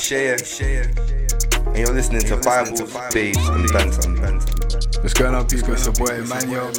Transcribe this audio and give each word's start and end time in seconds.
Share, 0.00 0.38
share. 0.38 0.90
And 1.66 1.76
you're 1.76 1.92
listening 1.92 2.22
to 2.22 2.36
Bible, 2.38 2.88
Babes, 3.12 3.38
and 3.48 3.70
Banter. 3.72 4.10
What's 5.02 5.14
going 5.14 5.34
on, 5.34 5.46
people? 5.46 5.74
It's 5.74 5.84
your 5.84 5.94
boy 5.94 6.14
Emmanuel. 6.14 6.72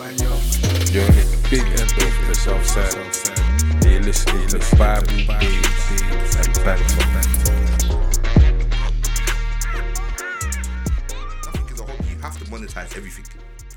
You're 0.92 1.06
on 1.06 1.16
the 1.16 1.47
big 1.49 1.62
end 1.62 1.81
of 1.81 2.28
the 2.28 2.36
south 2.36 2.65
side. 2.65 3.86
You're 3.90 4.02
listening 4.02 4.47
to 4.49 4.76
Bible, 4.76 5.08
Babes, 5.40 6.36
and 6.38 6.54
Banter. 6.65 7.06
I 11.47 11.51
think 11.53 11.72
as 11.72 11.79
a 11.79 11.85
hobby, 11.85 12.03
you 12.10 12.17
have 12.22 12.38
to 12.40 12.46
monetize 12.46 12.97
everything. 12.97 13.26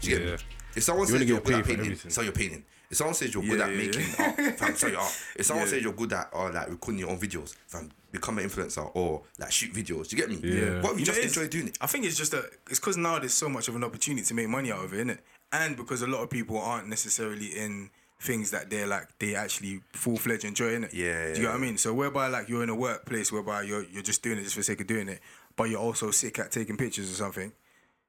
Do 0.01 0.11
you 0.11 0.17
get 0.19 0.27
Yeah. 0.27 0.33
me? 0.33 0.39
If 0.75 0.83
someone 0.83 1.03
You 1.03 1.07
says 1.07 1.13
wanna 1.15 1.25
you're 1.27 1.37
get 1.39 1.45
good 1.45 1.53
paid 1.53 1.59
at 1.61 1.79
for 1.79 1.85
painting, 1.85 2.11
sell 2.11 2.25
your 2.25 2.33
painting. 2.33 2.65
If 2.91 2.97
someone 2.99 3.15
says 3.15 3.33
you're 3.35 3.43
good 3.43 3.59
Yeah, 3.59 3.67
at 3.67 3.71
yeah, 3.71 3.77
making 3.77 4.03
art, 4.19 4.59
fam, 4.79 4.91
your 4.91 5.01
art. 5.01 5.13
If 5.37 5.47
someone 5.47 5.67
says 5.67 5.83
you're 5.83 5.93
good 5.93 6.13
at 6.13 6.29
or 6.33 6.51
like 6.51 6.69
recording 6.69 7.01
your 7.01 7.11
own 7.11 7.19
videos, 7.19 7.55
fam, 7.67 7.91
become 8.13 8.39
an 8.39 8.49
influencer 8.49 8.91
or 8.95 9.23
like 9.39 9.51
shoot 9.51 9.73
videos. 9.73 10.09
Do 10.09 10.17
you 10.17 10.23
get 10.23 10.31
me? 10.31 10.37
Yeah. 10.43 10.81
What 10.81 10.93
if 10.93 11.01
you 11.01 11.05
You 11.07 11.13
know, 11.13 11.23
just 11.23 11.39
enjoy 11.39 11.49
doing 11.49 11.69
it? 11.69 11.79
I 11.81 11.87
think 11.87 12.05
it's 12.05 12.17
just 12.17 12.33
that 12.33 12.45
it's 12.71 12.79
because 12.79 12.97
now 12.97 13.19
there's 13.19 13.35
so 13.35 13.49
much 13.49 13.69
of 13.69 13.77
an 13.77 13.85
opportunity 13.85 14.25
to 14.25 14.35
make 14.35 14.49
money 14.49 14.71
out 14.71 14.85
of 14.85 14.93
it. 14.95 15.21
And 15.53 15.77
because 15.77 16.03
a 16.03 16.07
lot 16.07 16.23
of 16.23 16.31
people 16.31 16.59
aren't 16.59 16.89
necessarily 16.89 17.47
in 17.47 17.91
things 18.21 18.51
that 18.53 18.71
they're 18.71 18.87
like 18.87 19.07
they 19.19 19.35
actually 19.35 19.81
full 19.93 20.17
fledged 20.17 20.45
enjoy 20.45 20.75
in 20.75 20.85
it. 20.85 20.95
Yeah, 20.95 21.33
Do 21.33 21.41
you 21.41 21.43
know 21.45 21.51
what 21.51 21.59
I 21.59 21.61
mean? 21.61 21.77
So 21.77 21.93
whereby 21.93 22.29
like 22.29 22.49
you're 22.49 22.63
in 22.63 22.71
a 22.71 22.75
workplace 22.75 23.31
whereby 23.31 23.63
you're 23.63 23.85
you're 23.85 24.03
just 24.03 24.23
doing 24.23 24.39
it 24.39 24.43
just 24.43 24.55
for 24.55 24.61
the 24.61 24.65
sake 24.65 24.81
of 24.81 24.87
doing 24.87 25.09
it, 25.09 25.21
but 25.57 25.65
you're 25.65 25.81
also 25.81 26.11
sick 26.11 26.39
at 26.39 26.51
taking 26.51 26.77
pictures 26.77 27.11
or 27.11 27.15
something, 27.15 27.53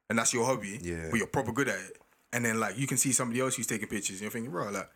and 0.09 0.17
that's 0.17 0.33
your 0.33 0.45
hobby. 0.45 0.79
Yeah. 0.81 1.07
But 1.11 1.17
you're 1.17 1.27
proper 1.27 1.51
good 1.51 1.67
at 1.69 1.79
it, 1.79 1.97
and 2.35 2.45
then 2.45 2.59
like 2.59 2.77
you 2.77 2.85
can 2.87 2.97
see 2.97 3.11
somebody 3.13 3.39
else 3.41 3.55
who's 3.55 3.67
taking 3.67 3.87
pictures, 3.87 4.17
and 4.17 4.21
you're 4.21 4.31
thinking, 4.31 4.51
bro, 4.51 4.69
like. 4.69 4.89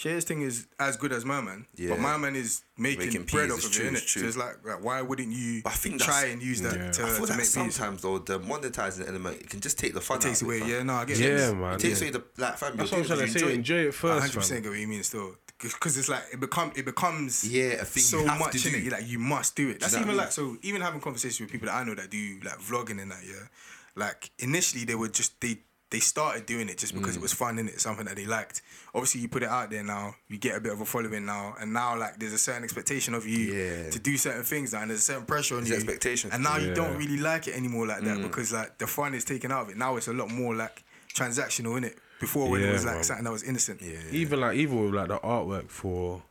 Shay's 0.00 0.22
thing 0.22 0.42
is 0.42 0.68
as 0.78 0.96
good 0.96 1.10
as 1.12 1.24
my 1.24 1.40
man, 1.40 1.66
Yeah. 1.74 1.88
but 1.90 1.98
my 1.98 2.16
man 2.16 2.36
is 2.36 2.62
making, 2.76 3.06
Making 3.06 3.22
bread 3.24 3.48
peas, 3.48 3.50
off 3.50 3.56
it's 3.58 3.66
of 3.66 3.72
true, 3.72 3.86
it, 3.88 3.92
it's 3.94 4.02
innit? 4.04 4.06
true. 4.12 4.22
So 4.22 4.28
it's 4.28 4.36
like, 4.36 4.56
like, 4.64 4.84
why 4.84 5.02
wouldn't 5.02 5.32
you 5.32 5.60
But 5.64 5.72
I 5.72 5.74
think 5.74 6.00
try 6.00 6.26
and 6.26 6.40
use 6.40 6.60
that 6.62 6.76
Yeah. 6.76 6.90
to, 6.92 7.02
I 7.02 7.06
feel 7.08 7.14
to 7.16 7.20
like 7.22 7.30
make 7.30 7.38
peas? 7.38 7.48
sometimes 7.50 8.02
though 8.02 8.18
the 8.20 8.38
monetizing 8.38 9.08
element 9.08 9.40
it 9.40 9.50
can 9.50 9.58
just 9.58 9.76
take 9.76 9.94
the 9.94 10.00
fun. 10.00 10.18
It 10.18 10.20
takes 10.20 10.40
out 10.40 10.46
away, 10.46 10.58
it, 10.60 10.68
yeah, 10.68 10.82
no, 10.84 10.94
I 10.94 11.04
get 11.04 11.18
Yeah, 11.18 11.50
it. 11.50 11.54
man. 11.56 11.74
It 11.74 11.80
takes 11.80 12.00
yeah. 12.00 12.06
away 12.10 12.12
the 12.12 12.24
like 12.40 12.56
fam. 12.58 12.76
That's 12.76 12.92
what 12.92 12.98
I'm 13.00 13.06
doing 13.06 13.08
trying 13.08 13.18
to 13.18 13.24
you 13.26 13.32
say. 13.32 13.38
enjoy 13.40 13.48
it. 13.48 13.54
Enjoy 13.56 13.76
it 13.88 13.94
first, 13.94 14.20
hundred 14.20 14.34
percent 14.34 14.56
fam. 14.58 14.62
get 14.62 14.68
what 14.70 14.78
you 14.78 14.86
mean 14.86 15.02
still, 15.02 15.34
because 15.60 15.98
it's 15.98 16.08
like 16.08 16.22
it 16.32 16.38
become 16.38 16.70
it 16.76 16.84
becomes 16.84 17.44
Yeah, 17.50 17.64
a 17.64 17.84
thing 17.84 18.02
so 18.04 18.20
you 18.20 18.26
much 18.26 18.62
to 18.62 18.68
in 18.68 18.86
it. 18.86 18.92
Like 18.92 19.08
you 19.08 19.18
must 19.18 19.56
do 19.56 19.68
it. 19.70 19.80
That's 19.80 19.94
know 19.94 20.02
even 20.02 20.08
mean? 20.10 20.18
like 20.18 20.30
so. 20.30 20.56
Even 20.62 20.80
having 20.80 21.00
conversations 21.00 21.40
with 21.40 21.50
people 21.50 21.66
that 21.66 21.74
I 21.74 21.82
know 21.82 21.96
that 21.96 22.08
do 22.08 22.38
like 22.44 22.60
vlogging 22.60 23.02
and 23.02 23.10
that, 23.10 23.24
yeah. 23.26 23.48
Like 23.96 24.30
initially 24.38 24.84
they 24.84 24.94
were 24.94 25.08
just 25.08 25.40
they 25.40 25.58
they 25.90 26.00
started 26.00 26.44
doing 26.44 26.68
it 26.68 26.76
just 26.76 26.94
because 26.94 27.14
Mm. 27.14 27.16
it 27.18 27.22
was 27.22 27.32
fun 27.32 27.58
and 27.58 27.68
it's 27.68 27.82
something 27.82 28.04
that 28.06 28.16
they 28.16 28.26
liked. 28.26 28.60
Obviously, 28.94 29.22
you 29.22 29.28
put 29.28 29.42
it 29.42 29.48
out 29.48 29.70
there 29.70 29.82
now, 29.82 30.14
you 30.28 30.36
get 30.36 30.54
a 30.56 30.60
bit 30.60 30.72
of 30.72 30.80
a 30.80 30.84
following 30.84 31.24
now, 31.24 31.54
and 31.58 31.72
now 31.72 31.96
like 31.98 32.18
there's 32.18 32.34
a 32.34 32.38
certain 32.38 32.62
expectation 32.62 33.14
of 33.14 33.26
you 33.26 33.54
Yeah. 33.54 33.90
to 33.90 33.98
do 33.98 34.16
certain 34.18 34.42
things 34.44 34.72
now, 34.74 34.82
and 34.82 34.90
there's 34.90 35.00
a 35.00 35.04
certain 35.04 35.24
pressure 35.24 35.54
on 35.56 35.60
There's 35.64 35.70
you. 35.70 35.76
expectation. 35.76 36.30
and 36.32 36.42
now 36.42 36.58
you 36.58 36.74
don't 36.74 36.96
really 36.98 37.16
like 37.16 37.48
it 37.48 37.54
anymore 37.56 37.86
like 37.86 38.02
Mm. 38.02 38.04
that 38.04 38.22
because 38.22 38.52
like 38.52 38.76
the 38.78 38.86
fun 38.86 39.14
is 39.14 39.24
taken 39.24 39.50
out 39.50 39.62
of 39.62 39.68
it. 39.70 39.76
Now 39.78 39.96
it's 39.96 40.08
a 40.08 40.12
lot 40.12 40.30
more 40.30 40.54
like 40.54 40.82
transactional 41.14 41.76
in 41.78 41.84
it. 41.84 41.98
Before 42.20 42.50
when 42.50 42.62
it 42.62 42.72
was 42.72 42.84
like 42.84 42.96
man. 42.96 43.04
something 43.04 43.24
that 43.24 43.30
was 43.32 43.44
innocent. 43.44 43.80
Yeah. 43.80 43.96
Even 44.10 44.40
like 44.40 44.56
even 44.56 44.84
with 44.84 44.92
like 44.94 45.06
the 45.08 45.18
artwork 45.20 45.70
for 45.70 46.22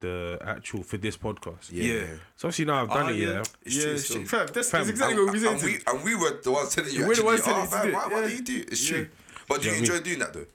the 0.00 0.38
actual 0.44 0.82
for 0.82 0.96
this 0.96 1.16
podcast. 1.16 1.70
Yeah. 1.72 1.84
Yeah. 1.84 2.06
So 2.36 2.48
obviously 2.48 2.64
now 2.66 2.82
I've 2.82 2.88
done 2.88 3.06
Ah, 3.06 3.08
it, 3.10 3.16
yeah. 3.16 3.42
It's 3.64 3.76
yeah, 3.76 3.82
true 3.84 3.98
shit. 3.98 4.28
Fam, 4.28 4.46
that's, 4.52 4.70
Fam, 4.70 4.80
that's 4.80 4.90
exactly 4.90 5.16
and, 5.16 5.24
what 5.26 5.32
we 5.34 5.48
and 5.48 5.60
said. 5.60 5.66
we, 5.66 5.78
and 5.86 6.04
we 6.04 6.14
were 6.14 6.40
the 6.42 6.52
ones 6.52 6.74
telling 6.74 6.92
you. 6.94 7.06
We're 7.06 7.14
the 7.16 7.24
ones 7.24 7.42
telling 7.42 7.60
oh, 7.60 7.64
you 7.64 7.68
to 7.70 7.76
fam, 7.76 7.82
do 7.84 7.88
it. 7.88 7.94
why, 7.94 8.06
why 8.08 8.26
do 8.28 8.34
you 8.34 8.42
do? 8.42 8.64
It's 8.68 8.90
Yeah. 8.90 8.96
true. 8.98 9.08
But 9.48 9.62
do 9.62 9.68
you 9.68 9.70
Yeah, 9.72 9.78
I 9.78 9.80
mean- 9.82 9.90
enjoy 9.90 10.04
doing 10.04 10.18
that 10.20 10.32
though? 10.34 10.46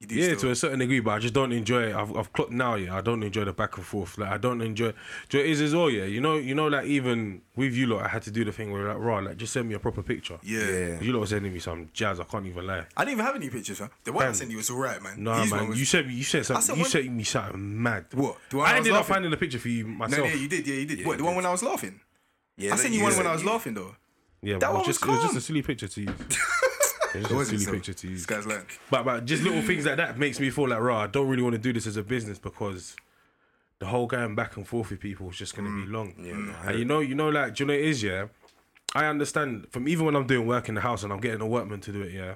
You 0.00 0.06
do 0.08 0.14
Yeah, 0.16 0.24
still. 0.28 0.38
to 0.40 0.50
a 0.50 0.56
certain 0.56 0.80
degree, 0.80 1.00
but 1.00 1.12
I 1.12 1.18
just 1.20 1.32
don't 1.34 1.52
enjoy 1.52 1.84
it. 1.84 1.94
I've, 1.94 2.14
I've 2.16 2.32
clocked 2.32 2.50
now, 2.50 2.74
yeah. 2.74 2.96
I 2.96 3.00
don't 3.00 3.22
enjoy 3.22 3.44
the 3.44 3.52
back 3.52 3.76
and 3.76 3.86
forth. 3.86 4.18
Like 4.18 4.30
I 4.30 4.36
don't 4.38 4.60
enjoy. 4.60 4.92
Do 5.28 5.38
you 5.38 5.44
know 5.44 5.46
it 5.48 5.50
is 5.52 5.60
as 5.62 5.74
well, 5.74 5.88
yeah. 5.88 6.04
You 6.04 6.20
know, 6.20 6.36
you 6.36 6.54
know, 6.54 6.66
like 6.66 6.86
even 6.86 7.40
with 7.56 7.72
you 7.74 7.86
lot, 7.86 8.02
I 8.04 8.08
had 8.08 8.22
to 8.22 8.30
do 8.30 8.44
the 8.44 8.52
thing 8.52 8.70
where 8.72 8.88
like, 8.88 8.98
raw, 8.98 9.18
like 9.20 9.36
just 9.36 9.52
send 9.52 9.68
me 9.68 9.74
a 9.74 9.78
proper 9.78 10.02
picture. 10.02 10.38
yeah. 10.42 11.00
You 11.00 11.12
lot 11.12 11.20
were 11.20 11.26
sending 11.26 11.52
me 11.52 11.60
some 11.60 11.88
jazz. 11.92 12.18
I 12.20 12.24
can't 12.24 12.44
even 12.46 12.66
lie. 12.66 12.84
I 12.96 13.04
didn't 13.04 13.12
even 13.18 13.24
have 13.24 13.36
any 13.36 13.48
pictures, 13.48 13.80
man. 13.80 13.90
The 14.02 14.12
one 14.12 14.26
I 14.26 14.32
sent 14.32 14.50
you 14.50 14.56
was 14.58 14.68
alright, 14.70 15.00
man. 15.02 15.22
No, 15.22 15.34
His 15.34 15.50
one 15.50 15.60
man. 15.60 15.68
was- 15.70 15.78
You 15.78 15.84
sent 15.86 16.08
me. 16.08 16.14
You 16.14 16.24
sent 16.24 16.46
something. 16.46 16.76
You 16.76 16.84
sent 16.84 17.10
me 17.10 17.22
something 17.24 17.82
mad. 17.82 18.06
What? 18.12 18.36
The 18.50 18.56
one 18.58 18.66
I 18.66 18.70
I 18.70 18.78
was 18.80 18.86
ended 18.88 19.00
up 19.00 19.06
finding 19.06 19.30
the 19.30 19.36
picture 19.36 19.58
for 19.60 19.68
you 19.68 19.86
myself. 19.86 20.18
No, 20.22 20.26
yeah, 20.28 20.34
you 20.34 20.48
did. 20.48 20.66
Yeah, 20.66 20.74
you 20.74 20.86
did. 20.86 20.98
Yeah, 20.98 21.06
what? 21.06 21.16
The 21.18 21.22
you 21.22 21.26
one 21.26 21.36
when 21.36 21.46
I 21.46 21.50
was 21.52 21.62
laughing. 21.62 22.00
yeah, 22.58 22.72
I 22.74 22.76
sent 22.76 22.92
you 22.92 22.98
you 22.98 23.04
one 23.04 23.16
when 23.16 23.26
I 23.28 23.32
was 23.32 23.44
laughing 23.44 23.74
though. 23.74 23.94
Yeah, 24.42 24.58
That 24.58 24.70
one 24.72 24.80
was 24.80 24.88
was 24.88 24.96
just 24.98 25.06
it 25.06 25.10
was 25.10 25.22
just 25.22 25.36
a 25.36 25.40
silly 25.40 25.62
picture 25.62 25.88
to 25.88 26.00
use. 26.02 26.10
It 27.14 27.30
was 27.30 27.50
just 27.50 27.52
a 27.52 27.58
silly 27.58 27.76
picture 27.76 27.94
to 27.94 28.06
This 28.06 28.10
use. 28.10 28.26
guy's 28.26 28.46
like, 28.46 28.80
But 28.90 29.04
but 29.04 29.24
just 29.24 29.42
little 29.42 29.62
things 29.62 29.86
like 29.86 29.96
that 29.96 30.18
makes 30.18 30.40
me 30.40 30.50
feel 30.50 30.68
like 30.68 30.80
raw. 30.80 31.00
I 31.02 31.06
don't 31.06 31.28
really 31.28 31.42
want 31.42 31.54
to 31.54 31.58
do 31.58 31.72
this 31.72 31.86
as 31.86 31.96
a 31.96 32.02
business 32.02 32.38
because 32.38 32.96
the 33.78 33.86
whole 33.86 34.06
going 34.06 34.34
back 34.34 34.56
and 34.56 34.66
forth 34.66 34.90
with 34.90 35.00
people 35.00 35.30
is 35.30 35.36
just 35.36 35.54
gonna 35.54 35.68
be 35.68 35.86
mm. 35.86 35.92
long. 35.92 36.14
Yeah, 36.18 36.36
no, 36.36 36.54
I 36.62 36.70
and 36.70 36.78
you 36.78 36.84
know, 36.84 37.00
you 37.00 37.14
know, 37.14 37.28
like 37.28 37.54
do 37.54 37.62
you 37.62 37.68
know 37.68 37.74
what 37.74 37.80
it 37.80 37.86
is, 37.86 38.02
yeah. 38.02 38.26
I 38.94 39.06
understand 39.06 39.66
from 39.70 39.88
even 39.88 40.06
when 40.06 40.14
I'm 40.16 40.26
doing 40.26 40.46
work 40.46 40.68
in 40.68 40.74
the 40.74 40.80
house 40.80 41.02
and 41.02 41.12
I'm 41.12 41.20
getting 41.20 41.40
a 41.40 41.46
workman 41.46 41.80
to 41.82 41.92
do 41.92 42.02
it, 42.02 42.12
yeah, 42.12 42.34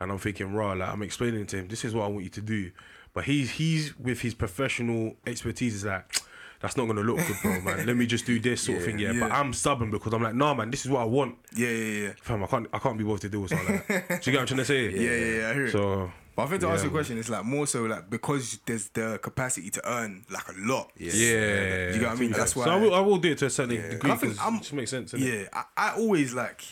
and 0.00 0.10
I'm 0.10 0.18
thinking 0.18 0.52
raw, 0.52 0.72
like 0.72 0.88
I'm 0.88 1.02
explaining 1.02 1.46
to 1.46 1.58
him, 1.58 1.68
this 1.68 1.84
is 1.84 1.94
what 1.94 2.04
I 2.04 2.08
want 2.08 2.24
you 2.24 2.30
to 2.30 2.40
do, 2.40 2.70
but 3.12 3.24
he's 3.24 3.52
he's 3.52 3.98
with 3.98 4.20
his 4.20 4.34
professional 4.34 5.16
expertise 5.26 5.74
is 5.74 5.84
like. 5.84 6.19
That's 6.60 6.76
not 6.76 6.86
gonna 6.86 7.00
look 7.00 7.16
good, 7.26 7.36
bro, 7.42 7.60
man. 7.62 7.86
Let 7.86 7.96
me 7.96 8.06
just 8.06 8.26
do 8.26 8.38
this 8.38 8.60
sort 8.62 8.78
of 8.78 8.84
thing, 8.84 8.98
yeah. 8.98 9.12
But. 9.18 9.32
I'm 9.32 9.52
stubborn 9.54 9.90
because 9.90 10.12
I'm 10.12 10.22
like, 10.22 10.34
nah, 10.34 10.52
man. 10.54 10.70
This 10.70 10.84
is 10.84 10.90
what 10.90 11.00
I 11.00 11.04
want, 11.04 11.36
yeah, 11.56 11.68
yeah, 11.68 12.02
yeah. 12.08 12.12
fam. 12.20 12.44
I 12.44 12.46
can't, 12.46 12.66
I 12.72 12.78
can't 12.78 12.98
be 12.98 13.04
bothered 13.04 13.22
to 13.22 13.28
do 13.30 13.48
something 13.48 13.76
like 13.76 13.86
that. 13.88 14.08
Do 14.08 14.14
you 14.14 14.20
get 14.20 14.34
what 14.34 14.40
I'm 14.40 14.46
trying 14.46 14.58
to 14.58 14.64
say? 14.66 14.90
Yeah, 14.94 15.10
yeah, 15.10 15.40
yeah, 15.40 15.48
I 15.50 15.54
hear 15.54 15.64
it. 15.66 15.72
So 15.72 16.12
But 16.36 16.42
I 16.42 16.46
think 16.48 16.60
to 16.60 16.66
yeah, 16.66 16.72
answer 16.72 16.84
your 16.84 16.92
man. 16.92 16.98
question, 16.98 17.18
it's 17.18 17.28
like 17.30 17.44
more 17.44 17.66
so 17.66 17.84
like 17.84 18.10
because 18.10 18.58
there's 18.66 18.88
the 18.90 19.18
capacity 19.22 19.70
to 19.70 19.90
earn 19.90 20.24
like 20.30 20.48
a 20.48 20.54
lot. 20.58 20.90
Yeah. 20.98 21.12
Yeah, 21.14 21.92
You 21.94 22.00
get 22.00 22.02
what 22.10 22.16
I 22.16 22.20
mean? 22.20 22.32
That's 22.32 22.54
why. 22.54 22.64
So 22.66 22.70
I 22.72 22.76
will, 22.76 22.94
I 22.94 23.00
will 23.00 23.16
do 23.18 23.32
it 23.32 23.38
to 23.38 23.46
a 23.46 23.50
certain 23.50 23.76
Yeah. 23.76 23.88
degree 23.88 24.10
I 24.10 24.16
think 24.16 24.38
I'm- 24.42 24.56
it 24.56 24.58
just 24.58 24.72
makes 24.74 24.90
sense. 24.90 25.14
Yeah, 25.14 25.44
I, 25.54 25.64
I 25.78 25.90
always 25.96 26.34
like 26.34 26.62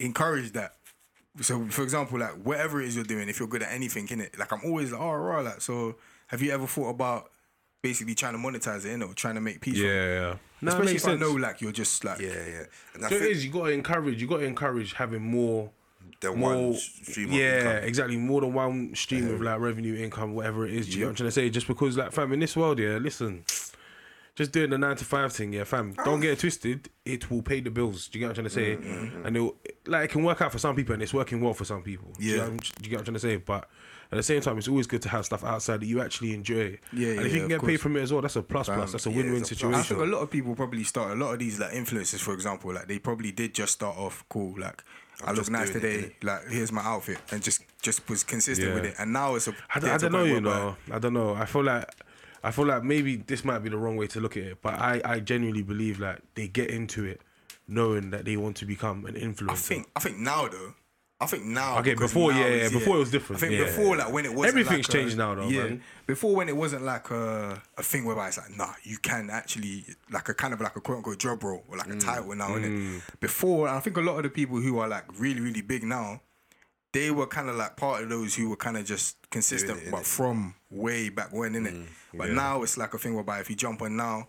encourage 0.00 0.52
that. 0.52 0.74
So, 1.40 1.66
for 1.68 1.82
example, 1.82 2.18
like 2.18 2.34
whatever 2.44 2.80
it 2.80 2.88
is 2.88 2.94
you're 2.96 3.04
doing, 3.04 3.28
if 3.28 3.38
you're 3.40 3.48
good 3.48 3.62
at 3.62 3.72
anything, 3.72 4.06
in 4.10 4.20
it, 4.20 4.38
like 4.38 4.52
I'm 4.52 4.60
always 4.64 4.92
like, 4.92 5.00
oh, 5.00 5.12
right, 5.14 5.44
like 5.44 5.60
so. 5.62 5.96
Have 6.28 6.40
you 6.42 6.52
ever 6.52 6.66
thought 6.66 6.88
about 6.88 7.30
basically 7.84 8.14
trying 8.14 8.32
to 8.32 8.38
monetize 8.38 8.84
it, 8.86 8.92
you 8.92 8.96
know, 8.98 9.12
trying 9.12 9.34
to 9.36 9.40
make 9.42 9.60
peace? 9.60 9.76
yeah, 9.76 9.86
yeah. 10.18 10.34
No, 10.62 10.70
Especially 10.70 10.92
makes 10.94 11.04
if 11.04 11.10
I 11.10 11.16
know 11.16 11.32
like 11.32 11.60
you're 11.60 11.72
just 11.72 12.02
like 12.04 12.18
Yeah, 12.18 12.28
yeah. 12.28 12.62
And 12.94 13.04
I 13.04 13.08
So 13.10 13.14
it 13.16 13.18
think 13.20 13.32
is. 13.32 13.44
You 13.44 13.52
got 13.52 13.64
to 13.66 13.72
encourage. 13.72 14.20
You 14.22 14.26
got 14.26 14.38
to 14.38 14.44
encourage 14.46 14.94
having 14.94 15.22
more. 15.22 15.70
the 16.20 16.32
More, 16.32 16.54
one 16.54 16.74
stream 16.74 17.28
of 17.28 17.34
yeah, 17.34 17.58
income. 17.58 17.84
exactly. 17.84 18.16
More 18.16 18.40
than 18.40 18.54
one 18.54 18.94
stream 18.94 19.28
of 19.34 19.42
like 19.42 19.60
revenue, 19.60 19.94
income, 20.02 20.34
whatever 20.34 20.66
it 20.66 20.72
is. 20.72 20.86
Do 20.86 20.92
you 20.92 21.00
know 21.00 21.06
what 21.06 21.10
I'm 21.10 21.16
trying 21.16 21.26
to 21.28 21.32
say? 21.32 21.50
Just 21.50 21.66
because, 21.66 21.96
like, 21.98 22.12
fam, 22.12 22.32
in 22.32 22.40
this 22.40 22.56
world, 22.56 22.78
yeah, 22.78 22.96
listen, 22.96 23.44
just 24.34 24.50
doing 24.52 24.70
the 24.70 24.78
nine 24.78 24.96
to 24.96 25.04
five 25.04 25.32
thing, 25.34 25.52
yeah, 25.52 25.64
fam. 25.64 25.92
Don't 26.04 26.20
get 26.20 26.30
it 26.32 26.38
twisted. 26.38 26.88
It 27.04 27.30
will 27.30 27.42
pay 27.42 27.60
the 27.60 27.70
bills. 27.70 28.08
Do 28.08 28.18
you 28.18 28.20
get 28.26 28.28
what 28.30 28.38
I'm 28.38 28.48
trying 28.48 28.76
to 28.76 28.82
say? 28.82 28.88
Mm-hmm, 28.88 29.26
And 29.26 29.36
it'll, 29.36 29.56
like, 29.86 30.06
it 30.06 30.10
can 30.12 30.24
work 30.24 30.40
out 30.40 30.50
for 30.52 30.58
some 30.58 30.74
people, 30.74 30.94
and 30.94 31.02
it's 31.02 31.12
working 31.14 31.40
well 31.42 31.52
for 31.54 31.64
some 31.66 31.82
people. 31.82 32.10
Do 32.18 32.24
you, 32.24 32.30
Yeah. 32.30 32.36
know 32.38 32.42
what 32.44 32.48
I'm- 32.52 32.56
do 32.58 32.84
you 32.84 32.90
get 32.90 32.96
what 32.96 32.98
I'm 33.00 33.04
trying 33.04 33.14
to 33.14 33.20
say? 33.20 33.36
But 33.36 33.68
at 34.14 34.18
the 34.18 34.22
same 34.22 34.40
time, 34.40 34.58
it's 34.58 34.68
always 34.68 34.86
good 34.86 35.02
to 35.02 35.08
have 35.08 35.24
stuff 35.26 35.44
outside 35.44 35.80
that 35.80 35.86
you 35.86 36.00
actually 36.00 36.32
enjoy. 36.34 36.78
Yeah, 36.92 37.08
and 37.12 37.26
if 37.26 37.32
you 37.32 37.42
can 37.42 37.42
of 37.44 37.48
get 37.60 37.60
paid 37.62 37.76
from 37.80 37.96
it 37.96 38.00
as 38.02 38.12
well, 38.12 38.22
that's 38.22 38.36
a 38.36 38.42
plus 38.42 38.68
plus. 38.68 38.92
That's 38.92 39.06
a 39.06 39.10
yeah, 39.10 39.16
win-win 39.16 39.42
it's 39.42 39.52
a 39.52 39.56
plus. 39.56 39.60
situation. 39.60 39.96
I 39.96 39.98
think 40.00 40.12
a 40.12 40.16
lot 40.16 40.22
of 40.22 40.30
people 40.30 40.54
probably 40.54 40.84
start 40.84 41.12
a 41.12 41.14
lot 41.14 41.32
of 41.32 41.38
these 41.38 41.58
like 41.60 41.72
influencers, 41.72 42.20
for 42.20 42.32
example, 42.34 42.72
like 42.72 42.88
they 42.88 42.98
probably 42.98 43.32
did 43.32 43.54
just 43.54 43.72
start 43.72 43.96
off 43.96 44.24
cool, 44.28 44.54
like 44.58 44.82
i 45.24 45.30
look 45.32 45.48
nice 45.48 45.70
doing 45.70 45.84
it, 45.84 45.88
today, 46.02 46.16
like 46.22 46.40
here's 46.48 46.72
my 46.72 46.82
outfit, 46.82 47.18
and 47.30 47.42
just 47.42 47.62
just 47.82 48.08
was 48.08 48.24
consistent 48.24 48.68
Yeah. 48.68 48.74
with 48.74 48.84
it, 48.86 48.94
and 48.98 49.12
now 49.12 49.34
it's 49.36 49.46
a. 49.48 49.54
I, 49.74 49.78
don't- 49.80 49.88
yeah, 49.90 49.94
I 49.94 49.98
to 49.98 50.06
a 50.06 50.10
don't 50.10 50.12
know, 50.20 50.24
you 50.24 50.34
whereby- 50.34 50.50
know. 50.58 50.76
I 50.92 50.98
don't 50.98 51.14
know. 51.14 51.34
I 51.34 51.44
feel 51.46 51.62
like 51.64 51.88
I 52.42 52.50
feel 52.50 52.66
like 52.66 52.82
maybe 52.82 53.16
this 53.16 53.44
might 53.44 53.60
be 53.60 53.68
the 53.70 53.76
wrong 53.78 53.96
way 53.96 54.06
to 54.08 54.20
look 54.20 54.36
at 54.36 54.42
it, 54.42 54.58
but 54.62 54.74
I, 54.74 55.00
I 55.04 55.20
genuinely 55.20 55.62
believe 55.62 55.98
like 56.00 56.18
they 56.34 56.48
get 56.48 56.68
into 56.70 57.04
it 57.04 57.20
knowing 57.66 58.10
that 58.10 58.24
they 58.26 58.36
want 58.36 58.56
to 58.56 58.66
become 58.66 59.06
an 59.06 59.14
influencer. 59.14 59.50
I 59.50 59.54
think 59.54 59.86
I 59.96 60.00
think 60.00 60.18
now 60.18 60.48
though. 60.48 60.74
I 61.24 61.26
think 61.26 61.44
now. 61.44 61.78
Okay, 61.80 61.94
before, 61.94 62.32
now 62.32 62.38
yeah, 62.40 62.54
yeah, 62.54 62.68
before 62.68 62.96
it 62.96 63.00
was 63.00 63.10
different, 63.10 63.42
I 63.42 63.46
think 63.46 63.58
yeah. 63.58 63.64
before, 63.66 63.96
like 63.96 64.12
when 64.12 64.24
it 64.24 64.32
wasn't. 64.34 64.48
Everything's 64.58 64.88
like 64.88 64.94
a- 64.96 64.98
changed 65.00 65.18
now, 65.18 65.34
though, 65.34 65.48
Yeah, 65.48 65.64
man. 65.64 65.82
before 66.06 66.34
when 66.36 66.48
it 66.48 66.56
wasn't 66.56 66.82
like 66.82 67.10
a, 67.10 67.60
a 67.76 67.82
thing 67.82 68.04
whereby 68.04 68.28
it's 68.28 68.38
like, 68.38 68.56
nah, 68.56 68.72
you 68.82 68.98
can 68.98 69.30
actually 69.30 69.84
like 70.10 70.28
a 70.28 70.34
kind 70.34 70.54
of 70.54 70.60
like 70.60 70.76
a 70.76 70.80
quote 70.80 70.98
unquote 70.98 71.18
job 71.18 71.42
role 71.42 71.64
or 71.68 71.76
like 71.76 71.88
Mm. 71.88 71.96
a 71.96 72.00
title 72.00 72.34
now, 72.34 72.48
innit? 72.50 73.02
Before, 73.20 73.68
I 73.68 73.80
think 73.80 73.96
a 73.96 74.00
lot 74.00 74.16
of 74.18 74.22
the 74.22 74.30
people 74.30 74.58
who 74.58 74.78
are 74.78 74.88
like 74.88 75.04
really 75.18 75.40
really 75.40 75.62
big 75.62 75.82
now, 75.82 76.20
they 76.92 77.10
were 77.10 77.26
kind 77.26 77.48
of 77.48 77.56
like 77.56 77.76
part 77.76 78.02
of 78.04 78.08
those 78.08 78.34
who 78.34 78.48
were 78.50 78.56
kind 78.56 78.76
of 78.76 78.84
just 78.84 79.16
consistent, 79.30 79.82
it, 79.82 79.90
but 79.90 80.04
from 80.06 80.54
way 80.70 81.08
back 81.08 81.32
when, 81.32 81.54
innit? 81.54 81.72
Mm, 81.74 81.86
but 82.14 82.30
now 82.30 82.62
it's 82.62 82.76
like 82.78 82.94
a 82.94 82.98
thing 82.98 83.14
whereby 83.14 83.40
if 83.40 83.50
you 83.50 83.56
jump 83.56 83.82
on 83.82 83.96
now, 83.96 84.28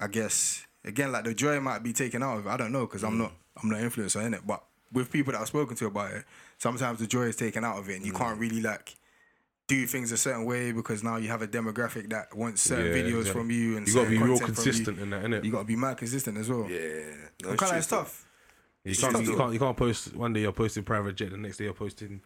I 0.00 0.06
guess 0.08 0.64
again 0.84 1.10
like 1.12 1.24
the 1.24 1.34
joy 1.34 1.58
might 1.60 1.82
be 1.82 1.92
taken 1.92 2.22
out 2.22 2.38
of 2.38 2.46
it. 2.46 2.50
I 2.50 2.56
don't 2.56 2.72
know 2.72 2.86
because 2.86 3.02
Mm. 3.02 3.08
I'm 3.08 3.18
not 3.18 3.32
I'm 3.62 3.68
not 3.70 3.80
an 3.80 3.90
influencer 3.90 4.24
in 4.24 4.34
it, 4.34 4.46
but 4.46 4.62
with 4.92 5.10
people 5.10 5.32
that 5.32 5.40
I've 5.40 5.48
spoken 5.48 5.76
to 5.76 5.86
about 5.86 6.12
it, 6.12 6.24
sometimes 6.58 6.98
the 6.98 7.06
joy 7.06 7.22
is 7.22 7.36
taken 7.36 7.64
out 7.64 7.78
of 7.78 7.88
it, 7.88 7.94
and 7.96 8.02
Mm. 8.02 8.06
you 8.06 8.12
can't 8.12 8.38
really 8.38 8.60
like 8.60 8.96
do 9.68 9.84
things 9.86 10.12
a 10.12 10.16
certain 10.16 10.44
way 10.44 10.70
because 10.70 11.02
now 11.02 11.16
you 11.16 11.28
have 11.28 11.42
a 11.42 11.48
demographic 11.48 12.08
that 12.10 12.34
wants 12.36 12.62
certain 12.62 12.86
Yeah, 12.86 12.92
videos 13.02 13.18
exactly. 13.20 13.40
from 13.42 13.50
you 13.50 13.76
and 13.76 13.88
You 13.88 13.94
gotta 13.94 14.10
be 14.10 14.18
real 14.18 14.38
consistent 14.38 15.00
in 15.00 15.10
that, 15.10 15.24
innit? 15.24 15.44
You 15.44 15.50
got 15.50 15.58
to 15.60 15.64
be 15.64 15.74
mad 15.76 15.96
consistent 15.96 16.38
as 16.38 16.48
well. 16.48 16.68
Yeah, 16.70 16.78
no, 17.42 17.50
it's 17.50 17.60
kind 17.60 17.70
true 17.70 17.78
of 17.78 17.84
still. 17.84 17.98
stuff. 18.04 18.26
You 18.84 18.92
It's 18.92 19.00
can't, 19.00 19.24
you 19.26 19.36
can't 19.36 19.52
you 19.52 19.58
can't 19.58 19.76
post 19.76 20.14
one 20.14 20.32
day 20.32 20.42
you're 20.42 20.52
posting 20.52 20.84
private 20.84 21.16
jet, 21.16 21.30
the 21.32 21.36
next 21.36 21.56
day 21.56 21.64
you're 21.64 21.72
posting 21.74 22.20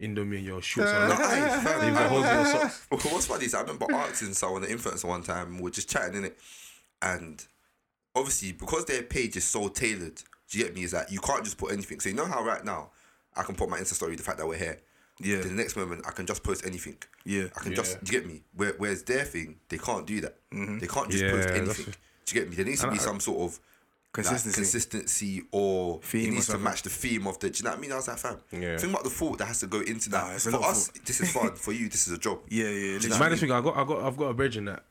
Indomie 0.00 0.36
and 0.38 0.46
your 0.46 0.62
shorts 0.62 0.94
are 0.94 1.00
No, 1.08 1.10
like, 1.10 1.20
aye, 1.20 1.60
fam, 1.62 1.80
Leave 1.84 1.94
the 1.94 2.08
holes 2.08 2.24
in 2.24 2.32
your 2.32 2.46
socks. 2.46 2.86
What's 2.88 3.26
funny 3.26 3.44
is 3.44 3.54
I 3.54 3.60
remember 3.60 3.86
asking 3.92 4.32
someone, 4.32 4.64
an 4.64 4.70
influencer, 4.70 5.04
one 5.04 5.22
time, 5.22 5.56
we 5.58 5.64
were 5.64 5.70
just 5.70 5.90
chatting 5.90 6.16
in 6.16 6.24
it, 6.24 6.38
and 7.02 7.44
obviously 8.14 8.52
because 8.52 8.86
their 8.86 9.02
page 9.02 9.36
is 9.36 9.44
so 9.44 9.68
tailored. 9.68 10.22
Do 10.50 10.58
you 10.58 10.64
get 10.64 10.74
me? 10.74 10.82
Is 10.84 10.92
that 10.92 11.10
you 11.12 11.20
can't 11.20 11.44
just 11.44 11.58
put 11.58 11.72
anything. 11.72 12.00
So 12.00 12.08
you 12.08 12.14
know 12.14 12.24
how 12.26 12.42
right 12.44 12.64
now 12.64 12.90
I 13.36 13.42
can 13.42 13.54
put 13.54 13.68
my 13.68 13.78
Insta 13.78 13.94
story 13.94 14.16
the 14.16 14.22
fact 14.22 14.38
that 14.38 14.46
we're 14.46 14.56
here. 14.56 14.78
Yeah. 15.20 15.38
Then 15.40 15.48
the 15.56 15.62
next 15.62 15.76
moment 15.76 16.04
I 16.06 16.12
can 16.12 16.26
just 16.26 16.42
post 16.42 16.64
anything. 16.66 16.96
Yeah. 17.24 17.46
I 17.56 17.60
can 17.60 17.72
Yeah. 17.72 17.76
just. 17.76 18.02
Do 18.04 18.12
you 18.12 18.20
get 18.20 18.28
me? 18.28 18.42
Where, 18.54 18.74
whereas 18.78 19.02
their 19.02 19.24
thing, 19.24 19.56
they 19.68 19.78
can't 19.78 20.06
do 20.06 20.20
that. 20.22 20.36
Mm-hmm. 20.52 20.78
They 20.78 20.86
can't 20.86 21.10
just 21.10 21.22
Yeah, 21.24 21.30
post 21.32 21.48
anything. 21.50 21.94
Do 22.24 22.34
you 22.34 22.40
get 22.40 22.50
me? 22.50 22.56
There 22.56 22.64
needs 22.64 22.80
to 22.82 22.88
be 22.90 22.94
I- 22.94 22.98
some 22.98 23.20
sort 23.20 23.38
of 23.40 23.60
like, 24.16 24.24
Consistency. 24.24 24.54
consistency 24.62 25.42
or 25.52 26.00
Theme 26.02 26.20
it 26.24 26.28
or 26.28 26.32
needs 26.32 26.46
to 26.48 26.58
match 26.58 26.82
the 26.82 26.88
theme 26.88 27.26
of 27.26 27.38
the. 27.40 27.50
Do 27.50 27.58
you 27.58 27.64
know 27.64 27.70
what 27.70 27.78
I 27.78 27.80
mean? 27.82 27.92
I 27.92 27.96
was 27.96 28.08
like, 28.08 28.18
fam. 28.18 28.36
Yeah. 28.50 28.76
Think 28.78 28.92
about 28.92 29.04
the 29.04 29.10
thought 29.10 29.38
that 29.38 29.44
has 29.46 29.60
to 29.60 29.66
go 29.66 29.80
into 29.80 30.08
that. 30.10 30.32
Nah, 30.32 30.38
For 30.60 30.64
us, 30.66 30.88
thought. 30.88 31.04
this 31.04 31.20
is 31.20 31.30
fun. 31.30 31.52
For 31.56 31.72
you, 31.72 31.88
this 31.90 32.06
is 32.06 32.14
a 32.14 32.18
job. 32.18 32.40
Yeah, 32.48 32.64
yeah. 32.64 32.70
Do 32.70 32.74
you 32.74 32.88
know 32.88 32.92
literally. 32.94 33.14
I 33.14 33.18
Man, 33.20 33.30
mean? 33.30 33.38
thing 33.38 33.52
I 33.52 33.60
got, 33.60 33.76
I 33.76 33.84
got, 33.84 34.02
I've 34.02 34.16
got 34.16 34.24
a 34.26 34.34
bridge 34.34 34.56
in 34.56 34.64
that. 34.64 34.82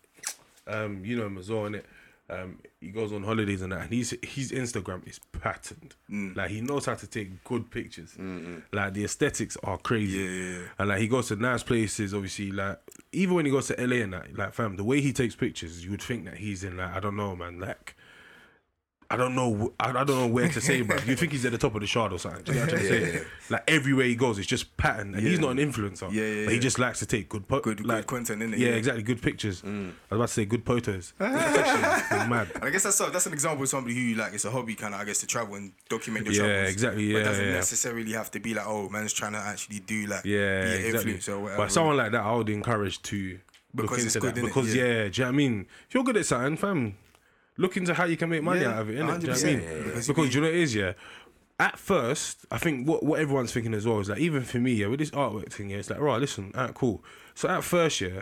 Um, 0.68 1.03
you 1.03 1.18
know 1.18 1.25
him 1.25 1.38
as 1.39 1.50
well, 1.50 1.63
innit? 1.63 1.83
Um, 2.29 2.59
he 2.81 2.89
goes 2.89 3.13
on 3.13 3.24
holidays 3.24 3.62
and 3.62 3.71
that, 3.71 3.81
and 3.81 3.91
he's 3.91 4.13
his 4.21 4.51
Instagram 4.51 5.07
is 5.07 5.19
patterned. 5.39 5.95
Mm. 6.12 6.35
Like 6.35 6.51
he 6.51 6.62
knows 6.62 6.85
how 6.85 6.95
to 6.95 7.07
take 7.07 7.44
good 7.44 7.71
pictures. 7.71 8.18
Like 8.74 8.94
the 8.94 9.06
aesthetics 9.06 9.57
are 9.63 9.77
crazy. 9.77 10.18
Yeah, 10.18 10.29
yeah, 10.29 10.57
yeah. 10.59 10.65
And 10.79 10.89
like 10.89 11.00
he 11.00 11.07
goes 11.07 11.29
to 11.29 11.38
nice 11.38 11.63
places, 11.63 12.13
obviously. 12.13 12.51
Like 12.51 12.79
even 13.13 13.35
when 13.35 13.45
he 13.45 13.51
goes 13.51 13.68
to 13.68 13.75
LA 13.75 13.97
and 13.97 14.13
that, 14.13 14.38
like 14.38 14.53
fam, 14.53 14.75
the 14.75 14.83
way 14.83 15.00
he 15.00 15.13
takes 15.13 15.35
pictures, 15.35 15.83
you 15.83 15.91
would 15.91 16.01
think 16.01 16.25
that 16.25 16.38
he's 16.38 16.63
in 16.63 16.77
like 16.77 16.94
I 16.95 17.00
don't 17.00 17.15
know, 17.15 17.35
man, 17.35 17.59
like. 17.59 17.95
I 19.09 19.15
don't 19.15 19.36
know. 19.36 19.74
I, 19.80 19.89
I 19.92 20.04
don't 20.04 20.07
know 20.19 20.27
where 20.27 20.50
to 20.50 20.59
say, 20.59 20.81
bro. 20.81 20.98
You 21.06 21.15
think 21.15 21.31
he's 21.31 21.45
at 21.45 21.54
the 21.54 21.57
top 21.57 21.74
of 21.75 21.81
the 21.81 21.88
shard 21.88 22.12
or 22.12 22.19
something? 22.19 22.44
Do 22.44 22.51
you 22.51 22.59
know 22.59 22.65
what 22.65 22.74
I'm 22.74 22.80
trying 22.80 22.89
to 23.01 23.19
say? 23.19 23.25
Like 23.50 23.63
everywhere 23.69 24.06
he 24.06 24.15
goes, 24.15 24.38
it's 24.38 24.48
just 24.48 24.75
pattern, 24.75 25.15
and 25.15 25.25
he's 25.25 25.39
not 25.39 25.51
an 25.51 25.57
influencer. 25.59 26.12
Yeah, 26.12 26.24
yeah, 26.24 26.45
But 26.45 26.54
he 26.56 26.59
just 26.59 26.77
likes 26.77 27.00
to 27.00 27.06
take 27.06 27.30
good, 27.30 27.48
po- 27.48 27.62
Good- 27.62 27.77
good 27.77 27.86
like, 27.86 28.06
content, 28.06 28.42
innit? 28.42 28.57
Yeah, 28.57 28.69
Yeah. 28.69 28.75
exactly. 28.75 29.04
Good 29.04 29.21
pictures. 29.21 29.62
Mm. 29.62 29.89
I 29.89 30.15
was 30.15 30.18
about 30.18 30.27
to 30.27 30.33
say 30.33 30.45
good 30.45 30.65
photos. 30.65 31.13
Mad. 31.19 32.51
And 32.56 32.63
I 32.65 32.69
guess 32.69 32.83
that's 32.83 32.98
that's 32.98 33.25
an 33.25 33.33
example 33.33 33.63
of 33.63 33.69
somebody 33.69 33.95
who 33.95 34.15
like 34.19 34.33
it's 34.33 34.45
a 34.45 34.51
hobby 34.51 34.75
kind 34.75 34.94
of 34.94 35.00
I 35.00 35.06
guess 35.06 35.19
to 35.19 35.27
travel 35.27 35.56
and 35.56 35.71
document 35.89 36.25
your 36.25 36.33
Yeah, 36.36 36.42
travels. 36.53 36.74
exactly, 36.74 37.07
But 37.07 37.18
yeah, 37.18 37.21
it 37.21 37.24
doesn't 37.25 37.45
yeah. 37.45 37.53
necessarily 37.53 38.12
have 38.13 38.31
to 38.31 38.39
be 38.39 38.53
like 38.53 38.68
oh 38.68 38.89
man's 38.89 39.13
trying 39.13 39.33
to 39.33 39.39
actually 39.39 39.80
do 39.80 40.06
like 40.07 40.25
Yeah, 40.25 40.63
be 40.65 40.71
an 40.80 40.86
exactly. 40.86 41.13
influencer 41.13 41.30
or 41.30 41.39
whatever. 41.39 41.63
But 41.63 41.71
someone 41.71 41.98
like 41.98 42.12
that, 42.12 42.21
I 42.24 42.33
would 42.36 42.50
encourage 42.50 43.01
to 43.03 43.39
Because 43.74 43.89
look 43.92 44.00
into 44.00 44.19
good, 44.19 44.36
that 44.36 44.42
because 44.45 44.75
Yeah. 44.75 44.83
yeah. 44.83 44.89
do 44.89 44.94
you 44.94 45.24
know 45.24 45.25
what 45.27 45.27
I 45.27 45.31
mean? 45.31 45.65
If 45.88 45.95
you're 45.95 46.03
good 46.03 46.18
at 46.18 46.25
something, 46.25 46.57
fam, 46.57 46.95
look 47.57 47.77
into 47.77 47.94
how 47.94 48.06
you 48.06 48.18
can 48.18 48.30
make 48.30 48.44
money 48.44 48.62
Yeah, 48.62 48.74
out 48.74 48.81
of 48.81 48.89
it. 48.89 48.98
Innit? 48.98 48.98
Do 48.98 49.00
you 49.00 49.04
know 49.04 49.13
what 49.13 49.24
I 49.30 49.30
100%, 49.33 49.44
mean? 49.45 49.62
yeah, 49.62 49.69
yeah. 49.75 49.83
Because, 49.83 50.07
Because 50.07 50.25
you 50.25 50.31
do 50.31 50.36
you 50.38 50.42
know 50.42 50.48
what 50.48 50.56
it 50.56 50.62
is, 50.62 50.75
yeah. 50.75 50.94
At 51.59 51.80
first, 51.80 52.45
I 52.51 52.57
think 52.59 52.88
what, 52.88 53.01
what 53.04 53.19
everyone's 53.19 53.51
thinking 53.51 53.74
as 53.74 53.86
well 53.88 54.00
is 54.00 54.09
like 54.09 54.19
even 54.19 54.44
for 54.44 54.59
me, 54.59 54.74
yeah, 54.74 54.88
with 54.88 55.00
this 55.00 55.09
artwork 55.12 55.51
thing, 55.51 55.69
yeah, 55.71 55.77
it's 55.77 55.89
like 55.89 56.00
right, 56.00 56.19
listen, 56.21 56.51
alright, 56.56 56.74
cool. 56.75 57.04
So 57.33 57.50
at 57.50 57.63
first, 57.63 58.00
yeah, 58.00 58.21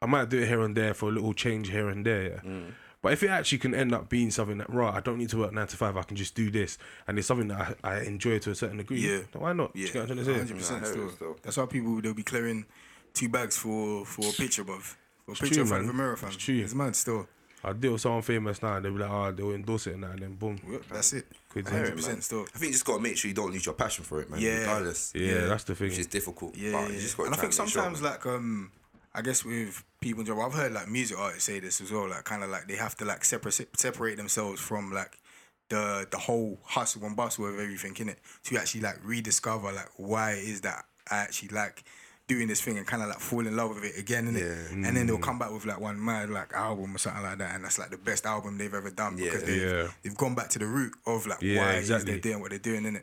I 0.00 0.06
might 0.06 0.28
do 0.28 0.38
it 0.38 0.46
here 0.48 0.60
and 0.60 0.76
there 0.76 0.94
for 0.94 1.08
a 1.08 1.12
little 1.12 1.32
change 1.34 1.70
here 1.70 1.88
and 1.88 2.06
there, 2.06 2.22
yeah. 2.22 2.40
Mm. 2.48 2.72
But 3.02 3.12
if 3.12 3.22
it 3.22 3.30
actually 3.30 3.58
can 3.58 3.74
end 3.74 3.92
up 3.94 4.08
being 4.08 4.30
something 4.30 4.58
that 4.58 4.68
right, 4.72 4.92
I 4.94 5.00
don't 5.00 5.18
need 5.18 5.28
to 5.30 5.38
work 5.38 5.52
nine 5.52 5.66
to 5.68 5.76
five, 5.76 5.96
I 5.96 6.02
can 6.02 6.16
just 6.16 6.34
do 6.36 6.50
this, 6.50 6.78
and 7.08 7.18
it's 7.18 7.26
something 7.28 7.48
that 7.48 7.76
I, 7.82 7.90
I 7.96 8.00
enjoy 8.02 8.38
to 8.40 8.50
a 8.52 8.54
certain 8.54 8.76
degree. 8.78 9.00
Yeah. 9.00 9.22
then 9.32 9.42
why 9.42 9.52
not? 9.52 9.70
Yeah, 9.74 9.86
you 9.86 9.92
get 9.92 9.94
what 9.94 10.00
I'm 10.10 10.16
trying 10.16 10.18
to 10.18 10.24
say? 10.24 10.38
hundred 10.38 10.56
percent. 10.58 10.82
Nah, 10.82 10.88
Still, 10.88 11.10
still. 11.10 11.36
that's 11.42 11.56
why 11.56 11.66
people 11.66 12.00
they'll 12.00 12.14
be 12.14 12.22
clearing 12.24 12.64
two 13.14 13.28
bags 13.28 13.56
for 13.56 14.04
for 14.04 14.28
a 14.28 14.32
picture, 14.32 14.64
bruv. 14.64 14.94
For 15.26 15.32
a 15.32 15.34
picture 15.34 15.46
true, 15.54 15.62
in 15.62 15.68
front 15.68 15.82
man. 15.84 15.88
of 15.90 15.94
a 15.94 15.98
mirror, 15.98 16.16
fam. 16.16 16.28
It's 16.28 16.36
true. 16.38 16.58
It's 16.58 16.74
mad 16.74 16.94
still. 16.96 17.26
I 17.64 17.72
deal 17.72 17.92
with 17.92 18.00
someone 18.00 18.22
famous 18.22 18.62
now, 18.62 18.76
and 18.76 18.84
they'll 18.84 18.92
be 18.92 18.98
like, 19.00 19.10
oh, 19.10 19.32
they'll 19.32 19.52
endorse 19.52 19.86
it 19.88 19.98
now, 19.98 20.10
and 20.10 20.20
then 20.20 20.34
boom. 20.34 20.60
Yep, 20.70 20.82
that's 20.92 21.12
it. 21.12 21.26
Quid 21.50 21.66
I 21.68 21.70
hear 21.72 21.84
in. 21.86 21.98
it, 21.98 22.22
still. 22.22 22.42
I 22.42 22.58
think 22.58 22.66
you 22.66 22.72
just 22.72 22.84
gotta 22.84 23.02
make 23.02 23.16
sure 23.16 23.28
you 23.28 23.34
don't 23.34 23.50
lose 23.52 23.66
your 23.66 23.74
passion 23.74 24.04
for 24.04 24.20
it, 24.20 24.30
man. 24.30 24.40
Yeah. 24.40 24.58
Regardless. 24.60 25.12
Yeah, 25.14 25.26
Yeah. 25.32 25.46
that's 25.46 25.64
the 25.64 25.74
thing. 25.74 25.88
Which 25.88 25.98
is 25.98 26.06
difficult. 26.06 26.56
Yeah, 26.56 26.72
but 26.72 26.82
yeah, 26.82 26.94
you 26.94 27.00
just 27.00 27.16
gotta 27.16 27.26
and 27.28 27.34
I 27.34 27.38
think 27.38 27.52
and 27.52 27.58
make 27.58 27.68
sure, 27.72 27.82
sometimes 27.82 28.02
like 28.02 28.26
um, 28.26 28.70
I 29.14 29.22
guess 29.22 29.44
with 29.44 29.82
people 30.00 30.20
in 30.20 30.26
general, 30.26 30.46
I've 30.46 30.54
heard 30.54 30.72
like 30.72 30.88
music 30.88 31.18
artists 31.18 31.44
say 31.44 31.58
this 31.58 31.80
as 31.80 31.90
well. 31.90 32.08
Like 32.08 32.24
kind 32.24 32.44
of 32.44 32.50
like 32.50 32.68
they 32.68 32.76
have 32.76 32.94
to 32.98 33.04
like 33.04 33.24
separate 33.24 33.54
separate 33.76 34.16
themselves 34.18 34.60
from 34.60 34.92
like 34.92 35.18
the 35.68 36.06
the 36.10 36.18
whole 36.18 36.58
hustle 36.64 37.04
and 37.04 37.16
bustle 37.16 37.46
of 37.46 37.54
everything 37.58 37.94
in 37.98 38.08
it 38.10 38.18
to 38.44 38.56
actually 38.56 38.82
like 38.82 38.98
rediscover 39.02 39.72
like 39.72 39.88
why 39.96 40.32
it 40.32 40.44
is 40.44 40.60
that 40.62 40.84
I 41.10 41.16
actually 41.18 41.48
like 41.48 41.82
doing 42.28 42.46
this 42.46 42.60
thing 42.60 42.78
and 42.78 42.86
kind 42.86 43.02
of 43.02 43.08
like 43.08 43.18
fall 43.18 43.44
in 43.46 43.56
love 43.56 43.70
with 43.74 43.84
it 43.84 43.98
again, 43.98 44.26
innit? 44.32 44.40
Yeah. 44.40 44.86
And 44.88 44.96
then 44.96 45.06
they'll 45.06 45.18
come 45.18 45.38
back 45.38 45.50
with 45.50 45.64
like 45.66 45.80
one 45.80 46.02
mad 46.02 46.30
like 46.30 46.52
album 46.52 46.94
or 46.94 46.98
something 46.98 47.22
like 47.22 47.38
that, 47.38 47.54
and 47.56 47.64
that's 47.64 47.78
like 47.78 47.90
the 47.90 47.96
best 47.98 48.24
album 48.26 48.56
they've 48.58 48.72
ever 48.72 48.90
done 48.90 49.18
Yeah. 49.18 49.24
because 49.24 49.42
they've, 49.44 49.62
Yeah. 49.62 49.88
they've 50.02 50.16
gone 50.16 50.34
back 50.36 50.48
to 50.50 50.58
the 50.60 50.66
root 50.66 50.92
of 51.06 51.26
like 51.26 51.42
Yeah, 51.42 51.62
why 51.64 51.72
it 51.72 51.78
is 51.78 51.90
exactly. 51.90 52.12
they're 52.12 52.20
doing 52.20 52.40
what 52.40 52.50
they're 52.50 52.58
doing, 52.60 52.84
innit? 52.84 53.02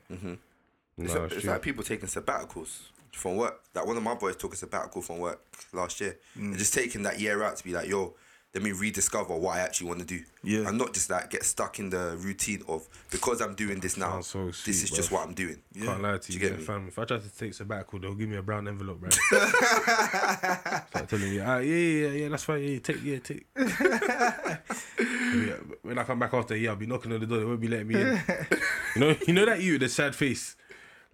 It's, 0.97 1.13
No, 1.13 1.21
like, 1.21 1.23
it's 1.31 1.35
it's 1.37 1.45
like 1.45 1.61
people 1.61 1.83
taking 1.83 2.07
sabbaticals 2.07 2.83
from 3.11 3.35
work. 3.37 3.61
Like 3.73 3.85
one 3.85 3.97
of 3.97 4.03
my 4.03 4.13
boys 4.13 4.35
took 4.37 4.53
a 4.53 4.55
sabbatical 4.55 5.01
from 5.01 5.19
work 5.19 5.41
last 5.73 5.99
year. 6.01 6.17
Mm. 6.37 6.41
And 6.51 6.57
just 6.57 6.73
taking 6.73 7.03
that 7.03 7.19
year 7.19 7.43
out 7.43 7.57
to 7.57 7.63
be 7.63 7.71
like, 7.73 7.89
yo, 7.89 8.13
let 8.55 8.63
me 8.63 8.71
rediscover 8.71 9.35
what 9.35 9.57
I 9.57 9.59
actually 9.59 9.89
want 9.89 9.99
to 9.99 10.05
do. 10.05 10.23
Yeah. 10.41 10.69
And 10.69 10.77
not 10.77 10.93
just 10.93 11.09
like 11.09 11.29
get 11.29 11.43
stuck 11.43 11.77
in 11.77 11.89
the 11.89 12.15
routine 12.17 12.63
of 12.69 12.87
because 13.11 13.41
I'm 13.41 13.53
doing 13.53 13.81
this 13.81 13.97
now, 13.97 14.21
Sounds 14.21 14.27
so 14.27 14.45
this 14.45 14.63
sweet, 14.63 14.83
is 14.83 14.91
just 14.91 15.11
what 15.11 15.27
I'm 15.27 15.33
doing. 15.33 15.61
Can't 15.77 16.01
lie 16.01 16.17
to 16.17 16.31
you, 16.31 16.35
you 16.35 16.39
get 16.39 16.51
yeah, 16.53 16.57
me? 16.59 16.63
fam. 16.63 16.87
If 16.87 16.97
I 16.97 17.03
try 17.03 17.17
to 17.17 17.37
take 17.37 17.53
sabbatical, 17.53 17.99
they'll 17.99 18.15
give 18.15 18.29
me 18.29 18.37
a 18.37 18.41
brown 18.41 18.69
envelope, 18.69 19.01
bro. 19.01 19.09
Start 19.09 21.09
telling 21.09 21.31
me, 21.31 21.41
ah, 21.41 21.57
yeah, 21.57 21.75
yeah, 21.75 22.09
yeah, 22.11 22.29
that's 22.29 22.45
fine. 22.45 22.63
Yeah, 22.63 22.79
take, 22.79 23.03
yeah, 23.03 23.19
take. 23.19 23.45
Yeah, 25.35 25.55
when 25.81 25.99
I 25.99 26.05
come 26.05 26.19
back 26.19 26.33
after 26.33 26.53
a 26.53 26.57
year, 26.57 26.69
I'll 26.69 26.77
be 26.77 26.85
knocking 26.85 27.11
on 27.11 27.19
the 27.19 27.25
door. 27.25 27.39
They 27.39 27.45
won't 27.45 27.59
be 27.59 27.67
letting 27.67 27.89
me 27.89 27.95
in. 27.95 28.21
you 28.95 29.01
know, 29.01 29.15
you 29.27 29.33
know 29.33 29.45
that 29.45 29.61
you, 29.61 29.77
the 29.77 29.89
sad 29.89 30.15
face. 30.15 30.55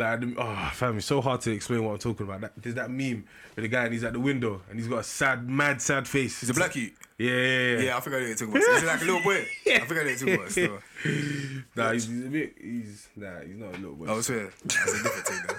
Like, 0.02 0.20
the- 0.22 0.36
oh, 0.38 0.70
fam, 0.74 0.98
it's 0.98 1.06
so 1.08 1.22
hard 1.22 1.42
to 1.42 1.52
explain 1.52 1.84
what 1.84 1.92
I'm 1.94 1.98
talking 2.00 2.26
about. 2.26 2.42
That, 2.42 2.54
there's 2.58 2.76
that 2.76 2.90
meme 2.90 3.24
with 3.56 3.64
the 3.64 3.68
guy 3.68 3.86
and 3.86 3.94
he's 3.94 4.04
at 4.04 4.14
the 4.14 4.20
window 4.20 4.62
and 4.70 4.78
he's 4.80 4.88
got 4.88 5.00
a 5.00 5.04
sad, 5.04 5.48
mad, 5.50 5.82
sad 5.82 6.08
face. 6.08 6.40
He's 6.42 6.50
a 6.50 6.54
black 6.54 6.76
youth. 6.76 6.94
Yeah, 7.18 7.30
yeah, 7.32 7.38
yeah. 7.38 7.80
Yeah, 7.80 7.98
I 7.98 8.00
think 8.00 8.16
I 8.16 8.20
know 8.20 8.24
what 8.24 8.28
you're 8.28 8.36
talking 8.36 8.50
about. 8.50 8.78
Is 8.78 8.84
it 8.84 8.88
like 8.88 9.02
a 9.02 9.06
little 9.06 9.22
boy? 9.22 9.36
I 9.68 9.80
think 9.80 9.92
I 9.92 9.96
know 9.96 9.96
what 9.96 10.06
you're 10.06 10.18
talking 10.18 10.34
about. 10.36 10.52
Still. 10.52 10.80
Nah, 11.76 11.92
he's, 11.94 12.08
he's 12.08 12.26
a 12.26 12.30
bit. 12.30 12.56
He's 12.60 13.08
nah, 13.16 13.40
he's 13.40 13.56
not 13.56 13.70
a 13.76 13.78
little 13.78 13.96
boy. 13.96 14.08
I 14.08 14.14
was 14.14 14.26
swear. 14.26 14.52
That's 14.64 14.76
a 15.00 15.04
different 15.04 15.28
thing 15.28 15.42
though. 15.48 15.56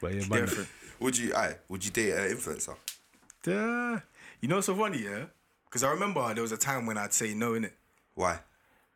but 0.00 0.12
yeah, 0.14 0.26
man, 0.28 0.40
Different. 0.40 0.68
Would 1.00 1.18
you 1.18 1.34
I 1.34 1.56
would 1.68 1.84
you 1.84 1.90
date 1.90 2.12
an 2.12 2.36
influencer? 2.36 2.76
Duh. 3.42 4.00
You 4.40 4.48
know 4.48 4.56
what's 4.56 4.66
so 4.66 4.74
funny, 4.76 4.98
yeah? 5.04 5.24
Because 5.64 5.82
I 5.84 5.90
remember 5.90 6.34
there 6.34 6.42
was 6.42 6.52
a 6.52 6.56
time 6.56 6.84
when 6.86 6.98
I'd 6.98 7.12
say 7.12 7.32
no, 7.34 7.52
innit? 7.52 7.70
Why? 8.14 8.40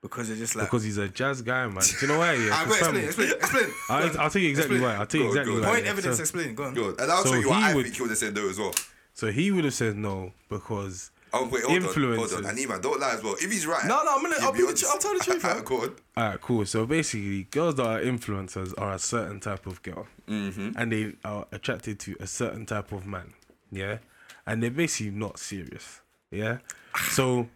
Because 0.08 0.30
it's 0.30 0.40
just 0.40 0.56
like. 0.56 0.66
because 0.66 0.82
he's 0.84 0.98
a 0.98 1.08
jazz 1.08 1.42
guy, 1.42 1.66
man. 1.66 1.82
Do 1.82 2.06
you 2.06 2.12
know 2.12 2.18
why? 2.18 2.32
Yeah, 2.46 2.50
Ah, 2.52 2.64
'Cause 2.64 2.80
go 2.80 2.86
explain, 2.90 3.04
explain, 3.04 3.30
explain. 3.32 3.70
I'll, 3.90 4.20
I'll 4.20 4.30
tell 4.30 4.42
you 4.42 4.48
exactly 4.50 4.76
Explain. 4.76 4.82
why. 4.94 5.00
I'll 5.00 5.06
tell 5.06 5.20
you 5.20 5.26
Go 5.26 5.30
exactly 5.32 5.52
go 5.52 5.58
on. 5.58 5.62
why. 5.64 5.72
Point 5.72 5.84
yeah. 5.84 5.90
evidence, 5.90 6.16
So, 6.16 6.22
explain. 6.22 6.54
Go 6.54 6.64
on. 6.64 6.74
Good. 6.74 7.00
And 7.00 7.10
I'll 7.12 7.22
So 7.24 7.30
tell 7.32 7.40
you 7.40 7.48
what 7.48 7.58
he 7.58 7.64
I 7.64 7.74
would- 7.74 7.82
think 7.84 7.94
he 7.96 8.02
would 8.02 8.10
have 8.10 8.18
said 8.18 8.34
no 8.34 8.48
as 8.48 8.58
well. 8.58 8.74
so 9.14 9.30
he 9.32 9.50
would 9.50 9.64
have 9.64 9.74
said 9.74 9.96
no 9.96 10.32
because 10.48 11.10
Oh 11.32 11.44
wait, 11.48 11.64
hold 11.64 11.76
on, 11.76 11.82
hold 11.82 11.96
on. 11.96 12.02
Influencers. 12.18 12.48
And 12.48 12.68
man, 12.68 12.80
don't 12.80 13.00
lie 13.00 13.10
as 13.14 13.22
well. 13.22 13.34
If 13.34 13.50
he's 13.50 13.66
right, 13.66 13.84
No, 13.84 14.02
no, 14.04 14.14
I'm 14.16 14.22
gonna- 14.22 14.36
I'll 14.40 14.52
be 14.52 14.60
the 14.60 14.66
honest. 14.68 14.84
tr- 14.84 14.90
I'll 14.90 14.98
tell 14.98 15.12
the 15.14 15.20
truth, 15.24 15.42
man. 15.44 15.62
Go 15.64 15.82
on. 15.82 15.94
Alright, 16.16 16.40
cool. 16.40 16.64
So 16.66 16.86
basically, 16.86 17.44
girls 17.44 17.74
that 17.76 17.86
are 17.86 18.00
influencers 18.00 18.72
are 18.78 18.92
a 18.94 18.98
certain 18.98 19.40
type 19.40 19.66
of 19.66 19.82
girl, 19.82 20.06
mm-hmm. 20.28 20.70
and 20.76 20.92
they 20.92 21.12
are 21.24 21.46
attracted 21.52 21.98
to 22.00 22.16
a 22.20 22.26
certain 22.26 22.64
type 22.64 22.92
of 22.92 23.06
man. 23.06 23.34
Yeah, 23.70 23.98
and 24.46 24.62
they're 24.62 24.70
basically 24.70 25.10
not 25.12 25.38
serious. 25.38 26.00
Yeah, 26.30 26.58
so 27.10 27.48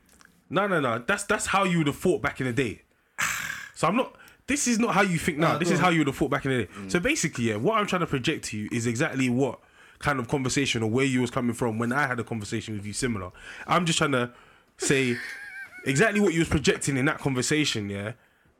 no, 0.50 0.66
no, 0.66 0.80
no. 0.80 1.02
That's 1.06 1.24
that's 1.24 1.46
how 1.46 1.64
you 1.64 1.78
would 1.78 1.86
have 1.86 1.96
thought 1.96 2.20
back 2.20 2.40
in 2.40 2.46
the 2.46 2.52
day. 2.52 2.82
So 3.74 3.88
I'm 3.88 3.96
not. 3.96 4.14
This 4.46 4.66
is 4.66 4.78
not 4.78 4.94
how 4.94 5.02
you 5.02 5.16
think 5.16 5.38
now. 5.38 5.56
This 5.56 5.70
is 5.70 5.78
how 5.78 5.90
you 5.90 5.98
would 6.00 6.08
have 6.08 6.16
thought 6.16 6.30
back 6.30 6.44
in 6.44 6.50
the 6.50 6.64
day. 6.64 6.70
So 6.88 6.98
basically, 7.00 7.44
yeah, 7.44 7.56
what 7.56 7.78
I'm 7.78 7.86
trying 7.86 8.00
to 8.00 8.06
project 8.06 8.46
to 8.46 8.58
you 8.58 8.68
is 8.72 8.86
exactly 8.86 9.30
what 9.30 9.60
kind 10.00 10.18
of 10.18 10.28
conversation 10.28 10.82
or 10.82 10.90
where 10.90 11.04
you 11.04 11.20
was 11.20 11.30
coming 11.30 11.54
from 11.54 11.78
when 11.78 11.92
I 11.92 12.06
had 12.06 12.18
a 12.18 12.24
conversation 12.24 12.74
with 12.74 12.84
you 12.84 12.92
similar. 12.92 13.30
I'm 13.66 13.86
just 13.86 13.98
trying 13.98 14.12
to 14.12 14.32
say 14.78 15.16
exactly 15.86 16.20
what 16.20 16.32
you 16.32 16.40
was 16.40 16.48
projecting 16.48 16.96
in 16.96 17.04
that 17.04 17.18
conversation, 17.18 17.88
yeah, 17.88 18.12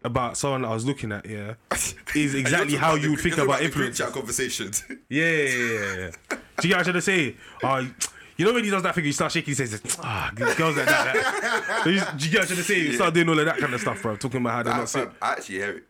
about 0.05 0.37
someone 0.37 0.65
I 0.65 0.73
was 0.73 0.87
looking 0.87 1.13
at, 1.13 1.27
yeah, 1.27 1.55
is 2.15 2.35
exactly 2.35 2.77
how 2.77 2.95
you 2.95 3.11
would 3.11 3.21
think 3.21 3.39
about 3.39 3.63
influence. 3.63 3.65
influence. 3.65 3.99
Chat 3.99 4.13
conversations. 4.13 4.85
Yeah, 5.09 5.25
yeah, 5.25 5.49
yeah, 5.49 5.65
yeah, 5.67 5.97
yeah. 5.97 6.11
Do 6.59 6.69
you 6.69 6.75
get 6.75 6.77
what 6.77 6.79
I'm 6.79 6.85
trying 6.85 6.95
to 6.95 7.03
say? 7.03 7.37
Uh, 7.63 7.85
you 8.41 8.47
know 8.47 8.55
when 8.55 8.65
he 8.65 8.71
does 8.71 8.83
that 8.83 8.95
thing, 8.95 9.05
he 9.05 9.13
starts 9.13 9.35
shaking, 9.35 9.51
he 9.51 9.55
says, 9.55 9.83
ah, 10.03 10.33
girls 10.35 10.59
like 10.59 10.87
that. 10.87 11.15
that. 11.15 11.81
So 11.85 11.91
you, 11.91 11.97
you 11.97 12.01
get 12.01 12.11
what 12.11 12.23
I'm 12.25 12.47
trying 12.47 12.47
to 12.47 12.63
say? 12.65 12.81
You 12.81 12.93
start 12.95 13.13
doing 13.13 13.29
all 13.29 13.39
of 13.39 13.45
that 13.45 13.59
kind 13.59 13.75
of 13.75 13.81
stuff, 13.83 14.01
bro. 14.01 14.17
Talking 14.17 14.41
about 14.41 14.53
how 14.53 14.63
they're 14.63 14.73
I, 14.73 14.79
not 14.79 14.89
sick. 14.89 15.11
I 15.21 15.33
actually 15.33 15.57
hear 15.57 15.71
it. 15.73 15.85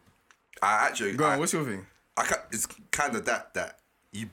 I 0.61 0.87
actually. 0.89 1.13
Go 1.13 1.27
I, 1.27 1.35
on, 1.35 1.39
what's 1.39 1.53
your 1.53 1.65
thing? 1.65 1.87
I 2.17 2.25
ca 2.25 2.37
it's 2.51 2.67
kind 2.91 3.15
of 3.15 3.25
that 3.27 3.55
that 3.55 3.79
you. 4.13 4.29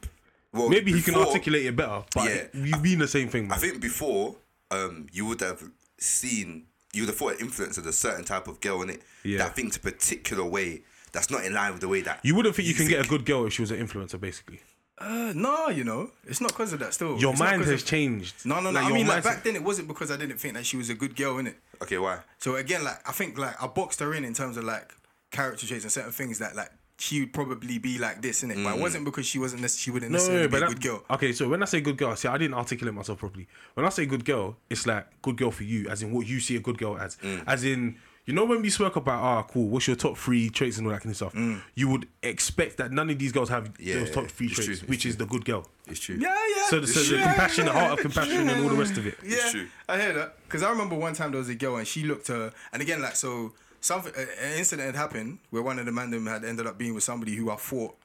Well, 0.52 0.70
Maybe 0.70 0.92
he 0.94 1.04
can 1.04 1.14
articulate 1.14 1.68
it 1.68 1.76
better, 1.76 2.04
but 2.16 2.26
Yeah. 2.26 2.48
you 2.54 2.76
mean 2.78 2.98
the 2.98 3.08
same 3.08 3.28
thing, 3.28 3.48
man. 3.48 3.58
I 3.58 3.62
think 3.62 3.80
before, 3.82 4.38
um, 4.72 5.06
you 5.12 5.28
would 5.28 5.42
have 5.42 5.62
seen, 6.00 6.64
you 6.94 7.04
would 7.04 7.10
have 7.10 7.18
thought 7.18 7.40
influence 7.40 7.78
as 7.78 7.86
a 7.86 7.94
certain 7.94 8.26
type 8.26 8.48
of 8.48 8.60
girl 8.62 8.82
in 8.82 8.90
it 8.90 9.04
Yeah. 9.24 9.38
that 9.40 9.56
thinks 9.56 9.78
a 9.78 9.80
particular 9.80 10.44
way 10.44 10.82
that's 11.12 11.30
not 11.30 11.46
in 11.46 11.54
line 11.54 11.74
with 11.74 11.82
the 11.82 11.88
way 11.88 12.02
that 12.02 12.22
You 12.24 12.34
wouldn't 12.34 12.56
think 12.56 12.68
you 12.68 12.74
can 12.74 12.88
get 12.88 13.06
a 13.06 13.08
good 13.08 13.26
girl 13.26 13.46
if 13.46 13.54
she 13.54 13.62
was 13.62 13.70
an 13.72 13.86
influencer, 13.86 14.20
basically. 14.20 14.62
Uh, 15.00 15.32
no, 15.36 15.70
you 15.70 15.84
know, 15.84 16.10
it's 16.26 16.42
not 16.42 16.50
because 16.52 16.74
of 16.74 16.80
that. 16.80 16.94
Still, 16.94 17.20
Your 17.20 17.32
It's 17.32 17.40
not 17.40 17.50
mind 17.52 17.62
'cause 17.62 17.72
has 17.72 17.82
of- 17.84 17.88
changed. 17.88 18.46
No, 18.46 18.56
no, 18.56 18.72
no. 18.72 18.72
Like, 18.72 18.84
I 18.86 18.88
your 18.88 18.98
mean, 18.98 19.08
like 19.08 19.20
mindset- 19.22 19.24
back 19.26 19.44
then, 19.44 19.56
it 19.56 19.64
wasn't 19.64 19.88
because 19.88 20.10
I 20.10 20.18
didn't 20.18 20.40
think 20.40 20.56
that 20.56 20.66
she 20.66 20.76
was 20.78 20.90
a 20.90 20.96
good 20.96 21.16
girl, 21.16 21.38
in 21.38 21.48
it. 21.48 21.58
Okay, 21.82 21.98
why? 22.00 22.20
So 22.40 22.56
again, 22.56 22.84
like 22.84 23.08
I 23.08 23.12
think 23.12 23.38
like 23.38 23.62
I 23.62 23.68
boxed 23.68 24.00
her 24.00 24.14
in 24.16 24.24
in 24.26 24.34
terms 24.34 24.58
of 24.58 24.64
like 24.64 24.92
character 25.30 25.68
traits 25.68 25.84
and 25.84 25.92
certain 25.92 26.12
things 26.12 26.40
that 26.40 26.56
like 26.56 26.72
she 27.00 27.20
would 27.20 27.32
probably 27.32 27.78
be 27.78 28.00
like 28.00 28.24
this, 28.24 28.42
innit? 28.44 28.64
But 28.64 28.78
it 28.78 28.82
wasn't 28.82 29.06
because 29.06 29.28
she 29.28 29.38
wasn't. 29.38 29.62
Nec- 29.62 29.70
she 29.70 29.92
wouldn't 29.92 30.12
No, 30.12 30.16
necessarily 30.16 30.44
no, 30.46 30.48
be 30.48 30.52
but 30.52 30.58
a 30.58 30.60
that, 30.62 30.74
good 30.74 30.82
girl. 30.82 31.04
Okay, 31.12 31.32
so 31.32 31.48
when 31.48 31.62
I 31.62 31.66
say 31.66 31.80
good 31.80 31.96
girl, 31.98 32.16
see, 32.16 32.28
I 32.28 32.38
didn't 32.40 32.56
articulate 32.56 32.96
myself 32.96 33.20
properly. 33.20 33.48
When 33.76 33.86
I 33.86 33.90
say 33.90 34.08
good 34.08 34.26
girl, 34.26 34.58
it's 34.68 34.88
like 34.88 35.06
good 35.22 35.38
girl 35.38 35.52
for 35.52 35.64
you, 35.64 35.88
as 35.90 36.02
in 36.02 36.12
what 36.12 36.26
you 36.26 36.40
see 36.40 36.56
a 36.56 36.60
good 36.60 36.80
girl 36.80 36.98
as, 36.98 37.18
Mm. 37.18 37.44
as 37.46 37.64
in 37.64 37.98
You 38.28 38.34
know 38.34 38.44
when 38.46 38.62
we 38.62 38.70
spoke 38.70 38.98
about 38.98 39.24
ah 39.24 39.44
cool, 39.44 39.70
what's 39.70 39.88
your 39.88 39.96
top 39.96 40.18
three 40.18 40.50
traits 40.50 40.78
and 40.78 40.86
all 40.86 40.92
that 40.94 41.00
kind 41.02 41.12
of 41.12 41.16
stuff? 41.16 41.34
Mm. 41.34 41.62
You 41.76 41.88
would 41.88 42.08
expect 42.22 42.76
that 42.78 42.92
none 42.92 43.10
of 43.10 43.18
these 43.18 43.32
girls 43.32 43.48
have 43.50 43.72
Yeah, 43.80 44.00
those 44.00 44.12
top 44.12 44.28
three 44.28 44.50
traits, 44.50 44.80
true, 44.80 44.88
which 44.90 45.06
it's 45.06 45.14
is 45.14 45.18
the 45.18 45.26
good 45.26 45.46
girl. 45.46 45.66
It's 45.88 46.02
true. 46.02 46.18
Yeah, 46.20 46.36
yeah. 46.56 46.66
So, 46.70 46.82
the- 46.82 46.88
so 46.88 47.00
the 47.04 47.16
Yeah, 47.16 47.24
compassion, 47.24 47.66
the 47.66 47.72
heart 47.72 47.94
of 47.94 47.98
yeah, 48.00 48.02
compassion, 48.04 48.50
and 48.50 48.62
all 48.62 48.70
the 48.70 48.76
rest 48.76 48.98
of 48.98 49.08
it. 49.08 49.18
Yeah, 49.26 49.50
true. 49.50 49.68
I 49.88 49.98
hear 50.02 50.12
that 50.14 50.36
because 50.44 50.62
I 50.62 50.70
remember 50.70 50.96
one 50.96 51.14
time 51.14 51.32
there 51.32 51.40
was 51.40 51.48
a 51.48 51.56
girl 51.56 51.78
and 51.78 51.88
she 51.88 52.04
looked 52.04 52.28
her, 52.28 52.52
and 52.74 52.82
again 52.82 53.02
like 53.02 53.16
so 53.16 53.54
something 53.80 54.12
an 54.18 54.58
incident 54.58 54.88
had 54.88 54.96
happened 54.96 55.40
where 55.52 55.64
one 55.64 55.80
of 55.80 55.86
the 55.86 55.92
men 55.94 56.12
them 56.12 56.26
had 56.26 56.44
ended 56.44 56.68
up 56.68 56.78
being 56.78 56.94
with 56.94 57.04
somebody 57.04 57.34
who 57.36 57.50
I 57.50 57.56
thought 57.56 57.96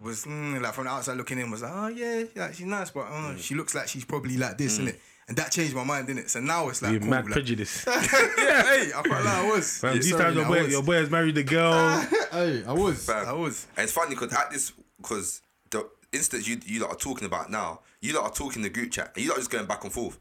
was 0.00 0.24
mm, 0.24 0.60
like 0.62 0.74
from 0.74 0.84
the 0.84 0.90
outside 0.90 1.16
looking 1.16 1.38
in 1.40 1.50
was 1.50 1.62
like 1.62 1.72
oh 1.74 1.88
yeah 1.88 2.24
like 2.36 2.54
she's 2.54 2.66
nice 2.66 2.90
but 2.90 3.00
uh, 3.06 3.32
Mm. 3.32 3.38
she 3.38 3.54
looks 3.54 3.74
like 3.74 3.88
she's 3.88 4.04
probably 4.04 4.36
like 4.36 4.58
this 4.58 4.78
innit 4.78 4.96
and 5.28 5.36
that 5.36 5.50
changed 5.50 5.74
my 5.74 5.84
mind 5.84 6.06
didn't 6.06 6.20
it? 6.20 6.30
so 6.30 6.40
now 6.40 6.68
it's 6.68 6.82
like 6.82 6.92
You're 6.92 7.00
cool, 7.00 7.10
mad 7.10 7.24
like- 7.24 7.32
prejudice. 7.32 7.84
yeah 7.88 8.00
hey 8.00 8.90
I 8.94 9.02
felt 9.02 9.08
like 9.08 9.26
I 9.26 9.50
was 9.50 9.78
Fam, 9.78 9.90
Yeah, 9.94 10.00
these 10.00 10.10
sorry, 10.10 10.22
times 10.24 10.36
your 10.36 10.46
boy, 10.46 10.62
was. 10.62 10.72
your 10.72 10.82
boy 10.82 10.94
has 10.94 11.10
married 11.10 11.38
a 11.38 11.42
girl. 11.42 11.72
Hey, 12.32 12.62
I 12.66 12.72
was. 12.72 13.04
Fam. 13.06 13.26
I 13.26 13.32
was 13.32 13.66
And 13.76 13.84
it's 13.84 13.92
funny 13.92 14.10
because 14.14 14.32
at 14.34 14.50
this, 14.50 14.72
because 14.98 15.40
the 15.70 15.88
instance 16.12 16.46
you 16.46 16.60
you 16.66 16.80
lot 16.82 16.90
are 16.90 16.96
talking 16.96 17.24
about 17.26 17.50
now, 17.50 17.80
you 18.02 18.12
lot 18.14 18.24
are 18.24 18.30
talking 18.32 18.60
the 18.62 18.68
group 18.68 18.90
chat, 18.90 19.12
and 19.14 19.24
you 19.24 19.30
lot 19.30 19.36
are 19.38 19.40
just 19.40 19.50
going 19.50 19.64
back 19.66 19.84
and 19.84 19.92
forth, 19.92 20.18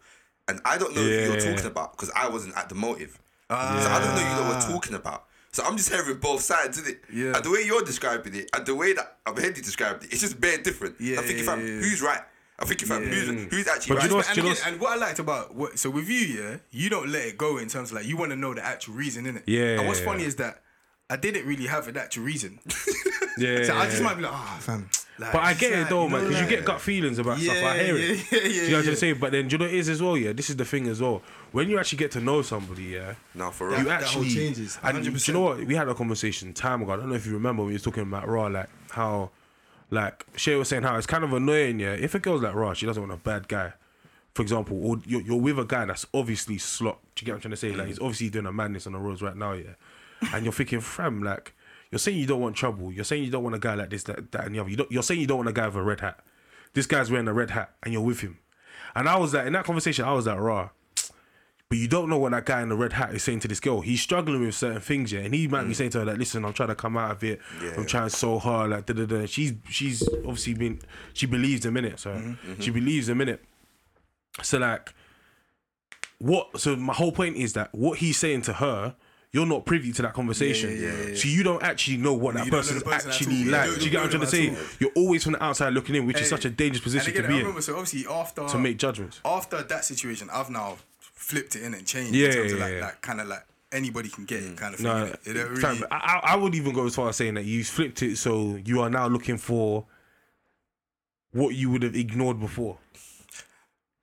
and 0.48 0.62
I 0.64 0.78
don't 0.78 0.96
know 0.96 1.02
who 1.02 1.10
you're 1.10 1.40
talking 1.40 1.66
about 1.66 1.92
because 1.92 2.10
I 2.16 2.30
wasn't 2.30 2.56
at 2.56 2.70
the 2.70 2.76
motive, 2.76 3.20
Ah. 3.50 3.78
so 3.84 3.90
I 3.90 4.00
don't 4.00 4.16
know 4.16 4.22
who 4.22 4.36
you 4.46 4.50
lot 4.50 4.56
were 4.68 4.74
talking 4.74 4.96
about. 4.96 5.26
So 5.52 5.64
I'm 5.66 5.76
just 5.78 5.90
hearing 5.92 6.18
both 6.20 6.42
sides, 6.42 6.78
isn't 6.78 6.90
it? 6.90 7.02
Yeah. 7.14 7.36
And 7.36 7.44
the 7.44 7.50
way 7.52 7.64
you're 7.66 7.84
describing 7.84 8.34
it, 8.36 8.50
and 8.56 8.66
the 8.66 8.76
way 8.76 8.94
that 8.94 9.18
I'm 9.26 9.36
Hendy 9.36 9.62
described 9.62 10.04
it, 10.06 10.12
it's 10.14 10.22
just 10.22 10.36
very 10.38 10.62
different. 10.64 10.96
Yeah, 11.00 11.18
I'm 11.20 11.24
thinking, 11.26 11.44
yeah, 11.46 11.52
fam, 11.56 11.60
yeah, 11.60 11.66
yeah. 11.74 11.80
who's 11.82 12.02
right? 12.02 12.22
I'm 12.58 12.68
thinking, 12.68 12.88
fam, 12.88 13.04
who's 13.04 13.28
who's 13.52 13.68
actually 13.68 13.96
But 13.96 14.02
right? 14.02 14.10
you 14.10 14.16
know 14.16 14.24
and, 14.30 14.38
again, 14.38 14.56
and 14.66 14.80
what 14.80 14.94
I 14.94 14.96
liked 14.96 15.20
about 15.20 15.54
what 15.56 15.78
so 15.78 15.90
with 15.90 16.08
you, 16.10 16.20
yeah, 16.20 16.58
you 16.72 16.90
don't 16.90 17.10
let 17.10 17.28
it 17.28 17.38
go 17.38 17.58
in 17.58 17.68
terms 17.68 17.92
of 17.92 17.98
like 17.98 18.06
you 18.06 18.16
want 18.18 18.32
to 18.32 18.36
know 18.38 18.54
the 18.54 18.64
actual 18.66 18.94
reason, 18.94 19.26
innit? 19.26 19.44
Yeah, 19.46 19.80
And 19.80 19.88
what's 19.88 20.00
yeah, 20.00 20.06
funny 20.06 20.22
yeah. 20.22 20.28
is 20.28 20.36
that 20.38 20.62
I 21.10 21.18
didn't 21.18 21.46
really 21.46 21.68
have 21.68 21.88
an 21.88 21.98
actual 21.98 22.24
reason. 22.24 22.60
yeah. 23.38 23.64
So 23.64 23.76
I 23.76 23.86
just 23.86 24.02
might 24.02 24.16
be 24.16 24.24
like, 24.24 24.32
ah, 24.34 24.58
fam. 24.62 24.90
Like, 25.20 25.32
But 25.32 25.44
I 25.44 25.54
get 25.54 25.72
it 25.74 25.90
though, 25.90 26.06
you 26.06 26.10
man, 26.10 26.24
because 26.28 26.42
you 26.42 26.48
get 26.48 26.66
gut 26.66 26.82
feelings 26.82 27.20
about 27.20 27.38
stuff. 27.40 27.56
I 27.56 27.78
hear 27.84 27.96
yeah, 27.96 28.04
it. 28.14 28.32
yeah, 28.32 28.40
yeah, 28.40 28.42
Do 28.42 28.50
you 28.50 28.50
know 28.50 28.50
what 28.50 28.56
I'm 28.56 28.64
yeah. 28.64 28.70
trying 28.70 28.84
to 28.86 28.96
say? 28.96 29.14
But 29.14 29.32
then, 29.32 29.48
do 29.48 29.54
you 29.54 29.58
know 29.60 29.66
what 29.66 29.74
it 29.74 29.78
is 29.78 29.90
as 29.90 30.02
well? 30.02 30.18
Yeah, 30.18 30.34
this 30.34 30.50
is 30.50 30.56
the 30.56 30.66
thing 30.66 30.88
as 30.88 31.02
well. 31.02 31.22
When 31.52 31.70
you 31.70 31.80
actually 31.80 32.00
get 32.00 32.12
to 32.12 32.22
know 32.22 32.42
somebody, 32.42 32.84
yeah, 32.84 33.16
No, 33.34 33.52
for 33.52 33.70
real. 33.70 33.80
you 33.80 33.86
that 33.86 34.04
whole 34.04 34.24
actually 34.24 34.34
changes, 34.36 34.78
And 34.84 35.04
do 35.04 35.12
you 35.12 35.34
know 35.34 35.42
what? 35.42 35.60
We 35.64 35.76
had 35.76 35.88
a 35.88 35.94
conversation 35.94 36.54
time 36.54 36.82
ago. 36.82 36.94
I 36.94 36.96
don't 36.98 37.10
know 37.10 37.16
if 37.16 37.26
you 37.26 37.34
remember 37.34 37.62
when 37.64 37.68
we 37.68 37.74
was 37.74 37.84
talking 37.84 38.04
about 38.04 38.28
Raw, 38.28 38.48
like 38.48 38.70
how, 38.90 39.30
like 39.92 40.26
Shay 40.36 40.56
was 40.56 40.70
saying 40.70 40.84
how 40.84 40.96
it's 40.98 41.08
kind 41.08 41.24
of 41.24 41.34
annoying. 41.34 41.80
Yeah, 41.80 41.94
if 41.94 42.16
a 42.16 42.20
girl's 42.20 42.42
like 42.42 42.56
Raw, 42.56 42.74
she 42.74 42.86
doesn't 42.86 43.02
want 43.02 43.14
a 43.14 43.24
bad 43.24 43.48
guy. 43.48 43.74
For 44.34 44.42
example, 44.42 44.86
or 44.86 44.98
you're, 45.06 45.22
you're 45.22 45.40
with 45.40 45.60
a 45.60 45.66
guy 45.66 45.86
that's 45.86 46.06
obviously 46.14 46.58
slot. 46.58 47.00
Do 47.16 47.24
you 47.24 47.26
get 47.26 47.32
what 47.32 47.36
I'm 47.36 47.42
trying 47.42 47.52
to 47.52 47.58
say? 47.58 47.72
Like 47.72 47.88
he's 47.88 48.00
mm. 48.00 48.04
obviously 48.04 48.30
doing 48.30 48.46
a 48.46 48.52
madness 48.52 48.86
on 48.86 48.94
the 48.94 49.00
roads 49.00 49.22
right 49.22 49.36
now. 49.36 49.54
Yeah, 49.54 49.76
and 50.34 50.44
you're 50.44 50.54
thinking, 50.54 50.82
fam, 50.82 51.24
like 51.24 51.54
you're 51.92 52.00
saying 52.00 52.18
you 52.18 52.28
don't 52.28 52.42
want 52.42 52.56
trouble. 52.56 52.92
You're 52.92 53.06
saying 53.06 53.24
you 53.24 53.32
don't 53.32 53.44
want 53.44 53.56
a 53.56 53.60
guy 53.60 53.76
like 53.76 53.90
this, 53.90 54.04
that, 54.04 54.32
that, 54.34 54.46
and 54.46 54.56
the 54.56 54.60
other. 54.60 54.70
You 54.70 54.76
don't, 54.76 54.92
you're 54.92 55.04
saying 55.04 55.22
you 55.22 55.28
don't 55.28 55.38
want 55.38 55.50
a 55.50 55.54
guy 55.54 55.68
with 55.68 55.76
a 55.76 55.84
red 55.84 56.02
hat. 56.02 56.20
This 56.74 56.86
guy's 56.86 57.10
wearing 57.10 57.28
a 57.28 57.34
red 57.34 57.52
hat, 57.52 57.74
and 57.84 57.94
you're 57.94 58.02
with 58.02 58.20
him. 58.20 58.40
And 58.96 59.08
I 59.08 59.18
was 59.18 59.34
like, 59.34 59.48
in 59.48 59.54
that 59.54 59.66
conversation, 59.66 60.04
I 60.04 60.14
was 60.14 60.28
like, 60.28 60.40
raw. 60.40 60.70
But 61.70 61.80
you 61.80 61.88
don't 61.88 62.10
know 62.10 62.20
what 62.20 62.32
that 62.32 62.46
guy 62.46 62.62
in 62.62 62.70
the 62.70 62.76
red 62.76 62.94
hat 62.94 63.14
is 63.16 63.24
saying 63.24 63.40
to 63.40 63.48
this 63.48 63.60
girl. 63.60 63.82
He's 63.82 64.00
struggling 64.00 64.42
with 64.42 64.54
certain 64.54 64.82
things, 64.82 65.12
yeah, 65.12 65.22
and 65.22 65.34
he 65.34 65.48
might 65.48 65.64
be 65.64 65.72
mm. 65.72 65.76
saying 65.76 65.90
to 65.92 66.00
her 66.00 66.06
like, 66.06 66.18
"Listen, 66.18 66.46
I'm 66.46 66.54
trying 66.54 66.70
to 66.70 66.76
come 66.76 66.96
out 66.96 67.12
of 67.12 67.24
it. 67.24 67.40
Yeah. 67.62 67.74
I'm 67.78 67.88
trying 67.88 68.10
so 68.10 68.38
hard, 68.38 68.70
like 68.70 68.86
da 68.86 68.94
da 68.94 69.06
da." 69.06 69.26
She's 69.26 69.54
she's 69.68 70.08
obviously 70.08 70.54
been 70.54 70.80
she 71.14 71.26
believes 71.26 71.66
him 71.66 71.76
in 71.78 71.86
it, 71.86 72.00
so 72.00 72.12
mm-hmm, 72.12 72.30
mm-hmm. 72.30 72.62
she 72.62 72.70
believes 72.70 73.10
him 73.10 73.20
in 73.22 73.30
it. 73.30 73.44
So 74.44 74.60
like, 74.60 74.94
what? 76.20 76.60
So 76.60 76.76
my 76.76 76.94
whole 76.94 77.12
point 77.12 77.36
is 77.36 77.54
that 77.54 77.74
what 77.74 77.98
he's 77.98 78.18
saying 78.18 78.44
to 78.44 78.54
her. 78.54 78.96
You're 79.32 79.46
not 79.46 79.66
privy 79.66 79.92
to 79.92 80.02
that 80.04 80.14
conversation, 80.14 80.72
yeah, 80.72 80.94
yeah, 80.94 81.08
yeah. 81.08 81.16
so 81.16 81.28
you 81.28 81.44
don't 81.44 81.62
actually 81.62 81.98
know 81.98 82.14
what 82.14 82.36
that 82.36 82.46
you 82.46 82.52
don't 82.52 82.60
know 82.62 82.68
person's 82.68 82.84
person 82.84 83.12
actually 83.12 83.44
like. 83.44 83.70
you 83.70 83.76
Do 83.76 83.84
you 83.84 83.92
get 83.92 83.98
what 83.98 84.04
I'm 84.06 84.22
trying 84.22 84.22
to 84.22 84.28
say? 84.56 84.78
You're 84.80 84.94
always 84.96 85.26
from 85.26 85.34
the 85.34 85.44
outside 85.44 85.74
looking 85.74 85.96
in, 85.96 86.06
which 86.06 86.22
is 86.22 86.30
such 86.30 86.46
a 86.46 86.50
dangerous 86.50 86.82
position 86.82 87.12
again, 87.12 87.24
to 87.24 87.28
be 87.28 87.40
in 87.42 87.62
so 87.62 87.74
obviously 87.74 88.10
after 88.10 88.48
to 88.48 88.58
make 88.58 88.78
judgments. 88.78 89.20
after 89.26 89.62
that 89.62 89.84
situation, 89.84 90.30
I've 90.32 90.50
now 90.50 90.78
flipped 91.26 91.56
it 91.56 91.64
in 91.64 91.74
and 91.74 91.86
changed. 91.88 92.14
Yeah, 92.14 92.28
in 92.28 92.34
terms 92.34 92.54
of 92.54 92.60
like, 92.60 92.74
yeah. 92.74 92.82
like 92.82 93.02
kind 93.02 93.20
of 93.20 93.28
like 93.28 93.44
anybody 93.72 94.10
can 94.10 94.26
get 94.26 94.44
it 94.44 94.56
kind 94.58 94.74
of 94.76 94.80
thing. 94.80 94.86
No, 94.88 95.06
innit? 95.08 95.28
It 95.28 95.34
don't 95.34 95.58
fam, 95.58 95.76
really, 95.76 95.88
I, 95.92 95.96
I 95.98 96.34
I 96.34 96.36
would 96.36 96.54
even 96.56 96.74
go 96.74 96.86
as 96.86 96.96
far 96.96 97.10
as 97.10 97.16
saying 97.16 97.34
that 97.34 97.46
you 97.46 97.64
flipped 97.64 98.04
it 98.04 98.18
so 98.18 98.58
you 98.64 98.82
are 98.82 98.90
now 98.90 99.08
looking 99.08 99.38
for 99.38 99.86
what 101.32 101.56
you 101.56 101.70
would 101.72 101.84
have 101.84 101.96
ignored 101.96 102.40
before. 102.40 102.78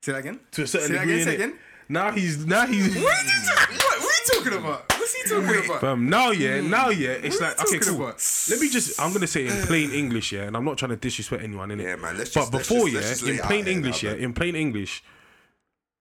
say 0.00 0.12
that 0.12 0.18
again. 0.18 0.40
To 0.52 0.62
a 0.62 0.66
certain 0.66 0.88
Say 0.88 0.94
that 0.94 1.00
degree, 1.00 1.22
again. 1.22 1.26
Say 1.26 1.32
innit? 1.32 1.44
again. 1.46 1.58
Now 1.88 2.10
he's 2.10 2.44
now 2.46 2.66
he's 2.66 2.94
What 2.96 3.04
are 3.04 3.24
you 3.24 3.30
talking? 3.54 3.76
What, 3.76 3.98
what 4.00 4.02
are 4.02 4.34
you 4.34 4.42
talking 4.42 4.58
about? 4.58 4.98
What's 4.98 5.14
he 5.14 5.28
talking 5.28 5.64
about? 5.66 5.80
fam, 5.80 6.08
now 6.08 6.30
yeah, 6.30 6.60
hmm. 6.60 6.70
now 6.70 6.88
yeah, 6.90 7.10
it's 7.10 7.40
What 7.40 7.42
are 7.42 7.48
like 7.50 7.58
you 7.58 7.64
okay, 7.64 7.78
talking 7.78 7.98
cool. 7.98 8.06
about? 8.08 8.46
Let 8.50 8.60
me 8.60 8.68
just 8.68 9.00
I'm 9.00 9.12
gonna 9.12 9.26
say 9.26 9.46
in 9.46 9.66
plain 9.66 9.90
English, 9.92 10.32
yeah, 10.32 10.42
and 10.42 10.56
I'm 10.56 10.64
not 10.64 10.76
trying 10.78 10.90
to 10.90 10.96
disrespect 10.96 11.42
anyone 11.42 11.70
in 11.70 11.80
it. 11.80 11.84
Yeah, 11.84 11.96
man, 11.96 12.16
let's 12.18 12.30
but 12.34 12.40
just- 12.40 12.52
let's 12.54 12.68
before, 12.68 12.88
let's 12.88 13.08
just 13.10 13.22
yeah, 13.22 13.28
lay 13.28 13.36
in 13.38 13.42
plain 13.44 13.66
English, 13.68 14.02
now, 14.02 14.10
yeah, 14.10 14.16
in 14.16 14.32
plain 14.32 14.56
English, 14.56 15.02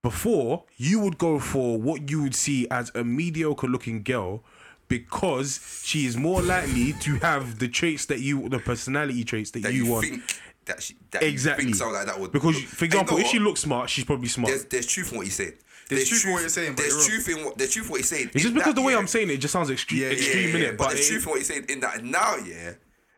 before 0.02 0.64
you 0.76 0.98
would 0.98 1.16
go 1.18 1.38
for 1.38 1.78
what 1.80 2.10
you 2.10 2.22
would 2.22 2.34
see 2.34 2.66
as 2.70 2.90
a 2.94 3.04
mediocre 3.04 3.66
looking 3.68 4.02
girl 4.02 4.42
because 4.88 5.82
she 5.84 6.04
is 6.06 6.16
more 6.16 6.42
likely 6.42 6.92
to 6.94 7.14
have 7.16 7.58
the 7.58 7.68
traits 7.68 8.06
that 8.06 8.20
you, 8.20 8.48
the 8.48 8.58
personality 8.58 9.24
traits 9.24 9.50
that, 9.52 9.62
that 9.62 9.72
you, 9.72 9.84
you, 9.84 9.90
want. 9.92 10.06
think 10.06 10.22
that 10.66 10.82
she 10.82 10.96
that 11.12 11.22
Exactly. 11.22 11.64
you 11.64 11.68
think 11.70 11.76
someone 11.76 11.94
like 11.96 12.06
that 12.06 12.20
would 12.20 12.32
because, 12.32 12.56
look- 12.56 12.64
for 12.68 12.84
example, 12.84 13.16
if 13.18 13.26
she 13.28 13.38
uh, 13.38 13.42
looks 13.42 13.60
smart, 13.60 13.88
she's 13.88 14.04
probably 14.04 14.28
smart. 14.28 14.48
there's 14.50 14.64
there's 14.66 14.86
truth 14.86 15.10
in 15.12 15.18
what 15.18 15.24
he's 15.26 15.34
saying. 15.36 15.52
There's 15.88 16.08
truth 16.08 16.24
in 16.26 16.32
what 16.32 16.40
you're 16.40 16.48
saying, 16.48 16.72
but 16.74 16.82
there's 16.82 16.94
you're 17.08 17.20
truth 17.20 17.28
in 17.38 17.44
what 17.44 17.58
there's 17.58 17.72
truth 17.72 17.86
in 17.86 17.90
what 17.92 17.96
he's 18.00 18.08
saying. 18.08 18.30
it's 18.34 18.42
just 18.42 18.54
because 18.54 18.74
that, 18.74 18.80
the 18.80 18.86
way 18.86 18.92
yeah, 18.94 18.98
I'm 18.98 19.06
saying 19.06 19.30
it, 19.30 19.34
it 19.34 19.38
just 19.38 19.52
sounds 19.52 19.70
extreme, 19.70 20.00
Yeah, 20.02 20.06
yeah, 20.08 20.12
extreme 20.14 20.48
yeah, 20.50 20.54
in 20.56 20.62
yeah, 20.62 20.68
it. 20.68 20.78
but 20.78 20.84
But 20.84 20.94
there's 20.94 21.06
it- 21.08 21.10
truth 21.12 21.24
in 21.24 21.30
what 21.30 21.38
he's 21.38 21.46
saying 21.48 21.64
in 21.68 21.80
that 21.80 22.04
now, 22.04 22.36
yeah, 22.36 22.72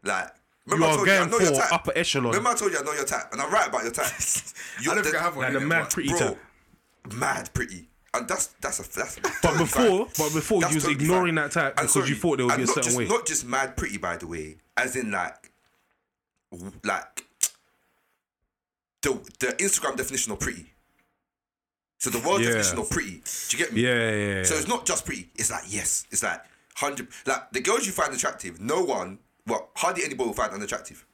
like. 0.04 0.28
You 0.66 0.72
Remember 0.72 0.86
I 0.86 0.90
are 0.92 0.96
told 0.96 1.06
you 1.08 1.12
I 1.12 1.18
going 1.18 1.30
know 1.30 1.38
your 1.40 1.48
for 1.54 1.60
type. 1.60 1.72
upper 1.74 1.92
echelon. 1.94 2.26
Remember 2.28 2.48
I 2.48 2.54
told 2.54 2.72
you 2.72 2.78
I 2.78 2.82
know 2.82 2.92
your 2.94 3.04
type, 3.04 3.30
and 3.32 3.40
I'm 3.42 3.52
right 3.52 3.68
about 3.68 3.82
your 3.82 3.92
type. 3.92 4.06
You're 4.82 4.92
I 4.92 4.94
don't 4.94 5.04
the- 5.04 5.10
think 5.10 5.16
I 5.16 5.22
have 5.22 5.36
one. 5.36 5.44
like 5.44 5.52
the 5.52 5.58
innit, 5.58 5.66
mad 5.68 5.90
pretty 5.90 6.08
bro, 6.08 6.18
type. 6.18 6.38
Mad 7.12 7.52
pretty, 7.54 7.88
and 8.14 8.26
that's 8.28 8.46
that's 8.60 8.80
a 8.80 8.94
that's. 8.94 9.18
But 9.42 9.58
before, 9.58 10.06
but 10.18 10.32
before 10.32 10.62
you 10.62 10.74
was 10.74 10.88
ignoring 10.88 11.34
that 11.36 11.52
type 11.52 11.76
because 11.76 12.08
you 12.08 12.14
thought 12.16 12.38
there 12.38 12.46
would 12.46 12.56
be 12.56 12.62
a 12.62 12.66
certain 12.66 12.82
just, 12.84 12.96
way. 12.96 13.06
Not 13.06 13.26
just 13.26 13.46
mad 13.46 13.76
pretty, 13.76 13.98
by 13.98 14.16
the 14.16 14.26
way, 14.26 14.56
as 14.76 14.96
in 14.96 15.10
like, 15.10 15.52
like 16.84 17.24
the 19.02 19.12
the 19.40 19.46
Instagram 19.58 19.96
definition 19.96 20.32
of 20.32 20.40
pretty. 20.40 20.70
So 21.98 22.10
the 22.10 22.18
world 22.18 22.40
Yeah. 22.40 22.48
definition 22.48 22.78
of 22.78 22.90
pretty. 22.90 23.22
Do 23.48 23.56
you 23.56 23.64
get 23.64 23.72
me? 23.72 23.80
Yeah, 23.82 23.94
yeah, 23.94 24.34
yeah. 24.36 24.42
So 24.42 24.56
it's 24.56 24.68
not 24.68 24.84
just 24.84 25.06
pretty. 25.06 25.30
It's 25.36 25.50
like 25.50 25.64
yes. 25.68 26.06
It's 26.10 26.22
like 26.22 26.42
hundred. 26.76 27.08
Like 27.26 27.50
the 27.52 27.60
girls 27.60 27.86
you 27.86 27.92
find 27.92 28.12
attractive, 28.12 28.60
no 28.60 28.82
one. 28.82 29.18
Well, 29.46 29.70
hardly 29.76 30.04
anybody 30.04 30.26
will 30.28 30.34
find 30.34 30.52
unattractive. 30.52 31.06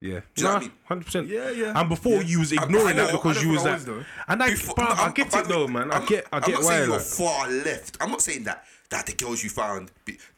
Yeah, 0.00 0.20
you 0.36 0.44
know 0.44 0.50
what 0.50 0.56
I 0.56 0.60
mean? 0.60 0.72
hundred 0.84 1.04
percent. 1.06 1.26
Yeah, 1.28 1.50
yeah. 1.50 1.72
And 1.78 1.88
before 1.88 2.22
you 2.22 2.38
was 2.38 2.52
ignoring 2.52 2.96
that 2.96 3.10
because 3.10 3.42
you 3.42 3.50
was 3.50 3.66
I 3.66 3.72
like, 3.72 3.80
though. 3.82 4.04
and 4.28 4.42
I, 4.42 4.50
Before- 4.50 4.74
bro, 4.76 4.84
no, 4.84 4.90
I 4.92 4.94
I'm- 5.02 5.12
get 5.12 5.30
by 5.32 5.40
it 5.40 5.48
though, 5.48 5.66
man. 5.66 5.90
I 5.90 5.96
I'm- 5.96 6.06
get, 6.06 6.26
I 6.32 6.36
I'm 6.36 6.42
get 6.42 6.52
not 6.52 6.62
why. 6.62 6.68
saying 6.76 6.90
you're 6.90 7.00
far 7.00 7.48
left. 7.50 7.96
I'm 8.00 8.10
not 8.12 8.22
saying 8.22 8.44
that 8.44 8.64
that 8.90 9.06
the 9.06 9.12
girls 9.14 9.42
you 9.42 9.50
found. 9.50 9.90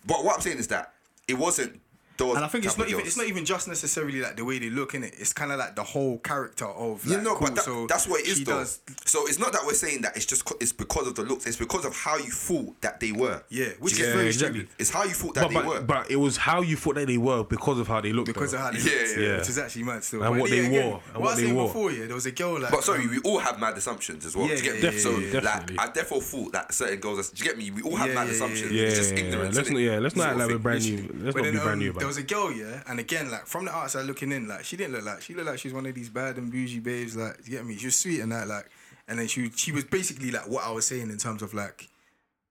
But 0.07 0.25
what 0.25 0.35
I'm 0.37 0.41
saying 0.41 0.59
is 0.59 0.69
that 0.69 0.95
it 1.29 1.35
wasn't 1.35 1.79
those. 2.21 2.37
And 2.37 2.45
I 2.45 2.49
think 2.49 2.65
it's 2.65 2.79
not 2.79 2.89
even 2.89 3.01
it's 3.07 3.17
not 3.17 3.27
even 3.27 3.45
just 3.45 3.67
necessarily 3.69 4.21
like 4.21 4.37
the 4.37 4.45
way 4.45 4.59
they 4.59 4.71
look 4.71 4.95
in 4.95 5.03
it. 5.05 5.15
It's 5.19 5.33
kind 5.33 5.51
of 5.53 5.59
like 5.59 5.75
the 5.77 5.83
whole 5.83 6.19
character 6.19 6.67
of 6.67 7.05
like, 7.07 7.19
You 7.19 7.23
know, 7.25 7.35
cool, 7.35 7.49
but 7.49 7.55
that, 7.57 7.65
so 7.65 7.87
that's 7.87 8.07
what 8.07 8.21
it 8.21 8.29
is, 8.29 8.45
though. 8.45 8.59
does- 8.59 8.81
So 9.07 9.27
it's 9.27 9.39
not 9.39 9.53
that 9.53 9.63
we're 9.67 9.75
saying 9.75 10.03
that 10.03 10.17
it's 10.17 10.27
just 10.27 10.45
co- 10.45 10.57
it's 10.61 10.73
because 10.73 11.07
of 11.09 11.15
the 11.15 11.23
looks. 11.23 11.47
It's 11.47 11.57
because 11.57 11.85
of 11.85 11.97
how 11.97 12.17
you 12.17 12.31
thought 12.31 12.81
that 12.83 13.01
they 13.01 13.13
were. 13.13 13.43
Yeah, 13.49 13.69
which 13.81 13.95
Do 13.95 14.01
you 14.01 14.07
is 14.07 14.13
very 14.13 14.23
me? 14.25 14.29
exactly. 14.29 14.61
stupid. 14.61 14.75
It's 14.79 14.91
how 14.91 15.05
you 15.05 15.11
thought 15.11 15.35
that 15.35 15.43
but, 15.45 15.49
they 15.49 15.55
but, 15.55 15.67
were. 15.67 15.81
but 15.83 16.11
it 16.11 16.17
was 16.17 16.37
how 16.37 16.61
you 16.63 16.77
thought 16.77 16.95
that 16.97 17.07
they 17.07 17.19
were 17.19 17.43
because 17.45 17.79
of 17.79 17.89
how 17.89 18.01
they 18.01 18.13
looked. 18.13 18.27
because 18.29 18.53
though. 18.53 18.59
of 18.59 18.65
how 18.65 18.71
they 18.71 18.79
Yeah, 18.79 18.85
looked, 18.85 19.17
yeah, 19.19 19.27
yeah. 19.27 19.39
which 19.39 19.49
is 19.49 19.59
actually 19.59 19.83
mad 19.85 20.05
still. 20.05 20.23
And 20.23 20.35
But 20.35 20.41
what 20.41 20.51
yeah, 20.51 20.57
they 20.57 20.67
again, 20.67 20.91
wore, 20.91 21.01
and 21.15 21.15
what, 21.15 21.15
what 21.15 21.17
I 21.17 21.31
was 21.31 21.37
they 21.37 21.43
saying 21.45 21.55
wore. 21.57 21.67
before, 21.69 21.93
yeah, 21.93 22.07
there 22.07 22.15
was 22.15 22.27
a 22.27 22.33
girl 22.33 22.61
like. 22.61 22.71
But 22.71 22.85
sorry, 22.85 23.03
um, 23.05 23.11
we 23.11 23.19
all 23.21 23.39
have 23.39 23.59
mad 23.59 23.77
assumptions 23.77 24.27
as 24.27 24.37
well. 24.37 24.49
Yeah, 24.49 24.57
do 24.57 24.65
yeah, 24.65 24.91
yeah, 24.91 24.99
so 24.99 25.21
definitely. 25.21 25.77
like, 25.77 25.89
I 25.89 25.93
therefore 25.93 26.21
thought 26.21 26.53
that 26.53 26.75
certain 26.75 27.01
girls. 27.01 27.31
Do 27.31 27.43
you 27.45 27.49
get 27.51 27.59
me? 27.59 27.71
We 27.71 27.83
all 27.83 27.97
have 27.97 28.09
mad 28.09 28.15
yeah, 28.15 28.25
yeah, 28.25 28.31
assumptions. 28.33 28.73
yeah, 28.73 28.83
It's 28.85 28.97
just 28.99 29.11
yeah, 29.13 29.19
yeah. 29.21 29.25
ignorance. 29.27 29.57
Let's 29.57 29.71
not, 29.71 29.79
yeah, 29.81 29.99
let's 29.99 30.17
not 30.17 30.23
Sort 30.23 30.31
act 30.31 30.39
like 30.39 30.49
we're 30.51 30.59
brand 30.59 30.85
new. 30.85 30.97
Let's 31.25 31.37
not 31.37 31.43
then 31.45 31.53
be 31.55 31.59
brand 31.59 31.79
new 31.81 31.85
there 31.87 31.91
about. 31.93 32.01
Was 32.11 32.17
a 32.19 32.23
girl, 32.23 32.53
yeah, 32.53 32.83
and 32.87 32.99
again, 33.01 33.31
like 33.31 33.47
from 33.47 33.65
the 33.67 33.73
outside 33.75 34.05
looking 34.07 34.33
in, 34.33 34.47
like 34.49 34.65
she 34.65 34.77
didn't 34.77 34.93
look 34.95 35.05
like 35.05 35.23
she 35.23 35.35
looked 35.35 35.49
like 35.49 35.59
she 35.59 35.69
was 35.69 35.75
one 35.75 35.87
of 35.87 35.95
these 35.95 36.09
bad 36.09 36.37
and 36.37 36.51
bougie 36.53 36.81
babes. 36.81 37.17
Like, 37.17 37.39
you 37.45 37.53
get 37.53 37.65
me? 37.67 37.77
She 37.77 37.87
was 37.87 37.97
sweet 37.97 38.21
and 38.21 38.33
that, 38.33 38.47
like, 38.49 38.69
and 39.09 39.19
then 39.19 39.27
she 39.29 39.51
she 39.57 39.73
was 39.73 39.85
basically 39.85 40.31
like 40.31 40.49
what 40.49 40.65
I 40.65 40.71
was 40.71 40.87
saying 40.87 41.09
in 41.11 41.19
terms 41.19 41.43
of 41.43 41.55
like, 41.55 41.89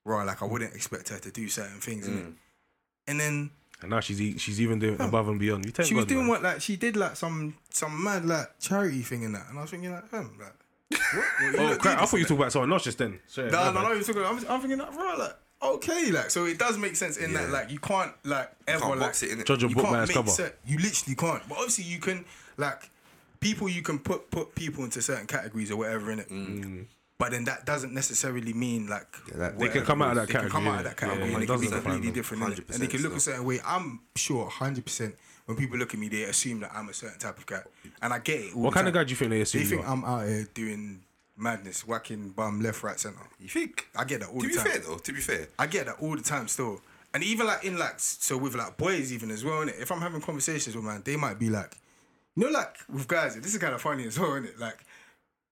right, 0.06 0.26
like 0.26 0.42
I 0.42 0.46
wouldn't 0.46 0.74
expect 0.76 1.10
her 1.10 1.20
to 1.20 1.32
do 1.32 1.48
certain 1.50 1.80
things, 1.80 2.08
Mm. 2.08 2.34
and 3.08 3.20
then 3.20 3.52
And 3.82 3.92
now 3.92 4.00
she's 4.02 4.20
e- 4.22 4.38
she's 4.38 4.60
even 4.60 4.80
doing 4.80 5.00
above 5.00 5.28
and 5.30 5.40
beyond. 5.40 5.66
She 5.86 5.94
was 5.94 6.06
God, 6.06 6.10
doing 6.10 6.22
man. 6.26 6.30
what 6.30 6.44
like 6.44 6.62
she 6.62 6.76
did 6.76 6.96
like 6.98 7.16
some 7.16 7.56
some 7.70 8.04
mad 8.04 8.26
like 8.26 8.60
charity 8.60 9.02
thing 9.04 9.24
in 9.24 9.32
that, 9.34 9.48
and 9.50 9.58
I 9.58 9.62
was 9.62 9.72
thinking 9.72 9.92
like, 9.92 10.08
fam, 10.08 10.36
like. 10.40 10.54
What? 10.92 11.26
What, 11.60 11.74
Oh, 11.74 11.78
crap, 11.78 12.02
I 12.02 12.06
thought 12.06 12.18
you 12.18 12.18
and 12.18 12.24
were 12.24 12.28
talking 12.30 12.38
about 12.38 12.52
someone 12.52 12.74
else 12.74 12.84
just 12.84 12.98
then. 12.98 13.20
Sorry, 13.28 13.52
No, 13.52 13.72
no, 13.72 13.82
no. 13.84 13.92
You're 13.94 14.04
talking. 14.04 14.24
I'm, 14.24 14.38
I'm 14.50 14.60
thinking 14.60 14.80
like, 14.80 14.96
right, 14.96 15.18
like, 15.20 15.36
okay, 15.62 16.12
like, 16.12 16.30
so 16.30 16.46
it 16.46 16.58
does 16.58 16.78
make 16.78 16.96
sense 16.96 17.18
in 17.18 17.34
that, 17.34 17.50
like, 17.50 17.72
you 17.72 17.80
can't 17.80 18.12
like 18.24 18.52
ever 18.68 18.80
Can't 18.80 18.92
like 19.00 19.00
box 19.10 19.24
it 19.24 19.32
in 19.32 19.40
it. 19.42 19.46
Judge 19.46 19.64
a 19.64 19.68
you 19.68 19.76
book 19.76 19.86
can't 19.86 19.96
by 19.96 20.02
its 20.04 20.10
make 20.10 20.16
cover. 20.16 20.30
cer- 20.32 20.56
you 20.66 20.78
literally 20.80 21.16
can't. 21.16 21.48
But 21.50 21.58
obviously, 21.58 21.86
you 21.86 22.00
can 22.00 22.26
like 22.58 22.90
people. 23.40 23.70
You 23.70 23.82
can 23.82 24.00
put 24.00 24.30
put 24.32 24.56
people 24.56 24.84
into 24.84 25.02
certain 25.02 25.28
categories 25.28 25.72
or 25.72 25.78
whatever 25.78 26.12
in 26.12 26.20
it. 26.20 26.30
Mm. 26.30 26.86
But 27.18 27.32
then 27.32 27.44
that 27.46 27.66
doesn't 27.66 27.94
necessarily 27.94 28.54
mean 28.54 28.88
like 28.88 29.06
that- 29.36 29.60
They 29.60 29.68
can 29.68 29.84
come 29.86 30.02
out 30.02 30.12
of 30.12 30.16
that 30.16 30.28
they 30.28 30.40
can 30.40 30.50
come 30.50 30.64
category, 30.64 30.70
out 30.70 30.78
of 30.78 30.84
that 30.86 30.90
yeah. 30.90 31.08
category 31.08 31.30
Yeah, 31.32 31.36
and 31.36 31.44
it 31.44 31.48
they 31.48 31.54
can 31.54 31.60
be 31.60 31.66
doesn't 31.68 31.82
completely 31.82 32.08
them. 32.08 32.14
different, 32.14 32.44
innit? 32.44 32.58
and 32.74 32.82
they 32.82 32.88
can 32.88 33.00
100% 33.02 33.04
look 33.04 33.12
a 33.16 33.20
so. 33.20 33.32
certain 33.32 33.46
way. 33.46 33.60
I'm 33.66 34.00
sure, 34.16 34.46
hundred 34.50 34.86
percent, 34.86 35.16
when 35.46 35.58
people 35.58 35.78
look 35.78 35.94
at 35.94 36.00
me, 36.00 36.08
they 36.08 36.24
assume 36.24 36.62
that 36.62 36.72
I'm 36.74 36.88
a 36.88 36.94
certain 36.94 37.20
type 37.20 37.38
of 37.38 37.46
guy, 37.46 37.62
and 38.02 38.14
I 38.14 38.20
get 38.20 38.40
it. 38.40 38.54
all 38.56 38.62
What 38.62 38.70
the 38.70 38.76
kind 38.76 38.88
of 38.88 38.94
time. 38.94 39.02
guy 39.02 39.04
do 39.06 39.10
you 39.10 39.16
think 39.18 39.32
they 39.32 39.42
assume 39.42 39.60
They 39.60 39.64
you 39.66 39.70
think 39.76 39.86
are? 39.86 39.92
I'm 39.92 40.06
out 40.06 40.28
here 40.30 40.48
doing 40.54 41.02
madness, 41.40 41.88
whacking 41.88 42.30
bum 42.30 42.62
left, 42.62 42.84
right, 42.84 43.00
center. 43.00 43.18
You 43.40 43.50
think? 43.50 43.88
I 43.96 44.04
get 44.04 44.20
that 44.22 44.30
all 44.30 44.42
To 44.42 44.48
the 44.48 44.54
be 44.54 44.60
fair 44.60 44.80
though, 44.80 44.98
to 44.98 45.14
be 45.14 45.20
fair, 45.22 45.48
I 45.58 45.68
get 45.68 45.86
that 45.88 45.96
all 46.00 46.16
the 46.16 46.22
time 46.22 46.48
still. 46.48 46.82
And 47.14 47.24
even 47.24 47.48
like 47.48 47.64
in 47.66 47.78
like 47.80 48.00
so 48.00 48.38
with 48.38 48.56
like 48.56 48.78
boys 48.78 49.12
even 49.12 49.32
as 49.32 49.44
well, 49.44 49.66
innit? 49.66 49.82
If 49.82 49.92
I'm 49.92 50.02
having 50.02 50.22
conversations 50.22 50.76
with 50.76 50.86
man, 50.86 51.02
they 51.04 51.16
might 51.16 51.40
be 51.40 51.50
like, 51.50 51.76
you 52.36 52.44
know, 52.46 52.52
like 52.52 52.76
with 52.88 53.08
guys, 53.08 53.36
this 53.36 53.54
is 53.54 53.60
kind 53.60 53.74
of 53.74 53.82
funny 53.82 54.06
as 54.06 54.20
well, 54.20 54.34
isn't 54.34 54.46
it? 54.46 54.60
Like 54.60 54.78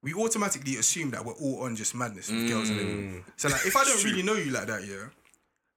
we 0.04 0.14
automatically 0.14 0.76
assume 0.78 1.10
that 1.12 1.26
we're 1.26 1.34
all 1.34 1.64
on 1.64 1.76
just 1.76 1.96
madness 1.96 2.30
with 2.30 2.48
girls 2.48 2.70
and 2.70 2.80
everything. 2.80 3.26
So 3.38 3.50
like 3.50 3.66
if 3.66 3.76
I 3.76 3.84
don't 3.84 4.04
really 4.04 4.22
know 4.24 4.34
you 4.36 4.52
like 4.52 4.68
that, 4.68 4.86
yeah, 4.86 5.06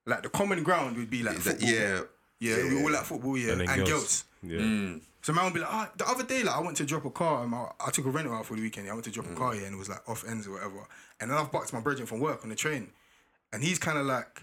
like 0.05 0.21
the 0.23 0.29
common 0.29 0.61
ground 0.63 0.97
would 0.97 1.09
be 1.09 1.23
like 1.23 1.37
Is 1.37 1.43
that- 1.45 1.59
football. 1.59 1.69
yeah, 1.69 2.01
Yeah, 2.39 2.57
we 2.69 2.83
all 2.83 2.91
like 2.91 3.03
football, 3.03 3.37
yeah, 3.37 3.53
And 3.53 3.61
and, 3.61 3.75
girls. 3.77 3.89
girls. 3.89 4.23
Yeah. 4.43 4.57
Mm. 4.59 5.01
So 5.21 5.33
man 5.33 5.45
would 5.45 5.53
be 5.53 5.59
like, 5.59 5.69
ah, 5.71 5.91
the 5.95 6.07
other 6.07 6.23
day, 6.23 6.43
like 6.43 6.55
I 6.55 6.59
went 6.59 6.77
to 6.77 6.85
drop 6.85 7.05
a 7.05 7.11
car, 7.11 7.43
and 7.43 7.51
my, 7.51 7.67
I 7.85 7.91
took 7.91 8.05
a 8.05 8.09
rental 8.09 8.33
out 8.33 8.45
for 8.45 8.55
the 8.55 8.61
weekend. 8.61 8.87
yeah, 8.87 8.91
I 8.91 8.95
went 8.95 9.05
to 9.05 9.11
drop 9.11 9.29
a 9.29 9.35
car, 9.35 9.55
yeah, 9.55 9.65
and 9.65 9.75
it 9.75 9.77
was 9.77 9.89
like 9.89 10.07
off 10.09 10.27
ends 10.27 10.47
or 10.47 10.53
whatever. 10.53 10.87
And 11.19 11.29
then 11.29 11.37
I've 11.37 11.51
boxed 11.51 11.73
my 11.73 11.79
brethren 11.79 12.07
from 12.07 12.19
work 12.19 12.43
on 12.43 12.49
the 12.49 12.55
train, 12.55 12.89
and 13.53 13.63
he's 13.63 13.77
kind 13.77 13.97
of 13.97 14.05
like, 14.05 14.41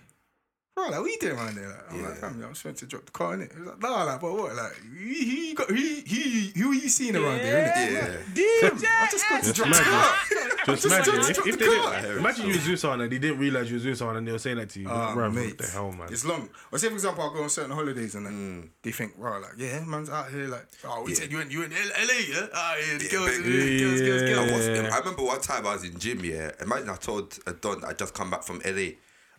bro, 0.78 0.88
like 0.90 1.00
what 1.00 1.10
you 1.10 1.18
doing 1.20 1.36
around 1.36 1.54
there? 1.56 1.68
Like, 1.68 1.92
I'm 1.92 2.02
like, 2.02 2.14
fam, 2.16 2.42
I 2.44 2.48
was 2.48 2.60
trying 2.60 2.74
to 2.74 2.86
drop 2.86 3.04
the 3.06 3.10
car 3.12 3.34
in 3.34 3.42
it. 3.42 3.52
He 3.52 3.58
was 3.60 3.68
like, 3.68 3.80
nah, 3.80 4.04
like, 4.04 4.20
but 4.20 4.32
what? 4.32 4.54
Like, 4.54 4.72
he, 4.98 5.46
he 5.48 5.54
got, 5.54 5.70
he, 5.70 6.00
he, 6.02 6.52
who 6.60 6.70
are 6.70 6.74
you 6.74 6.88
seeing 6.88 7.16
around 7.16 7.38
there? 7.38 7.66
Innit? 7.76 7.92
yeah. 8.32 8.68
Damn, 8.70 8.76
I 9.02 9.08
just 9.10 9.28
got 9.28 9.42
to 9.42 9.52
drop 9.52 9.68
the 9.70 9.76
imagine. 9.76 9.92
car. 9.92 10.14
Just 10.68 10.82
just 10.82 10.86
imagine 10.86 11.14
trying 11.14 11.30
if, 11.30 11.38
if 11.46 11.58
the 11.58 11.64
they 11.64 11.76
car. 11.78 12.00
did, 12.02 12.16
imagine 12.18 12.46
you 12.46 12.52
was 12.54 12.68
with 12.68 12.78
someone 12.80 13.00
and 13.00 13.12
they 13.12 13.18
didn't 13.18 13.38
realize 13.38 13.68
you 13.70 13.74
was 13.76 13.84
with 13.86 13.96
someone 13.98 14.16
and 14.16 14.28
they 14.28 14.32
were 14.32 14.38
saying 14.38 14.58
that 14.58 14.68
to 14.70 14.80
you. 14.80 14.88
Ah, 14.90 15.14
Bruv, 15.16 15.32
mate, 15.34 15.46
what 15.48 15.58
the 15.58 15.66
hell, 15.66 15.92
man? 15.92 16.08
It's 16.10 16.24
long. 16.26 16.48
Or 16.70 16.78
say, 16.78 16.88
for 16.88 16.94
example, 16.94 17.24
I'll 17.24 17.32
go 17.32 17.42
on 17.42 17.48
certain 17.48 17.70
holidays 17.70 18.14
and 18.14 18.26
then 18.26 18.32
Mm. 18.38 18.68
they 18.82 18.92
think, 18.92 19.12
right, 19.16 19.40
like, 19.40 19.52
yeah, 19.56 19.80
man's 19.84 20.10
out 20.10 20.30
here, 20.30 20.46
like, 20.46 20.66
oh, 20.84 21.02
we 21.04 21.14
said 21.14 21.30
you 21.32 21.40
in, 21.40 21.50
you 21.50 21.62
in 21.62 21.70
LA, 21.70 21.78
yeah? 22.30 22.46
Ah, 22.54 22.74
yeah, 22.76 22.98
the 22.98 23.04
Yeah, 23.04 23.10
girls, 23.10 23.30
big- 23.30 23.44
the 23.44 23.78
girls, 23.80 24.00
girls, 24.00 24.22
Yeah. 24.22 24.28
girls. 24.28 24.50
I, 24.50 24.56
was, 24.56 24.66
Yeah. 24.68 24.94
I 24.94 24.98
remember 24.98 25.22
one 25.24 25.40
time 25.40 25.66
I 25.66 25.72
was 25.74 25.84
in 25.84 25.98
gym, 25.98 26.24
yeah. 26.24 26.50
Imagine 26.60 26.90
I 26.90 26.96
told 26.96 27.38
a 27.46 27.52
Don 27.52 27.82
I 27.84 27.92
just 27.94 28.12
come 28.14 28.30
back 28.30 28.42
from 28.42 28.60
LA. 28.64 28.90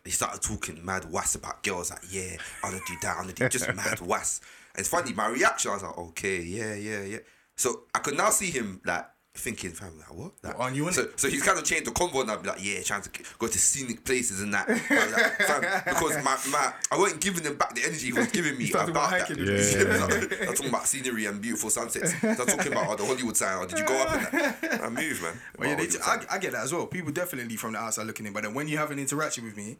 He 0.05 0.11
started 0.11 0.41
talking 0.41 0.83
mad 0.83 1.05
was 1.05 1.35
about 1.35 1.63
girls, 1.63 1.91
like, 1.91 2.01
yeah, 2.09 2.37
I 2.63 2.69
wanna 2.69 2.81
do 2.87 2.95
that, 3.01 3.17
I'm 3.17 3.23
gonna 3.23 3.33
do 3.33 3.49
just 3.49 3.73
mad 3.75 3.99
was. 4.01 4.41
And 4.73 4.79
it's 4.79 4.89
funny, 4.89 5.13
my 5.13 5.27
reaction, 5.27 5.71
I 5.71 5.73
was 5.75 5.83
like, 5.83 5.97
okay, 5.97 6.41
yeah, 6.41 6.73
yeah, 6.75 7.03
yeah. 7.03 7.19
So 7.57 7.83
I 7.93 7.99
could 7.99 8.15
now 8.15 8.29
see 8.29 8.49
him 8.49 8.81
like 8.85 9.05
thinking, 9.39 9.71
fam, 9.71 9.97
like 9.97 10.13
what? 10.13 10.31
Like, 10.43 10.57
What, 10.59 10.75
you 10.75 10.87
in 10.87 10.93
so, 10.93 11.03
it? 11.03 11.19
so 11.19 11.29
he's 11.29 11.41
kind 11.43 11.57
of 11.57 11.63
changed 11.65 11.85
the 11.85 11.91
convo 11.91 12.21
and 12.21 12.31
I'd 12.31 12.41
be 12.43 12.49
like, 12.49 12.63
yeah, 12.63 12.81
trying 12.83 13.01
to 13.01 13.09
go 13.39 13.47
to 13.47 13.57
scenic 13.57 14.03
places 14.05 14.41
and 14.41 14.53
that. 14.53 14.67
Like, 14.67 14.79
fam, 14.79 15.61
because 15.85 16.15
my, 16.23 16.37
my 16.51 16.73
I 16.91 16.97
wasn't 16.97 17.21
giving 17.21 17.43
him 17.43 17.55
back 17.57 17.73
the 17.75 17.83
energy 17.83 18.07
he 18.07 18.13
was 18.13 18.27
giving 18.27 18.57
me 18.57 18.65
started 18.67 18.91
about 18.91 19.09
about 19.09 19.27
that. 19.27 19.37
hiking. 19.37 19.45
Yeah. 20.39 20.47
I'm 20.49 20.53
talking 20.55 20.69
about 20.69 20.85
scenery 20.87 21.25
and 21.25 21.41
beautiful 21.41 21.69
sunsets. 21.69 22.13
I'm 22.23 22.35
talking 22.35 22.71
about 22.71 22.89
oh, 22.89 22.95
the 22.95 23.05
Hollywood 23.05 23.35
sign. 23.37 23.57
Oh, 23.61 23.65
did 23.65 23.79
you 23.79 23.85
go 23.85 23.97
up 24.01 24.15
in 24.33 24.39
that? 24.39 24.81
I 24.83 24.89
move, 24.89 25.21
man. 25.21 25.33
Well, 25.57 25.69
yeah, 25.69 25.75
they, 25.75 25.87
I. 26.05 26.25
I 26.31 26.37
get 26.37 26.51
that 26.51 26.63
as 26.63 26.73
well. 26.73 26.85
People 26.87 27.11
definitely 27.11 27.55
from 27.55 27.73
the 27.73 27.79
outside 27.79 28.05
looking 28.07 28.25
in, 28.25 28.33
but 28.33 28.43
then 28.43 28.53
when 28.53 28.67
you 28.67 28.77
have 28.77 28.91
an 28.91 28.99
interaction 28.99 29.43
with 29.45 29.55
me, 29.57 29.77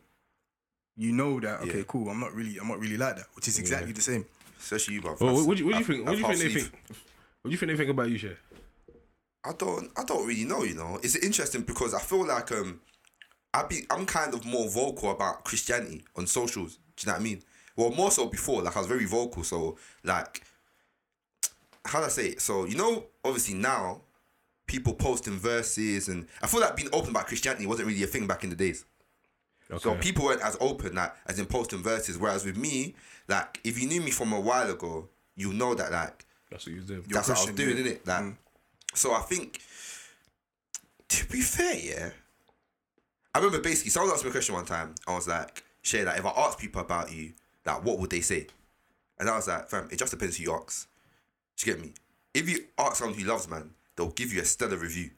you 0.98 1.12
know 1.12 1.39
that 1.39 1.62
okay, 1.62 1.78
Yeah. 1.80 1.84
cool. 1.88 2.10
I'm 2.10 2.20
not 2.20 2.34
really, 2.34 2.58
I'm 2.60 2.68
not 2.68 2.80
really 2.80 2.98
like 2.98 3.16
that, 3.18 3.25
which 3.36 3.48
is 3.48 3.58
exactly 3.60 3.92
the 3.92 4.01
same. 4.01 4.25
Especially 4.60 4.96
you, 4.96 5.01
bruv. 5.01 5.20
Well, 5.22 5.34
what, 5.36 5.48
what 5.48 5.58
do 5.58 5.63
you, 5.63 5.70
what 5.70 5.74
do 5.74 5.80
you 5.80 5.86
think? 5.86 6.06
What 6.06 6.12
do 6.13 6.18
you 6.20 6.28
think 6.28 6.39
they 6.39 6.60
think? 6.62 6.72
What 7.42 7.50
do 7.50 7.51
you 7.51 7.58
think 7.58 7.72
they 7.72 7.78
think 7.78 7.89
about 7.89 8.10
you, 8.10 8.18
Shay? 8.18 8.36
I 9.46 9.53
don't 9.58 9.89
I 9.98 10.03
don't 10.03 10.27
really 10.27 10.46
know, 10.46 10.63
you 10.63 10.75
know. 10.75 11.00
It's 11.01 11.15
interesting 11.15 11.62
because 11.62 11.93
I 11.93 12.00
feel 12.00 12.25
like 12.25 12.51
um 12.51 12.81
I 13.53 13.63
be 13.63 13.86
I'm 13.89 14.05
kind 14.05 14.34
of 14.34 14.46
more 14.46 14.70
vocal 14.70 15.11
about 15.11 15.44
Christianity 15.46 16.03
on 16.16 16.27
socials. 16.27 16.77
Do 16.96 17.05
you 17.05 17.07
know 17.07 17.14
what 17.14 17.22
I 17.22 17.24
mean? 17.24 17.42
Well 17.75 17.92
more 17.92 18.11
so 18.11 18.27
before, 18.27 18.61
like 18.61 18.75
I 18.75 18.79
was 18.79 18.87
very 18.87 19.05
vocal, 19.05 19.44
so 19.44 19.77
like 20.03 20.44
how 21.85 22.00
do 22.00 22.05
I 22.05 22.09
say 22.09 22.27
it? 22.27 22.42
So, 22.42 22.66
you 22.66 22.75
know, 22.75 23.05
obviously 23.24 23.55
now 23.55 24.01
people 24.68 24.94
posting 24.94 25.40
verses 25.40 26.09
and 26.09 26.27
I 26.42 26.48
feel 26.48 26.59
like 26.61 26.75
being 26.75 26.90
open 26.94 27.09
about 27.09 27.27
Christianity 27.27 27.66
wasn't 27.66 27.87
really 27.87 28.03
a 28.03 28.07
thing 28.07 28.27
back 28.27 28.44
in 28.44 28.50
the 28.50 28.55
days. 28.55 28.85
Okay. 29.72 29.81
So 29.81 29.96
people 29.96 30.25
weren't 30.25 30.42
as 30.42 30.57
open 30.59 30.96
like 30.96 31.14
as 31.27 31.40
in 31.40 31.46
posting 31.46 31.81
verses. 31.81 32.18
Whereas 32.18 32.46
with 32.46 32.57
me, 32.57 32.96
like 33.27 33.59
if 33.64 33.81
you 33.81 33.87
knew 33.87 34.01
me 34.01 34.11
from 34.11 34.33
a 34.33 34.40
while 34.40 34.70
ago, 34.70 35.07
you 35.35 35.53
know 35.53 35.74
that 35.75 35.92
like 35.92 36.25
That's 36.51 36.66
what 36.66 36.75
you 36.75 36.81
doing. 36.81 37.03
that's 37.07 37.29
what 37.29 37.37
I 37.37 37.46
was 37.46 37.55
doing, 37.55 37.77
yeah. 37.77 37.83
innit? 37.83 38.07
Like, 38.07 38.35
so 39.00 39.14
I 39.14 39.22
think, 39.22 39.62
to 41.09 41.25
be 41.27 41.42
fair, 41.42 41.75
yeah. 41.75 42.09
I 43.33 43.40
remember 43.40 43.62
basically 43.62 43.92
someone 43.92 44.12
asked 44.14 44.24
me 44.24 44.29
a 44.29 44.33
question 44.33 44.55
one 44.55 44.66
time. 44.66 44.96
I 45.07 45.14
was 45.16 45.27
like, 45.27 45.64
"Shay 45.81 46.03
like 46.03 46.20
if 46.20 46.25
I 46.25 46.29
ask 46.31 46.59
people 46.59 46.81
about 46.81 47.12
you, 47.12 47.33
like 47.66 47.83
what 47.83 48.00
would 48.00 48.09
they 48.09 48.22
say?" 48.22 48.48
And 49.20 49.29
I 49.29 49.35
was 49.35 49.48
like, 49.48 49.70
"Fam, 49.70 49.88
it 49.92 50.00
just 50.00 50.12
depends 50.12 50.38
who 50.38 50.44
you 50.44 50.53
ask." 50.53 50.88
Do 51.57 51.70
you 51.70 51.75
get 51.75 51.83
me? 51.83 51.94
If 52.33 52.50
you 52.50 52.66
ask 52.77 52.98
someone 52.98 53.18
who 53.18 53.25
loves 53.25 53.48
man, 53.48 53.72
they'll 53.96 54.12
give 54.12 54.33
you 54.33 54.42
a 54.42 54.46
stellar 54.46 54.77
review. 54.77 55.12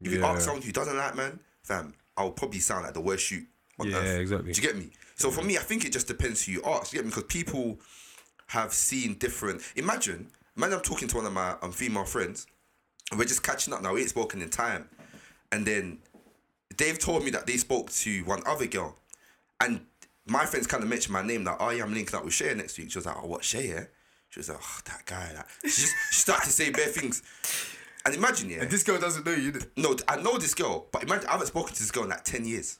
If 0.00 0.12
you 0.12 0.24
ask 0.24 0.42
someone 0.42 0.62
who 0.62 0.72
doesn't 0.72 0.96
like 0.96 1.16
man, 1.16 1.40
fam, 1.62 1.94
I'll 2.16 2.30
probably 2.30 2.58
sound 2.60 2.84
like 2.84 2.94
the 2.94 3.00
worst 3.00 3.24
shoot. 3.24 3.46
On 3.80 3.88
Yeah, 3.88 3.96
earth. 3.96 4.20
exactly. 4.20 4.52
Do 4.52 4.60
you 4.62 4.66
get 4.68 4.76
me? 4.76 4.90
So 5.16 5.30
for 5.30 5.42
me, 5.42 5.56
I 5.58 5.60
think 5.60 5.84
it 5.84 5.92
just 5.92 6.06
depends 6.06 6.44
who 6.44 6.52
you 6.52 6.62
ask. 6.64 6.90
Do 6.90 6.96
you 6.96 7.02
get 7.02 7.06
me? 7.06 7.10
Because 7.10 7.24
people 7.24 7.78
have 8.48 8.72
seen 8.72 9.14
different. 9.14 9.62
Imagine, 9.74 10.28
imagine 10.56 10.76
I'm 10.76 10.82
talking 10.82 11.08
to 11.08 11.16
one 11.16 11.26
of 11.26 11.32
my 11.32 11.56
um, 11.60 11.72
female 11.72 12.04
friends, 12.04 12.46
we're 13.16 13.24
just 13.24 13.42
catching 13.42 13.72
up 13.72 13.82
now. 13.82 13.92
We 13.92 14.00
ain't 14.00 14.10
spoken 14.10 14.42
in 14.42 14.50
time, 14.50 14.88
and 15.52 15.66
then 15.66 15.98
they've 16.76 16.98
told 16.98 17.24
me 17.24 17.30
that 17.30 17.46
they 17.46 17.56
spoke 17.56 17.90
to 17.90 18.24
one 18.24 18.42
other 18.46 18.66
girl, 18.66 18.96
and 19.60 19.80
my 20.26 20.46
friends 20.46 20.66
kind 20.66 20.82
of 20.82 20.88
mentioned 20.88 21.12
my 21.12 21.22
name. 21.22 21.44
Like, 21.44 21.56
oh 21.60 21.70
yeah, 21.70 21.84
I'm 21.84 21.94
linking 21.94 22.14
up 22.14 22.24
with 22.24 22.34
Shay 22.34 22.54
next 22.54 22.78
week. 22.78 22.90
She 22.90 22.98
was 22.98 23.06
like, 23.06 23.16
oh 23.22 23.26
what 23.26 23.44
Shay? 23.44 23.68
Yeah. 23.68 23.84
She 24.30 24.40
was 24.40 24.48
like, 24.48 24.58
oh 24.60 24.80
that 24.86 25.04
guy. 25.06 25.30
Like, 25.34 25.48
she 25.62 25.82
just 25.82 25.94
she 26.10 26.20
started 26.20 26.46
to 26.46 26.52
say 26.52 26.70
bad 26.70 26.90
things, 26.90 27.22
and 28.04 28.14
imagine 28.14 28.50
yeah. 28.50 28.62
And 28.62 28.70
this 28.70 28.82
girl 28.82 28.98
doesn't 28.98 29.24
know 29.24 29.32
you. 29.32 29.52
No, 29.76 29.96
I 30.08 30.16
know 30.16 30.38
this 30.38 30.54
girl, 30.54 30.86
but 30.90 31.02
imagine 31.02 31.28
I 31.28 31.32
haven't 31.32 31.48
spoken 31.48 31.74
to 31.74 31.80
this 31.80 31.90
girl 31.90 32.04
in 32.04 32.10
like 32.10 32.24
ten 32.24 32.44
years. 32.44 32.78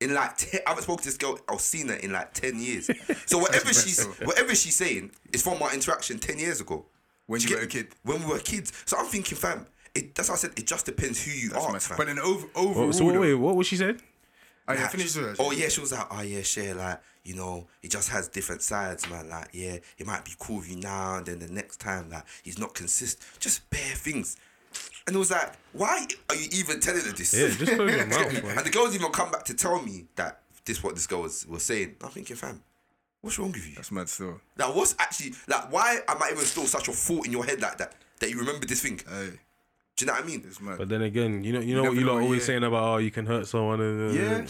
In 0.00 0.12
like, 0.12 0.36
te- 0.36 0.58
I 0.66 0.70
haven't 0.70 0.82
spoken 0.82 1.04
to 1.04 1.08
this 1.08 1.16
girl 1.16 1.38
or 1.48 1.58
seen 1.58 1.88
her 1.88 1.94
in 1.94 2.12
like 2.12 2.34
ten 2.34 2.58
years. 2.58 2.90
So 3.26 3.38
whatever 3.44 3.72
she's, 3.72 4.04
whatever 4.24 4.54
she's 4.54 4.76
saying 4.76 5.12
is 5.32 5.42
from 5.42 5.62
our 5.62 5.72
interaction 5.72 6.18
ten 6.18 6.38
years 6.38 6.60
ago. 6.60 6.84
When 7.26 7.40
Do 7.40 7.48
you 7.48 7.56
were 7.56 7.62
a 7.62 7.66
kid. 7.66 7.88
When 8.02 8.20
we 8.20 8.26
were 8.32 8.38
kids. 8.38 8.72
So 8.86 8.96
I'm 8.98 9.06
thinking, 9.06 9.36
fam. 9.38 9.66
It, 9.94 10.14
that's 10.14 10.28
what 10.28 10.34
I 10.36 10.38
said. 10.38 10.52
It 10.56 10.66
just 10.66 10.86
depends 10.86 11.24
who 11.24 11.30
you 11.30 11.50
That's 11.50 11.66
ask, 11.66 11.90
mad. 11.90 11.96
But 11.96 12.06
then 12.08 12.18
over, 12.18 12.46
overall, 12.56 12.88
Oh, 12.88 12.90
so 12.90 13.04
wait, 13.04 13.14
though- 13.14 13.20
wait, 13.20 13.34
what 13.34 13.56
was 13.56 13.66
she 13.66 13.76
saying? 13.76 14.00
Oh, 14.66 14.72
yeah, 14.72 14.82
Like, 14.82 14.90
finish 14.90 15.12
the 15.12 15.36
Oh 15.38 15.52
yeah, 15.52 15.68
she 15.68 15.80
was 15.80 15.92
like, 15.92 16.06
oh 16.10 16.22
yeah, 16.22 16.40
Shay 16.42 16.72
like 16.74 17.00
you 17.22 17.34
know, 17.34 17.66
he 17.80 17.88
just 17.88 18.10
has 18.10 18.28
different 18.28 18.60
sides, 18.62 19.08
man. 19.08 19.28
Like 19.28 19.48
yeah, 19.52 19.76
he 19.96 20.04
might 20.04 20.24
be 20.24 20.32
cool 20.38 20.56
with 20.56 20.70
you 20.70 20.76
now, 20.76 21.16
and 21.16 21.26
then 21.26 21.38
the 21.38 21.48
next 21.48 21.78
time, 21.80 22.10
like 22.10 22.24
he's 22.42 22.58
not 22.58 22.74
consistent. 22.74 23.24
Just 23.40 23.68
bare 23.70 23.78
things. 23.80 24.36
And 25.06 25.14
it 25.14 25.18
was 25.18 25.30
like, 25.30 25.52
why 25.72 26.06
are 26.30 26.34
you 26.34 26.48
even 26.52 26.80
telling 26.80 27.02
her 27.02 27.12
this? 27.12 27.32
Yeah, 27.34 27.48
just 27.48 27.72
close 27.72 27.94
your 27.94 28.06
mouth, 28.06 28.34
and 28.56 28.66
the 28.66 28.70
girls 28.70 28.94
even 28.94 29.10
come 29.12 29.30
back 29.30 29.44
to 29.44 29.54
tell 29.54 29.80
me 29.82 30.06
that 30.16 30.40
this 30.64 30.82
what 30.82 30.94
this 30.94 31.06
girl 31.06 31.22
was, 31.22 31.46
was 31.46 31.62
saying. 31.62 31.96
I'm 32.02 32.08
thinking, 32.10 32.36
fam, 32.36 32.62
what's 33.24 33.38
wrong 33.38 33.50
with 33.52 33.66
you? 33.66 33.74
That's 33.74 33.90
mad 33.90 34.08
still. 34.08 34.40
Like, 34.56 34.74
what's 34.74 34.94
actually 34.98 35.32
like? 35.48 35.72
Why 35.72 35.98
am 36.06 36.22
I 36.22 36.30
even 36.32 36.44
still 36.44 36.66
such 36.66 36.88
a 36.88 36.92
thought 36.92 37.26
in 37.26 37.32
your 37.32 37.44
head 37.44 37.60
like 37.60 37.78
that? 37.78 37.94
That 38.20 38.30
you 38.30 38.38
remember 38.38 38.66
this 38.66 38.82
thing? 38.82 38.98
Hey, 39.08 39.30
Do 39.96 40.04
you 40.04 40.06
know 40.06 40.12
what 40.12 40.22
I 40.24 40.26
mean? 40.26 40.42
it's 40.46 40.60
mad. 40.60 40.78
But 40.78 40.88
then 40.88 41.02
again, 41.02 41.42
you 41.42 41.52
know, 41.52 41.60
you 41.60 41.74
know 41.74 41.84
what 41.84 41.94
you 41.94 42.04
lot 42.04 42.18
know, 42.18 42.22
always 42.24 42.40
yeah. 42.40 42.46
saying 42.46 42.64
about 42.64 42.82
oh, 42.84 42.96
you 42.98 43.10
can 43.10 43.26
hurt 43.26 43.46
someone. 43.46 43.80
And, 43.80 44.14
yeah. 44.14 44.46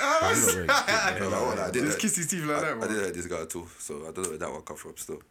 I'm 0.00 0.36
not 0.40 0.54
really- 0.54 0.68
I 0.68 1.16
don't 1.18 1.30
know, 1.30 1.62
I 1.62 1.70
did 1.70 1.84
Just 1.84 1.98
kiss 1.98 2.16
his 2.16 2.26
teeth 2.26 2.44
like 2.44 2.58
I, 2.58 2.60
that, 2.60 2.70
I 2.72 2.74
bro. 2.74 2.88
did 2.88 2.96
hurt 2.98 3.14
this 3.14 3.26
guy 3.26 3.44
too, 3.46 3.66
so 3.78 4.02
I 4.02 4.12
don't 4.12 4.18
know 4.24 4.28
where 4.30 4.38
that 4.38 4.50
one 4.52 4.62
come 4.62 4.76
from. 4.76 4.96
Still, 4.96 5.22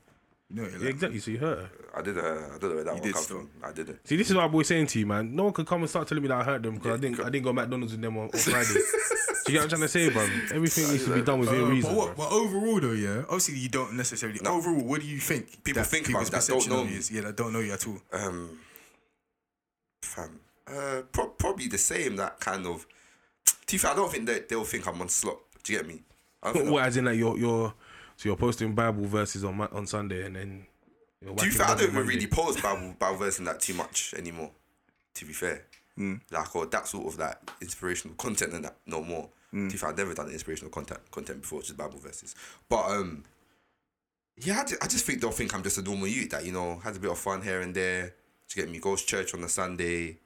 No, 0.49 0.63
Yeah, 0.63 0.69
like, 0.79 0.89
exactly. 0.89 1.19
So 1.19 1.31
you 1.31 1.37
hurt 1.37 1.59
her. 1.59 1.69
I 1.95 2.01
did. 2.01 2.17
Uh, 2.17 2.21
I 2.21 2.57
don't 2.57 2.63
know 2.69 2.75
where 2.75 2.83
that 2.83 2.93
one 2.93 3.03
did 3.03 3.13
come 3.13 3.23
still. 3.23 3.37
from. 3.37 3.49
I 3.63 3.71
didn't. 3.71 4.07
See, 4.07 4.15
this 4.15 4.29
is 4.29 4.35
what 4.35 4.43
I'm 4.45 4.51
always 4.51 4.67
saying 4.67 4.87
to 4.87 4.99
you, 4.99 5.05
man. 5.05 5.35
No 5.35 5.43
one 5.45 5.53
could 5.53 5.67
come 5.67 5.81
and 5.81 5.89
start 5.89 6.07
telling 6.07 6.21
me 6.23 6.27
that 6.29 6.39
I 6.41 6.43
hurt 6.43 6.63
them 6.63 6.75
because 6.75 6.97
I 6.97 7.01
didn't. 7.01 7.19
I 7.19 7.29
didn't 7.29 7.43
go 7.43 7.53
McDonald's 7.53 7.93
with 7.93 8.01
them 8.01 8.17
on, 8.17 8.23
on 8.25 8.29
Friday. 8.39 8.79
Do 9.45 9.51
you 9.51 9.59
get 9.59 9.59
what 9.59 9.63
I'm 9.63 9.69
trying 9.69 9.81
to 9.81 9.87
say, 9.87 10.09
bro? 10.09 10.23
Everything 10.55 10.89
needs 10.91 11.05
to 11.05 11.13
be 11.15 11.21
done 11.21 11.39
within 11.39 11.63
Uh, 11.63 11.67
reason. 11.67 11.91
but, 11.95 11.97
what, 11.97 12.17
but 12.17 12.31
overall, 12.31 12.79
though, 12.79 12.91
yeah, 12.91 13.23
obviously 13.23 13.55
you 13.57 13.69
don't 13.69 13.93
necessarily. 13.93 14.39
Overall, 14.45 14.83
what 14.83 15.01
do 15.01 15.07
you 15.07 15.19
think? 15.19 15.63
People 15.63 15.81
that 15.81 15.89
think 15.89 16.07
people's 16.07 16.29
about 16.29 16.41
that 16.43 16.47
don't 16.49 16.69
know 16.69 16.83
you 16.83 16.97
is? 16.97 17.11
Yeah, 17.11 17.21
that 17.21 17.35
don't 17.35 17.51
know 17.53 17.59
you 17.59 17.73
at 17.73 17.85
all. 17.87 18.01
Um, 18.11 18.59
fam, 20.01 20.39
uh, 20.67 21.01
pro- 21.11 21.29
probably 21.29 21.67
the 21.67 21.77
same. 21.77 22.15
That 22.15 22.39
kind 22.39 22.65
of. 22.65 22.85
To 23.65 23.73
be 23.73 23.77
fair, 23.77 23.91
I 23.91 23.95
don't 23.95 24.11
think 24.11 24.25
that 24.27 24.49
they'll 24.49 24.63
think 24.63 24.87
I'm 24.87 25.01
on 25.01 25.09
slot. 25.09 25.39
Do 25.63 25.73
you 25.73 25.79
get 25.79 25.87
me? 25.87 26.01
I 26.41 26.53
don't 26.53 26.69
What, 26.71 26.83
as 26.85 26.97
in 26.97 27.05
like 27.05 27.17
you're 27.17 27.37
you're 27.37 27.73
so 28.17 28.29
you're 28.29 28.35
posting 28.35 28.73
Bible 28.73 29.05
verses 29.05 29.43
on 29.43 29.59
on 29.59 29.87
Sunday 29.87 30.25
and 30.25 30.35
then. 30.35 30.65
You're 31.21 31.33
To 31.35 31.43
be 31.43 31.49
whacking 31.49 31.57
fair, 31.57 31.67
I 31.67 31.75
don't 31.79 31.89
even 31.91 32.07
really 32.07 32.27
post 32.27 32.61
Bible 32.61 32.95
Bible 32.99 33.17
verse 33.17 33.39
in 33.39 33.45
that 33.45 33.61
too 33.61 33.73
much 33.73 34.13
anymore. 34.17 34.51
To 35.15 35.25
be 35.25 35.31
fair, 35.33 35.65
like 36.31 36.55
or 36.55 36.65
that 36.67 36.87
sort 36.87 37.07
of 37.07 37.19
like 37.19 37.37
inspirational 37.61 38.15
content 38.15 38.53
and 38.53 38.65
that 38.65 38.75
no 38.85 39.01
more. 39.01 39.29
To 39.69 39.77
be 39.77 39.83
I've 39.85 39.97
never 39.97 40.13
done 40.15 40.29
inspirational 40.29 40.71
content 40.71 40.99
content 41.11 41.41
before, 41.41 41.59
it's 41.59 41.67
just 41.67 41.77
Bible 41.77 41.99
verses. 41.99 42.33
But 42.67 42.89
um, 42.89 43.23
yeah, 44.37 44.61
I 44.61 44.63
just, 44.63 44.83
I 44.83 44.87
just 44.87 45.05
think 45.05 45.21
they'll 45.21 45.31
think 45.31 45.53
I'm 45.53 45.61
just 45.61 45.77
a 45.77 45.83
normal 45.83 46.07
youth 46.07 46.31
that 46.31 46.45
you 46.45 46.51
know 46.51 46.79
has 46.79 46.97
a 46.97 46.99
bit 46.99 47.11
of 47.11 47.19
fun 47.19 47.41
here 47.41 47.61
and 47.61 47.73
there. 47.75 48.15
To 48.49 48.55
get 48.55 48.69
me, 48.69 48.79
goes 48.79 49.03
church 49.03 49.33
on 49.33 49.43
a 49.43 49.49
Sunday. 49.49 50.17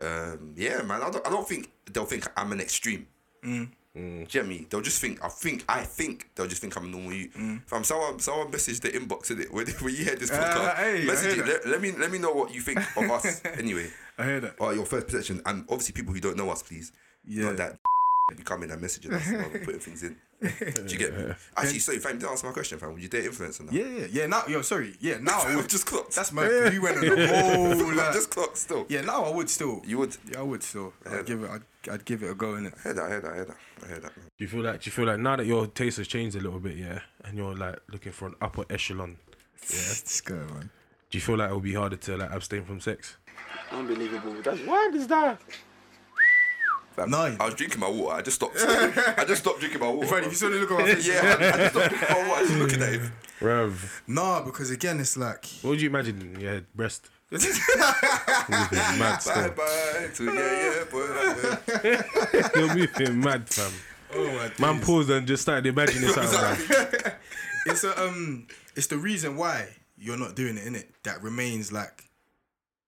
Um, 0.00 0.54
yeah, 0.56 0.82
man. 0.82 1.02
I 1.02 1.10
don't, 1.10 1.26
I 1.26 1.30
don't 1.30 1.48
think 1.48 1.70
they'll 1.92 2.04
think 2.04 2.26
I'm 2.36 2.52
an 2.52 2.60
extreme. 2.60 3.06
Mm. 3.44 3.70
Do 3.94 4.26
you? 4.32 4.66
They'll 4.70 4.80
just 4.80 5.00
think. 5.00 5.24
I 5.24 5.28
think. 5.28 5.64
I 5.68 5.82
think 5.82 6.30
they'll 6.34 6.46
just 6.46 6.60
think 6.60 6.76
I'm 6.76 6.84
a 6.84 6.88
normal 6.88 7.12
you. 7.12 7.28
Mm. 7.30 7.62
Fam, 7.66 7.82
someone, 7.82 8.20
someone 8.20 8.50
message 8.50 8.80
the 8.80 8.88
inbox 8.90 9.30
in 9.32 9.40
it 9.40 9.52
when, 9.52 9.66
when 9.80 9.94
you 9.94 10.04
hear 10.04 10.14
this 10.14 10.30
podcast. 10.30 10.76
hey, 10.76 11.04
message 11.04 11.38
it. 11.38 11.46
Let, 11.46 11.66
let 11.66 11.80
me 11.80 11.92
let 11.92 12.12
me 12.12 12.18
know 12.18 12.32
what 12.32 12.54
you 12.54 12.60
think 12.60 12.78
of 12.96 13.10
us. 13.10 13.42
anyway, 13.58 13.88
I 14.16 14.24
hear 14.24 14.40
that. 14.40 14.54
or 14.58 14.74
your 14.74 14.86
first 14.86 15.06
perception, 15.06 15.42
and 15.44 15.64
obviously 15.68 15.92
people 15.92 16.14
who 16.14 16.20
don't 16.20 16.36
know 16.36 16.50
us, 16.50 16.62
please. 16.62 16.92
Yeah. 17.26 17.46
Not 17.46 17.56
that 17.56 17.78
be 18.36 18.42
coming 18.42 18.70
and 18.70 18.82
messaging 18.82 19.12
us 19.12 19.26
while 19.30 19.50
we're 19.52 19.64
putting 19.64 19.80
things 19.80 20.02
in. 20.02 20.16
Do 20.40 20.48
you 20.92 20.98
get 20.98 21.16
me? 21.16 21.32
Actually, 21.56 21.78
sorry, 21.80 21.98
fam, 21.98 22.18
didn't 22.18 22.30
answer 22.30 22.46
my 22.46 22.52
question, 22.52 22.78
fam. 22.78 22.92
Would 22.94 23.02
you 23.02 23.08
date 23.08 23.24
influencer 23.30 23.60
now? 23.62 23.72
Yeah, 23.72 23.84
yeah, 23.86 24.06
yeah. 24.10 24.26
Now, 24.26 24.42
yo, 24.48 24.62
sorry. 24.62 24.94
Yeah, 25.00 25.18
now 25.20 25.40
I 25.42 25.56
would. 25.56 25.68
just 25.68 25.86
clocked. 25.86 26.14
That's 26.16 26.32
my. 26.32 26.46
You 26.70 26.80
went 26.82 26.98
on 26.98 27.18
a 27.18 27.26
whole. 27.76 27.94
Like, 27.94 28.12
just 28.12 28.30
clocked 28.30 28.56
still. 28.56 28.86
yeah, 28.88 29.02
now 29.02 29.24
I 29.24 29.30
would 29.34 29.50
still. 29.50 29.82
You 29.84 29.98
would. 29.98 30.16
Yeah, 30.30 30.40
I 30.40 30.42
would 30.42 30.62
still. 30.62 30.92
Yeah. 31.04 31.18
I'd 31.18 31.26
give 31.26 31.42
it. 31.42 31.50
I'd, 31.50 31.62
I'd 31.90 32.04
give 32.04 32.22
it 32.22 32.30
a 32.30 32.34
go 32.34 32.54
in 32.56 32.66
it. 32.66 32.74
I 32.78 32.80
heard 32.88 32.96
that. 32.96 33.04
I 33.04 33.08
heard 33.10 33.22
that. 33.24 33.30
I 33.32 33.36
heard 33.36 33.48
that. 33.48 33.56
I 33.82 33.86
heard 33.86 34.02
that. 34.02 34.14
Do 34.14 34.22
you 34.38 34.48
feel 34.48 34.62
like? 34.62 34.80
Do 34.82 34.88
you 34.88 34.92
feel 34.92 35.06
like 35.06 35.18
now 35.18 35.36
that 35.36 35.46
your 35.46 35.66
taste 35.66 35.98
has 35.98 36.08
changed 36.08 36.36
a 36.36 36.40
little 36.40 36.60
bit, 36.60 36.76
yeah, 36.76 37.00
and 37.24 37.36
you're 37.36 37.54
like 37.54 37.78
looking 37.90 38.12
for 38.12 38.28
an 38.28 38.34
upper 38.40 38.64
echelon? 38.70 39.18
Yeah, 39.62 39.66
this 39.68 40.20
guy, 40.22 40.34
man. 40.36 40.70
Do 41.10 41.18
you 41.18 41.22
feel 41.22 41.36
like 41.36 41.50
it 41.50 41.52
will 41.52 41.60
be 41.60 41.74
harder 41.74 41.96
to 41.96 42.16
like 42.16 42.30
abstain 42.30 42.64
from 42.64 42.80
sex? 42.80 43.16
Unbelievable. 43.72 44.36
That's 44.42 44.60
what 44.60 44.94
is 44.94 45.06
that? 45.08 45.40
Fam, 47.00 47.10
No, 47.10 47.36
I 47.40 47.44
was 47.46 47.54
drinking 47.54 47.80
my 47.80 47.88
water. 47.88 48.16
I 48.16 48.22
just 48.22 48.36
stopped. 48.36 48.56
I 48.58 49.24
just 49.26 49.42
stopped 49.42 49.60
drinking 49.60 49.80
my 49.80 49.88
water. 49.88 50.06
Funny, 50.06 50.26
if 50.26 50.32
you 50.32 50.36
saw 50.38 50.48
the 50.50 50.56
look 50.56 50.70
on 50.72 50.78
my 50.82 50.94
face. 50.94 51.06
yeah, 51.08 51.20
I, 51.40 51.48
I 51.48 51.56
just 51.56 51.74
stopped 51.74 51.88
drinking 51.90 52.08
my 52.10 52.28
water. 52.28 52.46
Just 52.46 52.58
looking 52.58 52.82
at 52.82 52.92
him. 52.92 53.12
Rev, 53.40 54.02
Nah, 54.06 54.42
because 54.42 54.70
again, 54.70 55.00
it's 55.00 55.16
like. 55.16 55.46
what 55.62 55.70
would 55.70 55.80
you 55.80 55.88
imagine 55.88 56.20
in 56.20 56.40
your? 56.40 56.60
Breast? 56.74 57.08
You'd 57.30 57.40
mad 58.50 59.20
Bye 59.24 59.50
bye 59.50 60.08
to 60.14 60.24
yeah 60.24 60.74
yeah 60.74 60.84
boy. 60.90 62.50
You're 62.60 62.74
moving 62.74 63.20
mad, 63.20 63.48
fam. 63.48 63.70
Oh 64.12 64.26
my 64.32 64.50
Man 64.58 64.80
paused 64.80 65.10
and 65.10 65.26
just 65.28 65.42
started 65.42 65.66
imagining 65.66 66.10
something. 66.10 66.40
Like, 66.40 67.16
it's 67.66 67.84
a 67.84 68.02
um 68.02 68.48
it's 68.74 68.88
the 68.88 68.96
reason 68.98 69.36
why 69.36 69.68
you're 69.96 70.16
not 70.16 70.34
doing 70.34 70.56
it 70.58 70.66
in 70.66 70.74
it 70.74 70.90
that 71.04 71.22
remains 71.22 71.70
like 71.72 72.10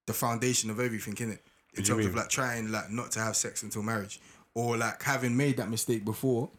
the 0.06 0.12
foundation 0.12 0.70
of 0.70 0.80
everything 0.80 1.16
in 1.18 1.30
it 1.34 1.46
in 1.74 1.84
terms 1.84 2.06
of 2.06 2.14
like 2.14 2.28
trying 2.28 2.70
like 2.70 2.90
not 2.90 3.10
to 3.12 3.20
have 3.20 3.36
sex 3.36 3.62
until 3.62 3.82
marriage. 3.82 4.20
Or 4.54 4.76
like 4.76 5.02
having 5.02 5.36
made 5.36 5.56
that 5.56 5.70
mistake 5.70 6.04
before 6.04 6.50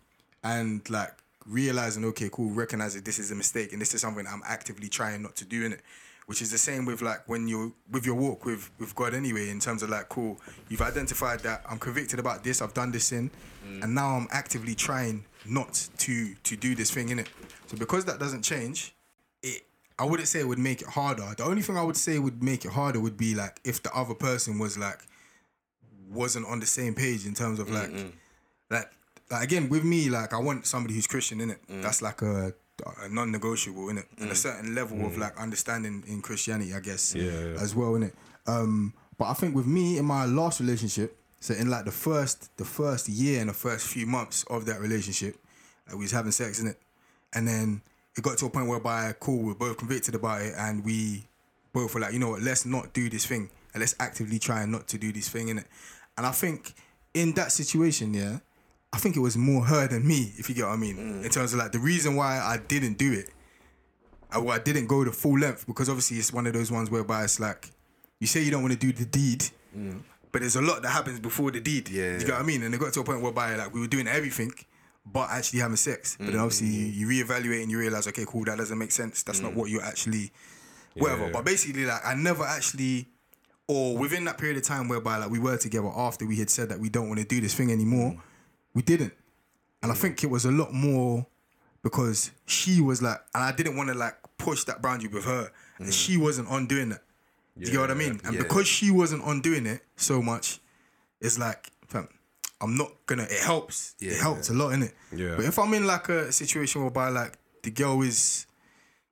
and 0.44 0.88
like 0.90 1.14
realizing 1.46 2.06
okay 2.06 2.30
cool 2.32 2.50
recognize 2.52 2.96
that 2.96 3.06
this 3.06 3.20
is 3.20 3.30
a 3.32 3.36
mistake 3.36 3.74
and 3.74 3.82
this 3.82 3.94
is 3.94 4.02
something 4.02 4.26
I'm 4.26 4.42
actively 4.46 4.88
trying 4.88 5.22
not 5.22 5.36
to 5.38 5.46
do 5.46 5.66
in 5.66 5.74
it. 5.74 5.82
Which 6.26 6.42
is 6.42 6.52
the 6.52 6.58
same 6.58 6.86
with 6.86 7.02
like 7.02 7.28
when 7.28 7.48
you 7.48 7.76
with 7.92 8.06
your 8.06 8.16
walk 8.16 8.46
with 8.46 8.72
with 8.80 8.96
God 8.96 9.14
anyway 9.14 9.50
in 9.50 9.60
terms 9.60 9.84
of 9.84 9.90
like 9.90 10.10
cool 10.10 10.40
you've 10.70 10.82
identified 10.82 11.42
that 11.42 11.64
I'm 11.70 11.78
convicted 11.78 12.18
about 12.18 12.44
this 12.44 12.62
I've 12.62 12.74
done 12.74 12.92
this 12.92 13.06
sin 13.06 13.30
and 13.82 13.94
now 13.94 14.16
I'm 14.16 14.28
actively 14.32 14.74
trying 14.74 15.26
not 15.46 15.88
to 15.98 16.34
to 16.34 16.56
do 16.56 16.76
this 16.76 16.92
thing 16.92 17.10
in 17.10 17.20
it. 17.20 17.30
So 17.68 17.78
because 17.78 18.06
that 18.06 18.20
doesn't 18.20 18.42
change 18.42 18.93
I 20.00 20.06
wouldn't 20.06 20.28
say 20.28 20.40
it 20.40 20.48
would 20.48 20.60
make 20.60 20.82
it 20.82 20.88
harder. 20.88 21.34
The 21.38 21.44
only 21.44 21.62
thing 21.62 21.78
I 21.78 21.84
would 21.84 21.98
say 21.98 22.18
would 22.20 22.42
make 22.42 22.66
it 22.66 22.72
harder 22.72 23.00
would 23.00 23.18
be 23.18 23.36
like 23.36 23.60
if 23.64 23.84
the 23.84 23.94
other 23.94 24.16
person 24.16 24.60
was 24.60 24.78
like 24.78 25.00
wasn't 26.10 26.46
on 26.48 26.60
the 26.60 26.66
same 26.66 26.94
page 26.94 27.26
in 27.26 27.34
terms 27.34 27.60
of 27.60 27.70
like 27.70 27.92
like 28.70 28.90
like 29.30 29.44
again 29.44 29.70
with 29.70 29.84
me 29.84 30.10
like 30.10 30.34
I 30.34 30.40
want 30.40 30.66
somebody 30.66 30.94
who's 30.94 31.08
Christian 31.08 31.42
in 31.42 31.52
it 31.52 31.60
mm. 31.68 31.82
that's 31.82 32.02
like 32.02 32.22
a, 32.22 32.54
a 33.02 33.10
non-negotiable 33.10 33.90
in 33.90 33.98
it 33.98 34.06
and 34.18 34.30
a 34.30 34.34
mm. 34.34 34.36
certain 34.36 34.76
level 34.76 35.06
of 35.06 35.14
mm. 35.14 35.20
like 35.20 35.38
understanding 35.40 36.04
in 36.08 36.22
Christianity 36.22 36.74
I 36.74 36.80
guess 36.80 37.16
Yeah, 37.16 37.24
yeah. 37.24 37.62
as 37.62 37.76
well 37.76 37.96
in 37.96 38.04
it 38.04 38.16
um 38.48 38.94
but 39.18 39.26
I 39.26 39.34
think 39.34 39.56
with 39.56 39.68
me 39.68 39.98
in 39.98 40.06
my 40.06 40.26
last 40.26 40.60
relationship 40.60 41.18
so 41.40 41.54
in 41.54 41.70
like 41.70 41.86
the 41.86 41.92
first 41.92 42.56
the 42.58 42.66
first 42.66 43.10
year 43.10 43.40
and 43.42 43.50
the 43.50 43.54
first 43.54 43.88
few 43.88 44.06
months 44.06 44.44
of 44.50 44.66
that 44.66 44.80
relationship 44.80 45.38
like, 45.88 45.98
we 45.98 46.04
was 46.04 46.12
having 46.12 46.32
sex 46.32 46.60
in 46.60 46.68
it 46.68 46.80
and 47.34 47.48
then 47.48 47.82
it 48.16 48.24
got 48.24 48.38
to 48.38 48.46
a 48.46 48.50
point 48.50 48.68
whereby 48.68 49.14
cool 49.20 49.44
we're 49.44 49.54
both 49.54 49.78
convicted 49.78 50.16
about 50.16 50.42
it 50.42 50.54
and 50.58 50.84
we 50.84 51.28
both 51.74 51.94
were 51.94 52.02
like 52.02 52.14
you 52.14 52.20
know 52.20 52.32
what? 52.32 52.42
Let's 52.42 52.66
not 52.66 52.94
do 52.94 53.10
this 53.10 53.26
thing. 53.26 53.50
And 53.74 53.82
let's 53.82 53.96
actively 54.00 54.38
try 54.38 54.66
not 54.66 54.88
to 54.90 55.00
do 55.00 55.12
this 55.12 55.30
thing 55.30 55.48
in 55.50 55.58
it 55.58 55.66
and 56.18 56.26
I 56.26 56.32
think 56.32 56.74
in 57.14 57.34
that 57.34 57.52
situation 57.52 58.14
yeah 58.14 58.40
I 58.92 58.98
think 58.98 59.16
it 59.16 59.20
was 59.20 59.36
more 59.36 59.66
her 59.66 59.88
than 59.88 60.08
me 60.08 60.32
if 60.38 60.48
you 60.48 60.56
get 60.56 60.66
what 60.66 60.74
I 60.74 60.76
mean. 60.76 60.98
Mm. 60.98 61.26
In 61.26 61.32
terms 61.32 61.54
of 61.54 61.60
like 61.60 61.72
the 61.72 61.80
reason 61.80 62.16
why 62.16 62.38
I 62.38 62.58
didn't 62.58 62.98
do 62.98 63.12
it 63.14 63.30
uh, 64.32 64.38
I, 64.38 64.40
well, 64.40 64.56
I 64.56 64.60
didn't 64.60 64.88
go 64.88 65.04
the 65.04 65.12
full 65.12 65.40
length 65.40 65.66
because 65.66 65.90
obviously 65.90 66.18
it's 66.18 66.32
one 66.32 66.46
of 66.48 66.54
those 66.54 66.72
ones 66.72 66.92
whereby 66.92 67.24
it's 67.24 67.40
like 67.40 67.72
you 68.20 68.28
say 68.28 68.42
you 68.44 68.52
don't 68.52 68.62
want 68.62 68.74
to 68.74 68.80
do 68.80 68.94
the 68.94 69.06
deed 69.06 69.46
mm. 69.76 70.00
but 70.32 70.42
there's 70.42 70.56
a 70.56 70.62
lot 70.62 70.82
that 70.84 70.90
happens 70.90 71.20
before 71.20 71.52
the 71.52 71.60
deed. 71.60 71.90
Yeah, 71.90 72.04
you 72.04 72.12
yeah. 72.12 72.20
get 72.20 72.30
what 72.30 72.42
I 72.42 72.44
mean? 72.44 72.64
And 72.64 72.74
it 72.74 72.80
got 72.80 72.94
to 72.94 73.00
a 73.00 73.04
point 73.04 73.22
whereby 73.22 73.56
like 73.56 73.74
we 73.74 73.80
were 73.80 73.88
doing 73.88 74.08
everything, 74.08 74.54
but 75.06 75.30
actually 75.30 75.60
having 75.60 75.78
sex. 75.78 76.16
But 76.18 76.28
then 76.28 76.38
obviously 76.38 76.68
you, 76.68 77.06
mm-hmm. 77.06 77.12
you 77.12 77.26
reevaluate 77.26 77.62
and 77.64 77.72
you 77.72 77.80
realize, 77.80 78.08
okay, 78.08 78.26
cool, 78.28 78.46
that 78.46 78.58
doesn't 78.58 78.78
make 78.78 78.92
sense. 78.92 79.24
That's 79.24 79.42
not 79.42 79.52
mm. 79.52 79.56
what 79.56 79.70
you're 79.70 79.84
actually, 79.84 80.32
whatever. 80.96 81.26
Yeah. 81.26 81.32
But 81.34 81.46
basically, 81.46 81.86
like 81.86 82.02
I 82.06 82.16
never 82.16 82.44
actually, 82.44 83.08
or 83.68 83.98
within 83.98 84.26
that 84.26 84.38
period 84.38 84.58
of 84.58 84.64
time 84.64 84.88
whereby 84.88 85.18
like 85.18 85.30
we 85.30 85.40
were 85.40 85.58
together 85.58 85.90
after 85.96 86.26
we 86.26 86.38
had 86.38 86.50
said 86.50 86.70
that 86.70 86.80
we 86.80 86.90
don't 86.90 87.08
want 87.08 87.20
to 87.20 87.26
do 87.26 87.42
this 87.42 87.54
thing 87.54 87.72
anymore, 87.72 88.12
mm. 88.12 88.20
we 88.74 88.82
didn't. 88.82 89.14
And 89.82 89.92
I 89.92 89.96
mm. 89.96 89.98
think 89.98 90.24
it 90.24 90.28
was 90.28 90.46
a 90.46 90.52
lot 90.52 90.74
more 90.74 91.26
because 91.82 92.32
she 92.46 92.80
was 92.80 93.02
like, 93.02 93.20
and 93.36 93.44
I 93.44 93.52
didn't 93.52 93.76
want 93.76 93.90
to 93.90 93.96
like 93.96 94.16
push 94.38 94.64
that 94.66 94.82
boundary 94.82 95.10
with 95.10 95.26
her, 95.26 95.52
and 95.80 95.94
she 95.94 96.18
wasn't 96.18 96.48
on 96.50 96.66
doing 96.66 96.90
that. 96.90 97.02
Do 97.58 97.66
you 97.66 97.72
get 97.72 97.82
what 97.82 97.92
I 97.92 97.94
mean? 97.94 98.20
And 98.24 98.36
Yeah. 98.36 98.42
because 98.42 98.68
she 98.68 98.90
wasn't 98.90 99.24
on 99.24 99.42
doing 99.42 99.68
it 99.68 99.86
so 99.96 100.22
much, 100.22 100.60
it's 101.22 101.38
like, 101.38 101.72
I'm 102.64 102.78
not 102.78 102.92
gonna. 103.06 103.24
It 103.24 103.40
helps. 103.44 103.96
Yeah. 104.00 104.12
It 104.12 104.20
helps 104.22 104.50
a 104.50 104.54
lot, 104.54 104.72
innit? 104.74 104.94
Yeah. 105.16 105.36
But 105.36 105.46
if 105.46 105.60
I'm 105.60 105.74
in 105.74 105.86
like 105.86 106.08
a 106.10 106.32
situation 106.32 106.82
whereby 106.82 107.10
like 107.10 107.38
the 107.62 107.72
girl 107.72 108.02
is, 108.02 108.46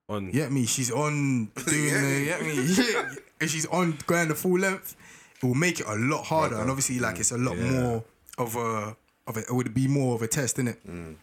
on 0.08 0.32
get 0.32 0.52
me, 0.52 0.66
she's 0.66 0.90
on 0.92 1.46
doing 1.68 1.94
the, 1.94 2.26
get 2.26 2.42
me, 2.42 2.54
yeah, 2.64 3.12
if 3.40 3.50
she's 3.50 3.66
on 3.68 3.98
going 4.08 4.30
the 4.30 4.36
full 4.36 4.58
length, 4.58 4.96
it 5.42 5.46
will 5.46 5.56
make 5.56 5.80
it 5.82 5.86
a 5.88 5.96
lot 5.96 6.24
harder. 6.24 6.56
And 6.60 6.70
obviously, 6.70 7.00
like 7.00 7.20
it's 7.20 7.32
a 7.32 7.38
lot 7.38 7.58
Yeah. 7.58 7.70
more 7.72 8.04
of 8.38 8.56
a 8.56 8.96
of 9.28 9.38
a. 9.38 9.40
It 9.42 9.52
would 9.54 9.74
be 9.74 9.88
more 9.88 10.16
of 10.16 10.22
a 10.22 10.28
test, 10.28 10.58
innit? 10.58 10.78
Mm. 10.90 11.16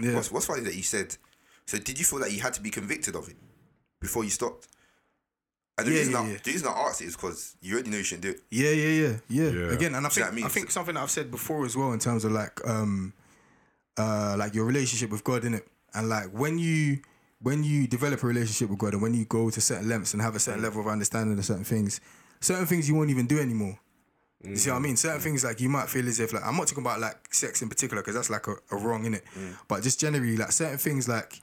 Yeah. 0.00 0.14
What's, 0.14 0.32
what's 0.32 0.46
funny 0.46 0.62
that 0.62 0.74
you 0.74 0.82
said? 0.82 1.16
So 1.66 1.78
did 1.78 1.98
you 1.98 2.04
feel 2.04 2.20
that 2.20 2.32
you 2.32 2.40
had 2.40 2.54
to 2.54 2.60
be 2.62 2.70
convicted 2.70 3.16
of 3.16 3.28
it 3.28 3.36
before 4.00 4.24
you 4.24 4.30
stopped? 4.30 4.68
And 5.78 5.86
the 5.86 5.92
Yeah, 5.92 5.98
reason 5.98 6.12
yeah, 6.14 6.20
I, 6.20 6.28
yeah. 6.30 6.36
the 6.42 6.50
reason 6.52 6.68
I 6.68 6.72
asked 6.72 7.02
it 7.02 7.06
is 7.06 7.16
because 7.16 7.56
you 7.60 7.74
already 7.74 7.90
know 7.90 7.98
you 7.98 8.02
shouldn't 8.04 8.22
do 8.22 8.30
it. 8.30 8.40
Yeah, 8.50 8.70
yeah, 8.70 8.88
yeah, 8.88 9.16
yeah. 9.28 9.50
Yeah. 9.50 9.72
Again, 9.74 9.94
and 9.94 10.06
I 10.06 10.08
Do 10.08 10.20
you 10.20 10.24
think 10.24 10.32
I 10.32 10.34
mean? 10.34 10.44
I 10.46 10.48
think 10.48 10.70
something 10.70 10.94
that 10.94 11.02
I've 11.02 11.10
said 11.10 11.30
before 11.30 11.64
as 11.66 11.76
well 11.76 11.92
in 11.92 11.98
terms 11.98 12.24
of 12.24 12.32
like 12.32 12.66
um 12.66 13.12
uh 13.96 14.36
like 14.38 14.54
your 14.54 14.64
relationship 14.64 15.10
with 15.10 15.24
God 15.24 15.44
in 15.44 15.54
it, 15.54 15.66
and 15.94 16.08
like 16.08 16.26
when 16.32 16.58
you 16.58 17.00
when 17.42 17.62
you 17.62 17.86
develop 17.86 18.22
a 18.22 18.26
relationship 18.26 18.70
with 18.70 18.78
God 18.78 18.94
and 18.94 19.02
when 19.02 19.12
you 19.14 19.24
go 19.26 19.50
to 19.50 19.60
certain 19.60 19.88
lengths 19.88 20.14
and 20.14 20.22
have 20.22 20.34
a 20.34 20.38
Mm. 20.38 20.40
certain 20.40 20.62
level 20.62 20.80
of 20.80 20.86
understanding 20.88 21.38
of 21.38 21.44
certain 21.44 21.64
things, 21.64 22.00
certain 22.40 22.66
things 22.66 22.88
you 22.88 22.94
won't 22.94 23.10
even 23.10 23.26
do 23.26 23.38
anymore. 23.38 23.78
You 24.42 24.56
see 24.56 24.70
what 24.70 24.76
I 24.76 24.80
mean? 24.80 24.96
Certain 24.96 25.20
things 25.20 25.42
like 25.44 25.60
you 25.60 25.68
might 25.68 25.88
feel 25.88 26.06
as 26.08 26.20
if 26.20 26.32
like 26.32 26.44
I'm 26.44 26.56
not 26.56 26.68
talking 26.68 26.84
about 26.84 27.00
like 27.00 27.34
sex 27.34 27.62
in 27.62 27.68
particular 27.68 28.02
because 28.02 28.14
that's 28.14 28.30
like 28.30 28.46
a, 28.46 28.54
a 28.70 28.76
wrong 28.76 29.04
in 29.04 29.14
it, 29.14 29.24
Mm. 29.36 29.56
but 29.68 29.82
just 29.82 29.98
generally 30.00 30.36
like 30.36 30.52
certain 30.52 30.78
things 30.78 31.08
like 31.08 31.40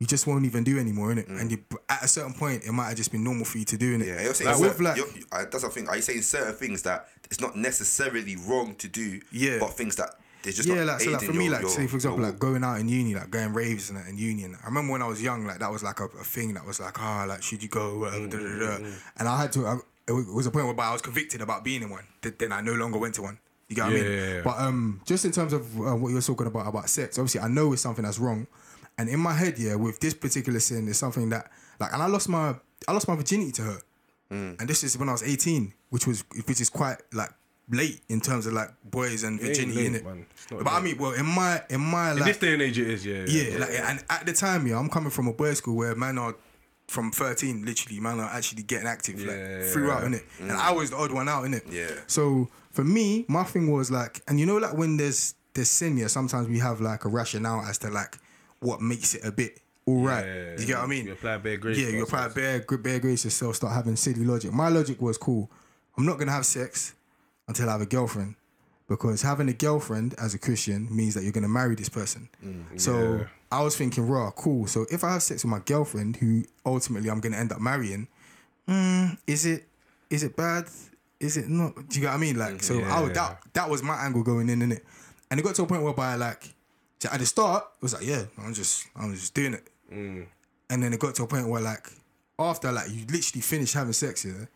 you 0.00 0.06
just 0.06 0.26
won't 0.26 0.44
even 0.44 0.64
do 0.64 0.78
anymore 0.78 1.12
in 1.12 1.18
it, 1.18 1.28
and 1.28 1.50
you 1.50 1.58
at 1.88 2.02
a 2.02 2.08
certain 2.08 2.34
point 2.34 2.64
it 2.64 2.72
might 2.72 2.88
have 2.88 2.96
just 2.96 3.12
been 3.12 3.22
normal 3.24 3.44
for 3.44 3.58
you 3.58 3.64
to 3.64 3.76
do 3.76 3.94
in 3.94 4.02
it. 4.02 4.06
Mm. 4.06 4.16
Yeah, 4.16 4.22
you're 4.22 4.34
saying 4.34 4.50
like, 4.50 4.58
certain, 4.58 4.84
like 4.84 4.96
you're, 4.96 5.06
I, 5.32 5.44
that's 5.44 5.62
the 5.62 5.70
thing. 5.70 5.88
Are 5.88 5.96
you 5.96 6.02
saying 6.02 6.22
certain 6.22 6.54
things 6.54 6.82
that 6.82 7.08
it's 7.24 7.40
not 7.40 7.56
necessarily 7.56 8.36
wrong 8.36 8.74
to 8.76 8.88
do? 8.88 9.20
Yeah. 9.30 9.58
but 9.60 9.70
things 9.74 9.96
that 9.96 10.10
there's 10.42 10.56
just 10.56 10.68
yeah, 10.68 10.82
like 10.84 11.00
so, 11.00 11.10
like 11.10 11.22
for 11.22 11.32
me, 11.32 11.44
your- 11.44 11.52
like 11.54 11.62
your- 11.62 11.70
say 11.70 11.86
for 11.86 11.96
example, 11.96 12.20
your 12.20 12.30
like 12.30 12.38
going 12.38 12.62
out 12.64 12.78
in 12.80 12.88
uni, 12.88 13.14
like 13.14 13.30
going 13.30 13.54
raves 13.54 13.88
and 13.88 13.98
that 13.98 14.06
in 14.08 14.18
uni. 14.18 14.44
And 14.44 14.56
I 14.62 14.66
remember 14.66 14.92
when 14.92 15.00
I 15.00 15.06
was 15.06 15.22
young, 15.22 15.46
like 15.46 15.58
that 15.60 15.70
was 15.70 15.82
like 15.82 16.00
a, 16.00 16.04
a 16.04 16.24
thing 16.24 16.54
that 16.54 16.66
was 16.66 16.80
like, 16.80 17.00
ah, 17.00 17.24
like 17.26 17.42
should 17.42 17.62
you 17.62 17.68
go? 17.68 18.00
Whatever, 18.00 18.26
da, 18.26 18.36
da, 18.38 18.58
da, 18.58 18.78
da. 18.78 18.86
And 19.18 19.28
I 19.28 19.40
had 19.40 19.52
to. 19.52 19.66
I, 19.66 19.76
it 20.06 20.12
was 20.12 20.46
a 20.46 20.50
point 20.50 20.66
whereby 20.66 20.88
I 20.88 20.92
was 20.92 21.00
convicted 21.00 21.40
about 21.40 21.64
being 21.64 21.82
in 21.82 21.88
one. 21.88 22.04
Then 22.20 22.52
I 22.52 22.60
no 22.60 22.74
longer 22.74 22.98
went 22.98 23.14
to 23.14 23.22
one. 23.22 23.38
You 23.68 23.76
get 23.76 23.84
what 23.86 23.92
I 23.92 23.94
mean? 23.94 24.04
yeah, 24.04 24.34
yeah. 24.34 24.40
But 24.44 24.58
um, 24.58 25.00
just 25.06 25.24
in 25.24 25.30
terms 25.32 25.54
of 25.54 25.62
uh, 25.80 25.96
what 25.96 26.10
you're 26.10 26.20
talking 26.20 26.46
about 26.46 26.66
about 26.66 26.90
sex, 26.90 27.18
obviously 27.18 27.40
I 27.40 27.48
know 27.48 27.72
it's 27.72 27.80
something 27.80 28.04
that's 28.04 28.18
wrong. 28.18 28.46
And 28.98 29.08
in 29.08 29.20
my 29.20 29.32
head, 29.34 29.58
yeah, 29.58 29.74
with 29.74 30.00
this 30.00 30.14
particular 30.14 30.60
sin, 30.60 30.88
it's 30.88 30.98
something 30.98 31.28
that 31.30 31.50
like, 31.80 31.92
and 31.92 32.02
I 32.02 32.06
lost 32.06 32.28
my 32.28 32.54
I 32.86 32.92
lost 32.92 33.08
my 33.08 33.16
virginity 33.16 33.52
to 33.52 33.62
her. 33.62 33.78
Mm. 34.30 34.60
And 34.60 34.68
this 34.68 34.84
is 34.84 34.96
when 34.96 35.08
I 35.08 35.12
was 35.12 35.22
18, 35.22 35.72
which 35.90 36.06
was 36.06 36.24
which 36.46 36.60
is 36.60 36.70
quite 36.70 36.98
like 37.12 37.30
late 37.70 38.00
in 38.08 38.20
terms 38.20 38.46
of 38.46 38.52
like 38.52 38.70
boys 38.84 39.22
and 39.24 39.40
virginity 39.40 39.86
in 39.86 39.94
it. 39.96 40.04
not 40.04 40.64
But 40.64 40.72
I 40.72 40.80
mean, 40.80 40.98
well, 40.98 41.12
in 41.12 41.26
my 41.26 41.62
in 41.70 41.80
my 41.80 42.12
in 42.12 42.18
like 42.18 42.26
this 42.26 42.38
day 42.38 42.52
and 42.52 42.62
age, 42.62 42.78
it 42.78 42.88
is. 42.88 43.04
Yeah, 43.04 43.24
yeah, 43.26 43.58
like 43.58 43.70
and 43.70 44.04
at 44.10 44.26
the 44.26 44.32
time, 44.32 44.66
yeah, 44.66 44.78
I'm 44.78 44.88
coming 44.88 45.10
from 45.10 45.28
a 45.28 45.32
boys' 45.32 45.58
school 45.58 45.76
where 45.76 45.94
men 45.94 46.18
are 46.18 46.34
from 46.86 47.10
13, 47.10 47.64
literally, 47.64 47.98
man 48.00 48.20
are 48.20 48.30
actually 48.30 48.62
getting 48.62 48.86
active 48.86 49.18
Yeah, 49.18 49.26
like 49.28 49.72
throughout, 49.72 50.02
yeah. 50.02 50.08
innit? 50.08 50.22
And 50.40 50.52
I 50.52 50.70
was 50.72 50.90
the 50.90 50.96
odd 50.96 51.12
one 51.12 51.28
out, 51.28 51.44
in 51.44 51.54
it. 51.54 51.64
Yeah. 51.70 51.88
So 52.06 52.50
for 52.72 52.84
me, 52.84 53.24
my 53.28 53.44
thing 53.44 53.70
was 53.70 53.90
like, 53.90 54.20
and 54.28 54.38
you 54.38 54.46
know, 54.46 54.58
like 54.58 54.76
when 54.76 54.96
there's 54.96 55.34
there's 55.54 55.70
sin, 55.70 55.96
yeah, 55.96 56.08
sometimes 56.08 56.48
we 56.48 56.58
have 56.58 56.80
like 56.80 57.04
a 57.04 57.08
rationale 57.08 57.62
as 57.62 57.78
to 57.78 57.90
like 57.90 58.18
what 58.64 58.80
makes 58.80 59.14
it 59.14 59.24
a 59.24 59.30
bit 59.32 59.60
all 59.86 60.02
right. 60.02 60.24
Yeah, 60.24 60.56
you 60.58 60.66
get 60.66 60.76
what 60.78 60.84
I 60.84 60.86
mean? 60.86 61.06
You 61.06 61.12
apply 61.12 61.36
bare 61.38 61.56
grace. 61.58 61.78
Yeah, 61.78 61.88
you 61.88 62.04
apply 62.04 62.28
bare, 62.28 62.60
bare 62.60 62.98
grace 63.00 63.24
yourself, 63.24 63.56
start 63.56 63.74
having 63.74 63.96
silly 63.96 64.24
logic. 64.24 64.52
My 64.52 64.68
logic 64.68 65.00
was 65.00 65.18
cool. 65.18 65.50
I'm 65.98 66.06
not 66.06 66.18
gonna 66.18 66.32
have 66.32 66.46
sex 66.46 66.94
until 67.48 67.68
I 67.68 67.72
have 67.72 67.82
a 67.82 67.86
girlfriend. 67.86 68.36
Because 68.88 69.22
having 69.22 69.48
a 69.48 69.52
girlfriend 69.52 70.14
as 70.18 70.34
a 70.34 70.38
Christian 70.38 70.94
means 70.94 71.14
that 71.14 71.22
you're 71.22 71.32
gonna 71.32 71.48
marry 71.48 71.74
this 71.74 71.88
person. 71.88 72.28
so 72.76 73.16
Yeah. 73.16 73.24
I 73.52 73.62
was 73.62 73.76
thinking, 73.76 74.06
raw, 74.08 74.30
cool. 74.30 74.66
So 74.66 74.86
if 74.90 75.04
I 75.04 75.12
have 75.12 75.22
sex 75.22 75.44
with 75.44 75.50
my 75.50 75.60
girlfriend, 75.60 76.16
who 76.16 76.44
ultimately 76.64 77.10
I'm 77.10 77.20
gonna 77.20 77.36
end 77.36 77.52
up 77.52 77.60
marrying, 77.60 78.08
mm, 78.68 79.18
is 79.26 79.44
it 79.44 79.66
is 80.08 80.22
it 80.22 80.34
bad? 80.34 80.66
Is 81.20 81.36
it 81.36 81.48
not? 81.48 81.74
Do 81.74 81.82
you 81.96 82.00
get 82.00 82.08
what 82.08 82.14
I 82.14 82.18
mean? 82.18 82.38
Like, 82.38 82.62
so 82.62 82.80
I 82.82 83.00
was, 83.02 83.12
that 83.12 83.38
that 83.52 83.68
was 83.68 83.82
my 83.82 83.96
angle 83.96 84.22
going 84.22 84.48
in, 84.48 84.60
innit? 84.60 84.80
And 85.30 85.38
it 85.40 85.42
got 85.42 85.54
to 85.56 85.62
a 85.62 85.66
point 85.66 85.82
whereby 85.82 86.14
like, 86.16 86.53
so 87.04 87.10
at 87.12 87.20
the 87.20 87.26
start 87.26 87.64
it 87.76 87.82
was 87.82 87.92
like, 87.92 88.06
yeah, 88.06 88.24
I'm 88.38 88.54
just 88.54 88.86
I'm 88.96 89.12
just 89.12 89.34
doing 89.34 89.52
it. 89.52 89.68
Mm. 89.92 90.26
And 90.70 90.82
then 90.82 90.92
it 90.94 90.98
got 90.98 91.14
to 91.16 91.24
a 91.24 91.26
point 91.26 91.46
where 91.46 91.60
like 91.60 91.86
after 92.38 92.72
like 92.72 92.90
you 92.90 93.04
literally 93.06 93.42
finish 93.42 93.74
having 93.74 93.92
sex, 93.92 94.24
yeah, 94.24 94.46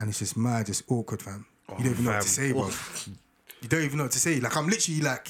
and 0.00 0.10
it's 0.10 0.18
just 0.18 0.36
mad, 0.36 0.66
just 0.66 0.82
awkward, 0.88 1.22
fam. 1.22 1.46
you 1.78 1.84
don't 1.84 1.86
oh, 1.86 1.90
even 1.90 2.04
know 2.04 2.10
what 2.10 2.22
to 2.22 2.28
say, 2.28 2.52
bro. 2.52 2.62
Oh. 2.64 3.04
You 3.60 3.68
don't 3.68 3.82
even 3.82 3.98
know 3.98 4.04
what 4.04 4.12
to 4.12 4.18
say. 4.18 4.40
Like 4.40 4.56
I'm 4.56 4.68
literally 4.68 5.00
like, 5.00 5.28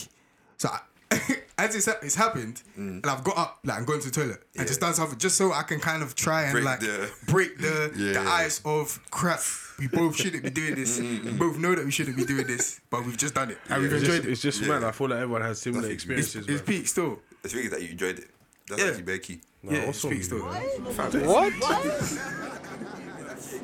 so 0.56 0.70
I, 0.70 0.80
as 1.58 1.74
it's, 1.74 1.88
it's 2.02 2.14
happened, 2.14 2.62
mm. 2.78 3.02
and 3.02 3.06
I've 3.06 3.24
got 3.24 3.36
up 3.38 3.58
like 3.64 3.78
I'm 3.78 3.84
going 3.84 4.00
to 4.00 4.10
the 4.10 4.14
toilet 4.14 4.42
and 4.56 4.66
just 4.68 4.80
done 4.80 4.92
something 4.94 5.18
just 5.18 5.36
so 5.36 5.52
I 5.52 5.62
can 5.62 5.80
kind 5.80 6.02
of 6.02 6.14
try 6.14 6.42
and 6.44 6.52
Break 6.52 6.64
like 6.64 6.80
the- 6.80 7.10
break 7.26 7.58
the 7.58 7.92
Yeah. 7.96 8.12
the 8.22 8.28
ice 8.30 8.60
of 8.64 8.98
crap. 9.10 9.40
We 9.78 9.86
both 9.88 10.16
shouldn't 10.16 10.42
be 10.42 10.50
doing 10.50 10.74
this. 10.74 10.98
We 11.00 11.18
both 11.32 11.56
know 11.58 11.74
that 11.74 11.84
we 11.84 11.90
shouldn't 11.90 12.16
be 12.16 12.24
doing 12.24 12.46
this, 12.46 12.80
but 12.90 13.04
we've 13.06 13.16
just 13.16 13.34
done 13.34 13.50
it 13.50 13.58
and 13.70 13.80
we've 13.82 13.92
It's 13.92 14.02
enjoyed 14.02 14.16
just, 14.16 14.28
it. 14.28 14.32
it's 14.32 14.42
just 14.42 14.62
mad. 14.62 14.82
I 14.84 14.90
feel 14.90 15.08
like 15.08 15.20
everyone 15.20 15.42
has 15.42 15.60
similar 15.60 15.82
Nothing. 15.82 15.94
Experiences. 15.94 16.36
it's 16.48 16.48
man. 16.48 16.58
peak 16.78 16.88
still. 16.88 17.18
The 17.42 17.48
thing 17.48 17.64
is 17.64 17.70
that 17.70 17.80
you 17.82 17.90
enjoyed 17.90 18.18
it. 18.18 18.28
That's 18.68 18.82
Yeah. 18.82 18.88
actually 18.88 19.04
very 19.04 19.18
key. 19.20 19.40
Nah, 19.62 19.72
yeah, 19.72 19.86
what's 19.86 20.04
it's 20.04 20.12
peak 20.14 20.24
still. 20.24 20.38
you? 20.38 20.44
man. 20.44 21.26
What? 21.26 21.52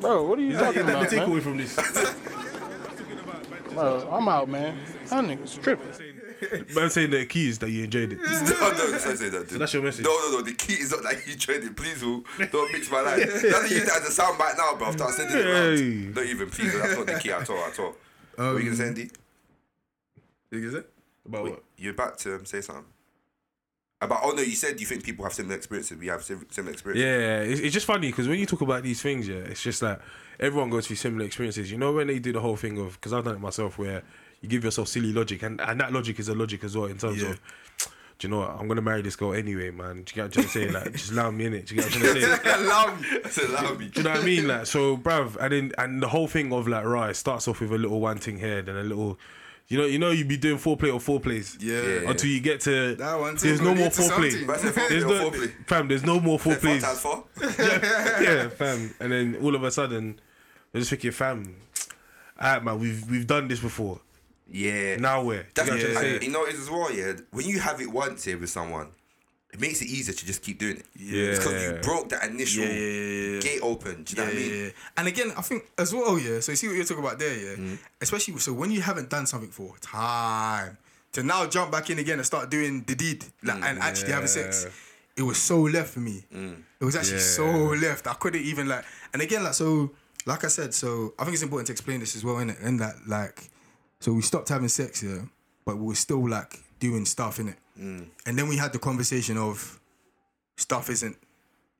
Bro, 0.01 0.23
what 0.27 0.39
are 0.39 0.41
you 0.41 0.53
talking 0.53 0.73
Get 0.73 0.85
that 0.87 0.95
about, 0.95 1.09
the 1.09 1.15
takeaway 1.17 1.41
from 1.41 1.57
this. 1.57 1.75
Bro, 3.75 4.09
I'm 4.11 4.27
out, 4.27 4.49
man. 4.49 4.77
That 5.09 5.23
nigga's 5.25 5.55
tripping. 5.57 5.87
Man 6.75 6.89
saying 6.89 7.11
the 7.11 7.25
key 7.25 7.47
is 7.49 7.59
that 7.59 7.69
you 7.69 7.83
enjoyed 7.85 8.11
it. 8.13 8.19
no, 8.21 8.27
no, 8.27 8.71
don't 8.77 8.99
say 8.99 9.29
that. 9.29 9.47
Dude. 9.49 9.59
that's 9.59 9.73
your 9.73 9.83
message? 9.83 10.03
No, 10.05 10.11
no, 10.11 10.37
no. 10.37 10.41
The 10.41 10.53
key 10.53 10.73
is 10.73 10.91
not 10.91 11.03
that 11.03 11.25
you 11.25 11.33
enjoyed 11.33 11.63
it. 11.63 11.75
Please, 11.75 12.01
who 12.01 12.23
don't 12.51 12.71
mix 12.73 12.91
my 12.91 13.01
life. 13.01 13.19
Don't 13.41 13.69
use 13.71 13.85
that 13.85 14.01
as 14.01 14.17
a 14.17 14.21
soundbite 14.21 14.57
now, 14.57 14.75
bro. 14.75 14.91
Start 14.91 15.13
sending 15.13 15.37
it 15.37 15.43
Hey. 15.45 15.51
around. 15.51 16.13
Don't 16.15 16.27
even, 16.27 16.49
please. 16.49 16.73
That's 16.77 16.97
not 16.97 17.05
the 17.05 17.19
key 17.19 17.31
at 17.31 17.49
all, 17.49 17.57
at 17.57 17.79
all. 17.79 17.95
what 18.35 18.45
are 18.45 18.59
you 18.59 18.65
gonna 18.65 18.75
say, 18.75 18.87
Andy? 18.87 19.09
Is 20.51 20.73
it? 20.73 20.89
About 21.25 21.43
what? 21.43 21.63
You're 21.77 21.93
about 21.93 22.17
to 22.19 22.35
um, 22.35 22.45
say 22.45 22.61
something. 22.61 22.85
About 24.01 24.19
oh 24.23 24.31
no, 24.31 24.41
you 24.41 24.55
said 24.55 24.79
you 24.79 24.85
think 24.85 25.03
people 25.03 25.23
have 25.23 25.33
similar 25.33 25.55
experiences. 25.55 25.97
We 25.97 26.07
have 26.07 26.21
sim- 26.23 26.45
similar 26.51 26.73
experiences. 26.73 27.05
Yeah, 27.05 27.39
it's, 27.39 27.61
it's 27.61 27.73
just 27.73 27.85
funny 27.85 28.07
because 28.09 28.27
when 28.27 28.39
you 28.39 28.45
talk 28.45 28.61
about 28.61 28.83
these 28.83 29.01
things, 29.01 29.27
yeah, 29.27 29.35
it's 29.37 29.61
just 29.63 29.81
like 29.81 29.99
everyone 30.39 30.69
goes 30.69 30.87
through 30.87 30.97
similar 30.97 31.25
experiences. 31.25 31.71
You 31.71 31.77
know, 31.77 31.93
when 31.93 32.07
they 32.07 32.19
do 32.19 32.33
the 32.33 32.41
whole 32.41 32.57
thing 32.57 32.77
of, 32.77 32.95
because 32.95 33.13
I've 33.13 33.23
done 33.23 33.35
it 33.35 33.39
myself, 33.41 33.77
where 33.77 34.03
you 34.41 34.49
give 34.49 34.65
yourself 34.65 34.89
silly 34.89 35.13
logic, 35.13 35.43
and, 35.43 35.61
and 35.61 35.79
that 35.79 35.93
logic 35.93 36.19
is 36.19 36.27
a 36.27 36.35
logic 36.35 36.63
as 36.65 36.75
well 36.75 36.87
in 36.87 36.97
terms 36.97 37.21
Yeah. 37.21 37.29
of, 37.29 37.41
do 38.19 38.27
you 38.27 38.31
know 38.31 38.39
what, 38.39 38.49
I'm 38.51 38.67
going 38.67 38.75
to 38.75 38.81
marry 38.81 39.01
this 39.01 39.15
girl 39.15 39.33
anyway, 39.33 39.71
man. 39.71 39.95
Do 39.95 39.99
you 39.99 40.03
get 40.03 40.17
what 40.17 40.25
I'm 40.25 40.31
trying 40.31 40.45
to 40.45 40.51
say? 40.51 40.69
Like, 40.69 40.91
just 40.93 41.11
allow 41.11 41.31
me 41.31 41.45
in 41.45 41.53
it. 41.53 41.65
Do 41.67 41.75
you 41.75 41.81
get 41.81 41.91
what 41.91 41.95
I'm 41.95 42.01
trying 42.01 42.15
to 42.15 42.43
say? 42.43 42.53
Allow 42.63 42.95
me. 42.95 43.07
Allow 43.47 43.73
me. 43.75 43.87
Do 43.87 43.99
you 43.99 44.03
know 44.03 44.09
what 44.11 44.19
I 44.19 44.23
mean? 44.25 44.47
Like, 44.47 44.65
so, 44.65 44.97
bruv, 44.97 45.37
and 45.37 45.51
then 45.53 45.71
and 45.77 46.03
the 46.03 46.07
whole 46.09 46.27
thing 46.27 46.51
of 46.53 46.67
like, 46.67 46.83
right, 46.85 47.15
starts 47.15 47.47
off 47.47 47.61
with 47.61 47.71
a 47.71 47.77
little 47.77 47.99
one 48.01 48.17
thing 48.17 48.37
here, 48.39 48.61
then 48.61 48.75
a 48.75 48.83
little, 48.83 49.17
you 49.67 49.77
know, 49.79 49.85
you 49.85 49.97
know, 49.99 50.11
you 50.11 50.25
be 50.25 50.37
doing 50.37 50.57
foreplay 50.57 50.93
or 50.93 50.99
foreplays, 50.99 51.57
Yeah. 51.59 52.09
until 52.09 52.29
you 52.29 52.39
get 52.39 52.61
to 52.61 52.95
That 52.95 53.19
one 53.19 53.35
there's 53.35 53.59
no 53.61 53.73
more 53.73 53.85
lead 53.85 53.93
to 53.93 54.01
foreplay. 54.01 54.31
something. 54.31 54.47
That's 54.47 54.63
a 54.63 54.71
foreplay 54.71 54.89
There's 54.89 55.05
no, 55.05 55.29
foreplay. 55.31 55.51
fam, 55.67 55.87
there's 55.87 56.03
no 56.05 56.19
more 56.19 56.39
Four 56.39 56.53
foreplays. 56.53 56.81
times 56.81 57.59
yeah, 58.21 58.49
fam. 58.49 58.93
And 58.99 59.11
then 59.11 59.37
all 59.41 59.55
of 59.55 59.63
a 59.63 59.71
sudden, 59.71 60.19
I 60.73 60.77
just 60.79 60.89
thinking, 60.89 61.11
fam, 61.11 61.55
alright, 62.41 62.63
man, 62.63 62.79
we've 62.79 63.09
we've 63.09 63.25
done 63.27 63.47
this 63.47 63.59
before. 63.59 64.01
Yeah. 64.49 64.97
Now 64.97 65.23
where? 65.23 65.47
That's 65.55 65.69
You 65.69 65.77
get 65.77 65.87
what 65.89 65.97
I'm 65.97 66.03
and 66.05 66.05
saying? 66.19 66.23
you 66.23 66.29
know 66.31 66.45
it 66.45 66.53
is 66.53 66.61
as 66.61 66.69
well, 66.69 66.93
yeah. 66.93 67.13
When 67.31 67.45
you 67.47 67.59
have 67.59 67.81
it 67.81 67.89
once 67.91 68.23
here 68.25 68.37
with 68.37 68.49
someone, 68.51 68.89
it 69.55 69.61
makes 69.61 69.81
it 69.81 69.87
easier 69.87 70.13
to 70.13 70.25
just 70.25 70.41
keep 70.41 70.59
doing 70.59 70.77
it. 70.77 70.85
Yeah. 70.97 71.31
Because 71.31 71.63
you 71.63 71.79
broke 71.81 72.09
that 72.09 72.29
initial 72.29 72.65
Yeah, 72.65 72.71
yeah, 72.73 73.35
yeah, 73.35 73.39
gate 73.39 73.61
open. 73.63 74.03
Do 74.03 74.11
you 74.11 74.17
know 74.21 74.27
what 74.27 74.35
I 74.35 74.37
mean? 74.37 74.73
And 74.97 75.07
again, 75.07 75.31
I 75.37 75.41
think 75.41 75.63
as 75.77 75.93
well, 75.93 76.19
yeah. 76.19 76.41
So 76.41 76.51
you 76.51 76.57
see 76.57 76.67
what 76.67 76.75
you're 76.75 76.83
talking 76.83 77.03
about 77.03 77.19
there, 77.19 77.37
yeah. 77.37 77.55
Mm. 77.55 77.77
Especially 78.01 78.37
so 78.39 78.51
when 78.51 78.69
you 78.69 78.81
haven't 78.81 79.09
done 79.09 79.25
something 79.25 79.49
for 79.49 79.73
time 79.79 80.77
to 81.13 81.23
now 81.23 81.47
jump 81.47 81.71
back 81.71 81.89
in 81.89 81.99
again 81.99 82.17
and 82.17 82.25
start 82.25 82.51
doing 82.51 82.83
the 82.85 82.95
deed 82.95 83.23
like, 83.43 83.63
and 83.63 83.79
actually 83.79 84.11
having 84.11 84.27
sex. 84.27 84.67
It 85.15 85.21
was 85.21 85.37
so 85.37 85.61
left 85.61 85.91
for 85.91 86.01
me. 86.01 86.25
Mm. 86.33 86.61
It 86.81 86.83
was 86.83 86.97
actually 86.97 87.19
so 87.19 87.45
left. 87.45 88.07
I 88.07 88.13
couldn't 88.15 88.41
even 88.41 88.67
like. 88.67 88.83
And 89.13 89.21
again, 89.21 89.41
like 89.45 89.53
so, 89.53 89.91
like 90.25 90.43
I 90.43 90.47
said, 90.47 90.73
so 90.73 91.13
I 91.17 91.23
think 91.23 91.35
it's 91.35 91.43
important 91.43 91.67
to 91.67 91.71
explain 91.71 92.01
this 92.01 92.17
as 92.17 92.25
well, 92.25 92.35
innit? 92.35 92.61
And 92.61 92.81
that 92.81 92.95
like, 93.07 93.49
so 94.01 94.11
we 94.11 94.21
stopped 94.21 94.49
having 94.49 94.67
sex, 94.67 95.01
yeah, 95.01 95.19
but 95.63 95.77
we 95.77 95.85
were 95.85 95.95
still 95.95 96.27
like 96.27 96.59
doing 96.79 97.05
stuff 97.05 97.39
in 97.39 97.47
it. 97.47 97.55
Mm. 97.79 98.07
And 98.25 98.37
then 98.37 98.47
we 98.47 98.57
had 98.57 98.71
the 98.73 98.79
conversation 98.79 99.37
of 99.37 99.79
stuff 100.57 100.89
isn't 100.89 101.17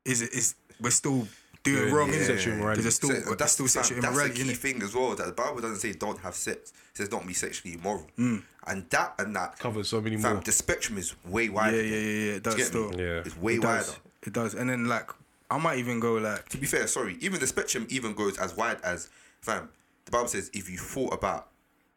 is 0.03 0.21
it 0.21 0.33
is 0.33 0.55
we're 0.81 0.89
still 0.89 1.27
doing 1.63 1.77
Doing, 1.83 1.93
wrong 1.93 2.09
yeah, 2.09 2.15
innit? 2.19 2.25
sexual 2.27 2.53
immorality. 2.53 2.81
There's 2.81 2.95
still 2.95 3.09
So 3.09 3.33
there's 3.35 3.51
still 3.51 3.67
sexual 3.67 4.01
that's 4.01 4.13
immorality 4.13 4.43
the 4.43 4.49
key 4.49 4.55
thing 4.55 4.81
as 4.83 4.93
well. 4.93 5.15
That 5.15 5.25
the 5.27 5.31
Bible 5.33 5.61
doesn't 5.61 5.77
say 5.77 5.93
don't 5.93 6.19
have 6.19 6.35
sex. 6.35 6.71
It 6.91 6.97
says 6.97 7.09
don't 7.09 7.25
be 7.25 7.33
sexually 7.33 7.75
immoral. 7.75 8.07
Mm. 8.19 8.43
And 8.67 8.89
that 8.89 9.15
and 9.19 9.35
that 9.35 9.57
Covers 9.59 9.87
so 9.89 10.01
many 10.01 10.17
fam, 10.17 10.33
more. 10.35 10.43
the 10.43 10.51
spectrum 10.51 10.97
is 10.97 11.15
way 11.25 11.49
wider. 11.49 11.81
yeah, 11.81 11.95
yeah, 11.97 12.25
yeah. 12.25 12.31
It 12.33 12.43
does 12.43 12.55
Do 12.55 12.59
me? 12.59 12.65
still. 12.65 12.91
Yeah. 12.99 13.21
It's 13.25 13.37
way 13.37 13.55
It 13.55 13.63
wider. 13.63 13.77
does. 13.77 13.99
It 14.23 14.33
does. 14.33 14.53
And 14.53 14.69
then 14.69 14.85
like 14.87 15.09
I 15.49 15.57
might 15.57 15.77
even 15.79 15.99
go 15.99 16.15
like 16.15 16.49
To 16.49 16.57
be 16.57 16.65
fair, 16.67 16.87
sorry, 16.87 17.17
even 17.21 17.39
the 17.39 17.47
spectrum 17.47 17.87
even 17.89 18.13
goes 18.13 18.37
as 18.37 18.55
wide 18.57 18.77
as 18.83 19.09
fam. 19.41 19.69
The 20.05 20.11
Bible 20.11 20.27
says 20.27 20.51
if 20.53 20.69
you 20.69 20.77
thought 20.77 21.13
about 21.13 21.47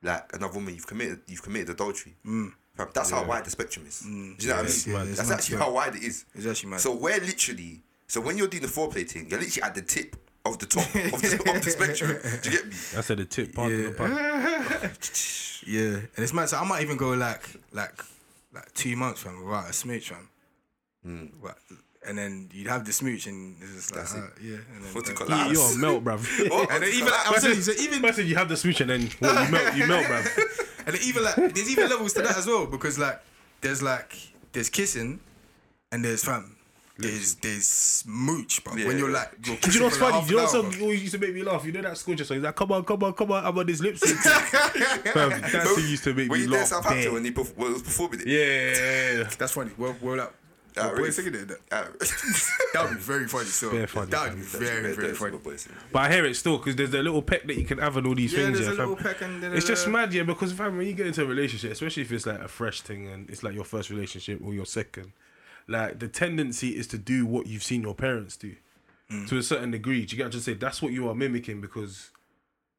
like 0.03 0.31
another 0.35 0.55
woman, 0.55 0.75
you've 0.75 0.87
committed 0.87 1.21
you've 1.27 1.43
committed 1.43 1.71
adultery. 1.71 2.15
Fam, 2.25 2.55
that's 2.95 3.11
how 3.11 3.25
wide 3.25 3.45
the 3.45 3.51
spectrum 3.51 3.87
is. 3.87 4.01
Do 4.01 4.09
you 4.09 4.49
know 4.49 4.63
what 4.63 4.87
I 4.87 4.91
mean? 4.91 5.09
mad. 5.09 5.17
That's 5.17 5.31
actually 5.31 5.45
still. 5.45 5.59
how 5.59 5.73
wide 5.73 5.97
it 5.97 6.03
is. 6.03 6.25
It's 6.35 6.47
actually 6.47 6.71
mad. 6.71 6.81
So 6.81 6.95
we're 6.95 7.21
literally 7.21 7.83
so 8.09 8.23
when 8.23 8.39
you're 8.39 8.49
doing 8.49 8.63
the 8.63 8.69
foreplay 8.69 9.09
thing, 9.09 9.29
you're 9.29 9.39
literally 9.39 9.63
at 9.63 9.75
the 9.75 9.83
tip 9.83 10.17
of 10.47 10.59
the 10.59 10.67
top 10.67 10.87
of 10.87 10.93
the, 10.93 11.53
of 11.55 11.63
the 11.63 11.71
spectrum. 11.71 12.19
Do 12.43 12.51
you 12.51 12.57
get 12.57 12.67
me? 12.67 12.73
I 12.97 13.01
said 13.03 13.19
the 13.19 13.27
tip 13.27 13.55
part 13.55 13.71
of 13.71 13.83
the 13.83 13.91
pun. 13.91 14.11
yeah. 15.67 16.07
And 16.17 16.25
it's 16.25 16.33
mad. 16.33 16.49
So 16.49 16.57
I 16.57 16.65
might 16.65 16.83
even 16.83 16.97
go 16.97 17.11
like 17.11 17.43
like 17.73 18.03
like 18.55 18.73
two 18.73 18.97
months 18.97 19.21
from 19.21 19.45
without 19.45 19.69
a 19.69 19.73
smooch 19.73 20.09
fam. 20.09 20.29
Right. 21.41 21.55
And 22.07 22.17
then 22.17 22.49
you'd 22.53 22.69
have 22.69 22.87
the 22.87 22.93
smooch 22.93 23.27
and 23.27 23.57
it's 23.61 23.75
just 23.75 23.91
like 23.95 24.01
That's 24.01 24.15
it. 24.15 24.21
uh, 24.21 24.27
yeah. 24.41 24.57
And 24.75 24.85
then, 24.85 24.95
What's 24.95 25.11
it 25.11 25.21
uh, 25.21 25.25
called? 25.27 25.51
you, 25.51 25.59
you're 25.59 25.73
a 25.73 25.77
melt, 25.77 26.05
bruv. 26.05 26.51
What? 26.51 26.71
And 26.71 26.83
then 26.83 26.91
even 26.91 27.07
like, 27.07 27.29
I'm 27.29 27.35
telling 27.41 27.57
you, 27.57 27.63
so 27.63 27.73
even 27.73 28.05
I 28.05 28.11
said 28.13 28.27
you 28.27 28.37
have 28.37 28.49
the 28.49 28.57
switch 28.57 28.81
and 28.81 28.89
then 28.89 29.11
what, 29.19 29.45
you 29.45 29.53
melt, 29.53 29.77
you 29.77 29.87
melt, 29.87 30.07
bruv. 30.07 30.65
And 30.89 31.03
even 31.03 31.23
like 31.25 31.37
there's 31.37 31.71
even 31.71 31.89
levels 31.89 32.13
to 32.15 32.23
that 32.23 32.37
as 32.37 32.47
well 32.47 32.67
because 32.67 32.99
like 32.99 33.21
there's 33.61 33.83
like 33.83 34.13
there's 34.53 34.69
kissing 34.71 35.21
and 35.93 36.05
there's 36.05 36.25
fam. 36.25 36.57
There's 37.01 37.35
there's 37.37 37.65
smooch, 37.67 38.65
but 38.65 38.75
when 38.75 38.99
you're 38.99 39.11
like 39.11 39.31
you're 39.45 39.55
Do 39.55 39.61
kissing 39.61 39.73
you 39.75 39.79
know 39.81 39.85
what's 39.87 39.99
for 39.99 40.05
like 40.05 40.13
funny? 40.15 40.21
half 40.21 40.29
Do 40.29 40.35
you 40.35 40.41
know 40.41 40.43
an 40.49 40.53
what 40.57 40.65
hour, 40.65 40.73
song 40.73 40.83
always 40.83 41.01
used 41.03 41.15
to 41.15 41.21
make 41.21 41.35
me 41.35 41.43
laugh? 41.45 41.65
You 41.65 41.71
know 41.73 41.83
that 41.83 41.97
school 41.97 42.17
song? 42.19 42.37
He's 42.39 42.45
like, 42.45 42.57
come 42.57 42.73
on, 42.73 42.85
come 42.85 43.03
on, 43.05 43.13
come 43.13 43.31
on, 43.31 43.47
I'm 43.47 43.57
on 43.57 43.67
this 43.67 43.81
lip 43.81 43.97
sync. 43.99 44.19
Fam, 44.19 45.31
that 45.41 45.73
thing 45.77 45.89
used 45.89 46.03
to 46.05 46.15
make 46.15 46.29
when 46.29 46.41
me 46.41 46.47
you 46.47 46.51
laugh. 46.53 46.67
Southampton 46.67 47.05
bare. 47.05 47.13
when 47.13 47.25
he 47.25 47.31
perf- 47.31 47.57
when 47.57 47.69
he 47.69 47.73
was 47.75 47.83
performing 47.83 48.21
it. 48.25 48.27
Yeah. 48.27 49.29
That's 49.39 49.53
funny. 49.53 49.71
Well, 49.79 49.95
well, 50.01 50.17
like, 50.17 50.33
Ah, 50.81 50.87
well, 50.87 50.93
really? 50.95 51.05
boy 51.09 51.11
singing 51.11 51.35
it. 51.35 51.49
That, 51.49 51.59
Uh, 51.71 51.85
that 52.75 52.85
would 52.89 52.95
be 52.97 53.01
very 53.01 53.27
funny. 53.29 53.45
So 53.47 53.71
Bare 53.71 53.87
funny, 53.87 54.11
that 54.11 54.29
would 54.31 54.37
be 54.37 54.43
very 54.43 54.95
very 54.95 55.15
funny. 55.15 55.39
But 55.93 55.99
I 56.01 56.13
hear 56.13 56.25
it 56.27 56.35
still 56.35 56.59
because 56.59 56.77
there's 56.77 56.95
a 56.95 57.03
little 57.03 57.23
peck 57.23 57.47
that 57.47 57.57
you 57.57 57.65
can 57.65 57.79
have 57.79 57.97
and 57.97 58.07
all 58.07 58.15
these 58.15 58.33
Yeah, 58.33 58.45
things. 58.47 58.59
there's 58.59 58.69
Yeah, 58.77 58.85
a 58.85 58.87
little 58.87 58.97
peck 58.97 59.21
and 59.23 59.41
da- 59.41 59.49
da- 59.51 59.55
It's 59.55 59.67
just 59.67 59.87
da. 59.87 59.91
mad, 59.93 60.13
yeah, 60.15 60.23
because 60.23 60.53
fam, 60.53 60.77
when 60.77 60.87
you 60.87 60.93
get 60.95 61.07
into 61.07 61.23
a 61.23 61.27
relationship, 61.27 61.73
especially 61.73 62.03
if 62.03 62.13
it's 62.13 62.27
like 62.27 62.41
a 62.41 62.49
fresh 62.49 62.81
thing 62.81 63.07
and 63.09 63.29
it's 63.31 63.43
like 63.43 63.55
your 63.55 63.65
first 63.65 63.91
relationship 63.91 64.41
or 64.45 64.55
your 64.55 64.67
second, 64.67 65.13
like 65.67 65.99
the 65.99 66.09
tendency 66.09 66.77
is 66.77 66.87
to 66.89 66.99
do 66.99 67.27
what 67.27 67.47
you've 67.47 67.63
seen 67.63 67.83
your 67.83 67.95
parents 67.95 68.37
do 68.37 68.55
Mm. 69.11 69.27
to 69.29 69.39
a 69.39 69.43
certain 69.43 69.71
degree. 69.71 70.05
Do 70.05 70.15
you 70.15 70.19
get 70.19 70.27
what 70.27 70.35
I'm 70.35 70.41
saying? 70.41 70.59
That's 70.59 70.83
what 70.83 70.93
you 70.93 71.09
are 71.09 71.15
mimicking 71.15 71.63
because 71.63 72.11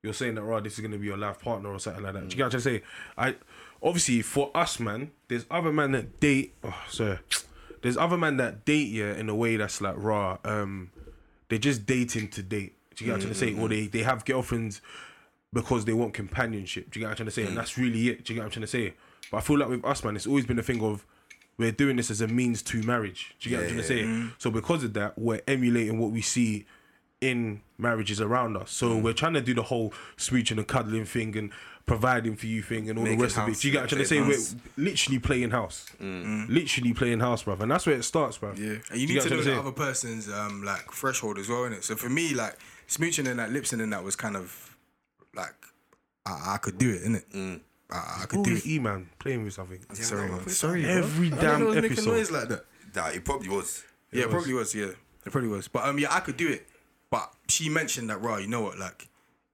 you're 0.04 0.14
saying 0.14 0.36
that, 0.36 0.44
right, 0.44 0.64
this 0.64 0.74
is 0.74 0.80
going 0.80 0.92
to 0.92 0.98
be 1.00 1.08
your 1.08 1.18
life 1.18 1.40
partner 1.42 1.70
or 1.70 1.80
something 1.80 2.04
like 2.04 2.14
that. 2.14 2.20
Do 2.30 2.34
you 2.34 2.38
get 2.38 2.44
what 2.46 2.54
I'm 2.54 2.60
saying? 2.60 2.82
I 3.18 3.36
obviously 3.82 4.22
for 4.22 4.52
us, 4.56 4.80
man, 4.80 5.10
there's 5.28 5.46
other 5.50 5.72
men 5.72 5.92
that 5.94 6.20
date. 6.20 6.54
Oh, 6.64 6.74
sorry. 6.88 7.18
There's 7.82 7.98
other 7.98 8.18
men 8.18 8.38
that 8.38 8.66
date 8.66 8.90
yeah 8.90 9.14
in 9.14 9.30
a 9.30 9.36
way 9.36 9.56
that's 9.56 9.82
like 9.82 9.96
raw. 9.98 10.38
Um, 10.44 10.92
they're 11.50 11.58
just 11.58 11.86
dating 11.86 12.30
to 12.30 12.44
date. 12.44 12.76
Do 12.96 13.06
you 13.06 13.12
get 13.12 13.14
what 13.14 13.16
I'm 13.16 13.22
trying 13.22 13.34
to 13.34 13.40
say? 13.40 13.52
Mm, 13.54 13.62
or 13.62 13.68
mm, 13.68 13.70
they 13.70 13.82
mm. 13.88 13.92
they 13.92 14.04
have 14.04 14.26
girlfriends 14.26 14.82
because 15.54 15.86
they 15.86 15.94
want 15.94 16.14
companionship. 16.14 16.92
Do 16.92 17.00
you 17.00 17.04
get 17.04 17.08
what 17.08 17.12
I'm 17.12 17.18
trying 17.18 17.28
to 17.28 17.32
say? 17.32 17.46
And 17.46 17.58
that's 17.58 17.78
really 17.78 18.10
it. 18.10 18.26
Do 18.26 18.34
you 18.34 18.36
get 18.36 18.42
what 18.42 18.46
I'm 18.46 18.52
trying 18.52 18.62
to 18.62 18.68
say? 18.68 18.94
But 19.32 19.38
I 19.38 19.42
feel 19.42 19.58
like 19.58 19.70
with 19.70 19.86
us, 19.86 20.04
man, 20.04 20.16
it's 20.16 20.28
always 20.28 20.46
been 20.46 20.60
a 20.60 20.64
thing 20.64 20.84
of 20.84 21.06
we're 21.58 21.72
doing 21.72 21.98
this 21.98 22.10
as 22.10 22.22
a 22.22 22.28
means 22.28 22.62
to 22.64 22.82
marriage. 22.84 23.36
Do 23.40 23.50
you 23.50 23.56
get 23.56 23.64
what 23.64 23.70
I'm 23.70 23.84
trying 23.84 23.88
to 24.04 24.28
say? 24.28 24.34
So 24.38 24.52
because 24.52 24.84
of 24.84 24.94
that, 24.94 25.18
we're 25.18 25.42
emulating 25.48 26.00
what 26.00 26.12
we 26.12 26.22
see 26.22 26.66
in 27.22 27.62
marriages 27.78 28.22
around 28.22 28.56
us. 28.56 28.72
So 28.72 28.98
we're 28.98 29.14
trying 29.14 29.34
to 29.34 29.42
do 29.42 29.54
the 29.54 29.64
whole 29.64 29.92
smooching 30.18 30.52
and 30.52 30.60
the 30.60 30.64
cuddling 30.64 31.06
thing 31.06 31.36
and 31.38 31.52
providing 31.86 32.36
for 32.36 32.46
you 32.46 32.62
thing 32.62 32.90
and 32.90 33.00
all 33.00 33.04
Making 33.04 33.20
the 33.20 33.24
rest 33.24 33.38
of 33.38 33.50
it. 33.50 33.60
Do 33.60 33.68
you 33.68 33.72
get 33.72 33.80
what 33.80 33.84
I'm 33.84 33.90
trying 33.90 34.02
to 34.02 34.08
say? 34.08 34.22
playing 34.22 34.62
We're 34.78 34.84
literally 34.84 35.20
playing 35.20 35.52
house. 35.52 35.86
Literally 36.00 36.94
playing 36.94 37.20
house, 37.20 37.44
bruv. 37.44 37.60
And 37.62 37.72
that's 37.72 37.86
where 37.86 37.96
it 37.96 38.04
starts, 38.04 38.38
bruv. 38.38 38.58
Yeah, 38.58 38.78
and 38.92 39.00
you 39.00 39.08
Do 39.08 39.14
need 39.14 39.22
to 39.24 39.30
know 39.30 39.42
the 39.42 39.60
other 39.60 39.72
person's 39.72 40.30
um 40.30 40.64
like 40.64 40.92
threshold 40.92 41.38
as 41.38 41.50
well, 41.50 41.62
innit? 41.62 41.84
So 41.84 41.96
for 41.96 42.10
me, 42.10 42.34
like 42.34 42.58
smooching 42.88 43.28
and 43.30 43.40
that 43.40 43.52
lipsing 43.52 43.82
and 43.82 43.92
that 43.94 44.04
was 44.04 44.16
kind 44.16 44.36
of 44.36 44.78
like 45.34 45.56
I, 46.26 46.54
I 46.54 46.58
could 46.58 46.78
do 46.78 46.92
it, 46.92 47.04
innit? 47.04 47.62
I, 47.92 48.22
I 48.22 48.26
could 48.28 48.44
do 48.44 48.56
it. 48.56 48.68
E 48.68 48.78
man 48.80 49.10
playing 49.18 49.44
with 49.44 49.54
something. 49.54 49.80
Sorry, 49.94 50.30
man. 50.30 50.48
Sorry, 50.48 50.84
bro. 50.84 50.92
Every 50.92 51.34
I 51.34 51.36
damn 51.38 51.60
know 51.60 51.66
was 51.68 51.78
episode. 51.78 52.06
noise 52.06 52.32
like 52.32 52.50
that. 52.50 52.66
Nah, 52.96 53.08
it 53.08 53.26
probably 53.26 53.50
was. 53.50 53.84
Yeah, 54.12 54.26
it 54.26 54.30
probably 54.30 54.54
was. 54.54 54.76
Yeah, 54.76 54.92
it 55.26 55.32
probably 55.32 55.50
was. 55.50 55.68
But 55.68 55.86
um, 55.86 55.98
yeah, 55.98 56.14
I 56.14 56.20
could 56.20 56.38
do 56.38 56.50
it. 56.50 56.68
But 57.12 57.34
she 57.48 57.70
mentioned 57.70 58.12
that, 58.12 58.22
raw. 58.22 58.38
You 58.38 58.48
know 58.48 58.62
what? 58.62 58.78
Like, 58.78 59.09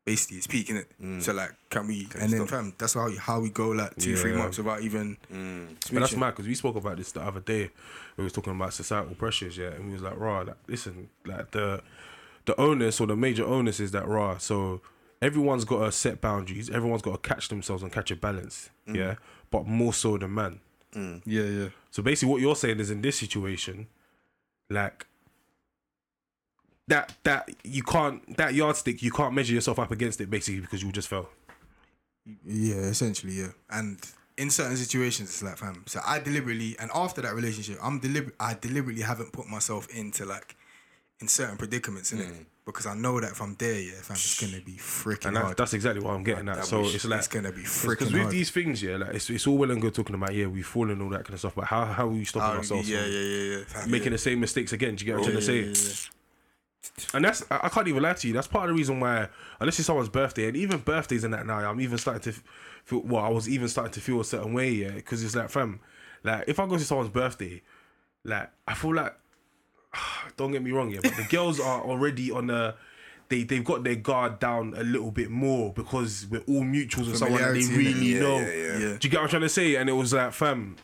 basically, 0.05 0.37
it's 0.37 0.47
peaking 0.47 0.77
it. 0.77 0.91
Mm. 1.01 1.21
So 1.21 1.33
like, 1.33 1.53
can 1.69 1.87
we? 1.87 2.07
and 2.19 2.31
then, 2.31 2.45
fam, 2.47 2.73
that's 2.77 2.93
how 2.93 3.09
how 3.17 3.39
we 3.41 3.49
go 3.49 3.69
like 3.69 3.95
two, 3.97 4.15
three 4.15 4.33
months 4.33 4.57
without 4.57 4.81
even. 4.81 5.17
Mm. 5.33 5.75
But 5.91 6.01
that's 6.01 6.15
mad 6.15 6.31
because 6.31 6.47
we 6.47 6.55
spoke 6.55 6.75
about 6.75 6.97
this 6.97 7.11
the 7.11 7.21
other 7.21 7.41
day. 7.41 7.71
We 8.15 8.23
was 8.23 8.31
talking 8.31 8.55
about 8.55 8.73
societal 8.73 9.15
pressures, 9.15 9.57
yeah, 9.57 9.69
and 9.69 9.87
we 9.87 9.93
was 9.93 10.01
like, 10.01 10.17
"Raw, 10.17 10.41
like, 10.41 10.55
listen, 10.67 11.09
like 11.25 11.51
the 11.51 11.81
the 12.45 12.59
onus 12.59 13.01
or 13.01 13.07
the 13.07 13.15
major 13.15 13.45
onus 13.45 13.79
is 13.79 13.91
that 13.91 14.07
raw. 14.07 14.37
So 14.37 14.81
everyone's 15.21 15.65
got 15.65 15.85
to 15.85 15.91
set 15.91 16.21
boundaries. 16.21 16.69
Everyone's 16.69 17.01
got 17.01 17.21
to 17.23 17.29
catch 17.29 17.49
themselves 17.49 17.83
and 17.83 17.91
catch 17.91 18.11
a 18.11 18.15
balance, 18.15 18.69
mm. 18.87 18.95
yeah. 18.95 19.15
But 19.51 19.67
more 19.67 19.93
so 19.93 20.17
than 20.17 20.33
man. 20.33 20.59
Yeah, 21.25 21.43
yeah. 21.43 21.69
So 21.91 22.01
basically, 22.01 22.31
what 22.31 22.41
you're 22.41 22.55
saying 22.55 22.79
is 22.79 22.89
in 22.89 23.01
this 23.01 23.19
situation, 23.19 23.87
like 24.69 25.05
that 26.87 27.13
that 27.23 27.49
you 27.63 27.83
can't 27.83 28.37
that 28.37 28.53
yardstick 28.53 29.01
you 29.01 29.11
can't 29.11 29.33
measure 29.33 29.53
yourself 29.53 29.79
up 29.79 29.91
against 29.91 30.21
it 30.21 30.29
basically 30.29 30.61
because 30.61 30.83
you 30.83 30.91
just 30.91 31.07
fell. 31.07 31.29
Yeah, 32.45 32.75
essentially, 32.75 33.33
yeah. 33.33 33.49
And 33.69 33.99
in 34.37 34.49
certain 34.49 34.75
situations, 34.77 35.29
it's 35.29 35.43
like, 35.43 35.57
fam. 35.57 35.83
So 35.85 35.99
I 36.05 36.19
deliberately, 36.19 36.75
and 36.79 36.89
after 36.93 37.21
that 37.21 37.33
relationship, 37.35 37.77
I'm 37.81 37.99
deliberate. 37.99 38.35
I 38.39 38.55
deliberately 38.59 39.03
haven't 39.03 39.31
put 39.31 39.47
myself 39.47 39.87
into 39.95 40.25
like 40.25 40.55
in 41.21 41.27
certain 41.27 41.57
predicaments 41.57 42.11
in 42.11 42.19
it 42.21 42.27
mm. 42.27 42.45
because 42.65 42.85
I 42.87 42.93
know 42.95 43.21
that 43.21 43.31
if 43.31 43.41
I'm 43.41 43.55
there, 43.55 43.79
yeah, 43.79 43.93
fam, 44.01 44.15
it's 44.15 44.39
gonna 44.39 44.61
be 44.63 44.73
freaking 44.73 45.27
And 45.27 45.35
that, 45.37 45.43
hard. 45.43 45.57
that's 45.57 45.73
exactly 45.73 46.03
what 46.03 46.13
I'm 46.13 46.23
getting 46.23 46.49
at. 46.49 46.65
So 46.65 46.81
it's 46.85 47.05
like 47.05 47.19
it's 47.19 47.27
gonna 47.27 47.51
be 47.51 47.61
freaking 47.61 47.89
Because 47.89 48.11
with 48.11 48.21
hard. 48.23 48.33
these 48.33 48.49
things, 48.49 48.81
yeah, 48.83 48.97
like 48.97 49.13
it's, 49.13 49.29
it's 49.29 49.47
all 49.47 49.57
well 49.57 49.71
and 49.71 49.81
good 49.81 49.93
talking 49.93 50.15
about 50.15 50.33
yeah, 50.33 50.47
we've 50.47 50.65
fallen 50.65 50.91
and 50.91 51.01
all 51.03 51.09
that 51.09 51.23
kind 51.25 51.33
of 51.35 51.39
stuff, 51.39 51.55
but 51.55 51.65
how 51.65 51.85
how 51.85 52.05
are 52.05 52.09
we 52.09 52.25
stopping 52.25 52.55
Oh, 52.55 52.57
ourselves 52.57 52.89
yeah, 52.89 53.03
from 53.03 53.11
yeah, 53.11 53.19
yeah, 53.19 53.63
yeah. 53.77 53.85
making 53.85 54.11
the 54.11 54.17
same 54.17 54.39
mistakes 54.39 54.73
again? 54.73 54.95
Do 54.95 55.05
you 55.05 55.11
get 55.11 55.19
what 55.19 55.27
I'm 55.27 55.33
yeah, 55.35 55.39
trying 55.39 55.63
to 55.63 55.67
yeah, 55.67 55.73
say? 55.73 56.09
Yeah, 56.97 57.03
yeah. 57.03 57.15
And 57.15 57.25
that's 57.25 57.43
I, 57.49 57.61
I 57.63 57.69
can't 57.69 57.87
even 57.87 58.03
lie 58.03 58.13
to 58.13 58.27
you. 58.27 58.33
That's 58.33 58.47
part 58.47 58.69
of 58.69 58.75
the 58.75 58.77
reason 58.77 58.99
why, 58.99 59.27
unless 59.59 59.79
it's 59.79 59.87
someone's 59.87 60.09
birthday, 60.09 60.47
and 60.47 60.57
even 60.57 60.79
birthdays 60.79 61.23
and 61.23 61.33
that 61.33 61.45
now, 61.45 61.57
I'm 61.57 61.81
even 61.81 61.97
starting 61.97 62.21
to 62.31 62.39
feel. 62.83 63.01
Well, 63.01 63.23
I 63.23 63.29
was 63.29 63.49
even 63.49 63.67
starting 63.67 63.93
to 63.93 64.01
feel 64.01 64.21
a 64.21 64.25
certain 64.25 64.53
way, 64.53 64.71
yeah, 64.71 64.91
because 64.91 65.23
it's 65.23 65.35
like, 65.35 65.49
fam, 65.49 65.79
like 66.23 66.45
if 66.47 66.59
I 66.59 66.67
go 66.67 66.77
to 66.77 66.83
someone's 66.83 67.09
birthday, 67.09 67.61
like 68.23 68.49
I 68.67 68.73
feel 68.73 68.95
like, 68.95 69.15
don't 70.37 70.51
get 70.51 70.63
me 70.63 70.71
wrong, 70.71 70.91
yeah, 70.91 70.99
but 71.01 71.15
the 71.15 71.27
girls 71.29 71.59
are 71.59 71.81
already 71.81 72.31
on 72.31 72.49
a. 72.49 72.75
They, 73.27 73.41
they've 73.41 73.65
got 73.65 73.83
their 73.83 73.95
guard 73.95 74.37
down 74.37 74.75
a 74.77 74.83
little 74.83 75.09
bit 75.09 75.31
more 75.31 75.73
because 75.73 76.27
we're 76.29 76.41
all 76.41 76.61
mutuals 76.61 77.07
with 77.07 77.17
someone 77.17 77.41
that 77.41 77.53
they 77.53 77.75
really 77.75 78.13
yeah, 78.13 78.19
know. 78.19 78.37
yeah, 78.37 78.45
yeah. 78.45 78.77
Yeah. 78.77 78.97
Do 78.99 78.99
you 79.01 79.09
get 79.09 79.13
what 79.13 79.23
I'm 79.23 79.29
trying 79.29 79.41
to 79.41 79.49
say? 79.49 79.75
And 79.77 79.89
it 79.89 79.93
was 79.93 80.13
like, 80.13 80.31
fam. 80.31 80.75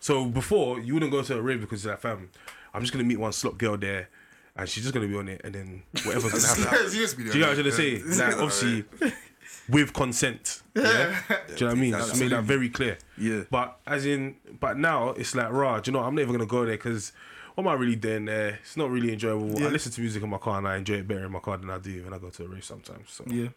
So 0.00 0.26
before 0.26 0.80
you 0.80 0.92
wouldn't 0.92 1.10
go 1.10 1.22
to 1.22 1.38
a 1.38 1.40
rave 1.40 1.62
because 1.62 1.82
you're 1.82 1.94
like, 1.94 2.02
fam, 2.02 2.28
I'm 2.74 2.82
just 2.82 2.92
gonna 2.92 3.04
meet 3.04 3.18
one 3.18 3.32
slop 3.32 3.56
girl 3.56 3.78
there, 3.78 4.10
and 4.56 4.68
she's 4.68 4.84
just 4.84 4.94
gonna 4.94 5.08
be 5.08 5.16
on 5.16 5.28
it, 5.28 5.40
and 5.44 5.54
then 5.54 5.82
whatever's 6.04 6.32
gonna 6.32 6.68
happen. 6.68 6.90
She 6.90 6.98
just 6.98 7.16
be 7.16 7.24
Do 7.24 7.30
you 7.30 7.40
know 7.40 7.48
what 7.48 7.58
I'm 7.58 7.64
trying 7.64 7.76
to 7.76 8.06
say? 8.06 8.24
Like, 8.24 8.36
obviously, 8.36 8.84
with 9.68 9.92
consent. 9.92 10.62
Yeah. 10.74 10.82
Do 11.28 11.34
you 11.54 11.60
know 11.60 11.66
what 11.66 11.70
I 11.70 11.74
mean? 11.74 11.92
Just 11.92 12.20
made 12.20 12.32
that 12.32 12.44
very 12.44 12.68
clear. 12.68 12.98
Yeah. 13.18 13.42
But 13.50 13.78
as 13.86 14.06
in, 14.06 14.36
but 14.60 14.78
now 14.78 15.10
it's 15.10 15.34
like, 15.34 15.50
rah, 15.50 15.80
do 15.80 15.90
you 15.90 15.92
know, 15.92 16.00
what? 16.00 16.08
I'm 16.08 16.14
never 16.14 16.32
gonna 16.32 16.46
go 16.46 16.64
there 16.64 16.76
because 16.76 17.12
what 17.54 17.64
am 17.64 17.68
I 17.68 17.74
really 17.74 17.96
doing 17.96 18.24
there? 18.24 18.58
It's 18.62 18.76
not 18.76 18.90
really 18.90 19.12
enjoyable. 19.12 19.62
I 19.62 19.68
listen 19.68 19.92
to 19.92 20.00
music 20.00 20.22
in 20.22 20.28
my 20.28 20.38
car 20.38 20.58
and 20.58 20.68
I 20.68 20.76
enjoy 20.76 20.94
it 20.94 21.08
better 21.08 21.24
in 21.24 21.32
my 21.32 21.38
car 21.38 21.56
than 21.56 21.70
I 21.70 21.78
do 21.78 22.04
when 22.04 22.12
I 22.12 22.18
go 22.18 22.30
to 22.30 22.44
a 22.44 22.48
race 22.48 22.66
sometimes. 22.66 23.10
So. 23.12 23.24
Yeah. 23.26 23.48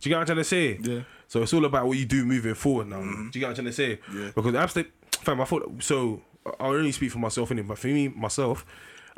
Do 0.00 0.08
you 0.08 0.10
get 0.10 0.16
what 0.16 0.20
I'm 0.20 0.26
trying 0.26 0.38
to 0.38 0.44
say? 0.44 0.78
Yeah. 0.80 1.00
So 1.26 1.42
it's 1.42 1.52
all 1.52 1.64
about 1.64 1.86
what 1.86 1.98
you 1.98 2.04
do 2.04 2.24
moving 2.24 2.54
forward 2.54 2.88
now. 2.88 2.96
Mm-hmm. 2.96 3.30
Do 3.30 3.38
you 3.38 3.40
get 3.40 3.46
what 3.46 3.50
I'm 3.50 3.54
trying 3.54 3.66
to 3.66 3.72
say? 3.72 4.00
Yeah. 4.14 4.30
Because 4.34 4.54
absolutely, 4.54 4.92
fam, 5.12 5.40
I 5.40 5.44
thought 5.44 5.82
so. 5.82 6.22
I 6.60 6.66
only 6.66 6.92
speak 6.92 7.10
for 7.10 7.18
myself 7.18 7.50
in 7.50 7.58
it, 7.58 7.68
but 7.68 7.78
for 7.78 7.88
me, 7.88 8.08
myself, 8.08 8.64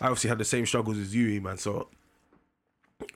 I 0.01 0.07
obviously 0.07 0.29
had 0.29 0.39
the 0.39 0.45
same 0.45 0.67
struggles 0.67 0.99
as 0.99 1.15
you, 1.15 1.41
man. 1.41 1.59
So, 1.59 1.89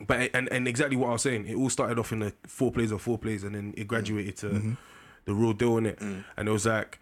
but 0.07 0.31
and 0.35 0.49
and 0.53 0.68
exactly 0.68 0.97
what 0.97 1.09
I 1.09 1.12
was 1.12 1.23
saying, 1.23 1.47
it 1.47 1.57
all 1.57 1.70
started 1.70 1.99
off 1.99 2.12
in 2.12 2.20
the 2.20 2.33
four 2.47 2.70
plays 2.70 2.92
or 2.92 2.99
four 2.99 3.18
plays, 3.18 3.42
and 3.44 3.55
then 3.55 3.75
it 3.77 3.88
graduated 3.88 4.37
to 4.38 4.77
the 5.25 5.35
real 5.35 5.53
deal 5.53 5.79
in 5.79 5.87
it. 5.87 6.01
And 6.01 6.49
it 6.49 6.51
was 6.53 6.66
like, 6.66 6.99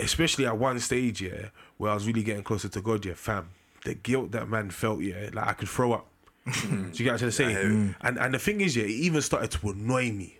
especially 0.00 0.46
at 0.46 0.56
one 0.58 0.80
stage, 0.80 1.20
yeah, 1.20 1.50
where 1.76 1.90
I 1.90 1.94
was 1.94 2.06
really 2.06 2.22
getting 2.22 2.42
closer 2.44 2.68
to 2.68 2.80
God, 2.80 3.04
yeah, 3.04 3.14
fam. 3.14 3.50
The 3.84 3.94
guilt 3.94 4.32
that 4.32 4.48
man 4.48 4.70
felt, 4.70 5.00
yeah, 5.00 5.30
like 5.32 5.46
I 5.46 5.52
could 5.52 5.68
throw 5.68 5.92
up. 5.92 6.06
Do 6.46 6.52
you 6.68 7.04
get 7.04 7.12
what 7.12 7.12
I'm 7.12 7.18
trying 7.18 7.18
to 7.18 7.32
say? 7.32 7.52
And 8.00 8.18
and 8.18 8.34
the 8.34 8.38
thing 8.38 8.60
is, 8.62 8.74
yeah, 8.74 8.84
it 8.84 8.90
even 8.90 9.20
started 9.22 9.50
to 9.50 9.68
annoy 9.68 10.10
me. 10.12 10.37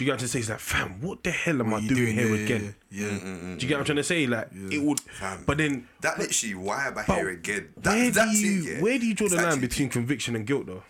Do 0.00 0.04
you 0.04 0.12
get 0.12 0.12
what 0.14 0.22
I'm 0.22 0.28
trying 0.28 0.28
to 0.28 0.28
say? 0.28 0.38
It's 0.38 0.48
like, 0.48 0.60
fam, 0.60 1.00
what 1.02 1.22
the 1.22 1.30
hell 1.30 1.60
am 1.60 1.74
I 1.74 1.80
doing, 1.80 1.94
doing? 1.94 2.14
here 2.14 2.34
Yeah, 2.34 2.44
again? 2.44 2.74
yeah, 2.90 3.06
yeah. 3.06 3.18
Do 3.18 3.50
you 3.50 3.68
get 3.68 3.70
what 3.72 3.78
I'm 3.80 3.84
trying 3.84 3.96
to 3.96 4.02
say? 4.02 4.26
Like 4.26 4.48
it 4.70 4.80
would, 4.82 4.98
Fam. 5.00 5.44
but 5.46 5.58
then 5.58 5.88
That 6.00 6.18
literally, 6.18 6.54
why 6.54 6.86
am 6.86 6.96
I 6.96 7.02
here 7.02 7.28
again? 7.28 7.68
That, 7.82 7.90
where 7.96 8.10
do 8.10 8.30
you 8.30 8.62
it, 8.62 8.64
yeah. 8.76 8.80
where 8.80 8.98
do 8.98 9.06
you 9.06 9.12
draw 9.14 9.26
It's 9.26 9.36
the 9.36 9.42
line 9.42 9.60
between 9.60 9.90
conviction 9.90 10.34
and 10.36 10.46
guilt, 10.46 10.68
though? 10.68 10.84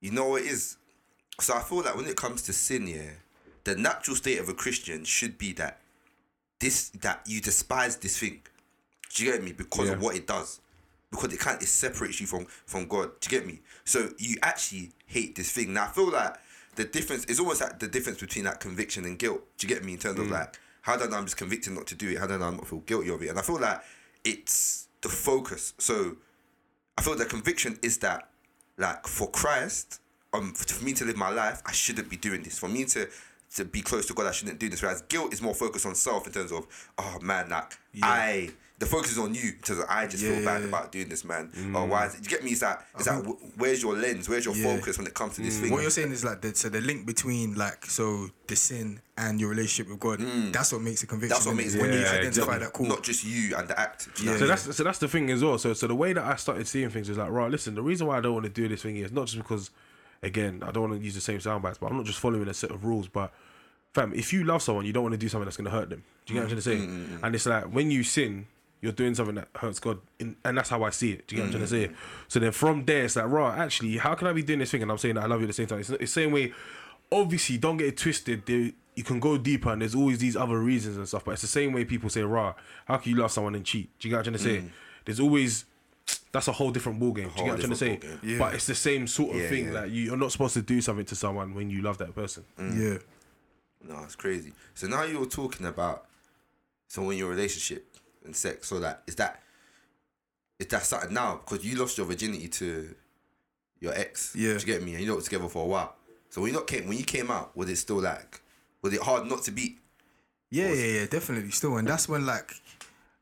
You 0.00 0.10
know 0.10 0.30
what 0.30 0.42
it 0.42 0.48
is? 0.48 0.76
So 1.40 1.54
I 1.54 1.60
feel 1.60 1.82
like 1.84 1.94
when 1.94 2.06
it 2.06 2.16
comes 2.16 2.42
to 2.42 2.52
sin, 2.52 2.88
yeah, 2.88 3.10
the 3.62 3.76
natural 3.76 4.16
state 4.16 4.40
of 4.40 4.48
a 4.48 4.54
Christian 4.54 5.04
should 5.04 5.38
be 5.38 5.52
that 5.52 5.78
this 6.58 6.88
that 6.88 7.20
you 7.26 7.40
despise 7.40 7.94
this 7.98 8.18
thing. 8.18 8.40
Do 9.14 9.24
you 9.24 9.30
get 9.30 9.44
me? 9.44 9.52
Because 9.52 9.88
of 9.88 10.02
what 10.02 10.16
it 10.16 10.26
does. 10.26 10.60
Because 11.12 11.32
it 11.32 11.38
can't 11.38 11.62
it 11.62 11.66
separates 11.68 12.20
you 12.20 12.26
from 12.26 12.46
from 12.66 12.88
God. 12.88 13.10
Do 13.20 13.28
you 13.32 13.38
get 13.40 13.46
me? 13.46 13.60
So 13.84 14.08
you 14.18 14.34
actually 14.42 14.90
hate 15.06 15.36
this 15.36 15.52
thing. 15.52 15.72
Now 15.74 15.84
I 15.84 15.88
feel 15.88 16.10
like 16.10 16.34
the 16.80 16.88
difference 16.96 17.24
is 17.26 17.38
almost 17.40 17.60
like 17.60 17.78
the 17.78 17.88
difference 17.96 18.18
between 18.20 18.44
that 18.44 18.58
conviction 18.66 19.04
and 19.04 19.18
guilt. 19.18 19.40
Do 19.58 19.66
you 19.66 19.74
get 19.74 19.84
me? 19.84 19.92
In 19.94 19.98
terms 19.98 20.18
Mm. 20.18 20.22
of 20.24 20.30
like 20.30 20.58
how 20.82 20.96
do 20.96 21.04
I 21.04 21.08
know 21.08 21.18
I'm 21.18 21.24
just 21.24 21.36
convicted 21.36 21.72
not 21.74 21.86
to 21.88 21.94
do 21.94 22.08
it? 22.10 22.18
How 22.18 22.26
do 22.26 22.34
I 22.34 22.38
know 22.38 22.46
I'm 22.46 22.56
not 22.56 22.66
feel 22.66 22.78
guilty 22.80 23.10
of 23.10 23.22
it? 23.22 23.28
And 23.28 23.38
I 23.38 23.42
feel 23.42 23.60
like 23.60 23.80
it's 24.24 24.88
the 25.02 25.08
focus. 25.10 25.74
So 25.78 26.16
I 26.96 27.02
feel 27.02 27.16
that 27.16 27.28
conviction 27.28 27.78
is 27.82 27.98
that, 27.98 28.28
like, 28.78 29.06
for 29.06 29.28
Christ, 29.30 30.00
um, 30.32 30.54
for 30.54 30.82
me 30.84 30.92
to 30.94 31.04
live 31.04 31.16
my 31.16 31.30
life, 31.30 31.60
I 31.66 31.72
shouldn't 31.72 32.08
be 32.08 32.16
doing 32.16 32.42
this. 32.42 32.58
For 32.58 32.68
me 32.68 32.84
to 32.86 33.08
to 33.56 33.64
be 33.64 33.82
close 33.82 34.06
to 34.06 34.14
God, 34.14 34.26
I 34.26 34.30
shouldn't 34.30 34.58
do 34.60 34.68
this. 34.68 34.80
Whereas 34.80 35.02
guilt 35.02 35.32
is 35.34 35.42
more 35.42 35.54
focused 35.54 35.84
on 35.84 35.94
self 35.96 36.26
in 36.26 36.32
terms 36.32 36.52
of, 36.52 36.66
oh 36.98 37.18
man, 37.20 37.48
like 37.50 37.72
I. 38.02 38.50
The 38.80 38.86
focus 38.86 39.12
is 39.12 39.18
on 39.18 39.34
you 39.34 39.42
in 39.42 39.58
terms 39.62 39.80
of 39.80 39.86
I 39.90 40.06
just 40.06 40.24
feel 40.24 40.42
bad 40.42 40.62
yeah, 40.62 40.68
about 40.68 40.90
doing 40.90 41.08
this, 41.10 41.22
man. 41.22 41.50
Or 41.76 41.86
why? 41.86 42.06
Is 42.06 42.14
it, 42.14 42.22
you 42.24 42.28
get 42.30 42.42
me? 42.42 42.52
Is 42.52 42.60
that 42.60 42.86
is 42.98 43.04
that 43.04 43.22
where's 43.56 43.82
your 43.82 43.94
lens? 43.94 44.26
Where's 44.26 44.46
your 44.46 44.56
Yeah. 44.56 44.74
focus 44.74 44.96
when 44.96 45.06
it 45.06 45.12
comes 45.14 45.36
to 45.36 45.42
this 45.42 45.60
thing? 45.60 45.70
What 45.70 45.82
you're 45.82 45.90
saying 45.90 46.12
is 46.12 46.24
like 46.24 46.40
the, 46.40 46.54
so 46.54 46.70
the 46.70 46.80
link 46.80 47.04
between 47.06 47.54
like 47.56 47.84
so 47.84 48.30
the 48.46 48.56
sin 48.56 49.00
and 49.18 49.38
your 49.38 49.50
relationship 49.50 49.90
with 49.92 50.00
God. 50.00 50.20
That's 50.52 50.72
what 50.72 50.80
makes 50.80 51.02
a 51.02 51.06
conviction. 51.06 51.36
Mm. 51.36 51.38
That's 51.38 51.46
what 51.46 51.54
innit? 51.54 51.56
makes 51.58 51.74
it 51.74 51.80
when 51.82 51.92
you 51.92 51.98
Yeah, 52.00 52.06
identify 52.06 52.26
exactly. 52.28 52.58
that 52.64 52.72
cool. 52.72 52.86
Not 52.86 53.02
just 53.02 53.22
you 53.22 53.54
and 53.54 53.68
the 53.68 53.78
act. 53.78 54.08
Do 54.14 54.22
you 54.22 54.26
know 54.30 54.32
Yeah. 54.32 54.38
So 54.38 54.44
what 54.46 54.50
I 54.52 54.56
mean? 54.56 54.64
that's 54.66 54.76
so 54.78 54.84
that's 54.84 54.98
the 54.98 55.08
thing 55.08 55.30
as 55.30 55.44
well. 55.44 55.58
So 55.58 55.74
so 55.74 55.86
the 55.86 55.94
way 55.94 56.14
that 56.14 56.24
I 56.24 56.36
started 56.36 56.66
seeing 56.66 56.88
things 56.88 57.10
is 57.10 57.18
like, 57.18 57.30
right, 57.30 57.50
listen, 57.50 57.74
the 57.74 57.82
reason 57.82 58.06
why 58.06 58.16
I 58.16 58.20
don't 58.22 58.32
want 58.32 58.44
to 58.46 58.50
do 58.50 58.66
this 58.66 58.80
thing 58.82 58.96
is 58.96 59.12
not 59.12 59.26
just 59.26 59.36
because, 59.36 59.68
again, 60.22 60.62
I 60.66 60.70
don't 60.70 60.88
want 60.88 61.00
to 61.00 61.04
use 61.04 61.14
the 61.14 61.20
same 61.20 61.38
sound 61.40 61.62
bites, 61.62 61.76
but 61.76 61.90
I'm 61.90 61.98
not 61.98 62.06
just 62.06 62.18
following 62.18 62.48
a 62.48 62.54
set 62.54 62.70
of 62.70 62.82
rules. 62.82 63.08
But 63.08 63.30
fam, 63.92 64.14
if 64.14 64.32
you 64.32 64.42
love 64.44 64.62
someone, 64.62 64.86
you 64.86 64.94
don't 64.94 65.02
want 65.02 65.12
to 65.12 65.18
do 65.18 65.28
something 65.28 65.44
that's 65.44 65.58
going 65.58 65.66
to 65.70 65.70
hurt 65.78 65.90
them. 65.90 66.02
Do 66.24 66.32
you 66.32 66.40
get 66.40 66.46
what 66.48 66.56
I'm 66.56 66.62
trying 66.62 66.78
to 66.78 66.86
say? 66.86 67.16
Mm, 67.16 67.22
And 67.26 67.34
it's 67.34 67.44
like 67.44 67.64
when 67.64 67.90
you 67.90 68.04
sin, 68.04 68.46
you're 68.80 68.92
doing 68.92 69.14
something 69.14 69.34
that 69.34 69.48
hurts 69.56 69.78
God, 69.78 69.98
in, 70.18 70.36
and 70.44 70.56
that's 70.56 70.70
how 70.70 70.82
I 70.82 70.90
see 70.90 71.12
it. 71.12 71.26
Do 71.26 71.36
you 71.36 71.42
get 71.42 71.48
what 71.48 71.54
I'm 71.54 71.68
trying 71.68 71.82
to 71.82 71.88
mm. 71.88 71.92
say? 71.92 72.00
So 72.28 72.38
then 72.40 72.52
from 72.52 72.84
there, 72.84 73.04
it's 73.04 73.16
like, 73.16 73.26
right, 73.26 73.58
actually, 73.58 73.98
how 73.98 74.14
can 74.14 74.26
I 74.26 74.32
be 74.32 74.42
doing 74.42 74.60
this 74.60 74.70
thing 74.70 74.82
and 74.82 74.90
I'm 74.90 74.98
saying 74.98 75.16
that 75.16 75.24
I 75.24 75.26
love 75.26 75.40
you 75.40 75.44
at 75.44 75.48
the 75.48 75.54
same 75.54 75.66
time? 75.66 75.80
It's, 75.80 75.90
it's 75.90 75.98
the 75.98 76.06
same 76.06 76.32
way. 76.32 76.52
Obviously, 77.12 77.58
don't 77.58 77.76
get 77.76 77.88
it 77.88 77.96
twisted. 77.96 78.46
There, 78.46 78.70
you 78.94 79.04
can 79.04 79.20
go 79.20 79.36
deeper, 79.36 79.70
and 79.70 79.82
there's 79.82 79.94
always 79.94 80.18
these 80.18 80.36
other 80.36 80.58
reasons 80.58 80.96
and 80.96 81.06
stuff. 81.06 81.24
But 81.24 81.32
it's 81.32 81.42
the 81.42 81.48
same 81.48 81.72
way 81.72 81.84
people 81.84 82.08
say, 82.08 82.22
"Rah, 82.22 82.54
how 82.86 82.96
can 82.96 83.12
you 83.12 83.18
love 83.18 83.32
someone 83.32 83.54
and 83.54 83.64
cheat?" 83.64 83.90
Do 83.98 84.08
you 84.08 84.12
get 84.12 84.18
what 84.18 84.26
I'm 84.26 84.34
trying 84.34 84.44
to 84.44 84.50
say? 84.50 84.66
Mm. 84.66 84.70
There's 85.04 85.20
always 85.20 85.64
that's 86.32 86.48
a 86.48 86.52
whole 86.52 86.70
different 86.70 87.00
ball 87.00 87.12
game. 87.12 87.28
Do 87.28 87.30
you 87.30 87.36
get 87.36 87.44
what 87.44 87.52
I'm 87.52 87.58
trying 87.58 87.70
to 87.70 87.76
say? 87.76 87.96
different 87.96 88.22
ballgame. 88.22 88.38
But 88.38 88.54
it's 88.54 88.66
the 88.66 88.74
same 88.74 89.06
sort 89.06 89.36
of 89.36 89.42
Yeah, 89.42 89.48
thing. 89.48 89.66
yeah. 89.66 89.80
Like 89.80 89.90
you, 89.90 90.02
you're 90.02 90.16
not 90.16 90.32
supposed 90.32 90.54
to 90.54 90.62
do 90.62 90.80
something 90.80 91.04
to 91.06 91.16
someone 91.16 91.54
when 91.54 91.70
you 91.70 91.82
love 91.82 91.98
that 91.98 92.14
person. 92.14 92.44
Mm. 92.58 92.78
Yeah. 92.78 92.98
No, 93.88 94.02
it's 94.04 94.16
crazy. 94.16 94.52
So 94.74 94.86
now 94.86 95.04
you're 95.04 95.26
talking 95.26 95.66
about 95.66 96.06
so 96.86 97.08
in 97.10 97.18
your 97.18 97.30
relationship 97.30 97.86
and 98.24 98.34
sex, 98.34 98.68
so 98.68 98.80
that 98.80 99.02
is 99.06 99.16
that 99.16 99.42
is 100.58 100.66
that 100.66 100.84
something 100.84 101.12
now 101.12 101.40
because 101.44 101.64
you 101.64 101.76
lost 101.76 101.98
your 101.98 102.06
virginity 102.06 102.48
to 102.48 102.94
your 103.80 103.94
ex. 103.94 104.34
Yeah. 104.36 104.54
Do 104.54 104.60
you 104.60 104.66
get 104.66 104.82
me? 104.82 104.94
And 104.94 105.04
you 105.04 105.14
were 105.14 105.22
together 105.22 105.48
for 105.48 105.64
a 105.64 105.66
while. 105.66 105.96
So 106.28 106.40
when 106.40 106.52
you 106.52 106.58
not 106.58 106.66
came 106.66 106.86
when 106.86 106.98
you 106.98 107.04
came 107.04 107.30
out, 107.30 107.56
was 107.56 107.68
it 107.68 107.76
still 107.76 108.00
like 108.00 108.40
was 108.82 108.92
it 108.92 109.00
hard 109.00 109.26
not 109.26 109.42
to 109.44 109.50
beat? 109.50 109.78
Yeah, 110.50 110.72
yeah, 110.72 111.00
yeah, 111.00 111.06
definitely. 111.06 111.50
Still, 111.50 111.76
and 111.76 111.86
that's 111.86 112.08
when 112.08 112.26
like, 112.26 112.52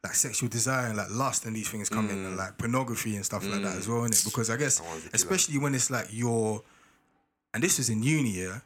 like 0.03 0.15
sexual 0.15 0.49
desire 0.49 0.87
and 0.89 0.97
like 0.97 1.11
lust 1.11 1.45
and 1.45 1.55
these 1.55 1.69
things 1.69 1.89
come 1.89 2.09
in, 2.09 2.17
and 2.17 2.35
mm. 2.35 2.39
like 2.39 2.57
pornography 2.57 3.17
and 3.17 3.25
stuff 3.25 3.45
like 3.45 3.63
that 3.63 3.77
as 3.77 3.87
mm. 3.87 3.91
well, 3.91 4.09
innit? 4.09 4.25
Because 4.25 4.49
I 4.49 4.57
guess, 4.57 4.81
killer. 4.81 5.01
especially 5.13 5.59
when 5.59 5.75
it's 5.75 5.91
like 5.91 6.07
your, 6.11 6.63
and 7.53 7.63
this 7.63 7.77
was 7.77 7.91
in 7.91 8.03
uni, 8.03 8.41
yeah. 8.41 8.61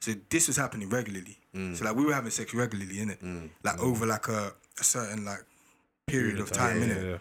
So 0.00 0.12
this 0.30 0.46
was 0.46 0.56
happening 0.56 0.88
regularly. 0.88 1.36
Mm. 1.54 1.76
So 1.76 1.84
like 1.84 1.96
we 1.96 2.06
were 2.06 2.14
having 2.14 2.30
sex 2.30 2.54
regularly, 2.54 2.94
innit? 2.94 3.50
Like 3.62 3.78
over 3.78 4.06
like 4.06 4.28
a, 4.28 4.52
a 4.80 4.84
certain 4.84 5.24
like 5.24 5.44
period 6.08 6.38
of 6.40 6.50
time, 6.50 6.80
Yeah, 6.80 6.86
innit? 6.88 7.02
yeah, 7.02 7.10
yeah. 7.10 7.18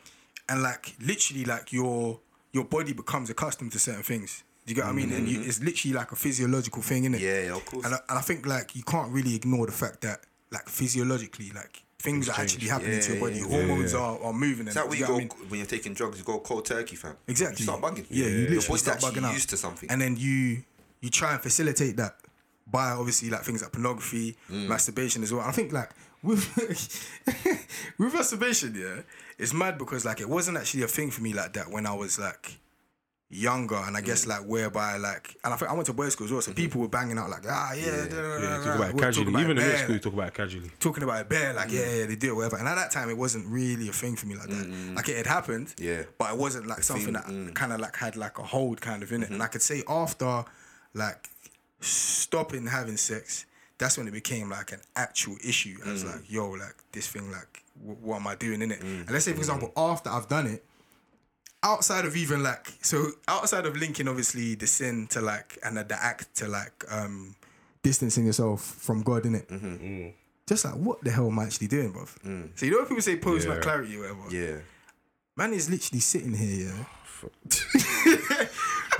And 0.49 0.63
like 0.63 0.95
literally, 1.01 1.45
like 1.45 1.71
your 1.73 2.19
your 2.53 2.63
body 2.65 2.93
becomes 2.93 3.29
accustomed 3.29 3.71
to 3.73 3.79
certain 3.79 4.03
things. 4.03 4.43
Do 4.65 4.71
you 4.71 4.75
get 4.75 4.85
what 4.85 4.91
I 4.91 4.93
mean? 4.95 5.11
And 5.13 5.27
you, 5.27 5.41
it's 5.41 5.61
literally 5.61 5.93
like 5.95 6.11
a 6.11 6.15
physiological 6.15 6.81
thing, 6.81 7.03
innit? 7.03 7.15
Mm-hmm. 7.15 7.23
Yeah, 7.23 7.41
yeah, 7.43 7.55
of 7.55 7.65
course. 7.65 7.85
And 7.85 7.95
I, 7.95 7.99
and 8.09 8.17
I 8.17 8.21
think 8.21 8.45
like 8.45 8.75
you 8.75 8.83
can't 8.83 9.11
really 9.11 9.35
ignore 9.35 9.65
the 9.65 9.71
fact 9.71 10.01
that 10.01 10.19
like 10.51 10.67
physiologically, 10.69 11.51
like 11.55 11.83
things 11.99 12.27
are 12.29 12.39
actually 12.41 12.67
happening 12.67 12.99
to 12.99 13.07
your 13.07 13.15
Yeah, 13.15 13.21
body. 13.21 13.39
yeah, 13.39 13.67
Hormones 13.67 13.93
Are, 13.93 14.19
are 14.21 14.33
moving. 14.33 14.67
Is 14.67 14.75
And, 14.75 14.83
that 14.83 14.83
do 14.83 14.89
when 14.89 14.97
you, 14.99 15.03
you 15.03 15.07
go, 15.07 15.15
I 15.15 15.19
mean? 15.19 15.29
when 15.49 15.57
you're 15.59 15.67
taking 15.67 15.93
drugs? 15.93 16.17
You 16.19 16.23
go 16.25 16.39
cold 16.39 16.65
turkey, 16.65 16.95
fam. 16.95 17.15
Exactly. 17.27 17.59
You 17.59 17.63
start 17.63 17.81
bugging. 17.81 18.05
Yeah, 18.09 18.25
you 18.25 18.31
Your 18.31 18.39
literally 18.41 18.67
body's 18.67 18.81
start 18.81 18.95
actually 19.03 19.21
bugging 19.21 19.25
out. 19.25 19.33
used 19.33 19.49
to 19.51 19.57
something. 19.57 19.89
and 19.91 20.01
then 20.01 20.15
you 20.17 20.63
you 21.01 21.09
try 21.09 21.33
and 21.33 21.41
facilitate 21.41 21.95
that 21.97 22.15
by 22.65 22.89
obviously 22.91 23.29
like 23.29 23.43
things 23.43 23.61
like 23.61 23.71
pornography, 23.71 24.35
Mm. 24.51 24.67
masturbation 24.67 25.23
as 25.23 25.31
well. 25.33 25.45
I 25.45 25.51
think 25.51 25.71
like 25.71 25.91
with 26.23 26.43
with 27.97 28.13
masturbation, 28.13 28.75
yeah, 28.75 29.01
it's 29.37 29.53
mad 29.53 29.77
because 29.77 30.05
like 30.05 30.21
it 30.21 30.29
wasn't 30.29 30.57
actually 30.57 30.83
a 30.83 30.87
thing 30.87 31.11
for 31.11 31.21
me 31.21 31.33
like 31.33 31.53
that 31.53 31.69
when 31.69 31.85
I 31.85 31.93
was 31.93 32.19
like 32.19 32.57
younger, 33.29 33.75
and 33.75 33.97
I 33.97 34.01
guess 34.01 34.23
Mm. 34.23 34.29
like 34.29 34.41
whereby 34.47 34.95
like, 34.97 35.35
and 35.43 35.53
I 35.53 35.57
think 35.57 35.69
I 35.69 35.73
went 35.73 35.85
to 35.87 35.93
boys' 35.93 36.13
school 36.13 36.25
as 36.25 36.31
well, 36.31 36.41
so 36.41 36.51
Mm-hmm. 36.51 36.55
people 36.63 36.79
were 36.81 36.87
banging 36.87 37.17
out 37.17 37.29
like 37.29 37.43
ah 37.49 37.73
yeah, 37.73 37.85
da, 37.85 37.91
da, 38.07 38.07
da, 38.07 38.37
Yeah, 38.37 38.39
da, 38.57 38.63
talk 38.63 38.75
about 38.75 38.89
it 38.91 38.97
casually. 38.97 39.27
about 39.29 39.41
Even 39.41 39.57
in 39.57 39.63
middle 39.63 39.77
school, 39.79 39.93
you 39.95 39.99
talk 39.99 40.13
about 40.13 40.27
it 40.29 40.33
casually. 40.33 40.71
talking 40.79 41.03
about 41.03 41.21
it 41.21 41.29
bare, 41.29 41.53
like 41.53 41.69
yeah, 41.71 41.93
yeah, 41.93 42.05
they 42.05 42.15
do 42.15 42.31
it, 42.31 42.35
whatever. 42.35 42.55
And 42.57 42.67
at 42.69 42.75
that 42.75 42.91
time, 42.91 43.09
it 43.09 43.17
wasn't 43.17 43.45
really 43.47 43.89
a 43.89 43.91
thing 43.91 44.15
for 44.15 44.27
me 44.27 44.35
like 44.35 44.47
that. 44.47 44.93
Like 44.95 45.09
it 45.09 45.17
had 45.17 45.27
happened, 45.27 45.73
Yeah. 45.77 46.03
but 46.17 46.31
it 46.31 46.37
wasn't 46.37 46.67
like 46.67 46.83
something 46.83 47.15
thing, 47.15 47.45
that 47.45 47.53
kind 47.55 47.73
of 47.73 47.81
like 47.81 47.97
had 47.97 48.15
like 48.15 48.39
a 48.39 48.43
hold 48.43 48.79
kind 48.79 49.03
of 49.03 49.11
in 49.11 49.23
it. 49.23 49.29
And 49.29 49.43
I 49.43 49.47
could 49.47 49.61
say 49.61 49.83
after 49.89 50.45
like 50.93 51.29
stopping 51.81 52.65
having 52.67 52.95
sex, 52.97 53.45
that's 53.77 53.97
when 53.97 54.07
it 54.07 54.11
became 54.11 54.49
like 54.49 54.71
an 54.71 54.81
actual 54.95 55.37
issue. 55.43 55.77
I 55.85 55.91
was 55.91 56.03
mm. 56.03 56.13
like, 56.13 56.31
yo, 56.31 56.49
like 56.51 56.75
this 56.91 57.07
thing, 57.07 57.31
like 57.31 57.63
w- 57.79 57.97
what 58.01 58.17
am 58.17 58.27
I 58.27 58.35
doing 58.35 58.61
in 58.61 58.71
it? 58.71 58.79
Mm. 58.79 59.01
And 59.01 59.11
let's 59.11 59.25
say 59.25 59.33
for 59.33 59.39
example, 59.39 59.71
after 59.75 60.09
I've 60.09 60.27
done 60.27 60.47
it. 60.47 60.63
Outside 61.63 62.05
of 62.05 62.15
even 62.15 62.43
like 62.43 62.71
so, 62.81 63.07
outside 63.27 63.65
of 63.65 63.75
linking 63.75 64.07
obviously 64.07 64.53
the 64.53 64.67
sin 64.67 65.07
to 65.07 65.21
like 65.21 65.57
and 65.63 65.75
the, 65.75 65.83
the 65.83 66.01
act 66.01 66.35
to 66.35 66.47
like 66.47 66.85
um 66.89 67.35
distancing 67.81 68.27
yourself 68.27 68.61
from 68.61 69.01
God 69.01 69.25
in 69.25 69.33
it, 69.35 69.49
mm-hmm. 69.49 69.75
mm. 69.75 70.13
just 70.47 70.65
like 70.65 70.75
what 70.75 71.03
the 71.03 71.09
hell 71.09 71.27
am 71.27 71.39
I 71.39 71.45
actually 71.45 71.67
doing, 71.67 71.91
bruv? 71.91 72.15
So 72.57 72.65
you 72.65 72.71
know 72.71 72.77
when 72.77 72.87
people 72.87 73.01
say 73.01 73.17
post 73.17 73.47
Yeah. 73.47 73.55
not 73.55 73.63
clarity 73.63 73.97
or 73.97 74.01
whatever, 74.01 74.35
yeah. 74.35 74.57
man 75.35 75.51
is 75.51 75.67
literally 75.67 75.99
sitting 75.99 76.35
here, 76.35 76.67
yeah. 76.69 78.47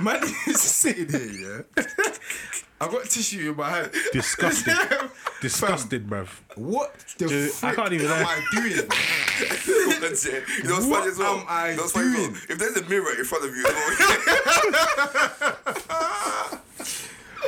man 0.00 0.20
is 0.48 0.60
sitting 0.60 1.08
here, 1.08 1.64
yeah. 1.76 1.84
I've 2.80 2.90
got 2.92 3.04
tissue 3.06 3.50
in 3.50 3.56
my 3.56 3.68
hand. 3.70 3.90
Disgusted. 4.12 4.72
Disgusted, 5.40 6.08
bruv. 6.08 6.28
What 6.54 6.94
the 7.18 7.26
Dude, 7.28 7.50
I 7.62 7.74
can't 7.74 7.92
even 7.92 8.06
am 8.06 8.22
lie. 8.22 8.40
I 8.40 8.44
doing? 8.56 8.72
bruv? 8.88 10.00
That's 10.00 10.24
it. 10.26 10.44
You 10.58 10.64
know 10.64 10.74
what's 10.74 10.86
What 10.86 10.98
funny 11.00 11.10
as 11.10 11.18
well? 11.18 11.38
am 11.40 11.46
I 11.48 11.70
You 11.70 11.76
know 11.76 11.82
what's 11.82 11.92
funny 11.92 12.06
as 12.08 12.14
well? 12.14 12.26
doing? 12.30 12.40
If 12.48 12.58
there's 12.58 12.76
a 12.76 12.82
mirror 12.88 13.12
in 13.18 13.24
front 13.24 13.44
of 13.44 13.56
you, 13.56 13.64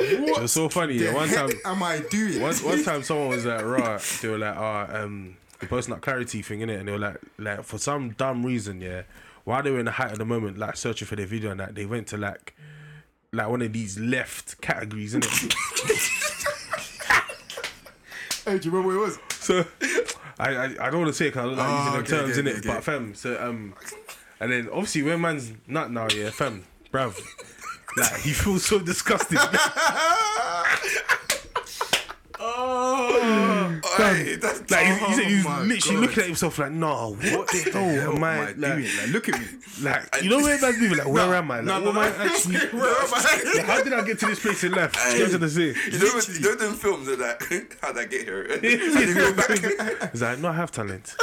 It 0.03 0.41
was 0.41 0.51
so 0.51 0.67
funny. 0.69 0.95
Yeah, 0.95 1.09
The 1.11 1.15
one 1.15 1.29
time, 1.29 1.49
am 1.65 1.83
I 1.83 1.99
doing? 2.09 2.41
one, 2.41 2.55
one 2.55 2.83
time, 2.83 3.03
someone 3.03 3.29
was 3.29 3.45
like, 3.45 3.63
"Right," 3.63 4.01
they 4.21 4.27
were 4.29 4.37
like, 4.37 4.55
"Ah, 4.57 4.87
um, 5.03 5.37
the 5.59 5.67
post 5.67 5.89
not 5.89 6.01
clarity 6.01 6.41
thing 6.41 6.61
in 6.61 6.69
it," 6.69 6.79
and 6.79 6.87
they 6.87 6.91
were 6.91 6.97
like, 6.97 7.17
like 7.37 7.63
for 7.63 7.77
some 7.77 8.11
dumb 8.11 8.43
reason, 8.45 8.81
yeah, 8.81 9.03
while 9.43 9.61
they 9.61 9.69
were 9.69 9.79
in 9.79 9.85
the 9.85 9.91
height 9.91 10.11
of 10.11 10.17
the 10.17 10.25
moment, 10.25 10.57
like 10.57 10.75
searching 10.75 11.07
for 11.07 11.15
their 11.15 11.25
video 11.27 11.51
and 11.51 11.59
that, 11.59 11.75
they 11.75 11.85
went 11.85 12.07
to 12.07 12.17
like, 12.17 12.55
like 13.33 13.47
one 13.47 13.61
of 13.61 13.71
these 13.71 13.97
left 13.97 14.59
categories, 14.61 15.13
in 15.15 15.21
it. 15.23 15.55
Hey, 18.43 18.57
do 18.57 18.69
you 18.69 18.75
remember 18.75 18.97
what 18.99 19.03
it 19.03 19.19
was? 19.19 19.19
So 19.39 19.63
I 20.39 20.49
I, 20.55 20.63
I 20.87 20.89
don't 20.89 21.01
want 21.01 21.09
to 21.09 21.13
say 21.13 21.27
it 21.27 21.29
because 21.29 21.43
I 21.45 21.47
don't 21.49 21.57
like 21.57 21.67
Oh, 21.69 21.77
using 21.77 21.93
the 21.93 21.99
okay, 21.99 22.09
terms 22.09 22.31
okay, 22.31 22.39
in 22.39 22.47
it, 22.47 22.57
okay, 22.57 22.67
but 22.69 22.83
fam. 22.83 23.13
So 23.13 23.39
um, 23.39 23.75
and 24.39 24.51
then 24.51 24.67
obviously 24.69 25.03
when 25.03 25.21
man's 25.21 25.53
nut 25.67 25.91
now, 25.91 26.07
yeah, 26.09 26.31
fam, 26.31 26.63
bruv, 26.91 27.21
like 27.97 28.19
he 28.21 28.31
feels 28.33 28.65
so 28.65 28.79
disgusted. 28.79 29.37
Hey, 34.01 34.35
that's 34.35 34.69
Like 34.71 34.85
he, 34.85 35.05
he 35.05 35.13
said 35.13 35.25
he 35.25 35.35
was 35.35 35.45
Oh 35.45 35.49
my 35.49 35.61
literally 35.61 35.95
God. 35.95 36.01
looking 36.01 36.19
at 36.19 36.25
himself 36.27 36.59
like, 36.59 36.71
no, 36.71 37.11
what 37.13 37.47
the 37.47 37.69
hell 37.73 37.89
Hell 37.89 38.15
am 38.15 38.23
I? 38.23 38.33
am 38.33 38.41
I 38.41 38.45
like, 38.45 38.59
doing? 38.59 38.97
Like, 38.97 39.07
look 39.09 39.29
at 39.29 39.39
me. 39.39 39.47
like, 39.81 40.23
you 40.23 40.29
know 40.29 40.37
where 40.37 40.59
man's 40.61 40.77
moving? 40.79 40.97
Like, 40.97 41.07
where 41.07 41.35
am 41.35 41.51
I? 41.51 41.55
Like, 41.61 41.65
no, 41.65 41.81
what 41.81 41.89
am 41.89 41.97
I 41.97 42.09
no. 42.09 42.31
actually? 42.33 42.55
Where 42.79 42.89
am 43.01 43.13
I? 43.13 43.41
Like, 43.55 43.65
how 43.65 43.83
did 43.83 43.93
I 43.93 44.03
get 44.05 44.19
to 44.19 44.25
this 44.27 44.39
place 44.39 44.63
in 44.63 44.71
left? 44.73 44.95
Straight 44.95 45.31
to 45.31 45.37
the 45.37 45.49
sea. 45.49 45.73
You 45.91 45.99
know, 45.99 46.05
when- 46.13 46.35
you 46.35 46.41
know 46.41 46.55
them 46.55 46.73
films 46.73 47.07
are 47.09 47.17
like, 47.17 47.77
how'd 47.81 47.97
I 47.97 48.05
get 48.05 48.23
here? 48.23 48.59
He's 48.61 50.21
like, 50.21 50.39
no, 50.39 50.49
I 50.49 50.53
have 50.53 50.71
talent. 50.71 51.15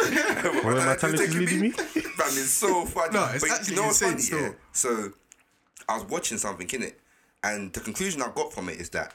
Where 0.62 0.74
my 0.74 0.96
talent 0.96 1.20
is 1.20 1.34
leading 1.36 1.60
me. 1.60 1.70
Fam, 1.70 2.26
it's 2.28 2.50
so 2.50 2.84
funny. 2.84 3.14
No, 3.14 3.28
it's 3.32 3.42
but 3.44 3.52
actually 3.52 3.74
you 3.76 3.80
know 3.80 3.86
what's 3.88 4.00
funny? 4.02 4.22
Yeah? 4.42 4.52
So, 4.72 5.12
I 5.88 5.94
was 5.96 6.04
watching 6.04 6.38
something 6.38 6.68
in 6.70 6.82
it, 6.82 7.00
and 7.42 7.72
the 7.72 7.80
conclusion 7.80 8.20
I 8.22 8.30
got 8.34 8.52
from 8.52 8.68
it 8.68 8.80
is 8.80 8.90
that 8.90 9.14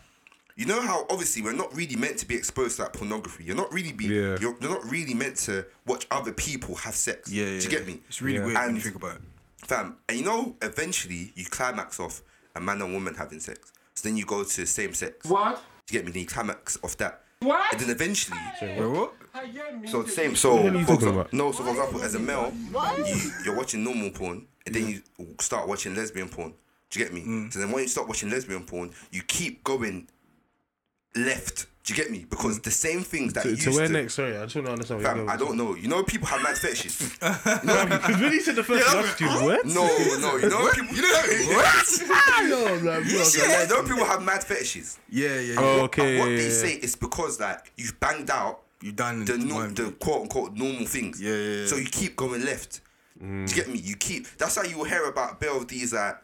you 0.55 0.65
know 0.65 0.81
how 0.81 1.05
obviously 1.09 1.41
we're 1.41 1.53
not 1.53 1.75
really 1.75 1.95
meant 1.95 2.17
to 2.19 2.27
be 2.27 2.35
exposed 2.35 2.75
to 2.77 2.83
that 2.83 2.93
pornography. 2.93 3.43
You're 3.43 3.55
not 3.55 3.71
really 3.73 3.91
be. 3.91 4.05
Yeah. 4.05 4.37
You're, 4.39 4.55
you're 4.61 4.69
not 4.71 4.89
really 4.89 5.13
meant 5.13 5.37
to 5.37 5.65
watch 5.87 6.05
other 6.11 6.31
people 6.31 6.75
have 6.75 6.95
sex. 6.95 7.31
Yeah, 7.31 7.45
Do 7.45 7.55
you 7.55 7.69
get 7.69 7.87
me? 7.87 8.01
It's 8.07 8.21
really 8.21 8.37
Yeah. 8.39 8.45
weird 8.45 8.57
when 8.57 8.65
And- 8.67 8.75
you 8.75 8.81
think 8.81 8.95
about 8.95 9.15
it. 9.15 9.21
Fam, 9.65 9.95
and 10.09 10.17
you 10.19 10.25
know, 10.25 10.57
eventually 10.61 11.31
you 11.35 11.45
climax 11.45 11.97
off 11.99 12.21
a 12.55 12.59
man 12.59 12.81
and 12.81 12.93
woman 12.93 13.15
having 13.15 13.39
sex. 13.39 13.71
So 13.95 14.07
then 14.09 14.17
you 14.17 14.25
go 14.25 14.43
to 14.43 14.65
same 14.67 14.93
sex. 14.93 15.25
What? 15.27 15.61
Do 15.87 15.93
you 15.95 15.99
get 15.99 16.05
me? 16.05 16.11
Then 16.11 16.21
you 16.23 16.27
climax 16.27 16.77
off 16.83 16.97
that. 16.97 17.23
What? 17.39 17.71
And 17.71 17.81
then 17.81 17.89
eventually, 17.89 18.37
Wait, 18.61 18.79
what? 18.87 19.13
so 19.89 20.05
same. 20.05 20.35
So, 20.35 20.57
hell 20.57 20.67
are 20.67 20.77
you 20.77 20.85
for 20.85 20.93
talking 20.93 20.93
example, 20.95 21.21
about? 21.21 21.33
no. 21.33 21.51
So 21.51 21.63
for 21.63 21.69
example, 21.71 22.03
as 22.03 22.15
a 22.15 22.19
male, 22.19 22.53
you, 23.05 23.31
you're 23.45 23.55
watching 23.55 23.83
normal 23.83 24.11
porn, 24.11 24.47
and 24.65 24.75
then 24.75 24.87
you 24.87 25.01
start 25.39 25.67
watching 25.67 25.95
lesbian 25.95 26.29
porn. 26.29 26.53
Do 26.89 26.99
you 26.99 27.05
get 27.05 27.13
me? 27.13 27.21
Mm. 27.21 27.51
So 27.53 27.59
then 27.59 27.71
when 27.71 27.83
you 27.83 27.89
start 27.89 28.07
watching 28.07 28.29
lesbian 28.29 28.63
porn, 28.65 28.91
you 29.11 29.21
keep 29.23 29.63
going 29.63 30.07
left. 31.15 31.67
Do 31.83 31.93
you 31.93 32.01
get 32.01 32.11
me? 32.11 32.25
Because 32.29 32.59
mm. 32.59 32.63
the 32.63 32.71
same 32.71 33.01
things 33.01 33.33
that 33.33 33.43
To, 33.43 33.49
you 33.49 33.57
to 33.57 33.65
used 33.65 33.77
where 33.77 33.87
to. 33.87 33.93
next? 33.93 34.13
Sorry, 34.13 34.37
I 34.37 34.43
just 34.43 34.55
want 34.55 34.67
to 34.67 34.71
understand. 34.71 35.01
Where 35.01 35.09
Fam, 35.09 35.17
you're 35.17 35.29
I 35.29 35.35
don't 35.35 35.57
know. 35.57 35.75
You 35.75 35.89
know, 35.89 36.01
people 36.03 36.27
have 36.27 36.41
mad 36.41 36.57
fetishes. 36.57 37.17
Because 37.19 38.21
when 38.21 38.31
he 38.31 38.39
said 38.39 38.55
the 38.55 38.63
first 38.63 38.87
last 38.87 39.19
you, 39.19 39.27
what? 39.27 39.65
No, 39.65 39.85
no. 40.19 40.37
You 40.37 40.49
know, 40.49 40.69
people. 40.71 40.95
You 40.95 41.01
know 41.01 41.57
what? 41.57 42.03
No, 42.43 42.63
like, 42.65 42.81
bro, 42.81 42.93
Yeah, 43.03 43.63
you 43.63 43.69
know, 43.69 43.83
people 43.83 44.05
have 44.05 44.21
mad 44.23 44.43
fetishes. 44.43 44.97
Yeah, 45.09 45.27
yeah, 45.27 45.39
yeah. 45.39 45.55
Oh, 45.57 45.77
But 45.77 45.83
okay. 45.85 46.19
what 46.19 46.29
yeah, 46.29 46.37
they 46.37 46.43
yeah. 46.43 46.49
say 46.49 46.73
is 46.75 46.95
because 46.95 47.39
like 47.39 47.71
you've 47.77 47.99
banged 47.99 48.29
out 48.29 48.61
you 48.83 48.91
done 48.91 49.23
the 49.23 49.37
no, 49.37 49.65
the 49.67 49.91
quote 49.91 50.23
unquote 50.23 50.53
normal 50.55 50.85
things. 50.85 51.21
Yeah, 51.21 51.33
yeah, 51.33 51.59
yeah. 51.61 51.65
So 51.67 51.77
you 51.77 51.85
keep 51.85 52.17
going 52.17 52.43
left. 52.43 52.81
Do 53.17 53.25
you 53.25 53.33
mm. 53.45 53.55
get 53.55 53.69
me? 53.69 53.79
You 53.79 53.95
keep. 53.95 54.27
That's 54.37 54.55
how 54.57 54.63
you 54.63 54.77
will 54.77 54.83
hear 54.85 55.05
about 55.05 55.39
Bill 55.39 55.57
of 55.57 55.67
these 55.69 55.93
like 55.93 56.17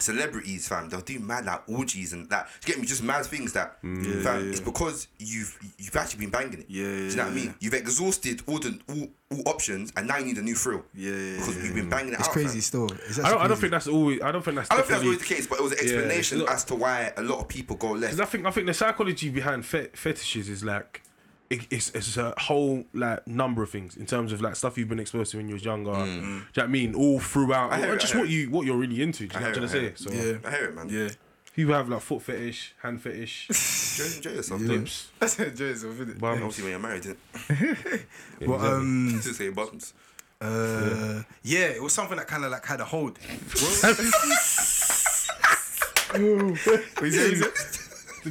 celebrities, 0.00 0.68
fam. 0.68 0.88
They'll 0.88 1.00
do 1.00 1.18
mad 1.18 1.44
like 1.46 1.62
orgies 1.68 2.12
and 2.12 2.28
that. 2.30 2.48
Do 2.60 2.68
you 2.68 2.74
get 2.74 2.80
me? 2.80 2.86
Just 2.86 3.02
mad 3.02 3.26
things 3.26 3.52
that, 3.52 3.78
Yeah, 3.82 4.22
fam. 4.22 4.44
yeah, 4.44 4.50
It's 4.50 4.60
because 4.60 5.08
you've 5.18 5.58
you've 5.78 5.96
actually 5.96 6.20
been 6.20 6.30
banging 6.30 6.60
it. 6.60 6.66
Yeah, 6.68 6.84
Do 6.84 6.90
you 7.04 7.16
know 7.16 7.24
what 7.24 7.32
I 7.32 7.34
mean? 7.34 7.44
yeah. 7.46 7.52
You've 7.60 7.74
exhausted 7.74 8.42
all 8.46 8.58
the 8.58 8.78
all, 8.88 9.08
all 9.30 9.42
options, 9.48 9.92
and 9.96 10.06
now 10.06 10.18
you 10.18 10.26
need 10.26 10.38
a 10.38 10.42
new 10.42 10.54
thrill. 10.54 10.84
Yeah, 10.94 11.10
yeah, 11.12 11.36
Because 11.38 11.56
yeah, 11.56 11.62
you've 11.64 11.74
been 11.74 11.88
banging 11.90 12.12
it 12.12 12.18
It's 12.20 12.28
out. 12.28 12.32
crazy 12.32 12.52
fam. 12.54 12.60
still. 12.62 12.86
It's 12.92 13.18
I 13.18 13.30
don't. 13.30 13.40
I 13.42 13.48
don't 13.48 13.58
think 13.58 13.72
that's 13.72 13.88
always. 13.88 14.20
I 14.22 14.32
don't 14.32 14.44
think 14.44 14.56
that's. 14.56 14.70
I 14.70 14.76
don't 14.76 14.86
think 14.86 14.92
that's 14.94 15.04
always 15.04 15.18
the 15.18 15.24
case, 15.34 15.46
but 15.46 15.58
it 15.58 15.62
was 15.62 15.72
an 15.72 15.78
Yeah, 15.82 15.92
explanation 15.94 16.38
look- 16.38 16.50
as 16.50 16.64
to 16.66 16.74
why 16.74 17.12
a 17.16 17.22
lot 17.22 17.40
of 17.40 17.48
people 17.48 17.76
go 17.76 17.90
left. 17.92 18.12
'Cause 18.12 18.20
I 18.20 18.24
think 18.26 18.46
I 18.46 18.50
think 18.50 18.66
the 18.66 18.74
psychology 18.74 19.30
behind 19.30 19.66
fet- 19.66 19.96
fetishes 19.96 20.48
is 20.48 20.62
like 20.64 21.02
it, 21.50 21.66
it's 21.70 21.90
it's 21.90 22.16
a 22.16 22.34
whole 22.38 22.84
like 22.92 23.26
number 23.26 23.62
of 23.62 23.70
things 23.70 23.96
in 23.96 24.04
terms 24.06 24.32
of 24.32 24.40
like 24.42 24.54
stuff 24.56 24.76
you've 24.76 24.88
been 24.88 25.00
exposed 25.00 25.30
to 25.32 25.36
when 25.38 25.48
you 25.48 25.54
was 25.54 25.64
younger. 25.64 25.92
Do 25.92 25.98
you 25.98 26.04
know 26.12 26.42
what 26.54 26.62
I 26.64 26.66
mean? 26.66 26.94
All 26.94 27.18
throughout, 27.20 27.72
hear 27.78 27.90
or 27.90 27.94
it, 27.94 28.00
just 28.00 28.14
I 28.14 28.18
what 28.18 28.28
you 28.28 28.50
what 28.50 28.66
you're 28.66 28.76
really 28.76 29.02
into. 29.02 29.26
Do 29.26 29.34
you 29.34 29.40
know 29.40 29.46
what 29.48 29.58
I'm 29.58 29.68
trying 29.68 29.82
to 29.82 29.96
say? 29.96 30.04
So 30.04 30.10
Yeah. 30.12 30.38
I 30.44 30.50
hear 30.50 30.64
it, 30.66 30.74
man. 30.74 30.88
Yeah. 30.90 31.08
people 31.54 31.74
have 31.74 31.88
like 31.88 32.00
foot 32.02 32.22
fetish, 32.22 32.74
hand 32.82 33.00
fetish, 33.02 33.48
Enjoy, 33.98 34.16
enjoy 34.16 34.30
yourself. 34.32 34.60
Yeah. 34.60 34.66
Yeah. 34.68 34.72
lips, 34.78 35.10
That's 35.18 35.38
enjoy 35.38 35.64
yourself, 35.64 35.94
isn't 35.94 36.10
it? 36.10 36.18
bum. 36.20 36.32
Obviously, 36.34 36.64
when 36.64 36.70
you're 36.72 36.80
married, 36.80 37.02
didn't 37.02 37.18
But 38.46 38.60
um, 38.60 39.20
to 39.22 39.32
say 39.34 39.48
buttons. 39.48 39.94
uh, 40.40 41.22
yeah, 41.42 41.66
it 41.68 41.82
was 41.82 41.92
something 41.94 42.16
that 42.18 42.26
kind 42.28 42.44
of 42.44 42.50
like 42.52 42.64
had 42.66 42.80
a 42.80 42.84
hold. 42.84 43.18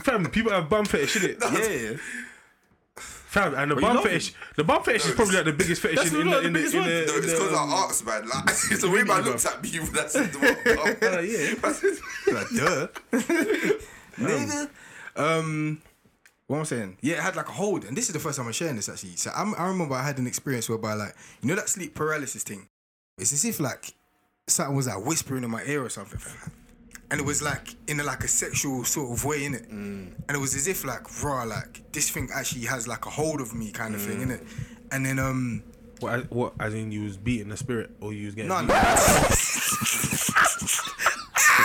Fam, 0.03 0.25
people 0.27 0.51
have 0.51 0.69
bum 0.69 0.85
fetish, 0.85 1.15
innit? 1.15 1.41
Yeah, 1.41 1.91
yeah. 1.91 1.97
Fam, 3.27 3.53
and 3.55 3.71
the 3.71 3.75
you 3.75 3.81
bum 3.81 3.95
love 3.97 4.05
fetish, 4.05 4.33
the 4.55 4.63
bum 4.63 4.81
fetish 4.83 5.05
is 5.05 5.13
probably 5.13 5.35
like 5.35 5.43
the 5.43 5.51
biggest 5.51 5.81
fetish 5.81 5.97
That's 5.97 6.13
in, 6.13 6.21
in, 6.21 6.27
not 6.29 6.43
the, 6.43 6.47
in, 6.47 6.53
the 6.53 6.59
the, 6.59 6.63
biggest 6.63 6.75
in, 6.75 6.79
one. 6.79 6.89
the, 6.89 7.05
No, 7.07 7.15
in 7.17 7.23
it's 7.25 7.33
because 7.33 7.53
um, 7.53 7.69
I 7.69 7.75
asked, 7.75 8.05
man. 8.05 8.29
Like, 8.29 8.43
it's 8.47 8.81
the 8.81 8.89
way 8.89 9.03
man 9.03 9.21
looks 9.23 9.45
at 9.45 9.61
me. 9.61 9.69
That's 9.79 10.13
the 10.13 10.21
like, 12.33 12.49
duh. 12.49 12.87
Nigga. 14.17 14.69
Um, 15.17 15.81
what 16.47 16.59
I'm 16.59 16.65
saying? 16.65 16.97
Yeah, 17.01 17.15
it 17.15 17.19
had 17.23 17.35
like 17.35 17.49
a 17.49 17.51
hold, 17.51 17.83
and 17.83 17.97
this 17.97 18.07
is 18.07 18.13
the 18.13 18.19
first 18.19 18.37
time 18.37 18.45
I'm 18.47 18.53
sharing 18.53 18.77
this 18.77 18.87
actually. 18.87 19.17
So 19.17 19.29
I'm, 19.35 19.53
I 19.55 19.67
remember 19.67 19.95
I 19.95 20.03
had 20.03 20.19
an 20.19 20.27
experience 20.27 20.69
whereby, 20.69 20.93
like, 20.93 21.13
you 21.41 21.49
know, 21.49 21.55
that 21.55 21.67
sleep 21.67 21.95
paralysis 21.95 22.43
thing. 22.43 22.69
It's 23.17 23.33
as 23.33 23.43
if 23.43 23.59
like 23.59 23.93
something 24.47 24.73
was 24.73 24.87
like 24.87 25.05
whispering 25.05 25.43
in 25.43 25.51
my 25.51 25.63
ear 25.65 25.83
or 25.83 25.89
something, 25.89 26.17
fam. 26.19 26.51
And 27.09 27.19
it 27.19 27.25
was 27.25 27.41
like 27.41 27.75
in 27.87 27.99
a, 27.99 28.03
like 28.03 28.23
a 28.23 28.27
sexual 28.27 28.83
sort 28.83 29.11
of 29.17 29.23
way, 29.25 29.45
in 29.45 29.53
it. 29.55 29.67
And 29.69 30.13
it 30.29 30.37
was 30.37 30.55
as 30.55 30.67
if 30.67 30.83
like 30.85 31.23
raw, 31.23 31.43
like 31.43 31.91
this 31.91 32.09
thing 32.09 32.29
actually 32.35 32.65
has 32.65 32.87
like 32.87 33.05
a 33.05 33.09
hold 33.09 33.39
of 33.41 33.53
me, 33.53 33.71
kind 33.71 33.95
of 33.95 34.01
thing, 34.01 34.21
in 34.21 34.31
it. 34.31 34.43
And 34.91 35.05
then 35.05 35.17
um, 35.19 35.63
what, 35.99 36.29
what? 36.31 36.53
As 36.59 36.73
in, 36.73 36.91
you 36.91 37.03
was 37.03 37.17
beating 37.17 37.49
the 37.49 37.57
spirit, 37.57 37.91
or 38.01 38.13
you 38.13 38.25
was 38.27 38.35
getting 38.35 38.49
no, 38.49 38.59
beat? 38.59 38.67
no. 38.69 38.75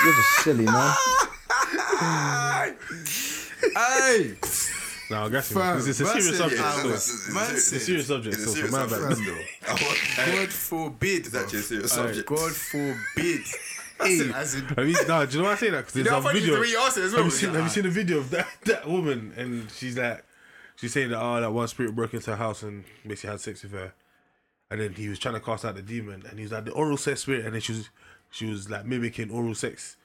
you're 0.04 0.14
just 0.14 0.30
silly, 0.44 0.64
man. 0.64 0.94
Hey, 3.74 4.34
No, 5.10 5.24
I 5.26 5.28
guess 5.28 5.52
Fam, 5.52 5.76
it's, 5.78 5.86
it's 5.86 6.00
a 6.00 6.06
serious 6.06 6.26
said- 6.28 6.36
subject. 6.36 6.60
yeah, 6.62 6.72
still. 6.72 6.90
it's- 6.90 7.52
It's 7.52 7.72
a 7.72 7.80
serious 7.80 8.06
subject. 8.06 8.34
It's 8.36 8.46
a 8.46 8.48
serious 8.48 8.72
subject 8.72 9.00
bad. 10.16 10.26
God 10.32 10.48
forbid. 10.48 11.26
It's 11.26 11.34
actually 11.34 11.58
a 11.58 11.62
serious 11.62 11.92
subject. 11.92 12.28
God 12.28 12.52
forbid. 12.52 13.42
Hey, 14.04 14.28
Have 14.28 14.88
you, 14.88 15.06
no, 15.08 15.26
do 15.26 15.36
you 15.36 15.42
know 15.42 15.48
why 15.48 15.52
I 15.52 15.56
say 15.56 15.70
that? 15.70 15.78
Because 15.78 15.96
You 15.96 16.02
there's 16.04 16.22
know 16.24 16.30
a 16.30 16.32
video. 16.32 16.54
the 16.54 16.60
way 16.60 16.68
you 16.68 16.78
asked 16.80 16.98
it 16.98 17.04
as 17.04 17.12
have, 17.14 17.24
you 17.24 17.30
seen, 17.30 17.54
have 17.54 17.62
you 17.64 17.68
seen 17.70 17.82
the 17.84 17.90
video 17.90 18.18
of 18.18 18.30
that, 18.30 18.46
that 18.64 18.88
woman? 18.88 19.32
And 19.36 19.70
she's 19.70 19.96
like, 19.98 20.24
she's 20.76 20.92
saying 20.92 21.10
that 21.10 21.20
oh, 21.22 21.40
that 21.40 21.52
one 21.52 21.68
spirit 21.68 21.94
broke 21.94 22.14
into 22.14 22.30
her 22.30 22.36
house 22.36 22.62
and 22.62 22.84
basically 23.06 23.30
had 23.30 23.40
sex 23.40 23.62
with 23.62 23.72
her, 23.72 23.92
and 24.70 24.80
then 24.80 24.92
he 24.94 25.08
was 25.08 25.18
trying 25.18 25.34
to 25.34 25.40
cast 25.40 25.64
out 25.64 25.74
the 25.76 25.82
demon, 25.82 26.24
and 26.28 26.38
he 26.38 26.42
was 26.44 26.52
like 26.52 26.64
the 26.64 26.72
oral 26.72 26.96
sex 26.96 27.22
spirit, 27.22 27.44
and 27.44 27.54
then 27.54 27.60
she 27.60 27.72
was 27.72 27.90
she 28.30 28.46
was 28.46 28.68
like 28.70 28.84
mimicking 28.86 29.30
oral 29.30 29.54
sex, 29.54 29.96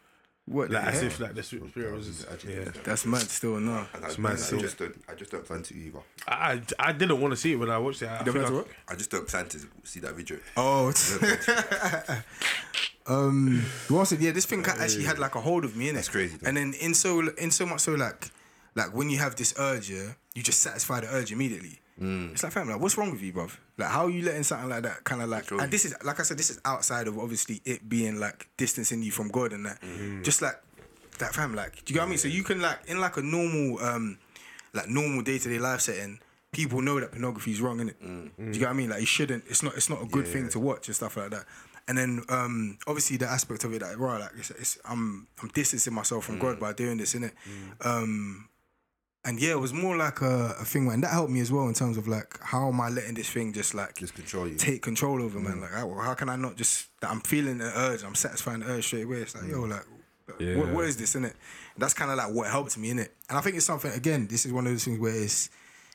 what? 0.48 0.72
like 0.72 0.84
the 0.84 0.89
as 0.89 0.95
hell? 1.02 1.06
if 1.08 1.20
like 1.20 1.36
the 1.36 1.43
spirit 1.43 1.70
spirit 1.70 1.93
was 1.93 2.26
yeah. 2.48 2.72
That's 2.84 3.06
mad. 3.06 3.22
Still 3.22 3.60
no. 3.60 3.86
And 3.93 4.04
I, 4.04 4.08
It's 4.08 4.18
mad 4.18 4.32
I 4.34 4.36
still. 4.38 4.60
just 4.60 4.78
don't. 4.80 4.95
I 5.08 5.14
just 5.14 5.30
don't 5.32 5.45
fancy 5.45 5.76
you 5.76 5.86
either. 5.88 6.00
I 6.28 6.62
I 6.80 6.91
didn't 6.93 7.20
want 7.22 7.34
to 7.34 7.38
see 7.38 7.52
it 7.54 7.58
when 7.58 7.70
I 7.70 7.78
watched 7.78 8.02
it. 8.02 8.08
I, 8.08 8.16
I 8.20 8.24
Never 8.24 8.32
think 8.43 8.56
had 8.56 8.66
to 8.66 8.72
I- 8.89 8.93
I 8.93 8.95
just 8.95 9.12
don't 9.12 9.28
plan 9.28 9.48
to 9.50 9.60
see 9.84 10.00
that 10.00 10.14
video. 10.16 10.39
Oh, 10.56 10.91
um, 13.08 13.64
well, 13.89 14.02
I 14.02 14.04
said, 14.04 14.20
yeah, 14.20 14.32
this 14.32 14.45
thing 14.45 14.64
ca- 14.64 14.76
actually 14.80 15.06
had 15.06 15.20
like 15.20 15.36
a 15.36 15.41
hold 15.41 15.64
of 15.66 15.76
me, 15.76 15.88
innit? 15.89 15.93
That's 15.95 16.10
crazy, 16.10 16.38
though. 16.38 16.48
And 16.48 16.58
then 16.58 16.74
in 16.80 16.93
so 16.93 17.28
in 17.38 17.52
so 17.52 17.66
much 17.66 17.82
so 17.82 17.93
like 17.93 18.30
like 18.76 18.93
when 18.93 19.10
you 19.10 19.18
have 19.20 19.36
this 19.36 19.54
urge, 19.60 19.89
yeah, 19.89 20.14
you 20.36 20.43
just 20.43 20.60
satisfy 20.62 21.00
the 21.02 21.08
urge 21.08 21.32
immediately. 21.32 21.80
Mm. 22.02 22.32
It's 22.34 22.43
like, 22.43 22.52
family. 22.54 22.74
like, 22.74 22.82
what's 22.82 22.98
wrong 22.98 23.12
with 23.12 23.22
you, 23.22 23.34
bruv? 23.34 23.58
Like, 23.78 23.89
how 23.89 24.05
are 24.05 24.09
you 24.09 24.23
letting 24.23 24.43
something 24.43 24.69
like 24.69 24.84
that 24.84 25.03
kind 25.03 25.21
of 25.21 25.30
like, 25.30 25.51
and 25.51 25.71
this 25.71 25.86
is, 25.86 25.95
like 26.03 26.19
I 26.19 26.23
said, 26.23 26.38
this 26.38 26.49
is 26.49 26.59
outside 26.65 27.07
of 27.07 27.19
obviously 27.19 27.61
it 27.63 27.88
being 27.88 28.19
like 28.19 28.49
distancing 28.57 29.03
you 29.03 29.11
from 29.11 29.28
God 29.30 29.53
and 29.53 29.65
that. 29.67 29.80
Mm-hmm. 29.82 30.23
Just 30.23 30.41
like 30.41 30.55
that, 31.19 31.36
fam, 31.36 31.53
like, 31.53 31.86
do 31.86 31.93
you 31.93 31.93
get 31.93 31.99
what 31.99 32.07
I 32.07 32.09
mean? 32.09 32.17
So 32.17 32.28
you 32.28 32.43
can 32.43 32.59
like, 32.59 32.80
in 32.88 32.99
like 32.99 33.17
a 33.17 33.21
normal, 33.21 33.80
um, 33.84 34.17
like 34.73 34.89
normal 34.89 35.21
day 35.21 35.38
to 35.38 35.49
day 35.49 35.59
life 35.59 35.82
setting, 35.82 36.19
people 36.51 36.82
know 36.82 36.99
that 36.99 37.11
pornography 37.11 37.51
is 37.51 37.61
wrong, 37.61 37.78
innit? 37.78 37.95
Mm. 38.03 38.32
Do 38.38 38.43
you 38.45 38.53
get 38.53 38.61
what 38.61 38.69
I 38.69 38.73
mean? 38.73 38.89
Like, 38.89 39.01
you 39.01 39.05
shouldn't, 39.05 39.43
it's 39.47 39.61
not, 39.61 39.75
it's 39.75 39.89
not 39.91 40.01
a 40.01 40.05
good 40.05 40.28
thing 40.28 40.49
to 40.49 40.59
watch 40.59 40.88
and 40.88 40.95
stuff 40.95 41.15
like 41.15 41.30
that. 41.30 41.45
And 41.88 41.97
then, 41.97 42.23
um, 42.30 42.80
obviously, 42.88 43.17
the 43.17 43.28
aspect 43.28 43.63
of 43.63 43.73
it 43.73 43.80
that, 43.80 43.97
right, 43.97 44.19
like, 44.19 44.32
it's, 44.38 44.49
it's, 44.51 44.78
I'm, 44.86 45.28
I'm 45.41 45.49
distancing 45.49 45.93
myself 45.93 46.25
from 46.25 46.38
Mm. 46.38 46.41
God 46.41 46.59
by 46.59 46.73
doing 46.73 46.97
this, 46.97 47.13
innit? 47.13 47.32
Um, 47.82 48.49
and 49.28 49.39
yeah, 49.39 49.51
it 49.51 49.59
was 49.59 49.73
more 49.73 49.95
like 49.97 50.21
a, 50.21 50.55
a 50.59 50.65
thing, 50.65 50.89
and 50.89 51.03
that 51.03 51.11
helped 51.11 51.32
me 51.32 51.41
as 51.41 51.51
well 51.51 51.67
in 51.67 51.73
terms 51.75 51.97
of 51.97 52.07
like 52.07 52.39
how 52.41 52.69
am 52.69 52.82
I 52.82 52.89
letting 52.89 53.13
this 53.13 53.30
thing 53.30 53.53
just 53.53 53.75
like 53.75 53.95
Just 53.95 54.15
control 54.15 54.47
you. 54.47 54.55
take 54.55 54.82
control 54.82 55.21
over, 55.21 55.39
man? 55.39 55.61
Like, 55.61 55.71
how, 55.71 55.93
how 55.99 56.13
can 56.15 56.30
I 56.30 56.36
not 56.38 56.55
just 56.55 56.88
that 57.01 57.11
I'm 57.11 57.19
feeling 57.21 57.57
the 57.59 57.71
urge, 57.78 58.03
I'm 58.03 58.15
satisfying 58.15 58.61
the 58.61 58.67
urge 58.71 58.86
straight 58.86 59.03
away. 59.03 59.17
It's 59.17 59.36
like, 59.36 59.47
yo, 59.49 59.61
like, 59.61 59.86
Yeah. 60.39 60.57
what, 60.57 60.69
what 60.69 60.86
is 60.86 60.97
this, 60.97 61.15
innit? 61.15 61.34
That's 61.78 61.93
kind 61.93 62.09
of 62.09 62.17
like 62.17 62.34
what 62.34 62.49
helped 62.49 62.78
me, 62.78 62.89
in 62.89 62.99
it, 62.99 63.13
And 63.30 63.38
I 63.38 63.41
think 63.41 63.55
it's 63.57 63.65
something 63.65 63.91
again. 63.91 64.28
This 64.28 64.45
is 64.45 64.51
one 64.53 64.65
of 64.65 64.71
those 64.73 64.86
things 64.86 64.99
where 64.99 65.13
it's 65.15 65.49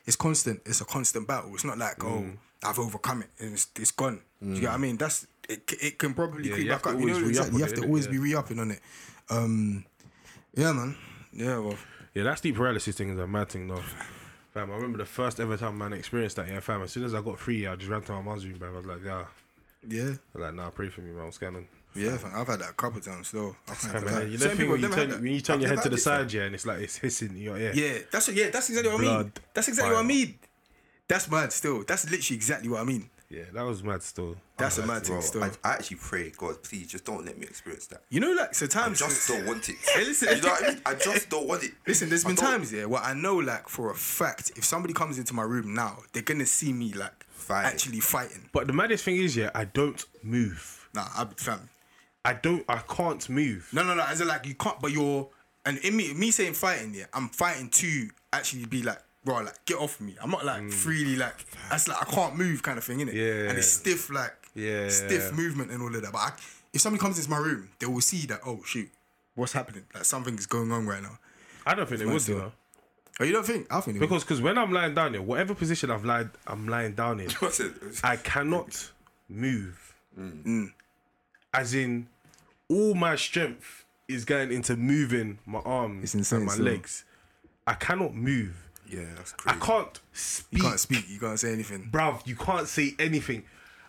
it's 0.05 0.15
constant. 0.15 0.61
It's 0.65 0.81
a 0.81 0.85
constant 0.85 1.27
battle. 1.27 1.51
It's 1.53 1.63
not 1.65 1.77
like 1.77 2.03
oh, 2.03 2.25
I've 2.63 2.79
overcome 2.79 3.23
it 3.23 3.29
and 3.39 3.53
it's, 3.53 3.67
it's 3.77 3.91
gone. 3.91 4.21
Do 4.41 4.49
you 4.49 4.61
get 4.61 4.67
what 4.69 4.75
I 4.75 4.77
mean? 4.77 4.97
That's 4.97 5.25
it. 5.49 5.63
It 5.81 5.97
can 5.97 6.13
probably 6.13 6.47
Yeah, 6.49 6.55
creep 6.55 6.69
back 6.69 6.85
up. 6.87 6.99
You 6.99 7.05
know, 7.07 7.17
exactly. 7.27 7.57
You 7.57 7.63
have 7.63 7.73
to 7.75 7.83
always 7.83 8.05
Yeah. 8.05 8.11
be 8.11 8.17
re-upping 8.19 8.59
on 8.59 8.71
it. 8.71 8.79
Um, 9.29 9.85
yeah, 10.55 10.71
man. 10.73 10.95
Yeah, 11.33 11.57
well, 11.59 11.77
Yeah, 12.13 12.23
that 12.23 12.39
sleep 12.39 12.55
paralysis 12.55 12.95
thing 12.95 13.09
is 13.09 13.19
a 13.19 13.27
mad 13.27 13.49
thing 13.49 13.67
though. 13.67 13.83
Fam, 14.53 14.69
I 14.69 14.75
remember 14.75 14.99
the 14.99 15.05
first 15.05 15.39
ever 15.39 15.57
time 15.57 15.77
man 15.77 15.93
experienced 15.93 16.35
that. 16.35 16.47
Yeah, 16.47 16.59
fam. 16.59 16.83
As 16.83 16.91
soon 16.91 17.05
as 17.05 17.15
I 17.15 17.21
got 17.21 17.39
free, 17.39 17.65
I 17.65 17.75
just 17.75 17.89
ran 17.89 18.01
to 18.03 18.11
my 18.11 18.21
mum's 18.21 18.45
room, 18.45 18.59
bro. 18.59 18.69
I 18.69 18.77
was 18.77 18.85
like, 18.85 19.03
yeah. 19.03 19.25
yeah. 19.87 20.03
I 20.03 20.07
was 20.07 20.19
like, 20.41 20.53
nah, 20.53 20.69
pray 20.69 20.89
for 20.89 21.01
me, 21.01 21.11
man. 21.11 21.25
What's 21.25 21.39
going 21.39 21.55
on? 21.55 21.67
Yeah, 21.95 22.17
fam, 22.17 22.31
I've 22.35 22.47
had 22.47 22.59
that 22.59 22.69
a 22.71 22.73
couple 22.73 22.99
of 22.99 23.05
times 23.05 23.31
though. 23.31 23.55
Fam, 23.65 24.05
man, 24.05 24.31
you 24.31 24.37
know, 24.37 24.47
thing 24.47 24.57
people 24.57 24.73
when 24.73 24.81
you 24.81 24.89
turn, 24.89 25.09
when 25.09 25.33
you 25.33 25.41
turn 25.41 25.59
your 25.59 25.69
head 25.69 25.81
to 25.81 25.89
the 25.89 25.95
it, 25.95 26.01
fam. 26.01 26.21
side, 26.21 26.33
yeah, 26.33 26.43
and 26.43 26.55
it's 26.55 26.65
like 26.65 26.81
it's 26.81 26.97
hissing 26.97 27.29
in 27.29 27.37
your 27.37 27.57
ear. 27.57 27.71
Yeah, 27.73 27.99
that's 28.11 28.27
what, 28.27 28.37
yeah, 28.37 28.49
that's 28.51 28.69
exactly 28.69 28.91
what 28.93 29.01
I 29.01 29.17
mean. 29.23 29.31
That's 29.53 29.67
exactly 29.67 29.93
what 29.93 30.03
I 30.03 30.07
mean. 30.07 30.35
That's 31.07 31.29
mad 31.29 31.51
still. 31.51 31.83
That's 31.83 32.09
literally 32.09 32.35
exactly 32.35 32.69
what 32.69 32.81
I 32.81 32.83
mean. 32.83 33.09
Yeah, 33.33 33.45
that 33.53 33.63
was 33.63 33.83
mad 33.83 34.03
still. 34.03 34.35
That's 34.57 34.77
a 34.77 34.85
mad 34.85 35.03
Bro, 35.03 35.15
thing 35.15 35.21
still. 35.21 35.43
I, 35.43 35.49
I 35.63 35.73
actually 35.73 35.97
pray, 35.97 36.31
God, 36.37 36.61
please 36.61 36.85
just 36.87 37.03
don't 37.03 37.25
let 37.25 37.35
me 37.37 37.45
experience 37.47 37.87
that. 37.87 38.03
You 38.09 38.19
know, 38.19 38.31
like 38.31 38.53
so 38.53 38.65
I 38.65 38.69
times. 38.69 38.99
just 38.99 39.27
don't 39.27 39.45
want 39.47 39.67
it. 39.69 39.75
Hey, 39.95 40.05
listen. 40.05 40.35
you 40.35 40.41
know 40.43 40.49
what 40.49 40.63
I 40.63 40.67
mean? 40.69 40.81
I 40.85 40.93
just 40.93 41.29
don't 41.29 41.47
want 41.47 41.63
it. 41.63 41.71
Listen, 41.87 42.09
there's 42.09 42.23
I 42.25 42.27
been 42.27 42.35
don't- 42.35 42.45
times 42.45 42.71
yeah 42.71 42.85
where 42.85 43.01
I 43.01 43.13
know 43.15 43.37
like 43.37 43.67
for 43.69 43.89
a 43.91 43.95
fact 43.95 44.51
if 44.55 44.63
somebody 44.63 44.93
comes 44.93 45.17
into 45.17 45.33
my 45.33 45.41
room 45.43 45.73
now, 45.73 45.97
they're 46.11 46.21
gonna 46.21 46.45
see 46.45 46.71
me 46.73 46.93
like 46.93 47.25
Fighting. 47.31 47.71
actually 47.71 47.99
fighting. 48.01 48.49
But 48.53 48.67
the 48.67 48.73
maddest 48.73 49.03
thing 49.03 49.17
is, 49.17 49.35
yeah, 49.35 49.49
I 49.55 49.65
don't 49.65 50.05
move. 50.21 50.87
Nah, 50.93 51.07
I 51.15 51.25
fam. 51.35 51.69
I 52.23 52.33
don't. 52.33 52.63
I 52.69 52.77
can't 52.77 53.27
move. 53.29 53.67
No, 53.73 53.83
no, 53.83 53.95
no. 53.95 54.03
As 54.03 54.21
in 54.21 54.27
like 54.27 54.45
you 54.45 54.53
can't, 54.55 54.79
but 54.79 54.91
you're 54.91 55.27
and 55.65 55.77
in 55.79 55.97
me, 55.97 56.13
me 56.13 56.29
saying 56.29 56.53
fighting, 56.53 56.93
yeah, 56.93 57.05
I'm 57.13 57.29
fighting 57.29 57.69
to 57.69 58.09
actually 58.31 58.65
be 58.65 58.83
like, 58.83 58.99
bro, 59.23 59.41
like 59.41 59.65
get 59.65 59.77
off 59.77 59.99
me. 60.01 60.15
I'm 60.21 60.31
not 60.31 60.45
like 60.45 60.69
freely 60.71 61.15
like 61.15 61.45
that's 61.69 61.87
like 61.87 62.01
I 62.01 62.05
can't 62.11 62.35
move 62.37 62.61
kind 62.63 62.77
of 62.77 62.83
thing, 62.83 62.99
innit? 62.99 63.13
Mm. 63.13 63.43
Yeah. 63.45 63.49
And 63.49 63.57
it's 63.57 63.67
stiff 63.69 64.09
like 64.09 64.33
Yeah. 64.55 64.89
stiff 64.89 65.31
movement 65.33 65.71
and 65.71 65.81
all 65.81 65.93
of 65.95 66.01
that. 66.01 66.11
But 66.11 66.17
I, 66.19 66.31
if 66.73 66.81
somebody 66.81 67.01
comes 67.01 67.17
into 67.17 67.29
my 67.29 67.37
room, 67.37 67.69
they 67.79 67.85
will 67.85 68.01
see 68.01 68.25
that 68.27 68.41
oh 68.45 68.61
shoot, 68.65 68.89
what's 69.35 69.53
happening? 69.53 69.83
Like 69.93 70.05
something's 70.05 70.45
going 70.45 70.71
on 70.71 70.85
right 70.87 71.01
now. 71.01 71.17
I 71.65 71.75
don't 71.75 71.87
think 71.87 71.99
they 71.99 72.05
would, 72.05 72.27
you 72.27 72.35
know. 72.37 72.51
Oh, 73.19 73.23
you 73.23 73.31
don't 73.31 73.45
think? 73.45 73.67
I 73.71 73.79
think. 73.79 73.99
Because 73.99 74.23
cause 74.23 74.41
when 74.41 74.57
I'm 74.57 74.71
lying 74.73 74.95
down 74.95 75.13
here, 75.13 75.21
whatever 75.21 75.53
position 75.53 75.91
I've 75.91 76.03
lied, 76.03 76.29
I'm 76.47 76.67
lying 76.67 76.93
down 76.93 77.19
in. 77.19 77.29
I 78.03 78.15
cannot 78.17 78.91
move. 79.29 79.93
Mm. 80.19 80.71
As 81.53 81.75
in, 81.75 82.07
all 82.69 82.95
my 82.95 83.15
strength 83.15 83.85
is 84.07 84.25
going 84.25 84.51
into 84.51 84.75
moving 84.75 85.37
my 85.45 85.59
arms 85.59 86.03
It's 86.05 86.15
insane 86.15 86.37
and 86.37 86.45
my 86.47 86.53
still. 86.53 86.65
legs. 86.65 87.05
I 87.67 87.75
cannot 87.75 88.15
move. 88.15 88.62
Yeah, 88.93 89.05
that's 89.15 89.31
crazy. 89.33 89.59
I 89.59 89.65
can't 89.65 89.99
speak. 90.11 90.59
you 90.61 90.67
can't 90.67 90.79
speak, 90.79 91.09
you 91.09 91.19
can't 91.19 91.39
say 91.39 91.53
anything. 91.53 91.89
Bruv, 91.91 92.25
you 92.27 92.35
can't 92.35 92.67
say 92.67 92.93
anything. 92.99 93.43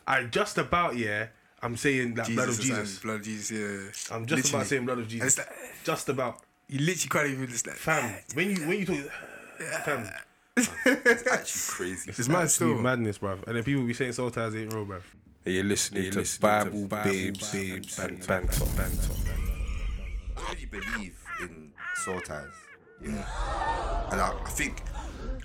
I 0.07 0.25
just 0.25 0.59
about, 0.59 0.97
yeah, 0.97 1.27
I'm 1.63 1.77
saying 1.77 2.15
that 2.15 2.27
blood 2.29 2.49
of 2.49 2.57
Jesus, 2.61 2.79
Jesus. 2.79 2.99
blood 3.01 3.17
of 3.17 3.23
Jesus. 3.23 3.51
Yeah, 3.51 4.15
I'm 4.17 4.27
just 4.27 4.37
Literally. 4.45 4.57
about 4.61 4.67
saying 4.67 4.85
blood 4.87 4.99
of 4.99 5.09
Jesus. 5.09 5.39
like, 5.39 5.49
Just 5.85 6.09
about. 6.09 6.41
you 6.69 6.79
literally 6.81 7.09
can't 7.09 7.29
even 7.39 7.49
just 7.49 7.67
like. 7.67 7.77
Fam, 7.77 8.15
ah, 8.15 8.21
when 8.35 8.51
you 8.51 8.57
when 8.69 8.79
you 8.81 8.87
talk 8.87 9.11
fam, 9.85 10.09
It's 10.57 11.27
actually 11.27 11.77
crazy. 11.89 12.11
It's 12.11 12.29
mad 12.29 12.51
still. 12.51 12.75
madness, 12.75 13.19
bruv. 13.19 13.47
And 13.47 13.57
then 13.57 13.65
people 13.65 13.85
be 13.85 13.95
saying 13.95 14.13
soul 14.13 14.31
ties 14.31 14.55
ain't 14.55 14.73
real, 14.73 14.87
bruv. 14.87 15.03
You're 15.47 15.65
listening 15.65 16.11
to 16.11 16.41
Bible 16.41 16.87
Babes, 16.87 17.53
Babes, 17.53 17.99
and 17.99 18.27
Banter, 18.27 18.65
Banter. 18.77 19.13
I 20.37 20.53
really 20.53 20.67
believe 20.67 21.19
in 21.41 21.73
soul 21.97 22.21
ties. 22.21 22.47
Yeah. 23.03 23.11
And 24.11 24.21
I, 24.21 24.33
I 24.45 24.49
think 24.51 24.81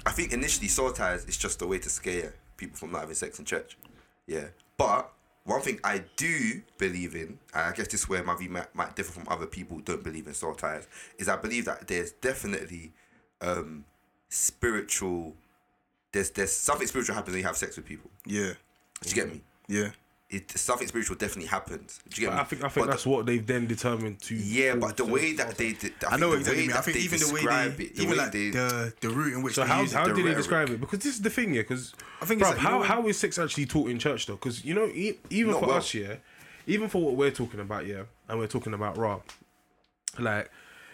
I 0.09 0.11
think 0.11 0.33
initially 0.33 0.67
soul 0.69 0.91
ties 0.91 1.23
is 1.25 1.37
just 1.37 1.61
a 1.61 1.67
way 1.67 1.77
to 1.77 1.87
scare 1.87 2.33
people 2.57 2.75
from 2.75 2.91
not 2.91 3.01
having 3.01 3.13
sex 3.13 3.37
in 3.37 3.45
church. 3.45 3.77
Yeah. 4.25 4.45
But 4.75 5.11
one 5.43 5.61
thing 5.61 5.79
I 5.83 6.03
do 6.15 6.63
believe 6.79 7.13
in, 7.13 7.37
and 7.53 7.67
I 7.69 7.71
guess 7.73 7.89
this 7.89 8.01
is 8.01 8.09
where 8.09 8.23
my 8.23 8.35
view 8.35 8.49
might, 8.49 8.73
might 8.73 8.95
differ 8.95 9.11
from 9.11 9.27
other 9.27 9.45
people 9.45 9.77
who 9.77 9.83
don't 9.83 10.03
believe 10.03 10.25
in 10.25 10.33
soul 10.33 10.55
ties, 10.55 10.87
is 11.19 11.29
I 11.29 11.35
believe 11.35 11.65
that 11.65 11.87
there's 11.87 12.11
definitely 12.13 12.91
um 13.39 13.85
spiritual 14.29 15.35
there's 16.11 16.31
there's 16.31 16.51
something 16.55 16.87
spiritual 16.87 17.13
happens 17.13 17.33
when 17.33 17.41
you 17.41 17.45
have 17.47 17.55
sex 17.57 17.77
with 17.77 17.85
people. 17.85 18.09
Yeah, 18.25 18.53
Do 19.01 19.09
you 19.09 19.15
get 19.15 19.31
me? 19.31 19.41
yeah. 19.67 19.89
It 20.31 20.51
something 20.59 20.87
spiritual 20.87 21.15
definitely 21.15 21.47
happens. 21.47 21.99
Do 22.07 22.21
you 22.21 22.27
get 22.27 22.31
But 22.31 22.35
me? 22.35 22.41
I 22.41 22.43
think 22.43 22.63
I 22.63 22.67
think 22.69 22.85
But 22.85 22.91
that's 22.91 23.03
the- 23.05 23.09
what 23.09 23.25
they've 23.25 23.45
then 23.45 23.65
determined 23.65 24.19
to. 24.21 24.35
Yeah, 24.35 24.75
but 24.75 24.95
the 24.95 25.05
way 25.05 25.33
that 25.33 25.57
they, 25.57 25.73
did, 25.73 25.93
I, 26.07 26.13
I 26.13 26.17
know 26.17 26.29
the 26.31 26.37
exactly. 26.37 26.67
way 26.67 26.67
what 26.67 26.67
mean. 26.67 26.77
I 26.77 26.81
think 26.81 26.97
they 26.97 27.03
even 27.03 27.19
the 27.19 27.25
way 27.33 27.39
describe 27.41 27.77
they, 27.77 27.83
it, 27.85 27.95
the 27.95 28.01
even 28.03 28.11
way 28.11 28.17
like 28.23 28.31
they, 28.31 28.49
the 28.51 28.93
the 29.01 29.09
route 29.09 29.33
in 29.33 29.41
which 29.41 29.55
So 29.55 29.63
how, 29.63 29.83
how 29.87 30.05
did 30.05 30.15
the 30.17 30.21
they 30.21 30.35
describe 30.35 30.69
it? 30.69 30.79
Because 30.79 30.99
this 30.99 31.15
is 31.15 31.21
the 31.23 31.31
thing, 31.31 31.55
yeah. 31.55 31.61
Because 31.63 31.95
I 32.21 32.25
think 32.25 32.41
it's 32.41 32.47
bruv, 32.49 32.53
like, 32.53 32.61
you 32.61 32.67
how 32.67 32.77
know- 32.77 32.83
how 32.83 33.07
is 33.07 33.17
sex 33.17 33.39
actually 33.39 33.65
taught 33.65 33.89
in 33.89 33.97
church 33.97 34.27
though? 34.27 34.35
Because 34.35 34.63
you 34.63 34.75
know, 34.75 34.85
e- 34.85 35.17
even 35.31 35.55
for 35.55 35.61
well. 35.65 35.77
us, 35.77 35.93
yeah, 35.95 36.17
even 36.67 36.89
for 36.89 37.01
what 37.01 37.15
we're 37.15 37.31
talking 37.31 37.59
about, 37.59 37.87
yeah, 37.87 38.03
and 38.27 38.37
we're 38.37 38.45
talking 38.45 38.75
about 38.75 38.97
raw, 38.99 39.21
like 40.19 40.51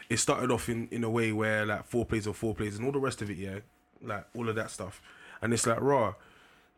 it 0.10 0.18
started 0.18 0.50
off 0.50 0.70
in 0.70 0.88
in 0.92 1.04
a 1.04 1.10
way 1.10 1.34
where 1.34 1.66
like 1.66 1.86
four 1.86 2.06
plays 2.06 2.26
or 2.26 2.34
four 2.34 2.56
plays 2.56 2.78
and 2.78 2.86
all 2.86 2.92
the 2.94 3.00
rest 3.00 3.22
of 3.22 3.30
it, 3.30 3.36
yeah, 3.38 3.60
like 4.02 4.26
all 4.34 4.48
of 4.48 4.56
that 4.56 4.72
stuff, 4.72 5.02
and 5.42 5.54
it's 5.54 5.68
like 5.68 5.82
raw, 5.82 6.14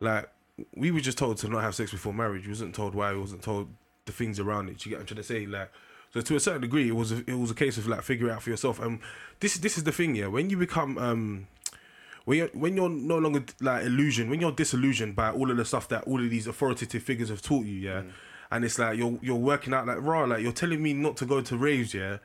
like 0.00 0.28
we 0.74 0.90
were 0.90 1.00
just 1.00 1.18
told 1.18 1.36
to 1.38 1.48
not 1.48 1.62
have 1.62 1.74
sex 1.74 1.90
before 1.90 2.12
marriage. 2.12 2.44
We 2.44 2.50
wasn't 2.50 2.74
told 2.74 2.94
why. 2.94 3.12
We 3.12 3.20
wasn't 3.20 3.42
told 3.42 3.68
the 4.06 4.12
things 4.12 4.40
around 4.40 4.68
it. 4.68 4.84
You 4.84 4.90
get 4.90 4.96
what 4.96 5.00
I'm 5.02 5.06
trying 5.06 5.16
to 5.16 5.22
say, 5.22 5.46
like. 5.46 5.70
So 6.14 6.22
to 6.22 6.36
a 6.36 6.40
certain 6.40 6.62
degree, 6.62 6.88
it 6.88 6.96
was 6.96 7.12
a, 7.12 7.18
it 7.26 7.38
was 7.38 7.50
a 7.50 7.54
case 7.54 7.76
of 7.76 7.86
like 7.86 8.02
figure 8.02 8.28
it 8.28 8.32
out 8.32 8.42
for 8.42 8.50
yourself. 8.50 8.80
And 8.80 9.00
this 9.40 9.58
this 9.58 9.76
is 9.76 9.84
the 9.84 9.92
thing, 9.92 10.14
yeah. 10.14 10.28
When 10.28 10.48
you 10.48 10.56
become 10.56 10.96
um 10.96 11.46
when 12.24 12.38
you're 12.38 12.48
when 12.48 12.76
you're 12.76 12.88
no 12.88 13.18
longer 13.18 13.44
like 13.60 13.84
illusion, 13.84 14.30
when 14.30 14.40
you're 14.40 14.52
disillusioned 14.52 15.14
by 15.14 15.30
all 15.30 15.50
of 15.50 15.56
the 15.56 15.64
stuff 15.64 15.88
that 15.88 16.04
all 16.04 16.22
of 16.22 16.30
these 16.30 16.46
authoritative 16.46 17.02
figures 17.02 17.28
have 17.28 17.42
taught 17.42 17.66
you, 17.66 17.74
yeah, 17.74 18.02
and 18.50 18.64
it's 18.64 18.78
like 18.78 18.96
you're 18.96 19.18
you're 19.22 19.36
working 19.36 19.74
out 19.74 19.86
like 19.86 19.98
raw, 20.00 20.24
like 20.24 20.42
you're 20.42 20.52
telling 20.52 20.82
me 20.82 20.94
not 20.94 21.16
to 21.18 21.26
go 21.26 21.42
to 21.42 21.56
raves, 21.56 21.92
yeah, 21.92 22.18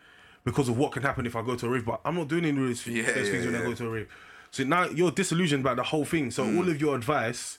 because 0.45 0.69
of 0.69 0.77
what 0.77 0.93
can 0.93 1.03
happen 1.03 1.25
if 1.25 1.35
I 1.35 1.41
go 1.41 1.55
to 1.55 1.65
a 1.65 1.69
rave, 1.69 1.85
but 1.85 1.99
I'm 2.05 2.15
not 2.15 2.29
doing 2.29 2.45
any 2.45 2.59
of 2.61 2.67
those, 2.67 2.87
Yeah, 2.87 3.03
those 3.03 3.27
yeah, 3.27 3.31
things 3.31 3.45
when 3.45 3.55
I 3.55 3.63
go 3.63 3.73
to 3.73 3.87
a 3.87 3.89
rave. 3.89 4.07
So 4.51 4.63
now 4.63 4.85
you're 4.85 5.11
disillusioned 5.11 5.61
about 5.61 5.77
the 5.77 5.83
whole 5.83 6.05
thing. 6.05 6.31
So 6.31 6.43
all 6.43 6.69
of 6.69 6.79
your 6.79 6.95
advice 6.95 7.57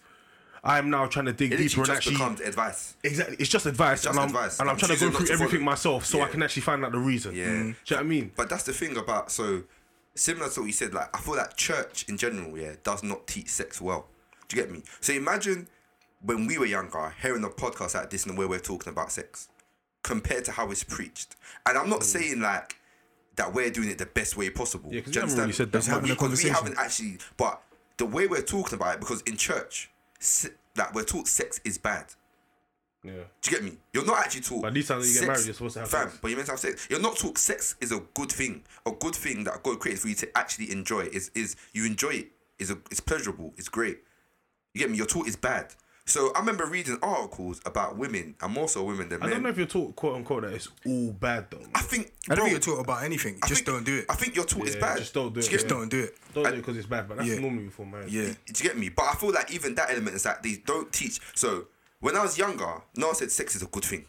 I'm 0.66 0.88
now 0.90 1.06
trying 1.06 1.26
to 1.26 1.32
dig 1.32 1.52
It 1.52 1.58
deeper 1.58 1.80
and 1.80 1.86
just 1.86 1.90
actually 1.96 2.14
becomes 2.16 2.40
advice. 2.40 2.96
exactly. 3.04 3.36
It's 3.38 3.50
just 3.50 3.66
advice, 3.66 4.02
just 4.02 4.18
and 4.18 4.18
I'm 4.18 4.34
and 4.34 4.52
I'm 4.60 4.68
I'm 4.70 4.76
trying 4.76 4.96
to 4.96 5.00
go 5.00 5.10
through 5.10 5.26
to 5.26 5.32
everything 5.34 5.58
follow. 5.60 5.70
myself 5.70 6.06
so 6.06 6.22
I 6.22 6.28
can 6.28 6.42
actually 6.42 6.62
find 6.62 6.84
out 6.84 6.92
the 6.92 6.98
reason. 6.98 7.34
Yeah. 7.34 7.44
Mm. 7.46 7.50
Do 7.50 7.56
you 7.58 7.66
know 7.90 7.96
what 7.96 8.00
I 8.00 8.02
mean? 8.02 8.32
But 8.34 8.48
that's 8.48 8.64
the 8.64 8.72
thing 8.72 8.96
about 8.96 9.30
so 9.30 9.64
similar 10.14 10.48
to 10.48 10.60
what 10.60 10.66
you 10.66 10.72
said. 10.72 10.94
Like 10.94 11.14
I 11.14 11.20
feel 11.20 11.34
that 11.34 11.56
church 11.56 12.06
in 12.08 12.16
general, 12.16 12.56
yeah, 12.58 12.72
does 12.82 13.02
not 13.02 13.26
teach 13.26 13.48
sex 13.48 13.80
well. 13.80 14.06
Do 14.48 14.56
you 14.56 14.62
get 14.62 14.72
me? 14.72 14.82
So 15.00 15.12
imagine 15.12 15.68
when 16.22 16.46
we 16.46 16.56
were 16.58 16.66
younger, 16.66 17.14
hearing 17.20 17.44
a 17.44 17.48
podcast 17.48 17.94
like 17.94 18.08
this 18.10 18.24
and 18.24 18.38
where 18.38 18.48
we're 18.48 18.58
talking 18.58 18.90
about 18.92 19.12
sex, 19.12 19.48
compared 20.02 20.44
to 20.46 20.52
how 20.52 20.70
it's 20.70 20.84
preached. 20.84 21.36
And 21.66 21.76
I'm 21.76 21.90
not 21.90 22.00
mm. 22.00 22.04
saying 22.04 22.40
like 22.40 22.76
that 23.36 23.52
we're 23.52 23.68
doing 23.70 23.90
it 23.90 23.98
the 23.98 24.06
best 24.06 24.36
way 24.36 24.48
possible. 24.48 24.90
Yeah, 24.92 25.00
'cause 25.02 25.12
Do 25.12 25.18
you 25.18 25.26
haven't 25.26 25.38
really 25.40 25.52
said 25.52 25.72
that 25.72 25.72
Because 25.72 25.88
we, 25.88 25.92
Having 25.94 26.10
a 26.12 26.16
'cause 26.16 26.44
we 26.44 26.50
haven't 26.50 26.78
actually. 26.78 27.18
But 27.36 27.60
the 27.96 28.06
way 28.06 28.26
we're 28.26 28.42
talking 28.42 28.74
about 28.74 28.94
it, 28.94 29.00
because 29.00 29.20
in 29.22 29.36
church, 29.36 29.90
se- 30.24 30.50
like 30.76 30.94
we're 30.94 31.04
taught 31.04 31.28
sex 31.28 31.60
is 31.64 31.78
bad. 31.78 32.06
Yeah. 33.04 33.12
Do 33.42 33.50
you 33.50 33.56
get 33.56 33.64
me? 33.64 33.76
You're 33.92 34.06
not 34.06 34.18
actually 34.18 34.40
taught. 34.40 34.62
But 34.62 34.72
these 34.74 34.88
times 34.88 35.00
when 35.04 35.08
you 35.12 35.20
get 35.20 35.26
married, 35.26 35.44
you're 35.44 35.54
supposed 35.54 35.74
to 35.74 35.80
have 35.80 35.90
fam, 35.90 36.08
sex. 36.08 36.18
But 36.22 36.28
you're 36.28 36.38
meant 36.38 36.46
to 36.46 36.52
have 36.52 36.60
sex. 36.60 36.86
You're 36.90 37.00
not 37.00 37.16
taught 37.16 37.36
sex 37.36 37.76
is 37.80 37.92
a 37.92 38.00
good 38.14 38.32
thing. 38.32 38.62
A 38.86 38.92
good 38.92 39.14
thing 39.14 39.44
that 39.44 39.62
God 39.62 39.78
created 39.78 40.00
for 40.00 40.08
you 40.08 40.14
to 40.16 40.38
actually 40.38 40.72
enjoy 40.72 41.02
is 41.12 41.30
is 41.34 41.56
you 41.72 41.84
enjoy 41.84 42.10
it. 42.10 42.28
Is 42.58 42.70
a 42.70 42.78
it's 42.90 43.00
pleasurable. 43.00 43.52
It's 43.58 43.68
great. 43.68 43.98
You 44.72 44.80
get 44.80 44.90
me? 44.90 44.96
You're 44.96 45.06
taught 45.06 45.26
it's 45.26 45.36
bad. 45.36 45.74
So 46.06 46.32
I 46.34 46.40
remember 46.40 46.66
reading 46.66 46.98
articles 47.02 47.62
about 47.64 47.96
women 47.96 48.34
and 48.42 48.52
more 48.52 48.68
so 48.68 48.82
women 48.84 49.08
than 49.08 49.20
men. 49.20 49.22
I 49.22 49.26
men. 49.26 49.36
don't 49.36 49.42
know 49.44 49.48
if 49.48 49.56
you're 49.56 49.66
taught 49.66 49.96
quote 49.96 50.16
unquote 50.16 50.42
that 50.42 50.52
it's 50.52 50.68
all 50.84 51.12
bad 51.12 51.46
though. 51.50 51.62
I 51.74 51.80
think. 51.80 52.12
I 52.28 52.34
don't 52.34 52.36
bro, 52.36 52.44
think 52.44 52.66
you're 52.66 52.76
taught 52.76 52.82
about 52.82 53.04
anything. 53.04 53.38
I 53.42 53.46
Just 53.48 53.64
think- 53.64 53.76
don't 53.76 53.84
do 53.84 53.98
it. 53.98 54.06
I 54.10 54.14
think 54.14 54.36
you're 54.36 54.44
taught 54.44 54.66
it's 54.66 54.74
Yeah, 54.76 54.80
bad. 54.82 54.98
just 54.98 55.14
don't 55.14 55.32
do 55.32 55.40
it, 55.40 55.48
Just 55.48 55.64
me? 55.64 55.68
don't 55.70 55.88
do 55.88 56.00
it. 56.00 56.16
Don't 56.34 56.44
do 56.44 56.50
it 56.50 56.56
because 56.56 56.76
it's 56.76 56.86
bad, 56.86 57.08
but 57.08 57.16
that's 57.18 57.28
Yeah. 57.28 57.38
normally 57.38 57.64
before 57.64 57.86
marriage. 57.86 58.12
Yeah. 58.12 58.24
Do 58.24 58.34
you 58.48 58.62
get 58.62 58.76
me? 58.76 58.90
But 58.90 59.04
I 59.06 59.14
feel 59.14 59.32
like 59.32 59.50
even 59.50 59.74
that 59.76 59.90
element 59.90 60.16
is 60.16 60.24
that 60.24 60.42
they 60.42 60.56
don't 60.66 60.92
teach. 60.92 61.20
So 61.34 61.68
when 62.00 62.16
I 62.16 62.22
was 62.22 62.36
younger, 62.36 62.82
no 62.96 63.06
one 63.06 63.16
said 63.16 63.32
sex 63.32 63.56
is 63.56 63.62
a 63.62 63.66
good 63.66 63.84
thing. 63.84 64.04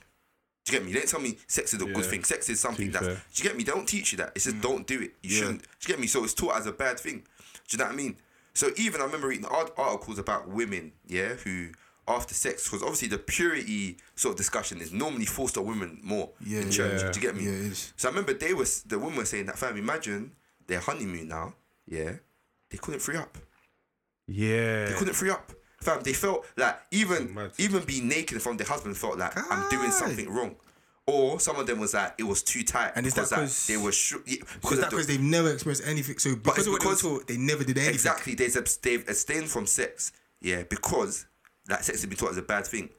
Do 0.65 0.73
you 0.73 0.79
get 0.79 0.85
me? 0.85 0.91
They 0.91 0.99
didn't 0.99 1.11
tell 1.11 1.21
me 1.21 1.37
sex 1.47 1.73
is 1.73 1.81
a 1.81 1.85
good 1.85 1.95
Yeah. 1.95 2.01
thing. 2.09 2.23
Sex 2.25 2.49
is 2.49 2.59
something 2.59 2.87
be 2.87 2.91
that's. 2.91 3.05
fair. 3.05 3.15
Do 3.15 3.43
you 3.43 3.43
get 3.43 3.55
me? 3.57 3.63
They 3.63 3.71
don't 3.71 3.87
teach 3.87 4.11
you 4.11 4.17
that. 4.17 4.33
It's 4.35 4.43
just 4.45 4.57
mm. 4.57 4.61
don't 4.61 4.85
do 4.85 4.99
it. 4.99 5.13
You 5.23 5.29
shouldn't. 5.29 5.61
Do 5.61 5.67
you 5.81 5.87
get 5.87 5.99
me? 5.99 6.07
So 6.07 6.25
it's 6.25 6.33
taught 6.33 6.57
as 6.57 6.65
a 6.65 6.73
bad 6.73 6.99
thing. 6.99 7.19
Do 7.19 7.21
you 7.69 7.77
know 7.77 7.85
what 7.85 7.93
I 7.93 7.95
mean? 7.95 8.17
So 8.53 8.71
even 8.75 8.99
I 9.01 9.05
remember 9.05 9.27
reading 9.27 9.45
art- 9.45 9.73
articles 9.77 10.17
about 10.17 10.47
women, 10.49 10.93
yeah, 11.05 11.35
who 11.35 11.69
after 12.07 12.33
sex, 12.33 12.63
because 12.65 12.81
obviously 12.83 13.07
the 13.07 13.17
purity 13.17 13.97
sort 14.15 14.33
of 14.33 14.37
discussion 14.37 14.79
is 14.81 14.91
normally 14.93 15.25
forced 15.25 15.57
on 15.57 15.65
women 15.65 15.99
more 16.03 16.29
Yeah, 16.39 16.61
in 16.61 16.71
church. 16.71 17.01
yeah. 17.01 17.11
Do 17.11 17.19
you 17.19 17.25
get 17.27 17.35
me? 17.35 17.43
Yeah, 17.45 17.51
it 17.51 17.71
is. 17.71 17.93
So 17.97 18.07
I 18.07 18.11
remember 18.11 18.33
they 18.33 18.53
was 18.53 18.83
the 18.83 18.99
women 18.99 19.17
were 19.17 19.25
saying 19.25 19.47
that 19.47 19.57
fam, 19.57 19.75
imagine 19.77 20.31
their 20.67 20.79
honeymoon 20.79 21.27
now, 21.27 21.53
yeah, 21.87 22.13
they 22.69 22.77
couldn't 22.77 22.99
free 23.01 23.17
up. 23.17 23.37
Yeah. 24.27 24.85
They 24.85 24.93
couldn't 24.93 25.13
free 25.13 25.29
up. 25.29 25.51
Fam, 25.81 26.01
they 26.01 26.13
felt 26.13 26.45
like 26.57 26.79
even 26.91 27.33
Mad. 27.33 27.51
even 27.57 27.83
being 27.83 28.07
naked 28.07 28.41
from 28.41 28.57
their 28.57 28.65
husband 28.67 28.97
felt 28.97 29.17
like 29.19 29.33
I'm 29.51 29.69
doing 29.69 29.91
something 29.91 30.29
wrong. 30.29 30.55
Or 31.07 31.39
some 31.39 31.57
of 31.59 31.67
them 31.67 31.79
was 31.79 31.93
like 31.93 32.15
it 32.17 32.23
was 32.23 32.41
too 32.41 32.63
tight 32.63 32.93
And 32.95 33.05
is 33.05 33.13
that 33.13 33.29
because 33.29 33.69
like, 33.69 33.77
they 33.77 33.83
were 33.83 33.91
sh- 33.91 34.15
yeah, 34.25 34.37
Because 34.39 34.55
because 34.61 34.77
that 34.79 34.85
of 34.85 34.89
the- 34.91 34.95
because 34.95 35.07
they've 35.07 35.21
never 35.21 35.51
experienced 35.51 35.83
anything. 35.85 36.17
So 36.17 36.35
because 36.35 36.57
it's 36.59 36.67
of 36.67 36.73
what 36.73 36.81
they 36.81 36.87
were 36.87 36.95
taught, 37.19 37.27
they 37.27 37.37
never 37.37 37.63
did 37.63 37.77
anything. 37.77 37.93
exactly 37.93 38.33
they've 38.33 38.53
they've 38.81 39.07
abstained 39.07 39.49
from 39.49 39.67
sex, 39.67 40.11
yeah, 40.41 40.63
because 40.63 41.27
that 41.67 41.83
sex 41.85 42.01
has 42.01 42.05
been 42.09 42.17
taught 42.17 42.31
as 42.31 42.37
a 42.37 42.41
bad 42.41 42.65
thing. 42.65 42.89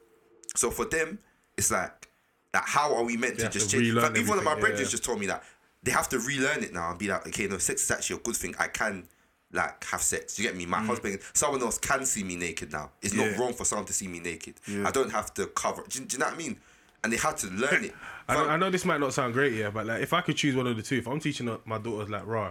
So 0.55 0.71
for 0.71 0.85
them, 0.85 1.19
it's 1.57 1.71
like 1.71 2.09
like 2.55 2.64
how 2.67 2.95
are 2.95 3.05
we 3.05 3.17
meant 3.17 3.37
They 3.37 3.45
to 3.45 3.51
just 3.51 3.71
to 3.71 3.79
change? 3.79 3.95
Fam, 3.99 4.17
even 4.17 4.29
one 4.29 4.39
of 4.39 4.45
my 4.45 4.57
yeah. 4.59 4.75
just 4.77 5.05
told 5.05 5.21
me 5.21 5.27
that 5.27 5.43
they 5.83 5.93
have 5.93 6.09
to 6.09 6.19
relearn 6.19 6.62
it 6.64 6.73
now 6.73 6.91
and 6.91 6.99
be 6.99 7.09
like, 7.09 7.27
okay, 7.29 7.47
no, 7.47 7.59
sex 7.59 7.85
is 7.85 7.91
actually 7.91 8.17
a 8.17 8.21
good 8.21 8.37
thing. 8.37 8.55
I 8.59 8.69
can 8.69 9.05
like 9.53 9.85
have 9.85 10.03
sex. 10.03 10.39
You 10.39 10.45
get 10.45 10.57
me? 10.57 10.67
My 10.67 10.83
husband, 10.83 11.21
someone 11.33 11.62
else 11.62 11.79
can 11.79 12.05
see 12.05 12.25
me 12.25 12.37
naked 12.37 12.73
now. 12.73 12.91
It's 13.03 13.14
not 13.14 13.27
Mm. 13.27 13.39
Wrong 13.39 13.53
for 13.53 13.64
someone 13.64 13.87
to 13.87 13.93
see 13.93 14.09
me 14.09 14.19
naked. 14.21 14.55
I 14.85 14.91
don't 14.91 15.11
have 15.12 15.33
to 15.35 15.47
cover. 15.47 15.83
Do, 15.89 16.01
you- 16.01 16.07
do 16.07 16.14
you 16.14 16.19
know 16.19 16.27
what 16.27 16.35
I 16.35 16.39
mean? 16.39 16.59
And 17.05 17.12
they 17.12 17.17
had 17.19 17.37
to 17.39 17.47
learn 17.49 17.85
it. 17.85 17.95
I 18.29 18.35
know, 18.35 18.49
I 18.49 18.57
know 18.57 18.71
this 18.71 18.85
might 18.85 18.99
not 18.99 19.12
sound 19.12 19.35
great, 19.35 19.53
yeah, 19.53 19.71
but 19.71 19.87
like 19.87 20.03
if 20.03 20.12
I 20.12 20.21
could 20.21 20.37
choose 20.37 20.57
one 20.57 20.67
of 20.67 20.77
the 20.77 20.83
two, 20.83 20.97
if 20.97 21.07
I'm 21.07 21.21
teaching 21.21 21.49
my 21.64 21.79
daughters 21.79 22.09
like 22.11 22.27
raw, 22.27 22.51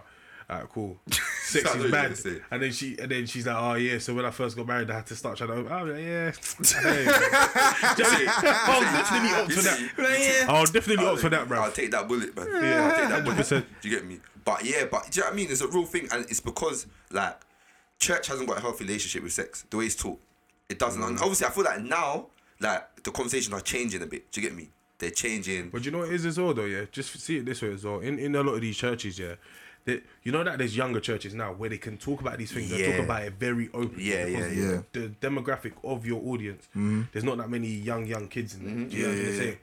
alright, 0.50 0.70
cool, 0.70 0.98
sex 1.46 1.76
is 1.76 1.76
bad, 1.76 1.82
you're 1.82 1.90
gonna 1.92 2.16
say. 2.16 2.42
and 2.52 2.62
then 2.62 2.72
she 2.72 2.98
and 2.98 3.12
then 3.12 3.26
she's 3.26 3.46
like, 3.46 3.56
oh 3.56 3.74
yeah, 3.76 3.98
so 4.00 4.14
when 4.14 4.26
I 4.26 4.32
first 4.32 4.56
got 4.58 4.68
married, 4.68 4.90
I 4.90 4.96
had 4.96 5.08
to 5.08 5.16
start 5.16 5.38
trying 5.38 5.50
to, 5.50 5.74
oh 5.74 5.86
yeah, 5.86 6.32
hey. 6.32 7.06
I'll 8.68 8.82
definitely 8.82 9.30
opt 9.30 9.52
for 9.52 9.62
that. 9.62 9.92
Right, 9.98 10.20
yeah. 10.20 10.46
I'll 10.50 10.66
definitely 10.66 11.06
opt 11.06 11.22
for 11.22 11.30
that, 11.30 11.48
bro. 11.48 11.62
I'll 11.62 11.72
take 11.72 11.92
that 11.92 12.08
bullet, 12.08 12.36
man. 12.36 12.48
Yeah, 12.52 12.84
I'll 12.84 13.00
take 13.00 13.10
that 13.10 13.24
bullet. 13.24 13.38
100%. 13.38 13.66
Do 13.82 13.90
you 13.90 13.96
get 13.96 14.06
me? 14.06 14.20
But 14.44 14.66
yeah, 14.66 14.86
but 14.90 15.10
do 15.12 15.18
you 15.18 15.22
know 15.22 15.28
what 15.28 15.34
I 15.34 15.36
mean? 15.36 15.52
It's 15.52 15.62
a 15.62 15.68
real 15.68 15.86
thing, 15.86 16.08
and 16.12 16.26
it's 16.26 16.40
because 16.40 16.88
like 17.12 17.40
church 18.00 18.28
hasn't 18.28 18.48
got 18.48 18.58
a 18.58 18.62
healthy 18.62 18.86
relationship 18.86 19.24
with 19.24 19.34
sex. 19.34 19.66
The 19.70 19.78
way 19.78 19.86
it's 19.86 19.96
taught, 19.96 20.20
it 20.70 20.80
doesn't. 20.80 21.02
Mm. 21.02 21.08
And 21.08 21.20
obviously, 21.20 21.48
I 21.48 21.50
feel 21.50 21.64
like 21.64 21.82
now, 21.82 22.28
like 22.60 23.04
the 23.04 23.12
conversations 23.12 23.54
are 23.54 23.62
changing 23.62 24.02
a 24.02 24.06
bit. 24.06 24.32
Do 24.32 24.42
you 24.42 24.48
get 24.48 24.56
me? 24.56 24.70
They're 24.98 25.10
changing. 25.10 25.70
But 25.70 25.84
you 25.84 25.92
know 25.92 26.00
what 26.00 26.10
it 26.10 26.14
is 26.14 26.26
as 26.26 26.40
well, 26.40 26.54
though, 26.54 26.66
yeah. 26.66 26.86
Just 26.92 27.20
see 27.20 27.38
it 27.38 27.46
this 27.46 27.62
way 27.62 27.74
as 27.74 27.84
well. 27.84 28.00
In 28.00 28.20
in 28.20 28.36
a 28.36 28.44
lot 28.44 28.54
of 28.54 28.62
these 28.62 28.78
churches, 28.78 29.18
yeah, 29.20 29.36
that 29.86 30.04
you 30.24 30.32
know 30.32 30.44
that 30.44 30.58
there's 30.58 30.76
younger 30.76 31.00
churches 31.00 31.34
now 31.34 31.54
where 31.54 31.70
they 31.70 31.78
can 31.78 31.98
talk 31.98 32.20
about 32.22 32.38
these 32.38 32.52
things. 32.52 32.70
They 32.70 32.80
Yeah. 32.82 32.98
talk 32.98 33.06
about 33.06 33.24
it 33.24 33.34
very 33.34 33.70
openly. 33.74 34.04
Yeah, 34.04 34.26
yeah, 34.26 34.48
yeah. 34.50 34.82
The 34.92 35.10
demographic 35.22 35.74
of 35.84 36.06
your 36.06 36.22
audience, 36.26 36.68
there's 36.74 37.24
not 37.24 37.38
that 37.38 37.50
many 37.50 37.68
young 37.68 38.06
young 38.06 38.28
kids 38.28 38.56
in 38.56 38.64
there. 38.66 38.74
Mm-hmm. 38.74 38.90
Do 38.90 38.98
you 38.98 39.08
know 39.08 39.38
what 39.40 39.46
yeah. 39.48 39.54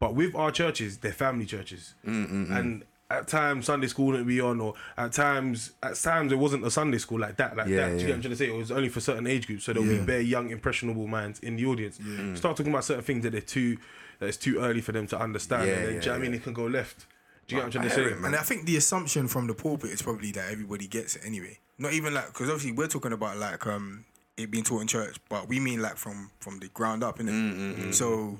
But 0.00 0.14
with 0.14 0.34
our 0.34 0.50
churches, 0.50 0.98
they're 0.98 1.12
family 1.12 1.46
churches, 1.46 1.94
Mm-hmm. 2.06 2.52
and 2.52 2.84
at 3.10 3.28
times 3.28 3.66
Sunday 3.66 3.88
school 3.88 4.06
wouldn't 4.06 4.26
be 4.26 4.40
on, 4.40 4.58
or 4.58 4.72
at 4.96 5.12
times 5.12 5.72
at 5.82 5.96
times 5.96 6.32
it 6.32 6.36
wasn't 6.38 6.64
a 6.64 6.70
Sunday 6.70 6.96
school 6.98 7.20
like 7.20 7.36
that, 7.36 7.54
like 7.54 7.68
Yeah, 7.68 7.76
that. 7.76 7.88
Do 7.90 7.92
you 7.96 8.00
yeah. 8.00 8.06
get 8.06 8.08
what 8.08 8.14
I'm 8.16 8.22
trying 8.22 8.30
to 8.32 8.36
say? 8.36 8.48
It 8.48 8.56
was 8.56 8.70
only 8.72 8.88
for 8.88 9.00
certain 9.00 9.26
age 9.26 9.46
groups, 9.46 9.64
so 9.64 9.74
there'll 9.74 9.86
Yeah. 9.88 9.98
be 10.00 10.04
bare 10.06 10.20
young 10.22 10.48
impressionable 10.50 11.06
minds 11.06 11.38
in 11.40 11.56
the 11.56 11.66
audience. 11.66 11.96
Start 12.38 12.56
talking 12.56 12.72
about 12.72 12.84
certain 12.84 13.04
things 13.04 13.22
that 13.24 13.30
they're 13.32 13.40
too 13.42 13.76
that 14.18 14.28
it's 14.28 14.38
too 14.38 14.58
early 14.60 14.80
for 14.80 14.92
them 14.92 15.06
to 15.08 15.18
understand. 15.18 15.66
Yeah, 15.68 15.74
and 15.74 15.84
then, 15.86 15.94
yeah, 15.94 16.00
do 16.00 16.06
you 16.06 16.12
know 16.12 16.18
what 16.18 16.24
I 16.24 16.28
mean? 16.30 16.34
It 16.34 16.42
can 16.44 16.52
go 16.54 16.64
left. 16.66 17.06
Do 17.52 17.56
you 17.56 17.62
get 17.62 17.76
what 17.80 17.84
I'm 17.84 17.90
trying 17.90 18.06
to 18.06 18.18
say? 18.20 18.26
And 18.26 18.34
I 18.36 18.42
think 18.42 18.64
the 18.66 18.76
assumption 18.76 19.28
from 19.28 19.46
the 19.46 19.54
pulpit 19.54 19.90
is 19.90 20.02
probably 20.02 20.32
that 20.32 20.50
everybody 20.50 20.86
gets 20.86 21.16
it 21.16 21.22
anyway. 21.24 21.58
Not 21.78 21.92
even 21.92 22.14
like 22.14 22.26
because 22.28 22.48
obviously 22.48 22.72
we're 22.72 22.86
talking 22.88 23.12
about 23.12 23.36
like 23.36 23.66
um 23.66 24.04
it 24.36 24.50
being 24.50 24.64
taught 24.64 24.80
in 24.80 24.86
church, 24.86 25.16
but 25.28 25.48
we 25.48 25.60
mean 25.60 25.82
like 25.82 25.96
from 25.96 26.30
from 26.40 26.58
the 26.58 26.68
ground 26.68 27.04
up, 27.04 27.18
innit? 27.18 27.30
Mm, 27.30 27.94
So 27.94 28.38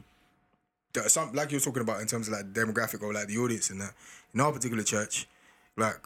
the 0.92 1.08
some 1.10 1.32
like 1.32 1.50
you're 1.50 1.60
talking 1.60 1.82
about 1.82 2.00
in 2.00 2.06
terms 2.06 2.28
of 2.28 2.34
like 2.34 2.52
demographic 2.52 3.02
or 3.02 3.12
like 3.12 3.26
the 3.28 3.38
audience 3.38 3.70
and 3.70 3.80
that. 3.80 3.92
In 4.34 4.40
our 4.40 4.52
particular 4.52 4.82
church, 4.82 5.28
like 5.76 5.96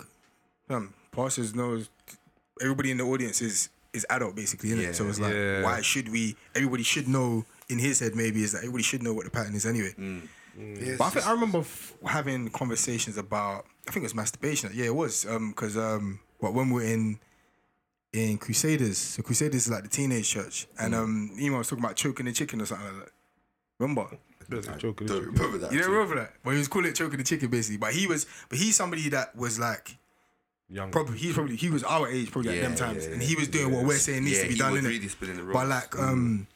um 0.68 0.92
pastors 1.12 1.54
knows 1.54 1.88
everybody 2.60 2.90
in 2.90 2.96
the 2.96 3.04
audience 3.04 3.40
is 3.40 3.68
is 3.92 4.06
adult 4.10 4.34
basically, 4.34 4.70
innit? 4.70 4.82
Yeah, 4.82 4.92
so 4.92 5.08
it's 5.08 5.20
like 5.20 5.34
yeah. 5.34 5.62
why 5.62 5.80
should 5.80 6.10
we? 6.10 6.36
Everybody 6.54 6.82
should 6.82 7.08
know 7.08 7.44
in 7.68 7.78
his 7.78 8.00
head 8.00 8.14
maybe 8.14 8.42
is 8.42 8.52
that 8.52 8.58
everybody 8.58 8.82
should 8.82 9.02
know 9.02 9.14
what 9.14 9.24
the 9.24 9.30
pattern 9.30 9.54
is 9.54 9.66
anyway. 9.66 9.94
But 10.56 11.04
I 11.04 11.10
think 11.10 11.26
I 11.26 11.32
remember 11.32 11.58
f- 11.58 11.94
having 12.06 12.48
conversations 12.50 13.16
about. 13.18 13.66
I 13.88 13.92
think 13.92 14.02
it 14.02 14.06
was 14.06 14.14
masturbation. 14.14 14.70
Yeah, 14.74 14.86
it 14.86 14.94
was. 14.94 15.26
Um, 15.26 15.50
because 15.50 15.76
um, 15.76 16.20
what 16.38 16.54
when 16.54 16.70
we 16.70 16.82
were 16.82 16.88
in 16.88 17.18
in 18.12 18.38
Crusaders, 18.38 18.96
so 18.98 19.22
Crusaders 19.22 19.66
is 19.66 19.70
like 19.70 19.82
the 19.82 19.88
teenage 19.88 20.28
church, 20.30 20.66
and 20.78 20.94
um, 20.94 21.30
Emo 21.38 21.58
was 21.58 21.68
talking 21.68 21.84
about 21.84 21.96
choking 21.96 22.26
the 22.26 22.32
chicken 22.32 22.60
or 22.62 22.66
something 22.66 22.86
like 22.86 23.04
that. 23.06 23.12
Remember? 23.78 24.06
Joking, 24.78 25.08
Don't 25.08 25.26
remember 25.26 25.58
that. 25.58 25.72
You 25.72 25.78
don't 25.78 25.88
too. 25.88 25.92
remember 25.92 26.14
that? 26.20 26.32
Well, 26.44 26.52
he 26.52 26.58
was 26.60 26.68
calling 26.68 26.88
it 26.88 26.94
choking 26.94 27.18
the 27.18 27.24
chicken 27.24 27.50
basically, 27.50 27.78
but 27.78 27.92
he 27.92 28.06
was, 28.06 28.26
but 28.48 28.58
he's 28.58 28.76
somebody 28.76 29.08
that 29.10 29.34
was 29.36 29.58
like. 29.58 29.98
Young. 30.68 30.90
Probably 30.90 31.16
he's 31.18 31.34
probably 31.34 31.54
he 31.56 31.68
was 31.70 31.84
our 31.84 32.08
age 32.08 32.30
probably 32.32 32.50
at 32.50 32.56
Yeah, 32.56 32.62
them 32.62 32.74
times, 32.76 33.06
yeah, 33.06 33.12
and 33.12 33.22
he 33.22 33.36
was 33.36 33.46
doing 33.48 33.72
what 33.72 33.84
we're 33.84 33.98
saying 33.98 34.24
needs 34.24 34.36
Yeah, 34.38 34.42
to 34.44 34.48
be 34.48 34.54
he 34.54 34.58
done 34.60 34.72
was 34.72 34.84
in 34.84 34.90
really 34.90 35.08
spinning 35.08 35.36
the 35.36 35.42
But 35.44 35.54
roles. 35.54 35.68
like 35.68 35.98
um, 35.98 36.46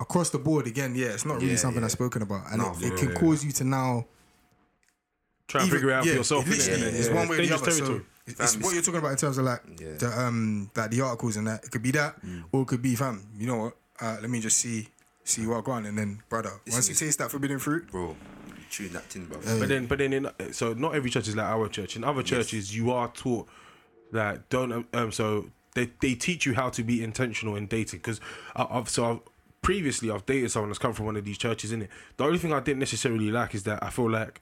across 0.00 0.30
the 0.30 0.38
board 0.38 0.66
again, 0.66 0.94
yeah, 0.94 1.08
it's 1.08 1.24
not 1.26 1.36
really 1.36 1.50
Yeah, 1.50 1.56
something 1.56 1.82
yeah. 1.82 1.86
I've 1.86 1.92
spoken 1.92 2.22
about, 2.22 2.46
and 2.50 2.58
No, 2.62 2.72
it, 2.72 2.82
it 2.82 2.88
real, 2.90 2.96
can 2.98 3.08
yeah. 3.10 3.14
cause 3.20 3.44
you 3.44 3.52
to 3.52 3.64
now 3.64 4.06
Try 5.48 5.60
and 5.62 5.68
even- 5.68 5.78
figure 5.78 5.90
it 5.90 5.94
out 5.94 6.04
yeah, 6.04 6.12
for 6.12 6.16
yourself. 6.18 6.46
it 6.46 6.50
literally, 6.50 6.82
innit? 6.82 6.94
it's 6.98 7.08
Yeah, 7.08 7.14
one 7.14 7.28
way 7.28 7.34
or 7.34 7.36
the 7.36 7.42
dangerous 7.48 7.62
other. 7.62 7.70
territory. 7.72 7.98
So 7.98 8.04
it's, 8.26 8.40
it's 8.40 8.52
Fam, 8.54 8.62
what 8.62 8.74
you're 8.74 8.82
talking 8.82 8.98
about 9.00 9.10
in 9.12 9.16
terms 9.16 9.38
of 9.38 9.44
like 9.44 9.62
Yeah. 9.80 9.92
the 9.98 10.20
um 10.20 10.70
like 10.76 10.90
the 10.90 11.00
articles 11.00 11.36
and 11.36 11.46
that. 11.48 11.64
It 11.64 11.70
could 11.72 11.82
be 11.82 11.90
that, 11.92 12.22
Mm. 12.24 12.44
or 12.52 12.62
it 12.62 12.68
could 12.68 12.82
be 12.82 12.94
fam. 12.94 13.26
You 13.36 13.46
know 13.48 13.56
what? 13.56 13.76
Uh, 14.00 14.16
let 14.20 14.30
me 14.30 14.40
just 14.40 14.58
see 14.58 14.88
see 15.24 15.46
what 15.46 15.68
I 15.68 15.72
on, 15.72 15.86
and 15.86 15.98
then 15.98 16.22
brother, 16.28 16.52
once 16.70 16.88
you 16.88 16.94
taste 16.94 17.18
that 17.18 17.30
forbidden 17.30 17.58
fruit, 17.58 17.90
bro, 17.90 18.16
You 18.46 18.54
tune 18.70 18.92
that 18.92 19.08
tin, 19.10 19.26
bro. 19.26 19.38
But 19.58 19.68
then, 19.68 19.86
but 19.86 19.98
then, 19.98 20.12
in, 20.12 20.30
so 20.52 20.72
not 20.74 20.94
every 20.94 21.10
church 21.10 21.26
is 21.28 21.34
like 21.36 21.46
our 21.46 21.68
church. 21.68 21.96
In 21.96 22.04
other 22.04 22.22
churches, 22.22 22.74
you 22.74 22.90
are 22.92 23.08
taught 23.08 23.48
that 24.12 24.48
don't. 24.48 24.72
um, 24.72 24.86
Um, 24.94 25.12
so 25.12 25.50
they 25.74 25.90
they 26.00 26.14
teach 26.14 26.46
you 26.46 26.54
how 26.54 26.70
to 26.70 26.82
be 26.84 27.02
intentional 27.02 27.56
in 27.56 27.66
dating. 27.66 27.98
Because 27.98 28.20
I've 28.56 28.88
so 28.88 29.04
I've, 29.10 29.20
previously 29.62 30.10
I've 30.10 30.26
dated 30.26 30.50
someone 30.50 30.70
that's 30.70 30.78
come 30.78 30.92
from 30.92 31.06
one 31.06 31.16
of 31.16 31.24
these 31.24 31.38
churches. 31.38 31.72
In 31.72 31.82
it, 31.82 31.90
the 32.16 32.24
only 32.24 32.38
thing 32.38 32.52
I 32.52 32.60
didn't 32.60 32.80
necessarily 32.80 33.30
like 33.30 33.54
is 33.54 33.64
that 33.64 33.82
I 33.82 33.90
feel 33.90 34.10
like 34.10 34.40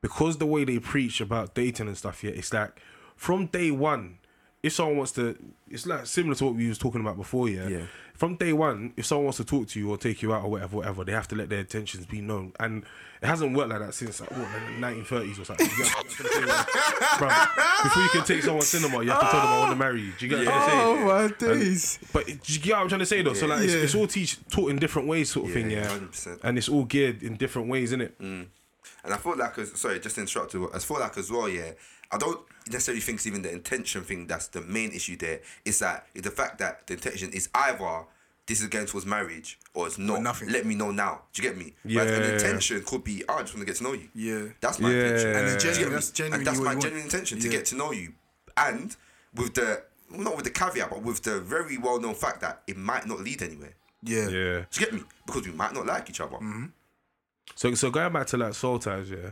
because 0.00 0.38
the 0.38 0.46
way 0.46 0.64
they 0.64 0.78
preach 0.78 1.20
about 1.20 1.54
dating 1.54 1.88
and 1.88 1.96
stuff, 1.96 2.22
yeah, 2.22 2.32
it's 2.32 2.52
like 2.52 2.80
from 3.16 3.46
day 3.46 3.70
one. 3.70 4.18
If 4.64 4.72
someone 4.72 4.96
wants 4.96 5.12
to, 5.12 5.36
it's 5.70 5.86
like 5.86 6.06
similar 6.06 6.34
to 6.36 6.44
what 6.46 6.54
we 6.54 6.68
was 6.68 6.78
talking 6.78 7.00
about 7.02 7.16
before. 7.16 7.48
Yeah. 7.48 7.68
Yeah. 7.68 7.82
From 8.14 8.36
day 8.36 8.52
one, 8.52 8.92
if 8.96 9.04
someone 9.06 9.24
wants 9.24 9.38
to 9.38 9.44
talk 9.44 9.66
to 9.68 9.78
you 9.78 9.90
or 9.90 9.96
take 9.98 10.22
you 10.22 10.32
out 10.32 10.44
or 10.44 10.50
whatever, 10.52 10.76
whatever, 10.76 11.04
they 11.04 11.12
have 11.12 11.26
to 11.28 11.34
let 11.34 11.48
their 11.50 11.58
intentions 11.58 12.06
be 12.06 12.20
known, 12.20 12.52
and 12.60 12.84
it 13.20 13.26
hasn't 13.26 13.56
worked 13.56 13.70
like 13.70 13.80
that 13.80 13.92
since 13.92 14.20
like, 14.20 14.30
what, 14.30 14.38
the 14.52 14.86
1930s 14.86 15.40
or 15.40 15.44
something. 15.44 15.68
You 15.68 15.84
get 15.84 15.94
what 15.94 16.04
I'm 16.04 16.10
trying 16.10 16.28
to 16.28 16.32
say? 16.32 16.40
Like, 16.46 16.66
bruv, 17.18 17.82
before 17.82 18.02
you 18.04 18.08
can 18.10 18.24
take 18.24 18.42
someone 18.42 18.60
to 18.60 18.66
cinema, 18.66 19.02
you 19.04 19.10
have 19.10 19.20
to 19.20 19.26
tell 19.26 19.40
them 19.40 19.48
I 19.50 19.58
want 19.58 19.70
to 19.72 19.76
marry 19.76 20.00
you. 20.02 20.12
Do 20.18 20.26
you 20.26 20.36
get 20.36 20.46
what 20.46 20.54
I'm 20.54 20.68
trying 20.68 20.70
to 20.70 20.74
say? 20.76 21.02
Oh 21.02 21.06
my 21.06 21.22
And- 21.24 21.38
days. 21.60 21.98
But 22.12 22.26
do 22.26 22.52
you 22.52 22.60
get 22.60 22.72
what 22.74 22.80
I'm 22.82 22.88
trying 22.88 22.98
to 23.00 23.06
say 23.06 23.22
though? 23.22 23.34
So 23.34 23.46
like, 23.46 23.62
it's, 23.64 23.74
Yeah. 23.74 23.80
it's 23.80 23.94
all 23.96 24.06
teach 24.06 24.38
taught 24.48 24.70
in 24.70 24.76
different 24.78 25.08
ways, 25.08 25.30
sort 25.32 25.50
of 25.50 25.56
Yeah, 25.56 25.62
thing, 25.62 25.70
yeah. 25.72 25.88
100%. 25.88 26.40
And 26.44 26.56
it's 26.56 26.68
all 26.68 26.84
geared 26.84 27.22
in 27.22 27.34
different 27.36 27.68
ways, 27.68 27.90
isn't 27.90 28.00
it? 28.00 28.18
Mm. 28.20 28.46
And 29.04 29.12
I 29.12 29.16
thought 29.16 29.38
like, 29.38 29.54
sorry, 29.76 29.98
just 30.00 30.14
to 30.14 30.20
interrupt. 30.22 30.54
I 30.54 30.78
thought 30.78 31.00
like 31.00 31.18
as 31.18 31.30
well, 31.30 31.48
yeah. 31.48 31.72
I 32.10 32.18
don't 32.18 32.40
necessarily 32.70 33.00
think 33.00 33.16
it's 33.16 33.26
even 33.26 33.42
the 33.42 33.52
intention 33.52 34.02
thing 34.02 34.26
that's 34.26 34.48
the 34.48 34.60
main 34.62 34.92
issue 34.92 35.16
there. 35.16 35.40
It's 35.64 35.78
that 35.80 36.06
it's 36.14 36.24
the 36.24 36.30
fact 36.34 36.58
that 36.58 36.86
the 36.86 36.94
intention 36.94 37.30
is 37.32 37.48
either 37.54 38.04
this 38.46 38.60
is 38.60 38.66
going 38.68 38.86
towards 38.86 39.06
marriage 39.06 39.58
or 39.72 39.86
it's 39.86 39.96
not. 39.98 40.20
nothing. 40.22 40.50
Let 40.50 40.66
me 40.66 40.74
know 40.74 40.90
now. 40.90 41.22
Do 41.32 41.42
you 41.42 41.48
get 41.48 41.56
me? 41.58 41.74
Whereas 41.82 42.10
Yeah. 42.10 42.16
an 42.26 42.34
intention 42.34 42.82
could 42.84 43.02
be, 43.02 43.24
oh, 43.28 43.36
I 43.36 43.40
just 43.40 43.54
want 43.54 43.66
to 43.66 43.72
get 43.72 43.76
to 43.76 43.82
know 43.84 43.92
you. 43.94 44.08
Yeah. 44.14 44.52
That's 44.60 44.78
my 44.78 44.90
Yeah. 44.90 45.02
intention. 45.04 45.28
And 45.28 45.48
then 45.48 45.58
genuine- 45.58 45.84
get 45.88 45.90
that's 45.94 46.10
genuinely 46.10 46.38
And 46.40 46.46
that's 46.46 46.58
my 46.58 46.62
you 46.62 46.68
want. 46.76 46.82
genuine 46.82 47.04
intention 47.04 47.38
to 47.40 47.44
Yeah. 47.46 47.50
get 47.52 47.64
to 47.66 47.74
know 47.76 47.92
you. 47.92 48.12
And 48.56 48.94
with 49.34 49.54
the, 49.54 49.82
not 50.10 50.36
with 50.36 50.44
the 50.44 50.50
caveat, 50.50 50.90
but 50.90 51.02
with 51.02 51.22
the 51.22 51.40
very 51.40 51.78
well 51.78 51.98
known 51.98 52.14
fact 52.14 52.40
that 52.42 52.62
it 52.66 52.76
might 52.76 53.06
not 53.06 53.20
lead 53.20 53.42
anywhere. 53.42 53.74
Yeah. 54.02 54.28
Yeah. 54.28 54.28
Do 54.28 54.66
you 54.72 54.80
get 54.80 54.92
me? 54.92 55.02
Because 55.26 55.46
we 55.46 55.52
might 55.52 55.72
not 55.72 55.86
like 55.86 56.10
each 56.10 56.20
other. 56.20 56.36
Mm-hmm. 56.36 56.66
So 57.54 57.74
so 57.74 57.90
going 57.90 58.12
back 58.12 58.26
to 58.28 58.36
like 58.36 58.54
soul 58.54 58.78
ties, 58.78 59.10
yeah. 59.10 59.30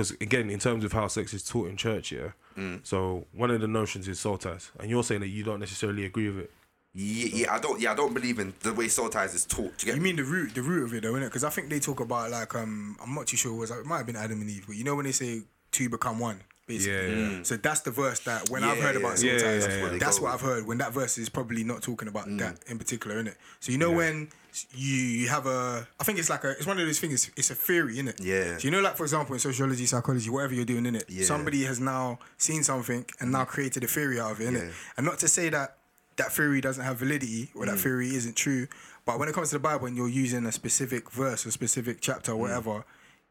Because 0.00 0.16
again, 0.22 0.48
in 0.48 0.58
terms 0.58 0.82
of 0.82 0.94
how 0.94 1.08
sex 1.08 1.34
is 1.34 1.46
taught 1.46 1.68
in 1.68 1.76
church, 1.76 2.10
yeah. 2.10 2.30
Mm. 2.56 2.80
So 2.86 3.26
one 3.32 3.50
of 3.50 3.60
the 3.60 3.68
notions 3.68 4.08
is 4.08 4.18
soul 4.18 4.38
ties, 4.38 4.70
and 4.80 4.88
you're 4.88 5.04
saying 5.04 5.20
that 5.20 5.28
you 5.28 5.44
don't 5.44 5.60
necessarily 5.60 6.06
agree 6.06 6.30
with 6.30 6.44
it. 6.44 6.50
Yeah, 6.94 7.28
yeah, 7.34 7.54
I 7.54 7.58
don't. 7.58 7.78
Yeah, 7.78 7.92
I 7.92 7.94
don't 7.94 8.14
believe 8.14 8.38
in 8.38 8.54
the 8.60 8.72
way 8.72 8.88
soul 8.88 9.10
ties 9.10 9.34
is 9.34 9.44
taught. 9.44 9.74
You 9.80 9.86
get 9.86 9.96
You 9.96 10.00
mean 10.00 10.16
the 10.16 10.24
root, 10.24 10.54
the 10.54 10.62
root 10.62 10.84
of 10.84 10.94
it, 10.94 11.02
though, 11.02 11.12
innit? 11.12 11.26
Because 11.26 11.44
I 11.44 11.50
think 11.50 11.68
they 11.68 11.80
talk 11.80 12.00
about 12.00 12.30
like 12.30 12.54
um, 12.54 12.96
I'm 13.02 13.14
not 13.14 13.26
too 13.26 13.36
sure. 13.36 13.52
It 13.52 13.58
was 13.58 13.70
it 13.70 13.84
might 13.84 13.98
have 13.98 14.06
been 14.06 14.16
Adam 14.16 14.40
and 14.40 14.48
Eve, 14.48 14.64
but 14.66 14.76
you 14.76 14.84
know 14.84 14.96
when 14.96 15.04
they 15.04 15.12
say 15.12 15.42
two 15.70 15.90
become 15.90 16.18
one, 16.18 16.40
basically. 16.70 17.20
Yeah, 17.22 17.30
yeah. 17.38 17.42
So 17.42 17.56
that's 17.56 17.80
the 17.80 17.90
verse 17.90 18.20
that 18.20 18.48
when 18.50 18.64
I've 18.64 18.78
heard 18.78 18.94
yeah, 18.94 19.00
about 19.00 19.18
soul 19.18 19.30
yeah, 19.30 19.38
ties, 19.38 19.44
yeah, 19.44 19.58
that's, 19.60 19.76
yeah, 19.76 19.82
what, 19.82 20.00
that's 20.00 20.20
what 20.20 20.34
I've 20.34 20.40
heard. 20.40 20.66
When 20.66 20.78
that 20.78 20.92
verse 20.92 21.18
is 21.18 21.28
probably 21.28 21.64
not 21.64 21.82
talking 21.82 22.08
about 22.08 22.26
Mm. 22.26 22.38
that 22.38 22.56
in 22.68 22.78
particular, 22.78 23.22
innit? 23.22 23.34
So 23.60 23.72
you 23.72 23.78
know 23.78 23.90
when 23.90 24.28
you 24.74 24.94
you 24.96 25.28
have 25.28 25.46
a, 25.46 25.86
I 26.00 26.04
think 26.04 26.18
it's 26.18 26.30
like 26.30 26.44
a, 26.44 26.50
it's 26.50 26.66
one 26.66 26.78
of 26.80 26.86
those 26.86 26.98
things. 27.00 27.14
It's, 27.14 27.30
it's 27.36 27.50
a 27.50 27.54
theory, 27.54 27.96
innit? 27.96 28.18
Yeah. 28.24 28.56
So 28.58 28.64
you 28.64 28.70
know, 28.70 28.80
like 28.80 28.96
for 28.96 29.04
example, 29.04 29.34
in 29.34 29.40
sociology, 29.40 29.86
psychology, 29.86 30.30
whatever 30.30 30.54
you're 30.54 30.64
doing, 30.64 30.84
innit? 30.84 31.04
Yeah. 31.08 31.24
Somebody 31.24 31.64
has 31.64 31.78
now 31.80 32.18
seen 32.38 32.62
something 32.62 33.04
and 33.20 33.32
now 33.32 33.44
created 33.44 33.84
a 33.84 33.86
theory 33.86 34.18
out 34.20 34.32
of 34.32 34.40
it, 34.40 34.48
innit? 34.50 34.66
Yeah. 34.66 34.72
And 34.96 35.06
not 35.06 35.18
to 35.20 35.28
say 35.28 35.48
that 35.50 35.76
that 36.16 36.32
theory 36.32 36.60
doesn't 36.60 36.84
have 36.84 36.98
validity 36.98 37.50
or 37.54 37.64
that 37.66 37.76
Mm. 37.76 37.80
theory 37.82 38.08
isn't 38.14 38.36
true, 38.36 38.66
but 39.06 39.18
when 39.18 39.28
it 39.28 39.34
comes 39.34 39.48
to 39.50 39.54
the 39.56 39.60
Bible 39.60 39.86
and 39.86 39.96
you're 39.96 40.08
using 40.24 40.44
a 40.44 40.52
specific 40.52 41.10
verse 41.10 41.46
or 41.46 41.50
specific 41.50 41.98
chapter 42.00 42.32
or 42.32 42.36
Mm. 42.36 42.40
whatever, 42.40 42.84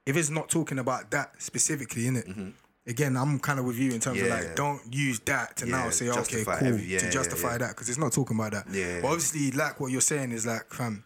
if 0.08 0.16
it's 0.18 0.32
not 0.32 0.50
talking 0.50 0.80
about 0.80 1.12
that 1.12 1.34
specifically, 1.38 2.08
in 2.08 2.16
it. 2.16 2.28
Again, 2.90 3.16
I'm 3.16 3.40
kind 3.40 3.60
of 3.60 3.66
with 3.66 3.78
you 3.78 3.92
in 3.92 4.00
terms 4.00 4.20
of 4.20 4.28
Mm-hmm. 4.28 4.48
Like, 4.48 4.56
don't 4.56 4.82
use 4.94 5.20
that 5.22 5.56
to 5.58 5.66
now 5.68 5.86
Yeah, 5.86 5.90
say, 5.92 6.10
okay, 6.10 6.18
justify 6.20 6.60
cool, 6.60 6.68
every- 6.70 6.86
yeah, 6.86 7.00
to 7.00 7.10
justify 7.12 7.52
yeah. 7.54 7.58
that 7.60 7.70
because 7.70 7.88
it's 7.88 7.98
not 8.00 8.12
talking 8.12 8.36
about 8.36 8.52
that. 8.54 8.66
Yeah. 8.74 9.00
But 9.02 9.08
obviously, 9.10 9.52
like 9.52 9.80
what 9.80 9.92
you're 9.92 10.02
saying 10.02 10.32
is 10.32 10.46
like, 10.46 10.66
fam, 10.74 11.04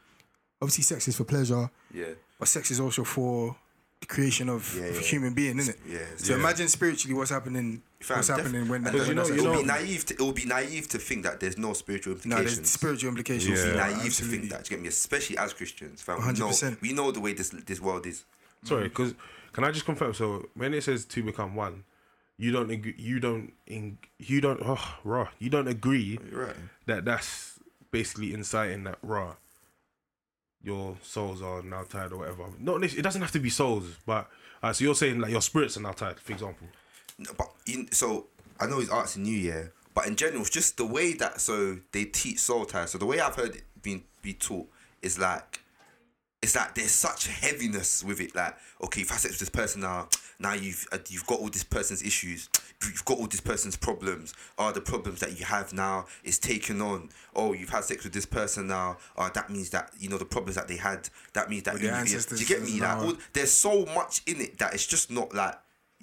obviously, 0.62 0.84
sex 0.84 1.08
is 1.10 1.18
for 1.18 1.26
pleasure, 1.26 1.70
Yeah. 1.94 2.06
but 2.40 2.48
sex 2.48 2.72
is 2.72 2.80
also 2.80 3.04
for 3.04 3.56
the 4.00 4.06
creation 4.08 4.48
of, 4.50 4.74
Yeah, 4.80 4.86
of 4.88 4.98
a 4.98 5.02
human 5.02 5.34
being, 5.34 5.60
isn't 5.60 5.76
it? 5.76 5.82
Yeah, 5.88 6.00
So 6.18 6.34
yeah. 6.34 6.40
imagine 6.40 6.68
spiritually 6.70 7.16
what's 7.16 7.32
happening. 7.32 7.82
Fam, 8.02 8.18
what's 8.18 8.28
def- 8.28 8.38
happening 8.38 8.68
when 8.68 8.84
that? 8.84 8.90
and 8.90 8.94
Because 8.94 9.08
you 9.10 9.16
know- 9.16 9.26
you 9.28 9.34
it 9.34 9.38
know- 9.38 9.44
would 9.44 9.66
happening. 9.68 9.86
be 9.86 9.90
naive. 9.92 10.06
To, 10.08 10.14
it 10.14 10.22
would 10.22 10.36
be 10.36 10.46
naive 10.46 10.88
to 10.90 10.98
think 10.98 11.24
that 11.24 11.40
there's 11.42 11.58
no 11.58 11.72
spiritual 11.74 12.14
implications. 12.14 12.50
no, 12.52 12.56
there's 12.56 12.70
spiritual 12.70 13.10
implications. 13.10 13.60
Yeah. 13.60 13.64
It 13.64 13.66
would 13.68 13.74
be 13.74 13.78
naive 13.80 14.06
absolutely. 14.06 14.38
to 14.38 14.42
think 14.42 14.52
that. 14.52 14.64
Do 14.64 14.72
you 14.72 14.78
get 14.78 14.82
me? 14.84 14.88
Especially 14.90 15.38
as 15.38 15.54
Christians, 15.54 16.02
fam. 16.02 16.18
We 16.20 16.34
know, 16.34 16.48
100%. 16.50 16.82
we 16.82 16.94
know 16.94 17.12
the 17.12 17.20
way 17.22 17.34
this 17.34 17.50
this 17.66 17.80
world 17.82 18.06
is. 18.06 18.24
Sorry, 18.66 18.84
because 18.90 19.14
can 19.54 19.64
I 19.64 19.72
just 19.72 19.86
confirm? 19.86 20.14
So 20.14 20.50
when 20.56 20.74
it 20.74 20.84
says 20.84 21.06
two 21.06 21.24
become 21.24 21.56
one, 21.56 21.84
you 22.38 22.52
don't 22.52 22.70
agree. 22.70 22.96
You 22.98 23.20
don't. 23.20 23.54
In, 23.68 23.98
you 24.18 24.42
don't. 24.42 24.60
Oh, 24.64 24.96
raw. 25.04 25.30
You 25.40 25.50
don't 25.50 25.68
agree 25.68 26.20
right. 26.32 26.56
that 26.88 27.06
that's 27.06 27.60
basically 27.92 28.34
inciting 28.34 28.84
that 28.86 28.98
raw. 29.02 29.36
Your 30.62 30.98
souls 31.04 31.42
are 31.42 31.62
now 31.62 31.84
tied 31.84 32.12
or 32.12 32.20
whatever. 32.20 32.46
Not. 32.60 32.84
It 32.84 33.02
doesn't 33.02 33.22
have 33.22 33.32
to 33.32 33.40
be 33.40 33.50
souls, 33.50 33.86
but 34.06 34.30
uh, 34.62 34.74
so 34.74 34.84
you're 34.84 34.96
saying 34.96 35.20
like 35.20 35.32
your 35.32 35.42
spirits 35.42 35.78
are 35.78 35.82
now 35.82 35.92
tied, 35.92 36.20
for 36.20 36.34
example. 36.34 36.68
No, 37.20 37.32
but 37.38 37.52
in, 37.68 37.92
so 37.92 38.28
I 38.60 38.66
know 38.66 38.80
he's 38.80 38.90
asking 38.90 39.26
you, 39.26 39.38
yeah. 39.38 39.64
But 39.94 40.08
in 40.08 40.16
general, 40.16 40.42
it's 40.42 40.50
just 40.50 40.78
the 40.78 40.86
way 40.86 41.14
that 41.14 41.40
so 41.40 41.78
they 41.92 42.06
teach 42.06 42.40
soul 42.40 42.66
ties. 42.66 42.92
So 42.92 42.98
the 42.98 43.06
way 43.06 43.20
I've 43.20 43.36
heard 43.36 43.56
it 43.56 43.64
being 43.82 44.06
be 44.24 44.34
taught 44.34 44.68
is 45.04 45.20
like 45.20 45.60
it's 46.44 46.56
like 46.56 46.76
there's 46.76 46.92
such 46.92 47.28
heaviness 47.28 48.04
with 48.04 48.20
it. 48.20 48.36
Like, 48.36 48.56
okay, 48.84 49.00
you've 49.00 49.10
had 49.10 49.20
sex 49.20 49.34
with 49.34 49.40
this 49.40 49.50
person 49.50 49.82
now. 49.82 50.10
Now 50.40 50.54
you've 50.54 50.86
uh, 50.92 50.98
you've 51.08 51.26
got 51.26 51.40
all 51.40 51.48
this 51.50 51.64
person's 51.64 52.04
issues. 52.04 52.50
You've 52.84 53.06
got 53.06 53.18
all 53.18 53.28
this 53.28 53.40
person's 53.40 53.78
problems. 53.78 54.34
Are 54.58 54.74
the 54.74 54.82
problems 54.82 55.22
that 55.22 55.40
you 55.40 55.46
have 55.46 55.72
now 55.72 56.06
is 56.24 56.38
taken 56.38 56.82
on? 56.82 57.10
Oh, 57.34 57.54
you've 57.54 57.70
had 57.70 57.86
sex 57.86 58.04
with 58.04 58.12
this 58.12 58.26
person 58.26 58.68
now. 58.68 58.98
Uh, 59.18 59.30
that 59.34 59.50
means 59.50 59.70
that 59.70 59.92
you 59.98 60.10
know 60.10 60.18
the 60.18 60.26
problems 60.26 60.56
that 60.56 60.68
they 60.68 60.76
had. 60.76 61.10
That 61.32 61.50
means 61.50 61.64
that 61.64 61.76
you, 61.76 62.36
do 62.36 62.36
you 62.36 62.46
get 62.46 62.62
me? 62.62 62.82
Like, 62.82 62.98
all, 62.98 63.14
there's 63.32 63.54
so 63.54 63.86
much 63.96 64.22
in 64.28 64.42
it 64.42 64.58
that 64.60 64.74
it's 64.74 64.86
just 64.86 65.10
not 65.10 65.34
like 65.34 65.56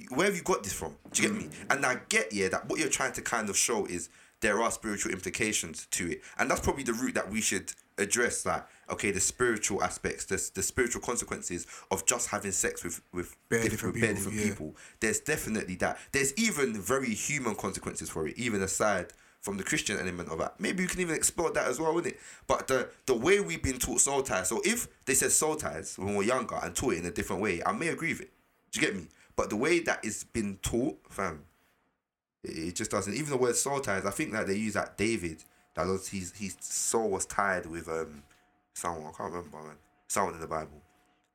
where 0.09 0.27
have 0.27 0.37
you 0.37 0.43
got 0.43 0.63
this 0.63 0.73
from? 0.73 0.97
Do 1.13 1.23
you 1.23 1.29
get 1.29 1.39
me? 1.39 1.51
And 1.69 1.85
I 1.85 1.99
get 2.09 2.33
yeah 2.33 2.49
that 2.49 2.67
what 2.67 2.81
you're 2.81 2.89
trying 2.89 3.13
to 3.13 3.21
kind 3.21 3.51
of 3.51 3.59
show 3.59 3.85
is 3.85 4.09
there 4.41 4.63
are 4.63 4.71
spiritual 4.71 5.13
implications 5.13 5.87
to 5.91 6.13
it, 6.13 6.23
and 6.39 6.51
that's 6.51 6.61
probably 6.61 6.85
the 6.85 6.95
route 6.95 7.15
that 7.15 7.31
we 7.31 7.43
should 7.43 7.75
address. 8.01 8.45
Like, 8.45 8.67
okay, 8.91 9.11
the 9.11 9.21
spiritual 9.21 9.83
aspects, 9.83 10.25
the, 10.25 10.51
the 10.55 10.63
spiritual 10.63 11.03
consequences 11.03 11.67
of 11.91 12.07
just 12.07 12.29
having 12.29 12.53
sex 12.53 12.83
with 12.83 13.01
with 13.13 13.37
Bare 13.49 13.63
diff- 13.63 13.71
different 13.73 13.95
bare 14.01 14.15
people, 14.15 14.15
different 14.17 14.39
yeah. 14.39 14.45
people. 14.45 14.77
There's 15.01 15.21
definitely 15.21 15.77
that. 15.77 15.99
There's 16.13 16.35
even 16.37 16.81
very 16.81 17.15
human 17.15 17.55
consequences 17.55 18.11
for 18.11 18.27
it, 18.27 18.37
even 18.39 18.63
aside 18.63 19.13
from 19.41 19.57
the 19.57 19.65
Christian 19.65 19.99
element 19.99 20.29
of 20.29 20.39
that. 20.39 20.61
Maybe 20.61 20.83
you 20.83 20.89
can 20.89 21.01
even 21.01 21.15
explore 21.15 21.51
that 21.53 21.67
as 21.67 21.81
well, 21.81 21.95
wouldn't 21.95 22.15
it? 22.15 22.21
But 22.47 22.69
the 22.69 22.89
the 23.07 23.15
way 23.15 23.41
we've 23.41 23.63
been 23.63 23.79
taught 23.79 24.01
soul 24.01 24.23
ties. 24.23 24.49
So 24.49 24.61
if 24.65 24.89
they 25.07 25.15
said 25.15 25.33
soul 25.33 25.57
ties 25.57 25.99
when 25.99 26.15
we're 26.15 26.25
younger 26.25 26.59
and 26.63 26.75
taught 26.75 26.95
it 26.95 26.99
in 26.99 27.07
a 27.07 27.11
different 27.11 27.43
way, 27.43 27.63
I 27.65 27.73
may 27.73 27.89
agree 27.89 28.13
with 28.13 28.23
it. 28.23 28.31
Do 28.71 28.81
you 28.81 28.87
get 28.87 28.97
me? 28.97 29.07
But 29.37 29.49
the 29.51 29.57
way 29.57 29.81
that 29.81 30.01
it's 30.05 30.25
been 30.25 30.59
taught, 30.61 30.99
fam, 31.09 31.45
it, 32.45 32.51
it 32.51 32.77
just 32.77 32.91
doesn't. 32.91 33.15
Even 33.15 33.31
the 33.31 33.37
word 33.39 33.57
soul 33.57 33.81
ties, 33.81 34.05
I 34.05 34.11
think 34.11 34.33
that 34.33 34.47
they 34.47 34.57
use 34.57 34.75
that 34.75 34.99
David. 34.99 35.43
That 35.75 35.87
was 35.87 36.09
his 36.09 36.33
his 36.37 36.57
soul 36.61 37.11
was 37.11 37.27
tied 37.27 37.67
with 37.67 37.89
um 37.89 38.23
someone 38.75 39.13
I 39.15 39.17
can't 39.17 39.33
remember 39.33 39.57
man, 39.59 39.77
someone 40.09 40.35
in 40.35 40.41
the 40.41 40.47
Bible, 40.47 40.81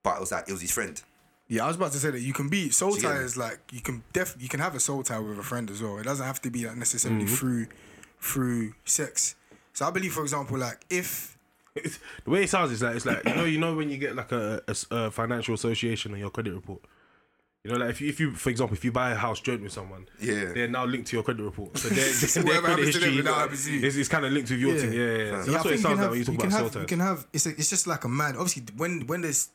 but 0.03 0.17
it 0.17 0.19
was 0.19 0.31
like 0.31 0.47
it 0.47 0.51
was 0.51 0.61
his 0.61 0.71
friend. 0.71 1.01
Yeah, 1.47 1.63
I 1.65 1.67
was 1.67 1.75
about 1.75 1.91
to 1.91 1.99
say 1.99 2.09
that 2.09 2.21
you 2.21 2.33
can 2.33 2.49
be 2.49 2.69
soul 2.69 2.93
Do 2.95 3.01
tie 3.01 3.19
me? 3.19 3.23
is 3.23 3.38
like 3.38 3.59
you 3.71 3.81
can 3.81 4.03
def 4.13 4.36
you 4.39 4.49
can 4.49 4.59
have 4.59 4.73
a 4.75 4.79
soul 4.79 5.03
tie 5.03 5.19
with 5.19 5.38
a 5.39 5.43
friend 5.43 5.69
as 5.69 5.81
well. 5.81 5.97
It 5.99 6.03
doesn't 6.03 6.25
have 6.25 6.41
to 6.41 6.49
be 6.49 6.65
like 6.65 6.75
necessarily 6.77 7.25
Mm-hmm. 7.25 7.36
through 7.36 7.67
through 8.19 8.73
sex. 8.86 9.36
So 9.73 9.86
I 9.86 9.91
believe, 9.91 10.13
for 10.13 10.21
example, 10.23 10.57
like 10.57 10.86
if 10.89 11.38
It's, 11.75 11.99
the 12.23 12.31
way 12.31 12.43
it 12.43 12.49
sounds 12.49 12.71
is 12.71 12.81
like 12.81 12.95
it's 12.95 13.05
like 13.05 13.23
you 13.25 13.36
know 13.36 13.43
you 13.45 13.59
know 13.59 13.75
when 13.75 13.89
you 13.89 13.97
get 13.97 14.15
like 14.15 14.31
a 14.31 14.61
a 14.91 15.11
financial 15.11 15.53
association 15.53 16.13
on 16.13 16.19
your 16.19 16.29
credit 16.29 16.53
report. 16.53 16.81
You 17.66 17.72
know, 17.72 17.78
like 17.78 17.89
if 17.89 17.99
you, 18.01 18.09
if 18.09 18.20
you, 18.20 18.34
for 18.36 18.51
example, 18.51 18.76
if 18.78 18.86
you 18.86 18.91
buy 18.91 19.09
a 19.09 19.16
house 19.16 19.39
joint 19.41 19.63
with 19.63 19.72
someone, 19.72 20.07
Yeah. 20.20 20.53
they're 20.53 20.68
now 20.68 20.86
linked 20.86 21.07
to 21.07 21.16
your 21.16 21.24
credit 21.24 21.41
report. 21.43 21.76
So 21.80 21.89
their, 21.97 22.05
So 22.05 22.41
their 22.43 22.61
credit 22.61 22.70
happens 22.70 22.93
to 22.93 22.99
them, 22.99 23.09
history 23.09 23.20
it 23.20 23.26
now 23.26 23.34
happens 23.34 23.66
to 23.66 23.72
you. 23.74 23.88
is, 23.88 23.97
is 23.97 24.07
kind 24.07 24.24
of 24.24 24.32
linked 24.34 24.51
with 24.51 24.59
your 24.59 24.76
Yeah. 24.76 24.82
thing. 24.82 24.93
Yeah, 24.93 24.99
yeah. 24.99 25.18
yeah. 25.18 25.18
So 25.18 25.26
Yeah, 25.26 25.32
I 25.32 25.34
what 25.34 25.43
think 25.43 25.66
it 25.66 25.72
you 25.72 25.78
sounds 25.78 25.82
can 25.82 25.89
like 25.89 25.97
have, 25.97 26.09
when 26.11 26.20
you 26.20 26.26
talk 26.26 26.34
you 26.34 26.39
can 26.39 26.47
about 26.49 26.61
have, 26.61 26.72
soul 26.74 26.82
you 26.84 26.88
can 26.88 26.99
have 26.99 27.28
it's 27.34 27.45
a, 27.47 27.49
it's 27.49 27.70
just 27.72 27.88
like 27.88 28.03
a 28.03 28.07
man. 28.07 28.36
Obviously, 28.36 28.63
when 28.78 29.07
when 29.07 29.22
there's 29.22 29.49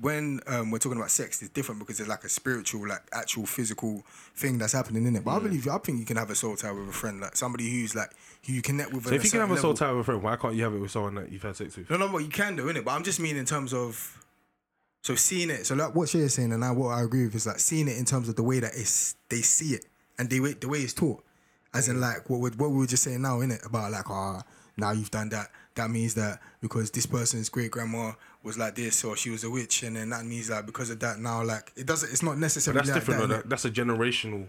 when 0.00 0.40
um, 0.48 0.70
we're 0.72 0.78
talking 0.78 0.98
about 0.98 1.10
sex, 1.10 1.40
it's 1.40 1.52
different 1.52 1.78
because 1.78 2.00
it's 2.00 2.08
like 2.08 2.24
a 2.24 2.28
spiritual, 2.28 2.86
like 2.88 3.02
actual 3.12 3.46
physical 3.46 4.02
thing 4.34 4.58
that's 4.58 4.72
happening 4.72 5.06
in 5.06 5.14
it. 5.16 5.24
But 5.24 5.30
Mm. 5.30 5.36
I 5.36 5.38
believe 5.44 5.68
I 5.68 5.78
think 5.78 6.00
you 6.00 6.04
can 6.04 6.16
have 6.16 6.30
a 6.30 6.34
soul 6.34 6.56
tie 6.56 6.72
with 6.72 6.88
a 6.88 6.92
friend, 6.92 7.20
like 7.20 7.36
somebody 7.36 7.70
who's 7.70 7.94
like 7.94 8.10
who 8.44 8.52
you 8.52 8.60
connect 8.60 8.92
with. 8.92 9.04
So 9.04 9.10
at 9.10 9.16
if 9.16 9.24
you 9.24 9.30
can 9.30 9.40
have 9.40 9.50
a 9.52 9.56
soul 9.56 9.70
level. 9.70 9.86
tie 9.86 9.92
with 9.92 10.00
a 10.00 10.04
friend, 10.04 10.22
why 10.22 10.36
can't 10.36 10.54
you 10.54 10.64
have 10.64 10.74
it 10.74 10.80
with 10.80 10.90
someone 10.90 11.14
that 11.14 11.30
you've 11.32 11.42
had 11.42 11.56
sex 11.56 11.76
with? 11.76 11.88
No, 11.88 11.96
no, 11.96 12.08
but 12.08 12.18
you 12.18 12.28
can 12.28 12.56
do 12.56 12.68
in 12.68 12.76
it. 12.76 12.84
But 12.84 12.90
I'm 12.90 13.04
just 13.04 13.20
mean 13.20 13.36
in 13.36 13.44
terms 13.46 13.72
of 13.72 14.23
so 15.04 15.14
seeing 15.14 15.50
it. 15.50 15.66
So 15.66 15.74
like 15.74 15.94
what 15.94 16.12
is 16.14 16.34
saying, 16.34 16.52
and 16.52 16.64
I, 16.64 16.70
what 16.70 16.88
I 16.88 17.02
agree 17.02 17.26
with 17.26 17.34
is 17.34 17.46
like 17.46 17.58
seeing 17.58 17.88
it 17.88 17.98
in 17.98 18.06
terms 18.06 18.30
of 18.30 18.36
the 18.36 18.42
way 18.42 18.58
that 18.60 18.72
it's 18.74 19.16
they 19.28 19.42
see 19.42 19.74
it 19.74 19.84
and 20.18 20.30
they 20.30 20.38
the 20.38 20.66
way 20.66 20.78
it's 20.78 20.94
taught, 20.94 21.22
as 21.74 21.88
in 21.88 22.00
like 22.00 22.30
what 22.30 22.40
we 22.40 22.48
what 22.50 22.70
we 22.70 22.78
were 22.78 22.86
just 22.86 23.02
saying 23.02 23.20
now, 23.20 23.40
innit? 23.40 23.64
About 23.66 23.92
like 23.92 24.08
ah 24.10 24.42
now 24.78 24.92
you've 24.92 25.10
done 25.10 25.28
that. 25.28 25.50
That 25.74 25.90
means 25.90 26.14
that 26.14 26.40
because 26.62 26.90
this 26.90 27.04
person's 27.04 27.50
great 27.50 27.70
grandma 27.70 28.12
was 28.42 28.56
like 28.56 28.76
this 28.76 29.04
or 29.04 29.14
she 29.14 29.28
was 29.28 29.44
a 29.44 29.50
witch, 29.50 29.82
and 29.82 29.96
then 29.96 30.08
that 30.08 30.24
means 30.24 30.48
that 30.48 30.64
because 30.64 30.88
of 30.88 31.00
that 31.00 31.18
now 31.18 31.44
like 31.44 31.70
it 31.76 31.84
doesn't. 31.84 32.10
It's 32.10 32.22
not 32.22 32.38
necessarily 32.38 32.78
That's 32.78 32.88
like 32.88 33.00
different. 33.00 33.28
that, 33.28 33.42
That, 33.42 33.48
that's 33.50 33.66
a 33.66 33.70
generational. 33.70 34.46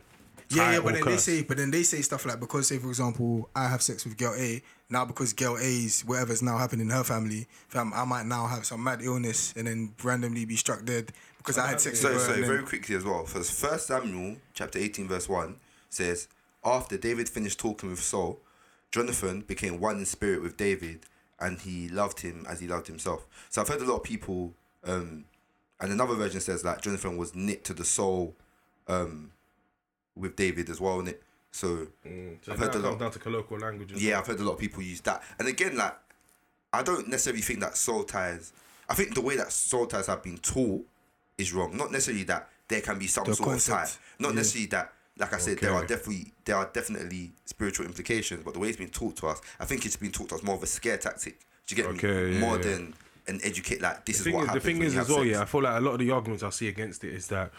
Yeah, 0.50 0.74
yeah, 0.74 0.80
but 0.80 0.94
then 0.94 1.06
they 1.06 1.18
say, 1.18 1.44
but 1.44 1.58
then 1.58 1.72
they 1.72 1.84
say 1.84 2.02
stuff 2.02 2.26
like 2.26 2.40
because, 2.40 2.68
say, 2.68 2.78
for 2.78 2.88
example, 2.90 3.50
I 3.56 3.68
have 3.68 3.82
sex 3.82 4.06
with 4.06 4.18
girl 4.18 4.36
A 4.38 4.62
now 4.90 5.06
because 5.06 5.34
girl 5.34 5.58
A's 5.60 6.04
whatever's 6.06 6.42
now 6.44 6.58
happening 6.58 6.88
in 6.88 6.92
her 6.92 7.04
family, 7.04 7.48
fam, 7.68 7.92
I 7.94 8.06
might 8.06 8.26
now 8.26 8.46
have 8.48 8.66
some 8.66 8.84
mad 8.84 9.02
illness 9.02 9.54
and 9.58 9.68
then 9.68 9.94
randomly 10.04 10.46
be 10.46 10.56
struck 10.56 10.86
dead 10.86 11.12
because 11.40 11.58
I 11.58 11.68
had 11.68 11.82
sex 11.82 12.00
So, 12.00 12.10
with 12.14 12.22
her. 12.22 12.28
so 12.28 12.34
then- 12.34 12.46
very 12.46 12.64
quickly 12.64 12.96
as 12.96 13.04
well, 13.04 13.26
for 13.26 13.42
First 13.44 13.88
Samuel 13.88 14.38
chapter 14.54 14.78
eighteen 14.80 15.08
verse 15.08 15.28
one 15.28 15.58
says, 15.90 16.28
after 16.64 16.98
David 16.98 17.30
finished 17.30 17.60
talking 17.60 17.90
with 17.90 18.02
Saul, 18.02 18.40
Jonathan 18.92 19.42
became 19.42 19.80
one 19.80 19.98
in 19.98 20.06
spirit 20.06 20.42
with 20.42 20.58
David, 20.58 21.06
and 21.40 21.60
he 21.60 21.90
loved 21.90 22.22
him 22.22 22.46
as 22.50 22.60
he 22.60 22.68
loved 22.68 22.88
himself. 22.88 23.26
So 23.50 23.62
I've 23.62 23.68
heard 23.68 23.82
a 23.82 23.86
lot 23.86 23.98
of 23.98 24.04
people, 24.04 24.54
um, 24.84 25.26
and 25.80 25.92
another 25.92 26.16
version 26.16 26.40
says 26.42 26.62
that 26.64 26.82
Jonathan 26.82 27.18
was 27.18 27.36
knit 27.36 27.64
to 27.66 27.74
the 27.74 27.84
soul, 27.86 28.36
um, 28.88 29.32
with 30.16 30.36
David 30.36 30.70
as 30.70 30.80
well, 30.82 31.02
innit? 31.02 31.18
So 31.52 31.88
Mm, 32.06 32.38
so 32.44 32.52
I've 32.52 32.60
heard 32.60 32.76
a 32.76 32.80
lot. 32.80 33.00
down 33.00 33.12
to 33.12 33.20
colloquial 33.20 33.60
language. 33.62 33.92
yeah. 33.94 34.20
I've 34.20 34.28
heard 34.28 34.40
a 34.40 34.44
lot 34.44 34.54
of 34.54 34.60
people 34.60 34.82
use 34.84 35.02
that. 35.02 35.24
And 35.40 35.48
again, 35.48 35.78
like, 35.78 35.96
I 36.74 36.84
don't 36.84 37.08
necessarily 37.08 37.42
think 37.42 37.60
that 37.62 37.78
soul 37.78 38.04
ties. 38.04 38.52
I 38.90 38.94
think 38.94 39.16
the 39.16 39.22
way 39.22 39.38
that 39.38 39.52
soul 39.52 39.88
ties 39.88 40.08
have 40.08 40.22
been 40.22 40.38
taught 40.38 40.86
is 41.38 41.54
wrong. 41.54 41.76
Not 41.78 41.92
necessarily 41.92 42.24
that 42.26 42.50
there 42.68 42.82
can 42.82 43.00
be 43.00 43.08
some 43.08 43.24
The 43.26 43.36
sort 43.36 43.56
of 43.56 43.64
tie. 43.64 43.88
Not 44.20 44.30
yeah. 44.30 44.36
necessarily 44.36 44.68
that, 44.68 44.92
like 45.18 45.34
I 45.34 45.38
said, 45.38 45.60
there 45.60 45.74
are 45.74 45.86
definitely 45.86 46.34
there 46.44 46.58
are 46.58 46.70
definitely 46.74 47.32
spiritual 47.46 47.86
implications. 47.86 48.44
But 48.44 48.54
the 48.54 48.60
way 48.60 48.68
it's 48.68 48.78
been 48.78 48.90
taught 48.90 49.16
to 49.18 49.28
us, 49.28 49.40
I 49.60 49.66
think 49.66 49.86
it's 49.86 49.96
been 49.96 50.12
taught 50.12 50.30
to 50.30 50.36
us 50.36 50.44
more 50.44 50.56
of 50.56 50.64
a 50.64 50.68
scare 50.68 50.98
tactic. 50.98 51.40
Do 51.68 51.76
you 51.76 51.82
get 51.84 51.90
Okay, 51.96 52.26
me? 52.26 52.34
yeah, 52.34 52.40
more 52.42 52.58
yeah. 52.58 52.64
than 52.64 52.94
an 53.28 53.40
educate. 53.44 53.82
Like 53.82 54.04
this 54.06 54.18
The 54.18 54.20
is 54.20 54.24
thing 54.26 54.34
what 54.36 54.48
is, 54.48 54.54
the 54.54 54.60
thing 54.60 54.78
when 54.78 54.88
is 54.88 54.94
you 54.96 55.00
as 55.02 55.08
well, 55.10 55.18
sex. 55.20 55.30
yeah. 55.32 55.42
I 55.42 55.46
feel 55.46 55.62
like 55.64 55.78
a 55.78 55.82
lot 55.82 55.94
of 55.94 56.00
the 56.00 56.12
arguments 56.12 56.44
I 56.44 56.50
see 56.50 56.68
against 56.68 57.04
it 57.06 57.14
is 57.14 57.28
that 57.28 57.52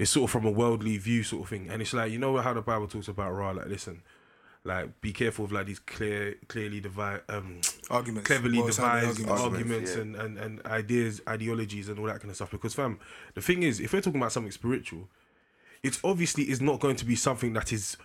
it's 0.00 0.10
sort 0.10 0.24
of 0.24 0.30
from 0.30 0.46
a 0.46 0.50
worldly 0.50 0.96
view 0.96 1.22
sort 1.22 1.42
of 1.42 1.50
thing, 1.50 1.68
and 1.68 1.82
it's 1.82 1.92
like 1.92 2.10
you 2.10 2.18
know 2.18 2.36
how 2.38 2.54
the 2.54 2.62
Bible 2.62 2.88
talks 2.88 3.06
about 3.06 3.32
raw. 3.32 3.50
Like, 3.50 3.66
listen, 3.66 4.00
like 4.64 4.98
be 5.02 5.12
careful 5.12 5.44
of 5.44 5.52
like 5.52 5.66
these 5.66 5.78
clear, 5.78 6.36
clearly 6.48 6.80
divide, 6.80 7.20
um, 7.28 7.60
Arguments. 7.90 8.26
cleverly 8.26 8.62
Well-sounding 8.62 9.10
devised 9.10 9.20
arguments. 9.20 9.42
arguments, 9.42 9.90
Arguments, 9.92 10.18
and, 10.18 10.38
and, 10.38 10.38
and 10.38 10.66
ideas, 10.66 11.20
ideologies, 11.28 11.90
and 11.90 11.98
all 11.98 12.06
that 12.06 12.20
kind 12.20 12.30
of 12.30 12.36
stuff. 12.36 12.50
Because, 12.50 12.72
fam, 12.72 12.98
the 13.34 13.42
thing 13.42 13.62
is, 13.62 13.78
if 13.78 13.92
we're 13.92 14.00
talking 14.00 14.20
about 14.20 14.32
something 14.32 14.50
spiritual, 14.50 15.06
it's 15.82 16.00
obviously 16.02 16.44
is 16.44 16.62
not 16.62 16.80
going 16.80 16.96
to 16.96 17.04
be 17.04 17.14
something 17.14 17.52
that 17.52 17.70
is 17.70 17.98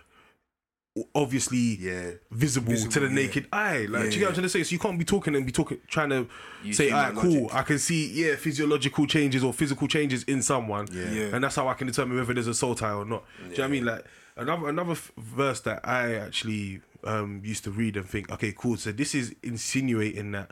obviously 1.14 1.58
Yeah. 1.58 2.12
visible, 2.30 2.66
to 2.72 2.72
Visible, 2.72 3.00
the 3.08 3.08
yeah. 3.08 3.14
naked 3.26 3.46
eye. 3.52 3.86
Like, 3.88 4.04
Yeah, 4.04 4.10
do 4.10 4.14
you 4.16 4.18
get 4.18 4.20
what. 4.20 4.28
I'm 4.28 4.34
trying 4.34 4.42
to 4.44 4.48
say? 4.48 4.62
So 4.62 4.70
you 4.72 4.78
can't 4.78 4.98
be 4.98 5.04
talking 5.04 5.34
and 5.36 5.44
be 5.44 5.52
talking, 5.52 5.78
trying 5.88 6.10
to 6.10 6.26
Use 6.64 6.76
say, 6.76 6.90
"Alright, 6.92 7.14
cool, 7.14 7.42
logic." 7.42 7.54
I 7.54 7.62
can 7.62 7.78
see, 7.78 8.10
yeah, 8.12 8.36
physiological 8.36 9.06
changes 9.06 9.44
or 9.44 9.52
physical 9.52 9.88
changes 9.88 10.22
in 10.24 10.42
someone, 10.42 10.86
Yeah. 10.92 11.10
Yeah. 11.12 11.34
and 11.34 11.44
that's 11.44 11.56
how 11.56 11.68
I 11.68 11.74
can 11.74 11.86
determine 11.86 12.16
whether 12.16 12.32
there's 12.34 12.46
a 12.46 12.54
soul 12.54 12.74
tie 12.74 12.92
or 12.92 13.04
not." 13.04 13.24
Do 13.38 13.50
you 13.50 13.56
know 13.58 13.62
what 13.62 13.64
I 13.64 13.68
mean? 13.68 13.84
Like 13.84 14.04
another 14.36 14.68
another 14.68 14.92
f- 14.92 15.12
verse 15.18 15.60
that 15.60 15.80
I 15.86 16.14
actually 16.14 16.80
um, 17.04 17.40
used 17.44 17.62
to 17.64 17.70
read 17.70 17.96
and 17.96 18.04
think, 18.08 18.32
okay, 18.32 18.52
cool. 18.56 18.76
So 18.76 18.90
this 18.90 19.14
is 19.14 19.32
insinuating 19.42 20.32
that 20.32 20.50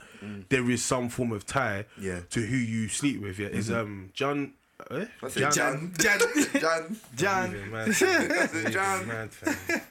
there 0.50 0.70
is 0.70 0.84
some 0.84 1.08
form 1.08 1.32
of 1.32 1.44
tie 1.46 1.86
Mm. 1.98 2.02
Yeah. 2.04 2.20
to 2.30 2.40
who 2.46 2.56
you 2.56 2.88
sleep 2.88 3.20
with. 3.20 3.38
Yeah, 3.40 3.48
is 3.48 3.70
um 3.72 4.10
John. 4.14 4.52
Eh? 4.90 5.06
I 5.22 5.28
said 5.28 5.52
Jan. 5.52 5.92
Jan. 5.98 6.18
Jan. 6.60 6.96
Jan. 7.16 7.50
Moving 7.52 7.70
mad, 7.72 7.96
fam. 7.96 8.28
Moving 8.28 9.08
mad, 9.08 9.32
fam. 9.32 9.80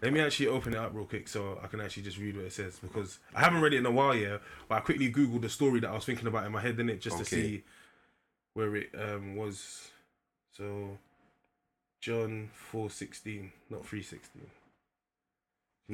Let 0.00 0.12
me 0.12 0.20
actually 0.20 0.46
open 0.46 0.74
it 0.74 0.78
up 0.78 0.94
real 0.94 1.06
quick 1.06 1.26
so 1.26 1.58
I 1.62 1.66
can 1.66 1.80
actually 1.80 2.04
just 2.04 2.18
read 2.18 2.36
what 2.36 2.44
it 2.44 2.52
says 2.52 2.78
because 2.78 3.18
I 3.34 3.40
haven't 3.40 3.60
read 3.60 3.74
it 3.74 3.78
in 3.78 3.86
a 3.86 3.90
while, 3.90 4.14
yeah. 4.14 4.38
But 4.68 4.76
I 4.76 4.80
quickly 4.80 5.10
googled 5.12 5.42
the 5.42 5.48
story 5.48 5.80
that 5.80 5.90
I 5.90 5.94
was 5.94 6.04
thinking 6.04 6.28
about 6.28 6.46
in 6.46 6.52
my 6.52 6.60
head, 6.60 6.78
in 6.78 6.88
it, 6.88 7.00
just 7.00 7.18
to 7.18 7.24
see 7.24 7.64
where 8.54 8.76
it 8.76 8.90
um 8.96 9.34
was. 9.36 9.90
So, 10.56 10.98
John 12.00 12.50
four 12.52 12.90
sixteen, 12.90 13.52
not 13.70 13.84
three 13.84 14.02
sixteen. 14.02 14.46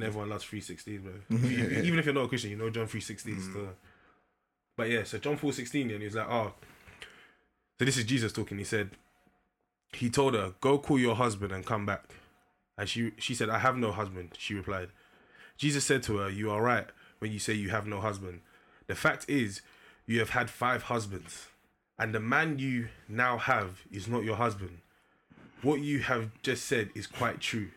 Everyone 0.02 0.28
loves 0.28 0.44
three 0.44 0.60
sixteen, 0.60 1.00
bro. 1.02 1.12
Even 1.38 1.98
if 1.98 2.04
you're 2.04 2.14
not 2.14 2.24
a 2.24 2.28
Christian, 2.28 2.50
you 2.50 2.56
know 2.56 2.68
John 2.70 2.86
three 2.86 3.00
sixteen. 3.00 3.40
So, 3.40 3.68
but 4.76 4.90
yeah, 4.90 5.04
so 5.04 5.18
John 5.18 5.36
four 5.36 5.52
sixteen, 5.52 5.90
and 5.90 6.02
he's 6.02 6.14
like, 6.16 6.28
oh. 6.28 6.52
So 7.78 7.84
this 7.84 7.96
is 7.96 8.04
Jesus 8.04 8.32
talking. 8.32 8.58
He 8.58 8.64
said, 8.64 8.90
he 9.92 10.10
told 10.10 10.34
her, 10.34 10.54
"Go 10.60 10.78
call 10.78 10.98
your 10.98 11.14
husband 11.14 11.52
and 11.52 11.64
come 11.64 11.86
back." 11.86 12.04
And 12.76 12.88
she 12.88 13.12
she 13.18 13.34
said, 13.34 13.48
"I 13.48 13.58
have 13.58 13.76
no 13.76 13.92
husband." 13.92 14.30
She 14.38 14.54
replied. 14.54 14.88
Jesus 15.56 15.84
said 15.84 16.02
to 16.04 16.18
her, 16.18 16.30
"You 16.30 16.50
are 16.50 16.62
right 16.62 16.86
when 17.18 17.32
you 17.32 17.38
say 17.38 17.54
you 17.54 17.70
have 17.70 17.86
no 17.86 18.00
husband. 18.00 18.40
The 18.86 18.94
fact 18.94 19.26
is, 19.28 19.62
you 20.06 20.18
have 20.18 20.30
had 20.30 20.50
five 20.50 20.84
husbands, 20.84 21.48
and 21.98 22.14
the 22.14 22.20
man 22.20 22.58
you 22.58 22.88
now 23.08 23.38
have 23.38 23.82
is 23.90 24.08
not 24.08 24.24
your 24.24 24.36
husband. 24.36 24.78
What 25.62 25.80
you 25.80 26.00
have 26.00 26.30
just 26.42 26.64
said 26.66 26.90
is 26.94 27.06
quite 27.06 27.40
true." 27.40 27.68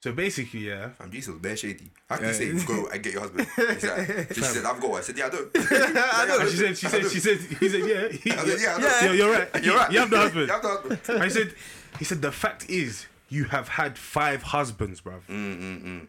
So 0.00 0.12
basically, 0.12 0.60
yeah, 0.60 0.90
I'm 1.00 1.10
Jesus 1.10 1.34
was 1.34 1.42
bare 1.42 1.56
shady. 1.56 1.90
How 2.08 2.16
can 2.18 2.28
you 2.28 2.34
say 2.34 2.52
go 2.64 2.86
and 2.86 3.02
get 3.02 3.12
your 3.14 3.22
husband? 3.22 3.48
He's 3.56 3.84
like, 3.84 4.32
she 4.32 4.40
said, 4.42 4.64
I've 4.64 4.80
got 4.80 4.90
one. 4.90 5.00
I 5.00 5.02
said, 5.02 5.18
yeah, 5.18 5.26
I 5.26 5.30
don't. 5.30 5.54
and 6.40 6.50
she 6.50 6.56
said, 6.56 6.78
she 6.78 6.86
said, 6.86 7.10
she 7.10 7.18
said, 7.18 7.38
he 7.38 7.68
said, 7.68 7.80
yeah, 7.80 8.08
he, 8.08 8.30
I 8.30 8.44
said, 8.44 8.60
yeah, 8.60 8.76
I 8.76 9.04
yeah, 9.06 9.12
you're 9.12 9.32
right, 9.32 9.48
You're 9.64 9.76
right. 9.76 9.92
You 9.92 9.98
have 9.98 10.10
no 10.10 10.18
husband. 10.18 10.46
You 10.46 10.52
have 10.52 10.62
the 10.62 10.68
husband. 10.68 11.22
I 11.22 11.28
said, 11.28 11.54
he 11.98 12.04
said, 12.04 12.22
the 12.22 12.30
fact 12.30 12.70
is, 12.70 13.06
you 13.28 13.44
have 13.44 13.68
had 13.68 13.98
five 13.98 14.42
husbands, 14.42 15.00
bruv. 15.00 15.20
Mm, 15.28 16.06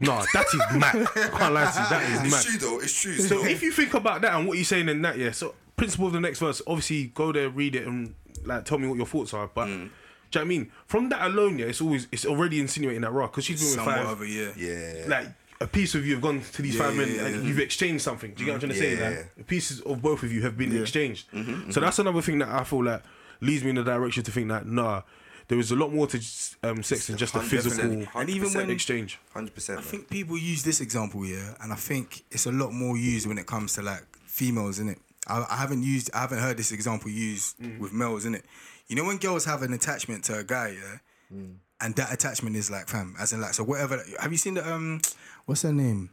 No, 0.00 0.22
that 0.34 0.46
is 0.52 0.78
mad. 0.78 0.94
I 1.16 1.38
can't 1.38 1.54
lie 1.54 1.70
to 1.70 1.80
you, 1.80 1.88
that 1.88 2.10
is 2.10 2.20
It's 2.22 2.30
mad. 2.32 2.44
true 2.44 2.58
though. 2.68 2.80
It's 2.80 3.00
true. 3.00 3.14
So 3.14 3.44
if 3.44 3.62
you 3.62 3.72
think 3.72 3.94
about 3.94 4.20
that 4.22 4.34
and 4.34 4.46
what 4.46 4.56
you're 4.58 4.64
saying 4.64 4.88
in 4.88 5.02
that, 5.02 5.16
yeah. 5.18 5.30
So 5.32 5.54
principle 5.76 6.06
of 6.08 6.12
the 6.12 6.20
next 6.20 6.38
verse, 6.40 6.60
obviously 6.66 7.04
go 7.14 7.32
there, 7.32 7.48
read 7.48 7.74
it, 7.74 7.86
and 7.86 8.14
like 8.44 8.64
tell 8.64 8.78
me 8.78 8.86
what 8.88 8.96
your 8.96 9.06
thoughts 9.06 9.32
are. 9.34 9.48
But 9.52 9.68
Mm. 9.68 9.70
do 9.70 9.74
you 9.74 9.80
know 9.84 9.90
what 10.32 10.40
I 10.40 10.44
mean? 10.44 10.72
From 10.86 11.08
that 11.10 11.26
alone, 11.26 11.58
yeah, 11.58 11.66
it's 11.66 11.80
always 11.80 12.08
it's 12.12 12.26
already 12.26 12.60
insinuating 12.60 13.02
that 13.02 13.12
raw 13.12 13.26
because 13.26 13.44
she's 13.44 13.60
been 13.74 13.84
with 13.84 13.94
five. 13.94 14.06
of 14.06 14.20
a 14.20 14.26
yeah. 14.28 14.50
yeah. 14.56 15.04
Like 15.08 15.28
a 15.62 15.66
piece 15.66 15.94
of 15.94 16.04
you 16.06 16.12
have 16.12 16.22
gone 16.22 16.42
to 16.42 16.60
these 16.62 16.76
Yeah, 16.76 16.82
five 16.82 16.94
men 16.96 17.14
yeah, 17.14 17.24
and 17.26 17.36
yeah. 17.36 17.42
you've 17.48 17.58
exchanged 17.60 18.02
something. 18.04 18.34
Do 18.34 18.40
you 18.42 18.46
get 18.46 18.52
what 18.56 18.62
I'm 18.64 18.68
trying 18.68 18.80
to 18.80 18.90
Yeah, 18.90 18.96
say? 19.08 19.14
yeah, 19.16 19.22
Like 19.38 19.46
pieces 19.46 19.80
of 19.80 20.02
both 20.02 20.22
of 20.22 20.30
you 20.30 20.42
have 20.42 20.58
been 20.58 20.78
exchanged. 20.78 21.30
Mm-hmm, 21.32 21.70
So 21.70 21.80
that's 21.80 21.98
another 21.98 22.20
thing 22.20 22.38
that 22.40 22.48
I 22.50 22.62
feel 22.64 22.84
like 22.84 23.02
leads 23.40 23.64
me 23.64 23.70
in 23.70 23.76
the 23.76 23.82
direction 23.84 24.22
to 24.24 24.30
think 24.30 24.48
that 24.48 24.66
nah, 24.66 25.00
there 25.48 25.58
is 25.58 25.70
a 25.70 25.76
lot 25.76 25.92
more 25.92 26.06
to 26.08 26.18
um, 26.62 26.82
sex 26.82 27.06
than 27.06 27.16
just 27.16 27.34
a 27.34 27.40
physical 27.40 28.04
And 28.14 28.30
even 28.30 28.52
when- 28.52 28.70
exchange. 28.70 29.18
Hundred 29.32 29.54
percent. 29.54 29.78
I 29.78 29.82
think 29.82 30.08
people 30.10 30.36
use 30.36 30.62
this 30.62 30.80
example, 30.80 31.24
yeah, 31.26 31.54
and 31.60 31.72
I 31.72 31.76
think 31.76 32.24
it's 32.30 32.46
a 32.46 32.52
lot 32.52 32.72
more 32.72 32.96
used 32.96 33.26
when 33.26 33.38
it 33.38 33.46
comes 33.46 33.74
to 33.74 33.82
like 33.82 34.04
females, 34.26 34.78
innit? 34.80 34.98
I, 35.28 35.44
I 35.50 35.56
haven't 35.56 35.82
used, 35.82 36.10
I 36.14 36.20
haven't 36.20 36.38
heard 36.38 36.56
this 36.56 36.72
example 36.72 37.10
used 37.10 37.56
with 37.80 37.92
males, 37.92 38.24
innit? 38.26 38.42
You 38.88 38.96
know 38.96 39.04
when 39.04 39.18
girls 39.18 39.44
have 39.44 39.62
an 39.62 39.72
attachment 39.72 40.24
to 40.24 40.38
a 40.38 40.44
guy, 40.44 40.76
yeah, 40.80 41.38
and 41.80 41.94
that 41.96 42.12
attachment 42.12 42.56
is 42.56 42.70
like, 42.70 42.88
fam, 42.88 43.14
as 43.18 43.32
in 43.32 43.40
like, 43.40 43.54
so 43.54 43.64
whatever. 43.64 44.02
Have 44.20 44.32
you 44.32 44.38
seen 44.38 44.54
the 44.54 44.72
um, 44.72 45.00
what's 45.46 45.62
her 45.62 45.72
name? 45.72 46.10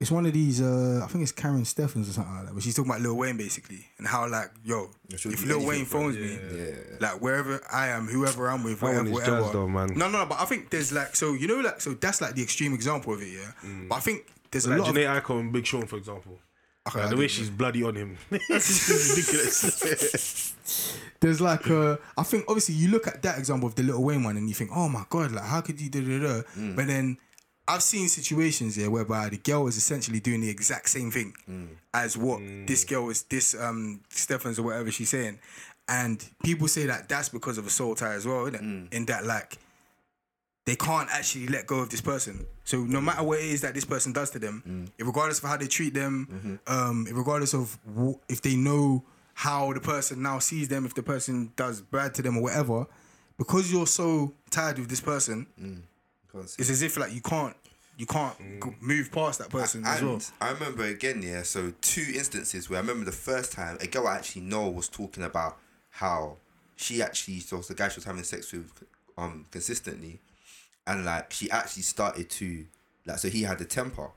It's 0.00 0.12
one 0.12 0.26
of 0.26 0.32
these. 0.32 0.60
uh 0.62 1.00
I 1.04 1.08
think 1.08 1.22
it's 1.24 1.32
Karrine 1.32 1.66
Steffans 1.66 2.08
or 2.08 2.12
something 2.12 2.32
like 2.34 2.46
that. 2.46 2.54
But 2.54 2.62
she's 2.62 2.74
talking 2.76 2.90
about 2.90 3.02
Lil 3.02 3.16
Wayne 3.16 3.36
basically, 3.36 3.84
and 3.98 4.06
how 4.06 4.28
like, 4.28 4.50
yo, 4.64 4.90
if 5.08 5.22
do 5.22 5.30
Lil 5.46 5.66
Wayne 5.66 5.84
phones 5.86 6.14
him. 6.14 6.22
me, 6.22 6.38
Yeah. 6.56 6.70
like 7.00 7.20
wherever 7.20 7.60
I 7.72 7.88
am, 7.88 8.06
whoever 8.06 8.48
I'm 8.48 8.62
with, 8.62 8.80
whatever, 8.80 9.10
whatever. 9.10 9.40
jazz 9.42 9.52
though, 9.52 9.66
man. 9.68 9.88
No, 9.96 10.08
no, 10.08 10.18
no. 10.18 10.26
But 10.26 10.40
I 10.40 10.44
think 10.44 10.70
there's 10.70 10.92
like, 10.92 11.16
so 11.16 11.32
you 11.34 11.48
know, 11.48 11.58
like, 11.60 11.80
so 11.80 11.94
that's 11.94 12.20
like 12.20 12.34
the 12.36 12.42
extreme 12.42 12.74
example 12.74 13.12
of 13.12 13.22
it, 13.22 13.28
yeah. 13.28 13.50
But 13.88 13.96
I 13.96 14.00
think 14.00 14.26
there's 14.52 14.66
a 14.66 14.70
Like 14.70 14.78
lot 14.80 14.88
of 14.90 14.94
Jhené 14.94 15.20
Aiko 15.20 15.40
and 15.40 15.52
Big 15.52 15.66
Sean, 15.66 15.86
for 15.86 15.96
example. 15.96 16.38
Okay, 16.88 17.00
Like, 17.00 17.10
the 17.10 17.16
way 17.16 17.26
she's 17.28 17.50
bloody 17.50 17.82
on 17.82 17.96
him. 17.96 18.16
ridiculous. 18.30 20.54
there's 21.20 21.40
like 21.40 21.68
uh, 21.70 21.96
I 22.16 22.22
think 22.22 22.44
obviously 22.48 22.74
you 22.76 22.88
look 22.88 23.06
at 23.06 23.22
that 23.22 23.38
example 23.38 23.68
of 23.68 23.74
the 23.74 23.82
Little 23.82 24.04
Wayne 24.04 24.22
one 24.22 24.36
and 24.36 24.48
you 24.48 24.54
think, 24.54 24.70
oh 24.74 24.88
my 24.88 25.04
god, 25.10 25.32
like 25.32 25.44
how 25.44 25.60
could 25.60 25.80
you 25.80 25.90
da 25.90 26.00
da 26.00 26.18
da? 26.20 26.42
But 26.76 26.86
then 26.86 27.18
I've 27.68 27.82
seen 27.82 28.08
situations 28.08 28.76
here 28.76 28.90
whereby 28.90 29.28
the 29.28 29.36
girl 29.36 29.66
is 29.66 29.76
essentially 29.76 30.20
doing 30.20 30.40
the 30.40 30.48
exact 30.48 30.88
same 30.88 31.10
thing 31.10 31.34
mm. 31.48 31.68
as 31.92 32.16
what 32.16 32.40
mm. 32.40 32.66
this 32.66 32.84
girl 32.84 33.10
is, 33.10 33.22
this 33.24 33.54
um 33.54 34.00
Steffans 34.10 34.58
or 34.58 34.62
whatever 34.62 34.90
she's 34.90 35.10
saying, 35.10 35.38
and 35.88 36.24
people 36.42 36.66
say 36.66 36.86
that 36.86 37.08
that's 37.08 37.28
because 37.28 37.58
of 37.58 37.66
a 37.66 37.70
soul 37.70 37.94
tie 37.94 38.14
as 38.14 38.26
well, 38.26 38.46
isn't 38.46 38.54
it? 38.54 38.62
Mm. 38.62 38.94
In 38.94 39.06
that 39.06 39.26
like 39.26 39.58
they 40.64 40.76
can't 40.76 41.08
actually 41.10 41.46
let 41.48 41.66
go 41.66 41.78
of 41.80 41.88
this 41.88 42.02
person. 42.02 42.44
So 42.64 42.84
no 42.84 43.00
matter 43.00 43.22
what 43.22 43.38
it 43.38 43.46
is 43.46 43.62
that 43.62 43.74
this 43.74 43.86
person 43.86 44.12
does 44.12 44.28
to 44.30 44.38
them, 44.38 44.90
regardless 44.98 45.38
of 45.38 45.48
how 45.48 45.56
they 45.56 45.66
treat 45.66 45.94
them, 45.94 46.28
mm-hmm. 46.30 46.74
um, 46.90 47.06
regardless 47.10 47.54
of 47.54 47.78
w- 47.86 48.18
if 48.28 48.42
they 48.42 48.54
know 48.54 49.02
how 49.32 49.72
the 49.72 49.80
person 49.80 50.20
now 50.20 50.40
sees 50.40 50.68
them, 50.68 50.84
if 50.84 50.92
the 50.92 51.02
person 51.02 51.52
does 51.56 51.80
bad 51.80 52.12
to 52.16 52.22
them 52.22 52.36
or 52.36 52.42
whatever, 52.42 52.86
because 53.38 53.72
you're 53.72 53.86
so 53.86 54.34
tired 54.50 54.78
with 54.78 54.90
this 54.90 55.00
person, 55.00 55.46
it's 56.34 56.58
as 56.70 56.82
if 56.82 56.96
like 56.96 57.12
you 57.12 57.20
can't 57.20 57.56
you 57.96 58.06
can't 58.06 58.60
go- 58.60 58.74
move 58.80 59.10
past 59.10 59.38
that 59.40 59.50
person 59.50 59.84
as 59.84 59.98
And 60.00 60.08
well. 60.08 60.20
I 60.40 60.50
remember 60.50 60.84
again, 60.84 61.20
yeah. 61.22 61.42
So 61.42 61.72
two 61.80 62.04
instances 62.14 62.70
where 62.70 62.78
I 62.78 62.80
remember 62.80 63.04
the 63.04 63.12
first 63.12 63.52
time 63.52 63.76
a 63.80 63.86
girl 63.86 64.06
I 64.06 64.16
actually 64.16 64.42
know 64.42 64.68
was 64.68 64.88
talking 64.88 65.24
about 65.24 65.58
how 65.90 66.36
she 66.76 67.02
actually 67.02 67.40
so 67.40 67.58
the 67.58 67.74
guy 67.74 67.88
she 67.88 67.96
was 67.96 68.04
having 68.04 68.22
sex 68.22 68.52
with 68.52 68.70
um 69.16 69.46
consistently, 69.50 70.20
and 70.86 71.04
like 71.04 71.32
she 71.32 71.50
actually 71.50 71.82
started 71.82 72.30
to 72.30 72.66
like 73.06 73.18
so 73.18 73.28
he 73.28 73.42
had 73.42 73.60
a 73.60 73.64
temper, 73.64 74.10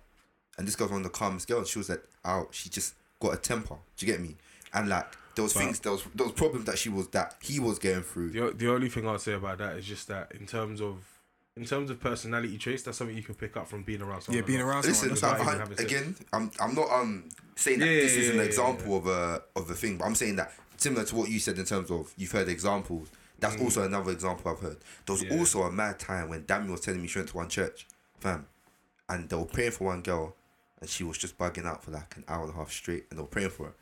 and 0.57 0.67
this 0.67 0.75
girl's 0.75 0.91
one 0.91 0.99
of 0.99 1.03
the 1.05 1.09
calmest 1.09 1.47
girls. 1.47 1.69
She 1.69 1.79
was 1.79 1.89
like, 1.89 2.03
"Oh, 2.23 2.47
she 2.51 2.69
just 2.69 2.93
got 3.19 3.33
a 3.33 3.37
temper." 3.37 3.77
Do 3.97 4.05
you 4.05 4.11
get 4.11 4.21
me? 4.21 4.35
And 4.73 4.89
like 4.89 5.07
there 5.35 5.43
was 5.43 5.53
things, 5.53 5.79
there 5.79 5.91
was 5.93 6.03
there 6.13 6.25
was 6.27 6.33
problems 6.35 6.65
that 6.67 6.77
she 6.77 6.89
was 6.89 7.07
that 7.09 7.35
he 7.41 7.59
was 7.59 7.79
going 7.79 8.03
through. 8.03 8.29
the, 8.29 8.51
the 8.55 8.69
only 8.71 8.89
thing 8.89 9.07
I'll 9.07 9.17
say 9.17 9.33
about 9.33 9.57
that 9.57 9.75
is 9.77 9.85
just 9.85 10.07
that 10.09 10.33
in 10.33 10.45
terms 10.45 10.81
of 10.81 10.97
in 11.61 11.67
terms 11.67 11.91
of 11.91 11.99
personality 11.99 12.57
traits, 12.57 12.81
that's 12.81 12.97
something 12.97 13.15
you 13.15 13.21
can 13.21 13.35
pick 13.35 13.55
up 13.55 13.67
from 13.67 13.83
being 13.83 14.01
around 14.01 14.21
someone. 14.21 14.41
Yeah, 14.41 14.47
being 14.47 14.61
around 14.61 14.83
Listen, 14.83 15.15
someone. 15.15 15.37
Without 15.39 15.61
I'm, 15.61 15.75
sex. 15.77 15.83
again, 15.83 16.15
I'm 16.33 16.51
I'm 16.59 16.73
not 16.73 16.89
um 16.91 17.29
saying 17.55 17.79
that 17.79 17.85
Yeah, 17.85 18.01
this 18.01 18.15
is 18.17 18.25
yeah, 18.27 18.31
an 18.33 18.37
yeah, 18.39 18.43
example 18.45 18.97
of 18.97 19.05
a 19.05 19.41
of 19.55 19.69
a 19.69 19.75
thing, 19.75 19.97
but 19.99 20.05
I'm 20.05 20.15
saying 20.15 20.37
that 20.37 20.51
similar 20.77 21.05
to 21.05 21.15
what 21.15 21.29
you 21.29 21.37
said 21.39 21.59
in 21.59 21.65
terms 21.65 21.91
of 21.91 22.11
you've 22.17 22.31
heard 22.31 22.49
examples. 22.49 23.09
That's 23.39 23.59
also 23.61 23.83
another 23.83 24.11
example 24.11 24.51
I've 24.51 24.59
heard. 24.59 24.77
There 25.05 25.13
was 25.13 25.23
Yeah. 25.23 25.37
also 25.37 25.63
a 25.63 25.71
mad 25.71 25.99
time 25.99 26.29
when 26.29 26.43
Dami 26.43 26.69
was 26.69 26.81
telling 26.81 27.01
me 27.01 27.07
she 27.07 27.19
went 27.19 27.29
to 27.29 27.37
one 27.37 27.49
church, 27.49 27.87
fam, 28.19 28.47
and 29.09 29.29
they 29.29 29.35
were 29.35 29.45
praying 29.45 29.71
for 29.71 29.85
one 29.85 30.01
girl, 30.01 30.35
and 30.79 30.89
she 30.89 31.03
was 31.03 31.17
just 31.17 31.37
bugging 31.39 31.65
out 31.65 31.83
for 31.83 31.91
like 31.91 32.15
an 32.17 32.23
hour 32.27 32.43
and 32.43 32.53
a 32.53 32.55
half 32.55 32.71
straight, 32.71 33.05
and 33.09 33.17
they 33.17 33.21
were 33.21 33.27
praying 33.27 33.49
for 33.51 33.67
her, 33.67 33.73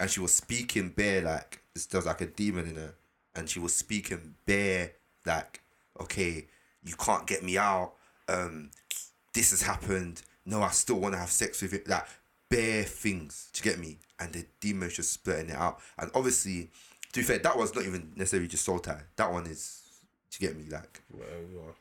and 0.00 0.10
she 0.10 0.18
was 0.20 0.34
speaking 0.34 0.90
bare 0.90 1.22
like 1.22 1.60
there 1.90 1.98
was 1.98 2.06
like 2.06 2.20
a 2.20 2.26
demon 2.26 2.66
in 2.68 2.74
her, 2.76 2.94
and 3.36 3.48
she 3.48 3.58
was 3.60 3.74
speaking 3.74 4.34
bare 4.46 4.92
like, 5.26 5.62
okay, 6.00 6.46
you 6.88 6.96
can't 6.96 7.26
get 7.26 7.42
me 7.42 7.58
out. 7.58 7.92
Um, 8.28 8.70
this 9.34 9.50
has 9.50 9.62
happened. 9.62 10.22
No, 10.46 10.62
I 10.62 10.70
still 10.70 10.96
want 10.98 11.14
to 11.14 11.18
have 11.18 11.30
sex 11.30 11.62
with 11.62 11.72
it. 11.74 11.88
Like 11.88 12.06
bare 12.48 12.84
things. 12.84 13.50
You 13.56 13.62
get 13.62 13.78
me? 13.78 13.98
And 14.18 14.32
the 14.32 14.44
demon's 14.60 14.94
just 14.94 15.12
splitting 15.12 15.50
it 15.50 15.56
out. 15.56 15.78
And 15.98 16.10
obviously, 16.14 16.70
to 17.12 17.20
be 17.20 17.24
fair, 17.24 17.38
that 17.38 17.56
was 17.56 17.74
not 17.74 17.84
even 17.84 18.12
necessarily 18.16 18.48
just 18.48 18.64
soul 18.64 18.78
tie. 18.78 19.02
That 19.16 19.30
one 19.32 19.46
is. 19.46 19.82
You 20.38 20.46
get 20.46 20.56
me? 20.56 20.64
Like, 20.70 21.00
Well, 21.12 21.26
you 21.50 21.60
are. 21.60 21.74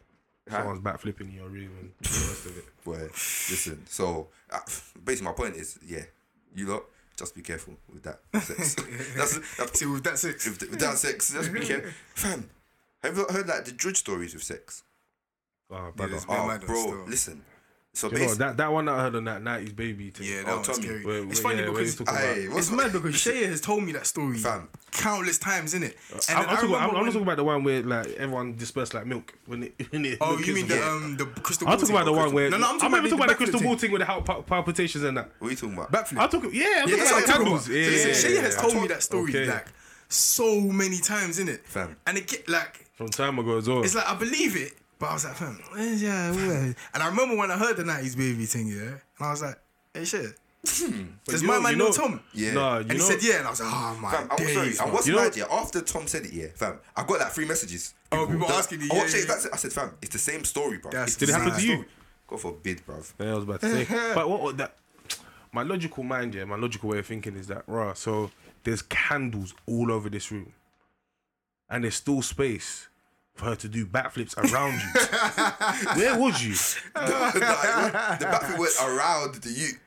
Someone's 0.49 0.79
backflipping 0.79 1.29
in 1.29 1.33
your 1.33 1.49
room 1.49 1.71
and 1.79 1.91
the 1.99 2.09
rest 2.09 2.45
of 2.45 2.57
it. 2.57 2.65
where 2.85 3.03
listen. 3.07 3.83
So 3.87 4.29
uh, 4.49 4.59
basically, 5.03 5.25
my 5.25 5.33
point 5.33 5.55
is, 5.57 5.77
yeah, 5.85 6.03
you 6.55 6.67
lot 6.67 6.83
just 7.17 7.35
be 7.35 7.41
careful 7.41 7.73
with 7.93 8.03
that 8.03 8.19
sex. 8.41 8.75
that's, 9.15 9.57
that's 9.57 9.79
See, 9.79 9.85
with 9.85 10.03
that 10.05 10.17
six. 10.17 10.47
with, 10.47 10.61
with 10.69 10.79
that 10.79 10.97
sex. 10.97 11.33
Just 11.33 11.51
be 11.51 11.59
careful, 11.59 11.91
fam. 12.15 12.49
Have 13.03 13.17
you 13.17 13.25
heard 13.29 13.47
like 13.47 13.65
the 13.65 13.71
drudge 13.73 13.97
stories 13.97 14.33
with 14.33 14.43
sex? 14.43 14.83
Oh, 15.69 15.91
brother. 15.95 16.11
there's 16.11 16.25
Oh, 16.29 16.57
bro, 16.65 16.75
still. 16.81 17.05
listen. 17.07 17.41
So 17.93 18.11
You 18.11 18.19
know, 18.27 18.33
that, 18.35 18.57
that 18.57 18.71
one 18.71 18.85
that 18.85 18.93
I 18.93 19.01
heard 19.01 19.15
on 19.15 19.23
that 19.23 19.41
90s 19.41 19.75
baby 19.75 20.11
thing. 20.11 20.27
Yeah, 20.27 20.43
that 20.43 20.49
Oh, 20.51 20.55
one's 20.57 20.67
Tommy. 20.67 20.83
scary. 20.83 21.03
Where- 21.03 21.17
it's 21.23 21.41
where- 21.43 21.51
funny 21.55 21.63
yeah, 21.63 21.69
because 21.71 21.97
he's 21.97 22.07
Aye, 22.07 22.21
about- 22.45 22.57
it's 22.59 22.69
mad 22.71 22.91
because 22.93 23.15
Shay 23.19 23.45
has 23.45 23.59
told 23.59 23.83
me 23.83 23.91
that 23.93 24.05
story 24.05 24.37
Fam. 24.37 24.69
countless 24.91 25.39
times, 25.39 25.73
innit? 25.73 25.95
And 26.29 26.37
I'm, 26.37 26.43
I'm, 26.43 26.49
I 26.51 26.53
talking, 26.53 26.65
remember 26.69 26.77
I'm, 26.77 26.89
I'm 26.91 26.95
not 27.05 27.11
talking 27.11 27.21
about 27.23 27.37
the 27.37 27.43
one 27.43 27.63
where 27.63 27.81
like 27.81 28.07
everyone 28.17 28.55
dispersed 28.55 28.93
like 28.93 29.07
milk 29.07 29.33
when 29.47 29.63
it. 29.63 29.73
When 29.91 30.05
it 30.05 30.19
Oh, 30.21 30.37
you 30.37 30.53
mean 30.53 30.67
the 30.67 30.75
born. 30.75 30.87
um 30.87 31.17
the 31.17 31.25
crystal? 31.25 31.67
I'm 31.67 31.71
ball 31.71 31.79
talking 31.79 31.95
about 31.95 32.05
the 32.05 32.13
one 32.13 32.33
where. 32.33 32.49
No, 32.51 32.57
no, 32.57 32.67
I'm 32.67 32.73
I'm 32.73 32.79
talking 32.79 33.01
not 33.09 33.11
about 33.13 33.27
the 33.29 33.35
crystal 33.35 33.61
ball 33.61 33.75
thing 33.77 33.91
with 33.91 34.01
the 34.01 34.05
heart 34.05 34.25
pal- 34.25 34.43
palpitations 34.43 35.03
and 35.03 35.17
that. 35.17 35.31
what 35.39 35.47
are 35.47 35.51
you 35.51 35.57
talking 35.57 35.73
about? 35.75 35.91
Backflip. 35.91 36.19
I'm 36.21 36.29
talking. 36.29 36.51
Yeah, 36.53 36.65
I'm 36.83 36.89
Yeah, 36.89 36.97
talking 36.97 36.97
that's 36.97 37.09
about 37.09 37.15
what 37.15 37.25
the 37.25 37.33
I'm 37.33 37.37
candles. 37.39 37.65
about. 37.67 37.77
Yeah, 37.77 38.13
So 38.13 38.13
Shay 38.27 38.35
has 38.35 38.55
told 38.57 38.75
me 38.75 38.87
that 38.89 39.01
story 39.01 39.45
like 39.47 39.67
so 40.07 40.61
many 40.61 40.99
times, 40.99 41.39
innit? 41.39 41.61
Fam. 41.63 41.95
And 42.05 42.15
it 42.19 42.27
get 42.27 42.47
like 42.47 42.85
From 42.93 43.09
time 43.09 43.39
ago 43.39 43.57
as 43.57 43.67
well. 43.67 43.81
it's 43.83 43.95
like 43.95 44.07
I 44.07 44.13
believe 44.13 44.55
it, 44.55 44.73
but 44.99 45.07
I 45.09 45.13
was 45.13 45.25
like, 45.25 45.35
fam, 45.35 45.59
yeah, 45.77 46.31
where? 46.31 46.75
And 46.93 47.03
I 47.03 47.07
remember 47.07 47.35
when 47.37 47.51
I 47.51 47.57
heard 47.57 47.77
the 47.77 47.83
'90s 47.83 48.17
baby 48.17 48.45
thing, 48.45 48.67
yeah, 48.67 48.81
and 48.81 48.99
I 49.19 49.31
was 49.31 49.41
like, 49.41 49.59
hey, 49.93 50.05
shit. 50.05 50.37
Hmm, 50.67 51.03
Does 51.25 51.43
my 51.43 51.55
know- 51.55 51.61
man 51.61 51.71
you 51.73 51.77
know 51.77 51.85
know- 51.85 51.91
Tom? 51.93 52.19
Yeah. 52.33 52.53
Nah, 52.53 52.73
you 52.75 52.81
And 52.81 52.91
he 52.93 52.97
know. 52.97 53.03
said 53.05 53.23
yeah, 53.23 53.37
and 53.37 53.47
I 53.47 53.49
was 53.51 53.61
like, 53.61 53.69
oh 53.71 53.97
my 54.01 54.11
Fam, 54.11 54.27
I 54.29 54.33
was 54.43 54.53
sorry. 54.53 54.65
days. 54.67 54.79
I 54.81 54.85
was 54.89 55.07
You 55.07 55.15
know- 55.15 55.23
mad, 55.23 55.37
yeah. 55.37 55.45
After 55.49 55.81
Tom 55.81 56.07
said 56.07 56.25
it, 56.25 56.33
yeah, 56.33 56.47
fam, 56.55 56.79
I 56.95 57.03
got 57.05 57.19
like 57.21 57.31
three 57.31 57.45
messages. 57.45 57.93
Oh, 58.11 58.25
people 58.27 58.47
that- 58.47 58.57
asking 58.57 58.81
you, 58.81 58.89
I 58.91 58.95
yeah, 58.95 59.01
watched 59.01 59.15
yeah. 59.15 59.21
it. 59.21 59.49
I 59.53 59.55
said, 59.55 59.71
fam, 59.71 59.91
it's 60.01 60.11
the 60.11 60.19
same 60.19 60.43
story, 60.43 60.77
bro. 60.79 60.91
That's 60.91 61.11
It's 61.13 61.17
Did 61.17 61.29
it 61.29 61.33
happen 61.33 61.53
to 61.53 61.61
you? 61.61 61.73
story. 61.75 61.87
God 62.27 62.41
forbid, 62.41 62.85
bro. 62.85 63.01
Yeah, 63.19 63.31
I 63.31 63.33
was 63.35 63.43
about 63.45 63.61
to 63.61 63.85
say. 63.85 64.11
but 64.15 64.27
what, 64.29 64.41
what 64.41 64.57
that? 64.57 64.75
My 65.53 65.63
logical 65.63 66.03
mind, 66.03 66.35
yeah, 66.35 66.43
my 66.43 66.57
logical 66.57 66.89
way 66.89 66.99
of 66.99 67.05
thinking 67.05 67.37
is 67.37 67.47
that, 67.47 67.63
rah. 67.67 67.93
So 67.93 68.31
there's 68.65 68.81
candles 68.81 69.53
all 69.67 69.89
over 69.91 70.09
this 70.09 70.29
room, 70.31 70.51
and 71.69 71.83
there's 71.85 71.95
still 71.95 72.21
space 72.21 72.89
for 73.37 73.45
her 73.45 73.55
to 73.55 73.67
do 73.67 73.85
backflips 73.85 74.37
around 74.37 74.73
you. 74.73 75.99
Where 76.01 76.17
was 76.19 76.43
you? 76.43 76.53
the 76.93 78.19
backflip 78.25 78.57
went 78.59 78.73
around 78.81 79.35
the 79.35 79.49
youth. 79.51 79.79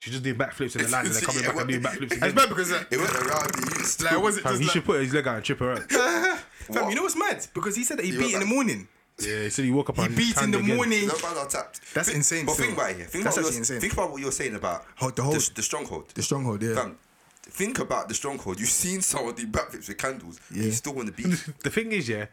She 0.00 0.10
just 0.10 0.22
did 0.22 0.36
backflips 0.36 0.76
in 0.76 0.82
the 0.84 0.88
line 0.90 1.06
and 1.06 1.14
then 1.14 1.22
coming 1.24 1.42
Yeah, 1.44 1.52
back 1.52 1.60
and 1.60 1.68
doing 1.70 1.82
what- 1.82 1.92
backflips 1.92 2.02
It's 2.12 2.16
again. 2.16 2.34
bad 2.34 2.48
because 2.50 2.72
uh, 2.72 2.84
It 2.90 2.98
went 2.98 3.12
around 3.14 3.50
the 3.54 3.76
youth. 3.78 4.02
like 4.02 4.22
was 4.22 4.36
it 4.36 4.42
Fam, 4.42 4.52
just 4.52 4.60
he 4.60 4.66
like, 4.66 4.72
should 4.74 4.84
put 4.84 5.00
his 5.00 5.14
leg 5.14 5.26
out 5.28 5.36
and 5.36 5.44
trip 5.44 5.58
her 5.60 5.72
out. 5.72 5.90
fam, 5.90 6.88
you 6.90 6.94
know 6.96 7.02
what's 7.02 7.16
mad? 7.16 7.46
Because 7.54 7.74
he 7.76 7.84
said 7.84 7.98
that 7.98 8.04
he 8.04 8.12
You 8.12 8.18
beat 8.18 8.26
in 8.34 8.40
were 8.40 8.40
the 8.40 8.46
morning. 8.46 8.88
Yeah, 9.18 9.44
he 9.44 9.50
said 9.50 9.64
he 9.64 9.70
woke 9.70 9.88
up 9.90 9.96
He 9.96 10.02
and 10.02 10.16
beat 10.16 10.36
in 10.42 10.50
the 10.50 10.58
again. 10.58 10.76
morning. 10.76 11.06
No 11.06 11.14
man 11.22 11.36
are 11.38 11.46
tapped. 11.46 11.80
That's 11.94 12.08
Think- 12.08 12.16
insane 12.18 12.44
But 12.46 12.52
still. 12.52 12.66
think 12.66 12.76
about 12.78 12.90
it. 12.90 12.96
here. 12.96 13.06
Think 13.06 13.24
That's 13.24 13.36
about 13.36 13.44
what 13.44 13.48
actually 13.50 13.54
you're- 13.54 13.58
insane. 13.76 13.80
Think 13.80 13.92
about 13.94 14.10
what 14.12 14.20
you're 14.20 14.32
saying 14.32 14.54
about 14.56 14.84
Hold 14.96 15.16
the 15.16 15.22
the, 15.22 15.50
the 15.54 15.62
stronghold. 15.62 16.08
The 16.14 16.22
stronghold, 16.22 16.62
yeah. 16.62 16.74
Fam, 16.74 16.98
think 17.44 17.78
about 17.78 18.08
the 18.08 18.14
stronghold. 18.14 18.60
You've 18.60 18.68
seen 18.68 19.00
some 19.00 19.18
someone 19.20 19.34
do 19.36 19.46
backflips 19.46 19.88
with 19.88 19.96
candles. 19.98 20.38
and 20.50 20.58
Yeah. 20.58 20.64
You 20.64 20.72
still 20.72 20.92
want 20.94 21.06
to 21.06 21.12
beat. 21.14 21.46
The 21.62 21.70
thing 21.70 21.92
is, 21.92 22.08
yeah, 22.10 22.26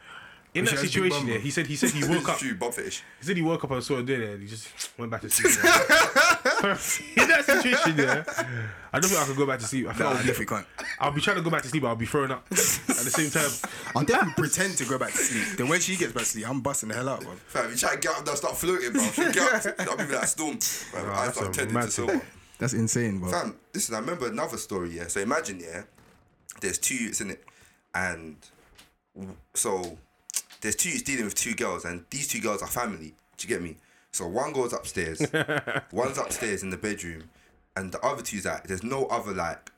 in 0.54 0.66
that 0.66 0.72
she 0.72 0.76
has 0.76 0.82
big 0.84 0.91
situation, 0.91 1.20
bum, 1.20 1.30
yeah, 1.30 1.38
he 1.38 1.49
said 1.49 1.68
he 1.68 1.76
said 1.76 1.91
he 1.91 2.04
woke 2.10 2.28
up. 2.28 2.38
True, 2.38 2.56
Bob 2.56 2.74
fetish. 2.74 3.04
He 3.20 3.26
said 3.26 3.38
he 3.38 3.41
woke 3.41 3.64
up 3.64 3.72
and 3.72 3.84
saw 3.84 3.95
her 3.97 4.04
doing 4.04 4.22
it 4.22 4.30
and 4.32 4.41
he 4.41 4.47
just 4.47 4.68
went 4.97 5.12
back 5.12 5.22
to 5.22 5.30
sleep. 5.30 5.47
in 7.18 7.28
that 7.30 7.43
situation, 7.45 7.97
yeah, 7.97 8.24
I 8.91 8.99
don't 8.99 9.10
think 9.10 9.22
I 9.22 9.26
could 9.26 9.38
go 9.38 9.45
back 9.45 9.60
to 9.60 9.66
sleep. 9.66 9.88
I 9.88 9.93
feel 9.93 10.08
Nah, 10.08 10.12
I 10.12 10.16
I'll, 10.16 10.22
be, 10.22 10.28
definitely 10.28 10.45
can't. 10.47 10.68
I'll 10.99 11.12
be 11.12 11.22
trying 11.22 11.38
to 11.38 11.41
go 11.41 11.49
back 11.49 11.62
to 11.64 11.70
sleep, 11.70 11.84
but 11.84 11.89
I'll 11.89 11.95
be 11.95 12.06
throwing 12.06 12.32
up 12.32 12.45
at 12.49 12.58
the 12.58 12.58
same 12.58 13.30
time. 13.32 13.49
I'll 13.95 14.04
definitely 14.04 14.34
pretend 14.43 14.78
to 14.78 14.86
go 14.86 14.97
back 14.99 15.12
to 15.12 15.18
sleep. 15.18 15.58
Then 15.58 15.70
when 15.70 15.80
she 15.80 15.95
gets 15.95 16.12
back 16.12 16.24
to 16.24 16.30
sleep, 16.30 16.49
I'm 16.49 16.60
busting 16.62 16.89
the 16.89 16.95
hell 16.95 17.10
out, 17.10 17.22
bro. 17.22 17.34
Fam, 17.47 17.72
you 17.72 17.78
try 17.78 17.95
to 17.95 17.99
get 17.99 18.18
up 18.18 18.26
there, 18.26 18.36
start 18.36 18.58
floating, 18.58 18.91
bro. 18.91 19.32
Get 19.32 19.66
up, 19.66 19.76
I'll 19.80 20.08
be 20.08 20.14
like 20.14 20.26
storm. 20.28 20.58
Fam, 20.60 21.10
I 21.10 21.26
that's 21.26 21.38
start 21.38 21.56
a 21.56 21.60
turning 21.60 21.74
mad 21.74 21.91
silver. 21.91 22.22
That's 22.60 22.74
insane, 22.74 23.20
bro. 23.20 23.32
Fam, 23.32 23.56
listen, 23.74 23.95
I 23.95 23.99
remember 23.99 24.28
another 24.28 24.58
story, 24.58 24.89
yeah. 24.97 25.08
So 25.08 25.22
imagine, 25.22 25.60
yeah, 25.62 25.84
there's 26.60 26.78
two 26.78 26.95
youths 26.95 27.22
in 27.22 27.32
it, 27.32 27.43
and 27.95 28.36
so 29.54 29.97
there's 30.62 30.76
two 30.76 30.89
youths 30.89 31.03
dealing 31.03 31.26
with 31.26 31.36
two 31.36 31.53
girls, 31.53 31.86
and 31.86 32.05
these 32.09 32.28
two 32.28 32.39
girls 32.39 32.62
are 32.62 32.68
family. 32.68 33.16
Do 33.38 33.47
you 33.47 33.49
get 33.49 33.62
me? 33.62 33.78
So 34.12 34.28
one 34.28 34.53
goes 34.53 34.74
upstairs, 34.74 35.22
one's 35.91 36.18
upstairs 36.18 36.64
in 36.64 36.70
the 36.70 36.78
bedroom, 36.78 37.24
and 37.76 37.91
the 37.91 37.99
other 38.05 38.22
two's 38.22 38.45
like, 38.45 38.68
there's 38.68 38.84
no 38.84 39.05
other 39.05 39.34
like 39.34 39.72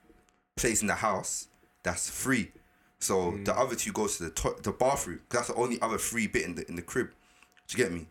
place 0.55 0.81
in 0.81 0.87
the 0.87 0.95
house 0.95 1.47
that's 1.83 2.09
free. 2.09 2.51
So 2.99 3.31
hmm. 3.31 3.43
the 3.43 3.57
other 3.57 3.75
two 3.75 3.91
goes 3.91 4.17
to 4.17 4.25
the 4.25 4.29
to- 4.31 4.55
the 4.61 4.71
bathroom. 4.71 5.21
that's 5.29 5.47
the 5.47 5.55
only 5.55 5.79
other 5.81 5.97
free 5.97 6.27
bit 6.27 6.43
in 6.43 6.55
the 6.55 6.67
in 6.67 6.75
the 6.75 6.81
crib. 6.81 7.09
Do 7.67 7.77
you 7.77 7.83
get 7.83 7.93
me? 7.93 8.07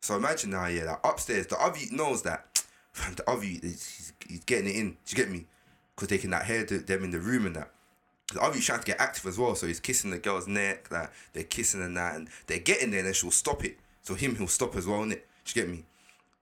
So 0.00 0.16
imagine 0.16 0.50
now, 0.50 0.66
yeah, 0.66 0.84
like 0.84 1.00
upstairs, 1.04 1.46
the 1.48 1.60
other 1.60 1.78
knows 1.90 2.22
that 2.22 2.64
the 3.16 3.28
other 3.28 3.42
he's, 3.42 4.12
he's 4.26 4.44
getting 4.44 4.68
it 4.68 4.76
in. 4.76 4.90
Do 4.90 4.96
you 5.08 5.16
get 5.16 5.30
me? 5.30 5.46
Because 5.94 6.08
they 6.08 6.18
can 6.18 6.30
like 6.30 6.44
hear 6.44 6.64
the, 6.64 6.78
them 6.78 7.04
in 7.04 7.10
the 7.10 7.18
room 7.18 7.46
and 7.46 7.56
that. 7.56 7.70
The 8.32 8.42
other 8.42 8.60
trying 8.60 8.80
to 8.80 8.84
get 8.84 9.00
active 9.00 9.24
as 9.26 9.38
well, 9.38 9.54
so 9.54 9.66
he's 9.66 9.80
kissing 9.80 10.10
the 10.10 10.18
girl's 10.18 10.46
neck, 10.46 10.90
like 10.90 11.10
they're 11.32 11.44
kissing 11.44 11.82
and 11.82 11.96
that, 11.96 12.16
and 12.16 12.28
they're 12.46 12.58
getting 12.58 12.90
there, 12.90 13.00
and 13.00 13.06
then 13.06 13.14
she'll 13.14 13.30
stop 13.30 13.64
it. 13.64 13.78
So 14.02 14.14
him, 14.14 14.36
he'll 14.36 14.48
stop 14.48 14.76
as 14.76 14.86
well, 14.86 15.00
innit? 15.00 15.22
Do 15.44 15.46
you 15.46 15.54
get 15.54 15.68
me? 15.68 15.84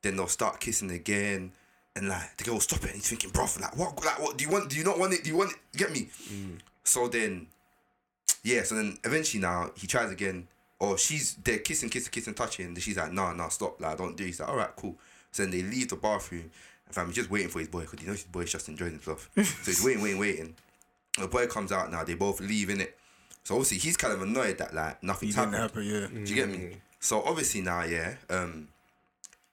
Then 0.03 0.16
they'll 0.16 0.26
start 0.26 0.59
kissing 0.59 0.91
again, 0.91 1.53
and 1.95 2.09
like 2.09 2.37
the 2.37 2.45
girl 2.45 2.55
will 2.55 2.61
stop 2.61 2.82
it, 2.82 2.87
and 2.87 2.95
he's 2.95 3.09
thinking, 3.09 3.30
bro, 3.30 3.47
like 3.61 3.76
what, 3.76 4.05
like 4.05 4.20
what? 4.20 4.37
Do 4.37 4.45
you 4.45 4.51
want? 4.51 4.70
Do 4.70 4.76
you 4.76 4.84
not 4.84 4.99
want 4.99 5.12
it? 5.12 5.22
Do 5.22 5.30
you 5.30 5.37
want 5.37 5.53
it? 5.53 5.59
You 5.72 5.78
get 5.78 5.93
me? 5.93 6.09
Mm. 6.28 6.59
So 6.82 7.07
then 7.07 7.47
yeah, 8.47 8.62
so 8.62 8.76
then 8.76 8.97
eventually 9.05 9.41
now 9.41 9.72
he 9.76 9.89
tries 9.89 10.11
again, 10.11 10.47
or 10.78 10.97
she's 10.97 11.34
they're 11.34 11.59
kissing, 11.59 11.89
kissing, 11.89 12.12
kissing, 12.12 12.34
touching, 12.34 12.66
and 12.66 12.78
she's 12.80 12.97
like, 12.97 13.12
nah, 13.12 13.32
nah, 13.32 13.49
stop, 13.49 13.80
like 13.80 13.99
don't 13.99 14.16
do. 14.16 14.22
it. 14.22 14.28
He's 14.28 14.41
like, 14.41 14.49
all 14.49 14.57
right, 14.57 14.74
cool. 14.76 14.97
So 15.32 15.43
then 15.43 15.51
they 15.51 15.62
leave 15.62 15.89
the 15.89 15.97
bathroom, 15.97 16.51
and 16.87 16.95
fam, 16.95 17.07
he's 17.07 17.16
just 17.16 17.30
waiting 17.30 17.49
for 17.49 17.59
his 17.59 17.68
boy 17.68 17.80
because 17.80 17.99
he 18.01 18.07
knows 18.07 18.22
his 18.22 18.30
boy's 18.30 18.53
just 18.53 18.68
enjoying 18.68 18.93
himself. 18.93 19.28
so 19.34 19.43
he's 19.43 19.84
waiting, 19.84 20.03
waiting, 20.03 20.20
waiting. 20.20 20.55
The 21.18 21.28
boy 21.28 21.46
comes 21.46 21.72
out 21.72 21.90
now. 21.90 22.04
They 22.04 22.14
both 22.14 22.40
leave 22.40 22.70
in 22.70 22.80
it. 22.80 22.96
So 23.44 23.54
obviously 23.54 23.78
he's 23.78 23.96
kind 23.96 24.12
of 24.12 24.22
annoyed 24.22 24.58
that 24.58 24.74
like 24.74 25.02
nothing's 25.02 25.34
Didn't 25.36 25.52
happened. 25.54 25.90
happen, 25.90 26.12
yeah. 26.18 26.24
Do 26.24 26.34
you 26.34 26.36
get 26.36 26.48
me? 26.48 26.76
So 27.00 27.22
obviously 27.22 27.60
now, 27.60 27.84
yeah, 27.84 28.14
um, 28.28 28.68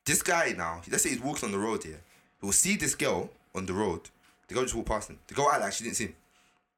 this 0.06 0.22
guy 0.24 0.54
now, 0.58 0.82
let's 0.90 1.04
say 1.04 1.10
he's 1.10 1.22
walking 1.22 1.46
on 1.48 1.52
the 1.52 1.60
road 1.60 1.84
here, 1.84 2.00
he 2.42 2.46
will 2.46 2.54
see 2.54 2.76
this 2.76 2.96
girl 2.96 3.30
on 3.54 3.66
the 3.66 3.74
road. 3.74 4.10
The 4.48 4.56
girl 4.56 4.64
just 4.64 4.76
walk 4.76 4.88
past 4.88 5.10
him. 5.10 5.20
The 5.28 5.36
girl 5.36 5.50
act 5.52 5.62
like 5.62 5.74
she 5.74 5.84
didn't 5.84 5.96
see 5.98 6.06
him. 6.06 6.16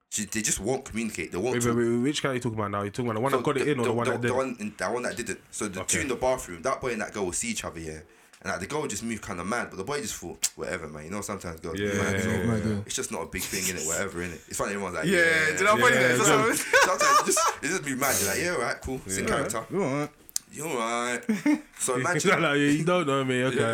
She, 0.09 0.25
they 0.25 0.41
just 0.41 0.59
won't 0.59 0.85
communicate. 0.85 1.31
They 1.31 1.37
won't 1.37 1.55
Wait, 1.63 1.65
wait, 1.65 1.75
wait, 1.75 1.97
which 1.97 2.21
guy 2.21 2.29
are 2.29 2.33
you 2.35 2.39
talking 2.39 2.57
about 2.59 2.71
now? 2.71 2.83
You 2.83 2.89
talking 2.91 3.05
about 3.09 3.15
the 3.15 3.21
one 3.21 3.31
So 3.31 3.37
that 3.37 3.43
got 3.43 3.57
it 3.57 3.67
in 3.67 3.79
or 3.79 3.85
the, 3.85 3.93
one 3.93 4.07
that 4.07 4.21
the 4.21 4.27
did? 4.27 4.35
one, 4.37 4.55
in- 4.59 4.73
that 4.77 4.93
one 4.93 5.03
that 5.03 5.15
did 5.17 5.29
it. 5.29 5.41
So 5.51 5.67
the 5.67 5.83
two 5.83 6.01
in 6.01 6.07
the 6.07 6.15
bathroom, 6.15 6.61
that 6.61 6.79
boy 6.79 6.91
and 6.91 7.01
that 7.01 7.13
girl 7.13 7.25
will 7.25 7.33
see 7.33 7.49
each 7.49 7.63
other, 7.65 7.79
yeah. 7.79 7.99
And 8.45 8.51
like, 8.51 8.59
the 8.61 8.67
girl 8.67 8.85
just 8.85 9.01
moved 9.01 9.23
kind 9.23 9.39
of 9.39 9.47
mad, 9.47 9.69
but 9.71 9.77
the 9.77 9.83
boy 9.83 9.99
just 10.01 10.13
thought, 10.15 10.47
whatever, 10.55 10.87
man. 10.87 11.05
You 11.05 11.09
know, 11.09 11.21
sometimes 11.21 11.59
girls 11.61 11.79
Yeah, 11.79 11.93
mad. 11.93 12.13
yeah, 12.13 12.21
so 12.21 12.29
yeah, 12.29 12.55
yeah. 12.57 12.77
It's 12.85 12.93
just 12.95 13.11
not 13.11 13.23
a 13.23 13.25
big 13.25 13.41
thing 13.41 13.67
in 13.67 13.81
it, 13.81 13.87
whatever, 13.87 14.21
in 14.21 14.29
it. 14.33 14.41
It's 14.47 14.57
funny, 14.57 14.73
everyone's 14.73 14.95
like, 14.97 15.05
Yeah, 15.05 15.17
yeah. 15.17 15.45
do 15.47 15.57
you 15.57 15.63
know 15.63 15.71
how 15.71 15.77
funny 15.81 15.95
that 15.95 16.11
is? 16.11 16.19
yeah, 16.19 16.25
That's 16.25 16.63
what- 16.63 16.99
Sometimes 16.99 17.19
you 17.19 17.25
just, 17.33 17.63
it 17.63 17.67
just 17.69 17.83
be 17.85 17.95
mad. 17.95 18.15
You're 18.21 18.29
like, 18.29 18.39
yeah, 18.39 18.53
alright, 18.53 18.81
cool. 18.81 19.01
It's 19.07 19.17
in 19.17 19.25
character. 19.25 19.65
You 19.71 19.83
alright? 19.83 20.09
You're 20.51 20.67
alright. 20.67 21.25
So 21.79 21.95
He's 21.97 22.05
imagine. 22.05 22.31
like, 22.41 22.41
yeah, 22.41 22.55
you 22.55 22.85
don't 22.85 23.07
know 23.07 23.23
me. 23.25 23.43
Okay, 23.45 23.57
Yeah, 23.57 23.73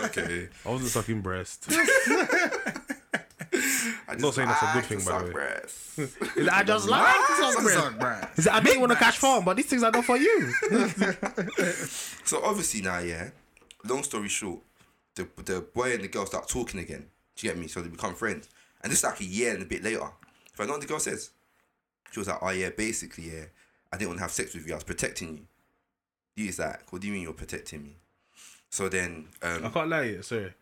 that's 0.00 0.18
okay. 0.18 0.48
I 0.64 0.68
wasn't 0.70 0.90
sucking 0.90 1.20
breast. 1.20 1.66
I'm 4.08 4.18
Not 4.18 4.34
saying 4.34 4.48
that's 4.48 4.62
a 4.62 4.72
good 4.74 4.84
thing, 4.86 4.98
to 5.00 5.04
by 5.06 5.12
the 5.12 5.18
suck 5.18 5.26
way. 5.26 5.32
breasts. 5.32 5.98
I 6.52 6.62
just 6.64 6.88
like 6.88 7.14
Suck, 7.36 7.94
bruh. 7.98 8.28
He 8.36 8.42
said, 8.42 8.52
I 8.54 8.60
didn't 8.60 8.80
want 8.80 8.92
to 8.92 8.98
cash 8.98 9.18
farm, 9.18 9.44
but 9.44 9.56
these 9.56 9.66
things 9.66 9.82
are 9.82 9.90
not 9.90 10.04
for 10.04 10.16
you. 10.16 10.52
So 12.24 12.42
obviously 12.42 12.80
now, 12.82 12.98
yeah. 12.98 13.30
Long 13.84 14.02
story 14.02 14.28
short, 14.28 14.60
the 15.14 15.28
the 15.44 15.60
boy 15.60 15.94
and 15.94 16.04
the 16.04 16.08
girl 16.08 16.26
start 16.26 16.48
talking 16.48 16.80
again. 16.80 17.06
Do 17.36 17.46
you 17.46 17.52
get 17.52 17.60
me? 17.60 17.68
So 17.68 17.80
they 17.80 17.88
become 17.88 18.14
friends. 18.14 18.48
And 18.82 18.90
this 18.90 18.98
is 18.98 19.04
like 19.04 19.20
a 19.20 19.24
year 19.24 19.54
and 19.54 19.62
a 19.62 19.66
bit 19.66 19.82
later. 19.82 20.08
If 20.52 20.60
I 20.60 20.64
know 20.64 20.72
what 20.72 20.80
the 20.80 20.86
girl 20.86 20.98
says, 20.98 21.30
she 22.10 22.18
was 22.20 22.28
like, 22.28 22.38
"Oh 22.42 22.50
yeah, 22.50 22.70
basically 22.70 23.30
yeah, 23.30 23.44
I 23.92 23.96
didn't 23.96 24.08
want 24.08 24.18
to 24.18 24.22
have 24.22 24.32
sex 24.32 24.54
with 24.54 24.66
you. 24.66 24.72
I 24.72 24.76
was 24.76 24.84
protecting 24.84 25.46
you." 26.36 26.44
He's 26.44 26.58
like, 26.58 26.92
"What 26.92 27.00
do 27.00 27.08
you 27.08 27.14
mean 27.14 27.22
you're 27.22 27.32
protecting 27.32 27.82
me?" 27.82 27.96
So 28.68 28.88
then, 28.88 29.28
I 29.42 29.56
um, 29.56 29.72
can't 29.72 29.88
lie, 29.88 30.02
yeah, 30.04 30.20
sorry. 30.22 30.54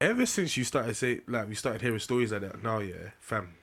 Ever 0.00 0.26
since 0.26 0.56
you 0.56 0.64
started 0.64 0.96
say 0.96 1.20
like 1.28 1.48
we 1.48 1.54
started 1.54 1.80
hearing 1.80 2.00
stories 2.00 2.32
like 2.32 2.40
that 2.42 2.62
now, 2.62 2.80
yeah, 2.80 3.10
fam. 3.20 3.54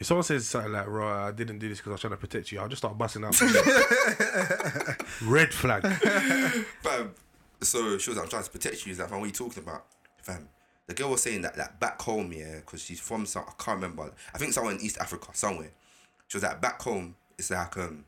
If 0.00 0.06
someone 0.06 0.24
says 0.24 0.46
something 0.46 0.72
like, 0.72 0.86
"Right, 0.86 1.28
I 1.28 1.32
didn't 1.32 1.58
do 1.58 1.68
this 1.68 1.78
because 1.78 1.90
I 1.90 1.94
was 1.94 2.00
trying 2.00 2.12
to 2.12 2.16
protect 2.16 2.52
you," 2.52 2.60
I'll 2.60 2.68
just 2.68 2.80
start 2.80 2.96
busting 2.96 3.24
out. 3.24 3.38
Red 5.22 5.52
flag. 5.52 5.82
Fam, 6.82 7.14
so 7.60 7.98
she 7.98 8.10
was 8.10 8.16
like, 8.16 8.24
I'm 8.24 8.30
trying 8.30 8.44
to 8.44 8.50
protect 8.50 8.86
you. 8.86 8.90
He's 8.90 8.98
like, 8.98 9.08
fam, 9.08 9.18
what 9.18 9.24
are 9.24 9.28
you 9.28 9.32
talking 9.32 9.62
about? 9.62 9.86
Fam, 10.22 10.48
the 10.86 10.94
girl 10.94 11.10
was 11.10 11.22
saying 11.22 11.42
that 11.42 11.56
like 11.56 11.78
back 11.80 12.00
home, 12.00 12.32
yeah, 12.32 12.56
because 12.56 12.82
she's 12.82 13.00
from 13.00 13.26
some, 13.26 13.44
I 13.46 13.52
can't 13.62 13.76
remember. 13.76 14.12
I 14.34 14.38
think 14.38 14.52
somewhere 14.52 14.74
in 14.74 14.80
East 14.80 14.98
Africa, 14.98 15.28
somewhere. 15.32 15.70
She 16.28 16.36
was 16.36 16.44
like, 16.44 16.60
back 16.60 16.80
home, 16.82 17.14
it's 17.38 17.50
like, 17.50 17.76
um, 17.76 18.04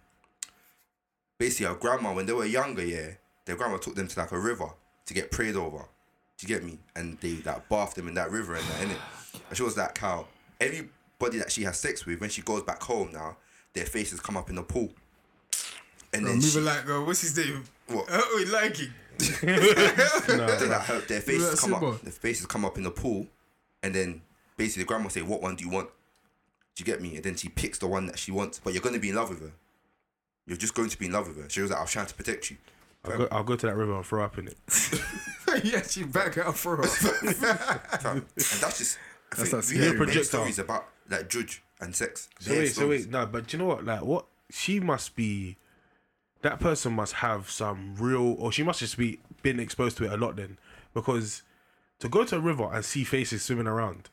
basically 1.39 1.67
her 1.67 1.75
grandma, 1.75 2.15
when 2.15 2.27
they 2.27 2.33
were 2.33 2.45
younger, 2.45 2.85
yeah, 2.85 3.13
their 3.45 3.57
grandma 3.57 3.79
took 3.79 3.95
them 3.95 4.09
to 4.09 4.19
like 4.21 4.33
a 4.33 4.39
river 4.39 4.71
to 5.07 5.15
get 5.15 5.31
prayed 5.31 5.57
over. 5.57 5.79
Do 6.39 6.47
you 6.47 6.49
get 6.49 6.65
me? 6.65 6.79
And 6.95 7.19
they 7.19 7.37
like 7.45 7.69
bathed 7.69 7.97
them 7.97 8.09
in 8.09 8.15
that 8.15 8.31
river 8.31 8.55
and 8.55 8.65
that, 8.65 8.81
innit? 8.81 9.41
And 9.49 9.57
she 9.57 9.63
was 9.63 9.77
like, 9.77 9.99
how 9.99 10.27
everybody 10.61 11.39
that 11.39 11.51
she 11.51 11.65
has 11.65 11.79
sex 11.79 12.07
with, 12.07 12.21
when 12.21 12.31
she 12.31 12.43
goes 12.43 12.63
back 12.63 12.83
home 12.83 13.11
now, 13.13 13.37
their 13.75 13.87
faces 13.87 14.21
come 14.21 14.37
up 14.37 14.49
in 14.49 14.57
the 14.57 14.63
pool. 14.63 14.91
And 16.13 16.23
Bro, 16.23 16.33
then 16.33 16.41
she, 16.41 16.61
like, 16.61 16.89
uh, 16.89 17.01
what's 17.03 17.21
his 17.21 17.37
name? 17.37 17.65
What? 17.89 18.07
Oh, 18.11 18.45
like 18.53 18.81
it. 18.81 18.91
They 19.41 20.67
like 20.69 20.83
her, 20.83 21.01
their 21.01 21.21
faces 21.21 21.61
come 21.61 21.75
up. 21.75 22.01
Their 22.03 22.13
faces 22.13 22.47
come 22.47 22.65
up 22.65 22.77
in 22.77 22.85
the 22.85 22.91
pool, 22.91 23.27
and 23.83 23.95
then 23.95 24.23
basically 24.57 24.85
the 24.85 24.89
grandma 24.89 25.09
say, 25.09 25.23
"What 25.23 25.43
one 25.43 25.57
do 25.57 25.65
you 25.65 25.71
want?" 25.71 25.89
Do 26.77 26.83
you 26.83 26.85
get 26.85 27.01
me? 27.03 27.17
And 27.17 27.25
then 27.25 27.35
she 27.37 27.49
picks 27.49 27.79
the 27.79 27.87
one 27.87 28.07
that 28.07 28.19
she 28.19 28.31
wants. 28.33 28.61
But 28.63 28.73
you're 28.73 28.83
gonna 28.83 28.99
be 28.99 29.11
in 29.11 29.17
love 29.17 29.29
with 29.31 29.41
her. 29.43 29.53
You're 30.47 30.57
just 30.57 30.75
going 30.75 30.89
to 30.89 30.99
be 30.99 31.07
in 31.07 31.13
love 31.13 31.29
with 31.29 31.43
her. 31.43 31.49
She 31.49 31.61
was 31.61 31.71
like, 31.71 31.79
"I 31.79 31.83
was 31.83 31.91
trying 31.91 32.07
to 32.07 32.15
protect 32.15 32.51
you." 32.51 32.57
I'll 33.05 33.17
go, 33.17 33.29
I'll 33.33 33.45
go 33.45 33.57
to 33.57 33.67
that 33.67 33.77
river 33.77 33.95
and 33.97 34.05
throw 34.05 34.23
up 34.25 34.37
in 34.37 34.49
it. 34.49 34.57
yeah, 35.65 35.83
she 35.83 36.05
back 36.05 36.37
out 36.39 36.57
for 36.57 36.77
her. 36.77 36.83
And 36.83 38.25
that's 38.61 38.79
just. 38.79 38.99
I 39.33 39.37
That's 39.37 39.51
think 39.51 39.53
not 39.53 39.69
we 39.69 39.77
hear 39.77 39.91
scary. 39.95 40.07
many 40.07 40.23
stories 40.25 40.59
about 40.59 40.87
like 41.09 41.29
juju 41.29 41.61
and 41.81 41.95
sex. 41.95 42.29
So 42.41 42.51
Bare 42.51 42.61
wait, 42.61 42.73
so 42.73 42.89
wait, 42.89 43.09
no, 43.09 43.27
but 43.27 43.47
do 43.47 43.57
you 43.57 43.63
know 43.63 43.69
what? 43.69 43.85
Like, 43.85 44.03
what 44.03 44.27
she 44.51 44.81
must 44.81 45.15
be. 45.15 45.57
That 46.43 46.59
person 46.61 46.93
must 46.95 47.15
have 47.15 47.51
some 47.51 47.95
real, 47.97 48.35
or 48.39 48.51
she 48.53 48.63
must 48.63 48.81
just 48.81 48.97
be 48.97 49.21
been 49.43 49.61
exposed 49.61 49.97
to 49.99 50.05
it 50.05 50.13
a 50.13 50.17
lot 50.17 50.37
then, 50.37 50.59
because 50.95 51.43
to 51.99 52.09
go 52.09 52.25
to 52.25 52.37
a 52.37 52.41
river 52.41 52.69
and 52.73 52.85
see 52.85 53.05
faces 53.05 53.43
swimming 53.43 53.67
around 53.67 54.09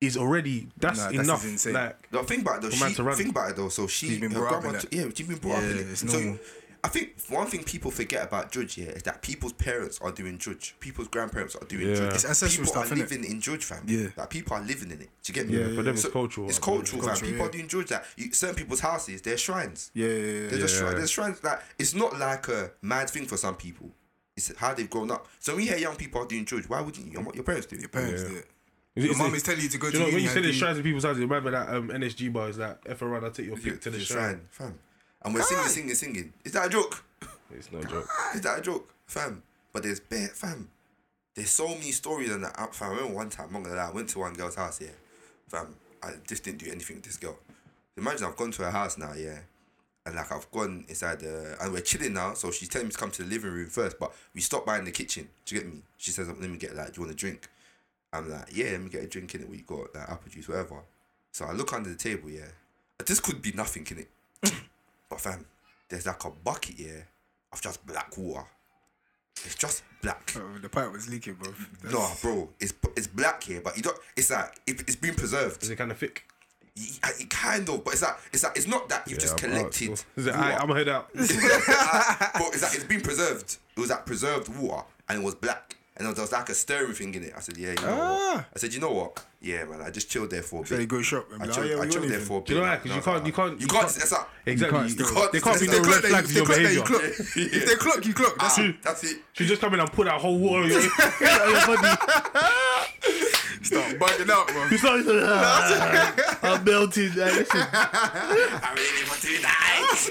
is 0.00 0.16
already 0.16 0.68
that's 0.76 0.98
Nah, 0.98 1.04
that's 1.10 1.18
enough. 1.24 1.44
insane. 1.44 1.72
Like, 1.72 2.12
No, 2.12 2.22
think 2.22 2.42
about 2.42 2.56
it 2.58 2.62
though. 2.62 2.70
She, 2.70 2.94
to 2.94 3.12
think 3.14 3.30
about 3.30 3.50
it 3.50 3.56
though. 3.56 3.70
So 3.70 3.86
she, 3.86 4.08
She's 4.08 4.20
been 4.20 4.30
her 4.32 4.40
brought 4.40 4.54
up 4.54 4.60
grandma 4.62 4.78
in 4.78 4.86
t- 4.86 4.96
yeah, 4.98 5.04
she's 5.14 5.26
been 5.28 5.38
brought 5.38 5.56
up 5.56 5.62
in 5.64 5.70
it. 5.78 5.86
it's 5.90 6.00
So 6.00 6.18
normal. 6.18 6.38
I 6.86 6.88
think 6.88 7.20
one 7.28 7.48
thing 7.48 7.64
people 7.64 7.90
forget 7.90 8.22
about 8.22 8.52
juju 8.52 8.84
here 8.84 8.92
is 8.92 9.02
that 9.02 9.20
people's 9.20 9.52
parents 9.54 9.98
are 10.00 10.12
doing 10.12 10.38
juju. 10.38 10.74
People's 10.78 11.08
grandparents 11.08 11.56
are 11.56 11.64
doing 11.64 11.88
Yeah. 11.88 11.94
juju. 11.96 12.14
It's 12.14 12.24
ancestral 12.24 12.64
people 12.66 12.82
stuff, 12.82 12.92
are 12.92 12.94
innit? 12.94 12.98
living 13.10 13.24
in 13.24 13.40
juju, 13.40 13.62
fam. 13.64 13.82
Yeah. 13.86 14.08
like 14.16 14.30
people 14.30 14.56
are 14.56 14.62
living 14.62 14.92
in 14.92 15.00
it. 15.02 15.10
Do 15.24 15.26
you 15.32 15.34
get 15.34 15.48
me? 15.48 15.58
Yeah, 15.58 15.74
for 15.74 15.82
them 15.82 15.94
it's 15.96 16.08
cultural. 16.08 16.48
It's 16.48 16.58
like, 16.58 16.64
cultural, 16.64 17.02
fam. 17.02 17.16
People 17.16 17.38
yeah. 17.38 17.44
are 17.44 17.50
doing 17.50 17.66
juju. 17.66 17.88
That 17.88 18.04
you, 18.16 18.32
certain 18.32 18.54
people's 18.54 18.78
houses, 18.80 19.20
they're 19.22 19.36
shrines. 19.36 19.90
Yeah, 19.94 20.06
yeah, 20.06 20.12
yeah. 20.14 20.48
They're 20.48 20.58
just 20.60 20.74
Yeah. 20.74 20.80
shrines. 20.82 20.96
There's 20.96 21.10
shrines. 21.10 21.42
Like 21.42 21.60
it's 21.76 21.94
not 21.94 22.16
like 22.20 22.46
a 22.48 22.70
mad 22.82 23.10
thing 23.10 23.26
for 23.26 23.36
some 23.36 23.56
people. 23.56 23.90
It's 24.36 24.56
how 24.56 24.72
they've 24.72 24.88
grown 24.88 25.10
up. 25.10 25.26
So 25.40 25.56
when 25.56 25.64
you 25.64 25.70
hear 25.70 25.78
young 25.80 25.96
people 25.96 26.22
are 26.22 26.26
doing 26.26 26.44
juju, 26.44 26.68
why 26.68 26.80
wouldn't 26.82 27.04
you? 27.04 27.12
Your, 27.12 27.34
your 27.34 27.42
parents 27.42 27.66
do 27.66 27.74
it. 27.74 27.80
Your 27.80 27.88
parents 27.88 28.22
Yeah. 28.22 28.28
did 28.28 28.36
it. 28.38 28.50
Is 28.94 29.04
Your 29.04 29.12
it- 29.14 29.18
mum 29.18 29.26
is 29.32 29.36
is 29.38 29.42
telling 29.42 29.60
you 29.62 29.68
to 29.70 29.78
go 29.78 29.90
Do 29.90 29.98
you 29.98 30.04
know 30.04 30.06
to 30.10 30.14
when 30.14 30.22
you 30.22 30.28
uni 30.28 30.34
said 30.34 30.44
and 30.44 30.54
it 30.54 30.58
shrines 30.58 30.78
in 30.78 30.84
people's 30.84 31.04
houses? 31.04 31.20
Remember 31.20 31.50
that 31.50 31.68
um, 31.68 31.88
NSG 31.88 32.32
bar 32.32 32.48
is 32.48 32.56
that, 32.58 32.78
if 32.86 33.02
I 33.02 33.06
around, 33.06 33.24
I 33.24 33.30
take 33.30 33.46
your 33.46 33.56
flick 33.56 33.80
to 33.82 33.90
the 33.90 33.98
shrine. 34.00 34.42
fam. 34.50 34.78
And 35.26 35.34
we're 35.34 35.42
singing, 35.42 35.66
singing, 35.66 35.94
singing. 35.96 36.32
Is 36.44 36.52
that 36.52 36.66
a 36.66 36.68
joke? 36.68 37.04
It's 37.50 37.72
no 37.72 37.82
joke. 37.82 38.08
Is 38.36 38.42
that 38.42 38.60
a 38.60 38.62
joke, 38.62 38.94
fam? 39.06 39.42
But 39.72 39.82
there's 39.82 39.98
bare 39.98 40.28
fam. 40.28 40.68
There's 41.34 41.50
so 41.50 41.66
many 41.66 41.90
stories 41.90 42.30
on 42.30 42.42
that. 42.42 42.72
Fam, 42.72 42.90
I 42.90 42.94
remember 42.94 43.14
one 43.16 43.28
time, 43.28 43.48
I'm 43.52 43.64
gonna 43.64 43.74
lie, 43.74 43.88
I 43.88 43.90
went 43.90 44.08
to 44.10 44.20
one 44.20 44.34
girl's 44.34 44.54
house, 44.54 44.80
yeah. 44.80 44.94
Fam, 45.48 45.74
I 46.00 46.12
just 46.28 46.44
didn't 46.44 46.58
do 46.58 46.70
anything 46.70 46.98
with 46.98 47.06
this 47.06 47.16
girl. 47.16 47.36
Imagine 47.96 48.28
I've 48.28 48.36
gone 48.36 48.52
to 48.52 48.62
her 48.62 48.70
house 48.70 48.98
now, 48.98 49.14
yeah. 49.14 49.38
And 50.06 50.14
like 50.14 50.30
I've 50.30 50.48
gone 50.52 50.84
inside 50.88 51.18
the 51.18 51.56
and 51.60 51.72
we're 51.72 51.80
chilling 51.80 52.12
now, 52.12 52.34
so 52.34 52.52
she's 52.52 52.68
telling 52.68 52.86
me 52.86 52.92
to 52.92 52.98
come 52.98 53.10
to 53.10 53.24
the 53.24 53.28
living 53.28 53.50
room 53.50 53.68
first, 53.68 53.98
but 53.98 54.14
we 54.32 54.40
stop 54.40 54.64
by 54.64 54.78
in 54.78 54.84
the 54.84 54.92
kitchen. 54.92 55.28
Do 55.44 55.56
you 55.56 55.60
get 55.60 55.74
me? 55.74 55.82
She 55.96 56.12
says, 56.12 56.28
Let 56.28 56.38
me 56.38 56.56
get 56.56 56.76
like, 56.76 56.92
do 56.92 57.00
you 57.00 57.02
want 57.02 57.14
a 57.14 57.16
drink? 57.16 57.48
I'm 58.12 58.30
like, 58.30 58.54
Yeah, 58.54 58.70
let 58.70 58.82
me 58.82 58.90
get 58.90 59.02
a 59.02 59.08
drink 59.08 59.34
in 59.34 59.40
it. 59.40 59.48
We 59.48 59.62
got 59.62 59.92
like 59.92 60.08
apple 60.08 60.30
juice, 60.30 60.46
whatever. 60.46 60.84
So 61.32 61.46
I 61.46 61.52
look 61.52 61.72
under 61.72 61.90
the 61.90 61.96
table, 61.96 62.30
yeah. 62.30 62.46
This 63.04 63.18
could 63.18 63.42
be 63.42 63.50
nothing 63.50 63.84
in 63.90 63.98
it. 63.98 64.52
But 65.08 65.20
fam, 65.20 65.44
there's 65.88 66.06
like 66.06 66.24
a 66.24 66.30
bucket, 66.30 66.76
here 66.76 67.06
of 67.52 67.60
just 67.60 67.84
black 67.86 68.16
water. 68.18 68.46
It's 69.44 69.54
just 69.54 69.82
black. 70.02 70.32
Oh, 70.36 70.58
the 70.60 70.68
pipe 70.68 70.90
was 70.92 71.08
leaking, 71.10 71.34
bro. 71.34 71.52
That's- 71.82 71.92
No, 71.92 72.10
bro, 72.22 72.48
it's 72.58 72.72
it's 72.96 73.06
black 73.06 73.42
here, 73.44 73.60
but 73.60 73.76
you 73.76 73.82
don't. 73.82 73.98
It's 74.16 74.30
like 74.30 74.54
it, 74.66 74.80
it's 74.82 74.96
been 74.96 75.14
preserved. 75.14 75.62
Is 75.62 75.70
it 75.70 75.76
kind 75.76 75.90
of 75.90 75.98
thick? 75.98 76.24
Y- 76.78 76.84
y- 77.04 77.26
kind 77.30 77.68
of, 77.68 77.84
but 77.84 77.92
it's 77.94 78.02
like 78.02 78.16
it's 78.32 78.42
like 78.44 78.56
it's 78.56 78.66
not 78.66 78.88
that 78.88 79.08
you've 79.08 79.18
just 79.18 79.40
Yeah, 79.42 79.48
collected. 79.48 79.88
alright. 79.90 80.04
Is 80.16 80.26
it. 80.26 80.34
I, 80.34 80.52
I'm 80.56 80.66
gonna 80.68 80.78
head 80.78 80.88
out. 80.88 81.08
but 81.14 81.20
it's 81.22 82.62
like 82.62 82.74
it's 82.74 82.84
been 82.84 83.00
preserved. 83.02 83.58
It 83.76 83.80
was 83.80 83.90
like 83.90 84.04
preserved 84.06 84.48
water, 84.56 84.84
and 85.08 85.20
it 85.22 85.24
was 85.24 85.34
black, 85.34 85.76
and 85.96 86.06
there 86.06 86.22
was 86.22 86.32
like 86.32 86.48
a 86.48 86.54
stirring 86.54 86.92
thing 86.92 87.14
in 87.14 87.24
it. 87.24 87.32
I 87.36 87.40
said, 87.40 87.56
yeah, 87.56 87.70
you 87.70 87.74
know 87.76 87.96
what? 87.96 88.00
Ah. 88.00 88.46
I 88.54 88.58
said, 88.58 88.74
you 88.74 88.80
know 88.80 88.92
what? 88.92 89.24
Yeah, 89.40 89.64
man, 89.64 89.80
I 89.80 89.90
just 89.90 90.10
chilled 90.10 90.30
there 90.30 90.42
for 90.42 90.62
a 90.62 90.66
So 90.66 90.74
you 90.74 90.80
bit. 90.80 90.88
go 90.88 91.02
shop 91.02 91.28
and 91.32 91.42
I 91.42 91.46
chilled, 91.46 91.58
oh, 91.58 91.62
yeah, 91.76 91.82
I 91.82 91.86
chilled 91.88 92.08
there 92.08 92.20
for 92.20 92.38
a 92.38 92.40
bit. 92.40 92.46
Do 92.48 92.54
you 92.54 92.60
know 92.60 92.66
why? 92.66 92.74
and 92.74 92.82
Because 92.82 92.96
you 92.96 93.02
can't, 93.02 93.26
you 93.26 93.32
can't, 93.32 93.60
You 93.60 93.66
can't. 93.66 93.88
That's 93.88 94.10
that. 94.10 94.28
Exactly. 94.44 94.78
can't 94.78 94.98
You 94.98 95.04
can't, 95.04 95.32
there 95.32 95.40
can't 95.40 95.60
be 95.60 95.66
If 95.66 95.72
no 95.72 95.80
red 95.90 96.04
flags 96.04 96.30
in 96.30 96.36
your 96.36 96.46
clock, 96.46 96.58
you 96.58 96.82
behavior. 96.82 97.12
If 97.36 97.66
they 97.66 97.74
clock, 97.76 98.06
you 98.06 98.14
clock. 98.14 98.36
That's 98.38 98.58
it. 98.58 98.82
That's 98.82 99.04
it. 99.04 99.16
She 99.32 99.46
just 99.46 99.60
come 99.60 99.74
in 99.74 99.80
and 99.80 99.92
put 99.92 100.04
that 100.06 100.20
whole 100.20 100.38
water 100.38 100.64
on 100.64 100.70
your, 100.70 100.80
body. 100.80 101.88
Start 103.62 103.98
bugging 103.98 104.30
out, 104.30 104.46
bro. 104.48 104.66
It's 104.70 104.84
like, 104.84 105.04
ah, 105.08 106.38
I'm 106.42 106.64
melting. 106.64 107.10
I'm 107.12 108.76
ready 108.76 109.02
for 109.06 109.16
tonight. 109.26 110.10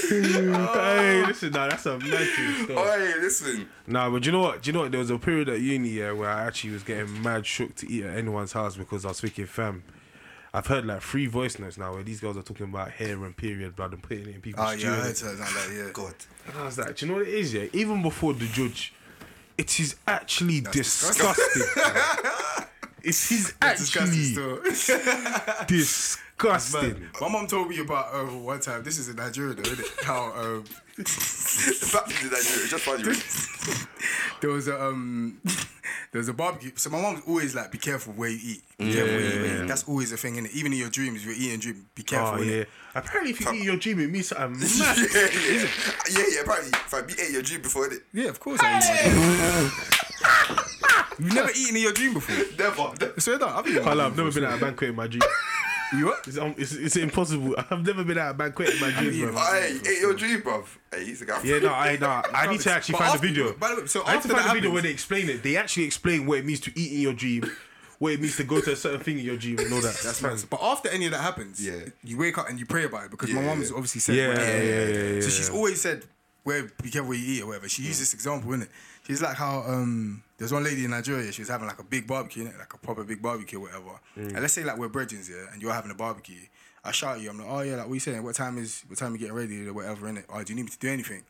hey, 0.08 1.24
listen, 1.26 1.52
nah, 1.52 1.68
that's 1.68 1.86
a 1.86 1.98
thing. 1.98 2.64
still. 2.64 2.78
Oh, 2.78 2.98
hey, 2.98 3.20
listen. 3.20 3.68
Nah, 3.86 4.08
but 4.10 4.22
do 4.22 4.26
you 4.26 4.32
know 4.32 4.40
what? 4.40 4.62
Do 4.62 4.68
you 4.68 4.72
know 4.72 4.80
what? 4.80 4.90
There 4.90 5.00
was 5.00 5.10
a 5.10 5.18
period 5.18 5.48
at 5.48 5.60
uni 5.60 5.88
yeah, 5.90 6.12
where 6.12 6.30
I 6.30 6.44
actually 6.46 6.72
was 6.72 6.82
getting 6.82 7.22
mad 7.22 7.46
shook 7.46 7.74
to 7.76 7.90
eat 7.90 8.04
at 8.04 8.16
anyone's 8.16 8.52
house 8.52 8.76
because 8.76 9.04
I 9.04 9.08
was 9.08 9.20
thinking, 9.20 9.46
fam. 9.46 9.82
I've 10.54 10.66
heard 10.66 10.84
like 10.84 11.00
three 11.00 11.26
voice 11.26 11.58
notes 11.58 11.78
now 11.78 11.94
where 11.94 12.02
these 12.02 12.20
girls 12.20 12.36
are 12.36 12.42
talking 12.42 12.66
about 12.66 12.90
hair 12.90 13.24
and 13.24 13.34
period 13.34 13.74
blood 13.74 13.94
and 13.94 14.02
putting 14.02 14.28
it 14.28 14.34
in 14.34 14.40
people's 14.42 14.68
Oh, 14.68 14.72
yeah, 14.72 14.92
I 14.92 14.96
heard 14.96 15.16
something 15.16 15.38
like 15.40 15.48
that, 15.48 15.74
yeah. 15.74 15.90
God. 15.94 16.14
And 16.46 16.58
I 16.58 16.64
was 16.64 16.76
like, 16.76 16.94
do 16.94 17.06
you 17.06 17.12
know 17.12 17.18
what 17.18 17.26
it 17.26 17.32
is? 17.34 17.54
Yeah, 17.54 17.68
even 17.72 18.02
before 18.02 18.34
the 18.34 18.44
juju, 18.46 18.92
it 19.56 19.80
is 19.80 19.96
actually 20.06 20.60
disgusting. 20.60 21.62
disgusting. 21.62 22.66
it 23.02 23.08
is 23.08 23.54
Disgusting 23.60 24.02
actually 24.02 24.24
still. 24.24 25.66
disgusting. 26.42 27.08
My 27.20 27.28
mom 27.28 27.46
told 27.46 27.68
me 27.68 27.80
about 27.80 28.14
uh, 28.14 28.24
one 28.24 28.60
time. 28.60 28.82
This 28.82 28.98
is 28.98 29.08
in 29.08 29.16
Nigeria, 29.16 29.54
though, 29.54 29.62
isn't 29.62 29.80
it? 29.80 29.92
How 30.04 30.32
um, 30.34 30.64
The 30.96 31.04
fact 31.04 32.08
that 32.08 32.22
Nigeria, 32.24 32.62
it's 32.62 32.70
just 32.70 32.84
funny. 32.84 33.02
there 34.40 34.50
was 34.50 34.68
a 34.68 34.82
um, 34.84 35.40
there 36.12 36.18
was 36.18 36.28
a 36.28 36.34
barbecue. 36.34 36.72
So 36.76 36.90
my 36.90 37.00
mom's 37.00 37.22
always 37.26 37.54
like, 37.54 37.70
"Be 37.70 37.78
careful 37.78 38.12
where 38.14 38.30
you 38.30 38.38
eat. 38.42 38.62
Be 38.78 38.92
careful 38.92 39.14
where 39.14 39.20
you 39.20 39.62
eat." 39.62 39.68
That's 39.68 39.84
always 39.84 40.12
a 40.12 40.16
thing, 40.16 40.34
innit? 40.34 40.52
Even 40.52 40.72
in 40.72 40.78
your 40.78 40.90
dreams, 40.90 41.20
if 41.20 41.26
you're 41.26 41.34
eating 41.34 41.60
dream, 41.60 41.86
be 41.94 42.02
careful. 42.02 42.40
Oh 42.40 42.42
innit? 42.42 42.58
yeah. 42.58 42.64
Apparently, 42.94 43.32
if 43.32 43.40
you 43.40 43.52
eat 43.52 43.64
your 43.64 43.76
dream, 43.76 44.00
it 44.00 44.10
means 44.10 44.28
something 44.28 44.60
mad. 44.78 44.96
yeah, 44.98 45.28
yeah, 45.32 45.68
yeah, 46.10 46.24
yeah. 46.34 46.40
Apparently, 46.42 46.70
fam, 46.86 47.08
you 47.08 47.16
ate 47.20 47.30
your 47.32 47.42
dream 47.42 47.62
before 47.62 47.86
it. 47.92 48.02
Yeah, 48.12 48.28
of 48.28 48.40
course. 48.40 48.60
I 48.62 48.78
eat. 48.78 49.12
You've 51.18 51.34
never 51.34 51.50
eaten 51.50 51.76
in 51.76 51.82
your 51.82 51.92
dream 51.92 52.14
before. 52.14 52.36
Never. 52.58 52.92
never. 53.00 53.20
So 53.20 53.38
that 53.38 53.48
I've 53.48 53.66
eaten. 53.66 53.84
Hello, 53.84 54.06
I've 54.06 54.16
never 54.16 54.32
been 54.32 54.44
at 54.44 54.58
a 54.58 54.60
banquet 54.60 54.90
in 54.90 54.96
my 54.96 55.06
dream. 55.06 55.22
You 55.94 56.06
what? 56.06 56.26
It's, 56.26 56.38
um, 56.38 56.54
it's, 56.56 56.72
it's 56.72 56.96
impossible. 56.96 57.54
I've 57.70 57.84
never 57.86 58.02
been 58.04 58.16
at 58.18 58.30
a 58.30 58.34
banquet 58.34 58.70
in 58.74 58.80
my 58.80 58.90
dream, 58.90 59.26
bro. 59.26 59.34
one. 59.34 59.52
Hey, 59.84 59.98
your 60.00 60.14
dream, 60.14 60.40
bro. 60.40 60.64
Hey, 60.90 61.04
he's 61.04 61.20
a 61.22 61.26
guy. 61.26 61.40
Yeah, 61.44 61.58
no, 61.58 61.68
I 61.72 61.96
no, 61.96 62.22
I 62.34 62.46
need 62.50 62.60
to 62.60 62.72
actually 62.72 62.92
But 62.94 62.98
find 63.00 63.14
after- 63.14 63.26
the 63.26 63.32
video. 63.34 63.52
by 63.54 63.74
the 63.74 63.80
way, 63.82 63.86
so 63.86 64.02
I 64.04 64.04
need 64.04 64.10
to 64.12 64.16
after 64.16 64.28
find 64.30 64.38
that 64.44 64.48
the 64.48 64.54
video 64.54 64.70
happens- 64.70 64.72
where 64.72 64.82
they 64.82 64.90
explain 64.90 65.28
it. 65.28 65.42
They 65.42 65.56
actually 65.56 65.84
explain 65.84 66.26
what 66.26 66.38
it 66.38 66.46
means 66.46 66.60
to 66.60 66.72
eat 66.78 66.92
in 66.94 67.00
your 67.00 67.12
dream, 67.12 67.44
what 67.98 68.12
it 68.12 68.20
means 68.20 68.36
to 68.36 68.44
go 68.44 68.60
to 68.62 68.72
a 68.72 68.76
certain 68.76 69.00
thing 69.00 69.18
in 69.18 69.24
your 69.24 69.36
dream, 69.36 69.58
and 69.58 69.72
all 69.72 69.80
that. 69.82 69.94
That's 70.02 70.22
right. 70.22 70.46
But 70.48 70.60
after 70.62 70.88
any 70.88 71.04
of 71.06 71.12
that 71.12 71.20
happens, 71.20 71.64
Yeah. 71.64 71.80
you 72.02 72.16
wake 72.16 72.38
up 72.38 72.48
and 72.48 72.58
you 72.58 72.64
pray 72.66 72.84
about 72.84 73.04
it 73.04 73.10
because 73.10 73.30
my 73.30 73.40
Yeah, 73.42 73.46
mom's 73.48 73.68
yeah. 73.70 73.76
obviously 73.76 74.00
said, 74.00 74.14
Yeah, 74.16 74.28
whatever. 74.28 74.46
yeah, 74.50 74.62
yeah, 74.62 74.86
yeah, 74.86 75.20
So 75.20 75.26
yeah. 75.26 75.34
she's 75.36 75.50
always 75.50 75.80
said, 75.80 76.04
"Where 76.44 76.64
be 76.82 76.90
careful 76.90 77.10
where 77.10 77.18
you 77.18 77.34
eat 77.34 77.42
or 77.42 77.46
whatever." 77.48 77.68
She 77.68 77.82
used 77.82 78.00
this 78.00 78.14
example, 78.14 78.50
innit? 78.52 78.68
She's 79.06 79.20
like 79.22 79.36
how 79.36 79.62
um, 79.66 80.22
there's 80.38 80.52
one 80.52 80.64
lady 80.64 80.84
in 80.84 80.90
Nigeria. 80.90 81.30
She 81.32 81.42
was 81.42 81.48
having 81.48 81.66
like 81.66 81.78
a 81.78 81.84
big 81.84 82.06
barbecue, 82.06 82.44
innit? 82.44 82.58
like 82.58 82.72
a 82.74 82.78
proper 82.78 83.04
big 83.04 83.20
barbecue, 83.22 83.58
or 83.58 83.62
whatever. 83.62 84.00
And 84.16 84.40
let's 84.40 84.52
say 84.52 84.64
like 84.64 84.78
we're 84.78 84.88
brethren 84.88 85.22
here, 85.26 85.48
and 85.52 85.60
you're 85.60 85.72
having 85.72 85.90
a 85.90 85.94
barbecue. 85.94 86.46
I 86.84 86.90
shout 86.92 87.16
at 87.16 87.22
you. 87.22 87.30
I'm 87.30 87.38
like, 87.38 87.48
"Oh 87.48 87.60
yeah, 87.60 87.76
like 87.76 87.86
what 87.86 87.94
you 87.94 88.00
saying? 88.00 88.22
What 88.22 88.34
time 88.34 88.58
is? 88.58 88.82
What 88.88 88.98
time 88.98 89.12
you 89.12 89.18
getting 89.18 89.34
ready 89.34 89.66
or 89.68 89.72
whatever?" 89.72 90.06
Innit? 90.06 90.24
Oh, 90.28 90.42
do 90.42 90.52
you 90.52 90.56
need 90.56 90.64
me 90.64 90.70
to 90.70 90.78
do 90.78 90.88
anything? 90.88 91.22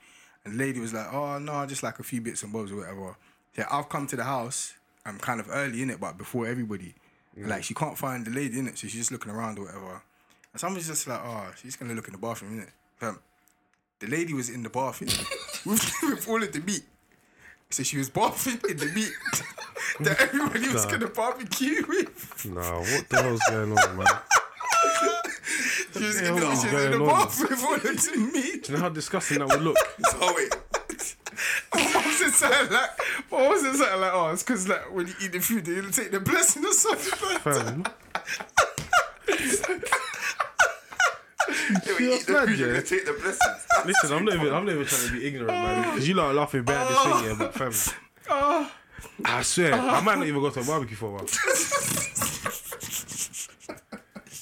And 0.44 0.54
the 0.54 0.58
lady 0.58 0.80
was 0.80 0.92
like, 0.92 1.12
"Oh 1.12 1.38
no, 1.38 1.64
just 1.66 1.82
like 1.82 1.98
a 1.98 2.02
few 2.02 2.20
bits 2.20 2.42
and 2.42 2.52
bobs 2.52 2.72
or 2.72 2.76
whatever." 2.76 3.16
Yeah, 3.56 3.66
I've 3.70 3.88
come 3.88 4.06
to 4.08 4.16
the 4.16 4.24
house. 4.24 4.74
I'm 5.04 5.18
kind 5.18 5.40
of 5.40 5.48
early 5.50 5.82
in 5.82 5.90
it, 5.90 6.00
but 6.00 6.16
before 6.16 6.46
everybody. 6.46 6.94
And, 7.36 7.48
Like 7.48 7.64
she 7.64 7.74
can't 7.74 7.98
find 7.98 8.24
the 8.24 8.30
lady 8.30 8.58
in 8.58 8.66
it, 8.68 8.78
so 8.78 8.86
she's 8.86 9.00
just 9.00 9.12
looking 9.12 9.32
around 9.32 9.58
or 9.58 9.64
whatever. 9.66 10.02
And 10.52 10.60
someone's 10.60 10.86
just 10.86 11.06
like, 11.06 11.20
"Oh, 11.22 11.50
she's 11.60 11.76
gonna 11.76 11.94
look 11.94 12.06
in 12.08 12.12
the 12.12 12.18
bathroom, 12.18 12.60
innit?" 12.60 12.70
The 14.02 14.08
lady 14.08 14.34
was 14.34 14.50
in 14.50 14.64
the 14.64 14.68
bathroom 14.68 15.10
with, 15.64 15.94
with 16.02 16.28
all 16.28 16.42
of 16.42 16.52
the 16.52 16.60
meat. 16.60 16.82
So 17.70 17.84
she 17.84 17.96
was 17.98 18.10
bathing 18.10 18.60
in 18.68 18.76
the 18.76 18.86
meat 18.86 19.12
that 20.00 20.20
everybody 20.20 20.68
was 20.72 20.84
gonna 20.86 21.06
barbecue 21.06 21.86
with. 21.88 22.46
Nah, 22.52 22.80
what 22.80 23.08
the 23.08 23.22
hell's 23.22 23.40
going 23.48 23.78
on, 23.78 23.96
man? 23.96 24.06
She 25.94 26.04
was 26.04 26.20
in 26.20 26.34
the, 26.34 26.40
she 26.40 26.74
was 26.74 26.84
in 26.84 26.90
the 26.90 26.98
bathroom 27.06 27.50
with 27.50 27.64
all 27.64 27.78
the 27.78 28.30
meat. 28.32 28.64
Do 28.64 28.72
you 28.72 28.78
know 28.78 28.82
how 28.84 28.88
disgusting 28.88 29.38
that 29.38 29.48
would 29.48 29.62
look? 29.62 29.76
Oh 30.20 30.34
wait, 30.36 30.52
What 31.72 32.06
was 32.06 32.20
it 32.20 32.34
something 32.34 32.72
like? 32.72 32.90
What 33.30 33.50
was 33.50 33.62
it 33.62 33.74
something 33.76 34.00
like? 34.00 34.12
Oh, 34.12 34.30
it's 34.30 34.42
because 34.42 34.68
like 34.68 34.92
when 34.92 35.06
you 35.06 35.14
eat 35.22 35.32
the 35.32 35.38
food, 35.38 35.66
you 35.66 35.90
take 35.90 36.10
the 36.10 36.20
blessing 36.20 36.64
or 36.64 36.72
something. 36.72 37.38
Fam, 37.38 37.84
yeah, 41.86 41.94
we 41.98 42.18
the 42.18 42.32
mad, 42.32 42.58
yeah? 42.58 42.80
take 42.80 43.04
the 43.06 43.12
blessings. 43.12 43.66
listen, 43.86 44.12
I'm 44.16 44.24
not 44.24 44.34
even, 44.34 44.52
I'm 44.54 44.64
not 44.64 44.72
even 44.74 44.86
trying 44.86 45.06
to 45.06 45.12
be 45.12 45.26
ignorant, 45.26 45.48
man. 45.48 45.84
Oh. 45.84 45.90
Because 45.92 46.08
you 46.08 46.14
lot 46.14 46.26
are 46.30 46.34
laughing 46.34 46.62
bad 46.64 46.88
this 46.88 46.98
thing, 47.02 47.24
yeah, 47.30 47.34
but 47.38 47.54
fam. 47.54 47.72
Oh. 48.30 48.70
I 49.24 49.42
swear, 49.42 49.74
I 49.74 50.00
might 50.00 50.16
not 50.18 50.26
even 50.26 50.40
go 50.40 50.48
to 50.50 50.60
a 50.60 50.64
barbecue 50.64 50.96
for 50.96 51.06
a 51.06 51.10
while. 51.10 51.26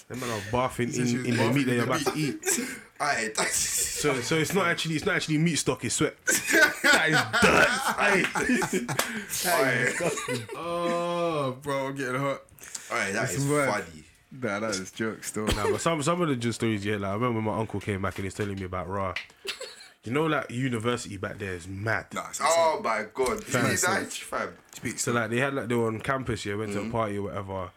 Them 0.08 0.20
man 0.20 0.30
are 0.30 0.42
bathing 0.68 0.94
in, 0.94 1.06
she 1.06 1.14
in 1.28 1.36
the 1.36 1.52
meat 1.52 1.64
that 1.66 1.74
you're 1.74 1.84
about 1.84 2.00
to 2.00 2.12
eat. 2.16 2.44
Alright, 3.00 3.36
So, 3.38 4.20
so 4.20 4.36
it's 4.36 4.52
not 4.52 4.66
actually, 4.66 4.96
it's 4.96 5.06
not 5.06 5.16
actually 5.16 5.38
meat 5.38 5.56
stock. 5.56 5.84
It's 5.84 5.94
sweat. 5.94 6.16
that 6.26 7.08
is 7.08 8.72
dirt. 8.74 9.46
alright, 9.46 10.48
Oh, 10.56 11.56
bro, 11.62 11.86
I'm 11.88 11.94
getting 11.96 12.20
hot. 12.20 12.42
alright, 12.90 13.12
that 13.14 13.30
is 13.30 13.44
mad. 13.46 13.68
funny. 13.84 14.04
Nah, 14.32 14.61
that 14.61 14.70
is 14.70 14.90
joke 14.93 15.23
though. 15.27 15.47
Nah, 15.47 15.70
but 15.70 15.81
some 15.81 16.02
some 16.02 16.20
of 16.23 16.28
the 16.28 16.36
just 16.36 16.61
stories, 16.61 16.85
yeah. 16.85 16.97
Like 16.97 17.11
I 17.11 17.15
remember 17.15 17.40
my 17.43 17.59
uncle 17.59 17.81
came 17.81 18.02
back 18.02 18.16
and 18.19 18.24
he's 18.24 18.35
telling 18.35 18.55
me 18.57 18.65
about 18.65 18.89
Ra. 18.89 19.15
You 20.05 20.12
know, 20.12 20.27
like 20.27 20.51
university 20.51 21.16
back 21.19 21.39
there 21.39 21.52
is 21.55 21.66
mad. 21.69 22.07
Nah, 22.15 22.28
it's 22.31 22.40
Oh 22.43 22.81
my 22.82 23.07
god, 23.12 23.43
Fam. 23.44 23.77
See 23.77 23.86
that, 23.86 24.12
fam. 24.12 24.48
speak 24.74 24.98
So 24.98 25.12
like 25.12 25.31
they 25.31 25.39
had 25.39 25.52
like 25.55 25.69
they 25.69 25.74
were 25.74 25.89
on 25.89 26.01
campus, 26.01 26.47
yeah, 26.47 26.55
went 26.55 26.73
to 26.73 26.78
Mm-hmm. 26.78 26.89
a 26.89 26.93
party 26.93 27.19
or 27.19 27.23
whatever, 27.23 27.70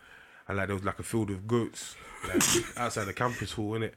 and 0.48 0.58
like 0.58 0.68
there 0.68 0.76
was 0.76 0.86
like 0.86 1.00
a 1.00 1.04
field 1.04 1.32
of 1.32 1.48
goats, 1.48 1.96
like 2.28 2.42
outside 2.78 3.06
the 3.06 3.14
campus 3.14 3.52
hall, 3.54 3.72
innit? 3.72 3.94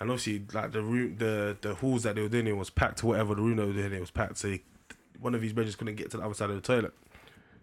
And 0.00 0.10
obviously 0.10 0.44
like 0.52 0.72
the 0.72 0.82
room, 0.82 1.16
the 1.18 1.56
the 1.60 1.74
halls 1.74 2.02
that 2.02 2.16
they 2.16 2.22
were 2.22 2.28
doing 2.28 2.46
it 2.48 2.56
was 2.56 2.68
packed 2.70 2.98
to 2.98 3.06
whatever 3.06 3.34
the 3.34 3.42
room 3.42 3.56
they 3.56 3.64
were 3.64 3.72
doing 3.72 3.92
it 3.92 4.00
was 4.00 4.10
packed. 4.10 4.38
So 4.38 4.48
he, 4.48 4.62
one 5.20 5.34
of 5.34 5.42
his 5.42 5.52
brothers 5.52 5.76
couldn't 5.76 5.94
get 5.96 6.10
to 6.12 6.16
the 6.16 6.24
other 6.24 6.34
side 6.34 6.50
of 6.50 6.56
the 6.56 6.62
toilet, 6.62 6.94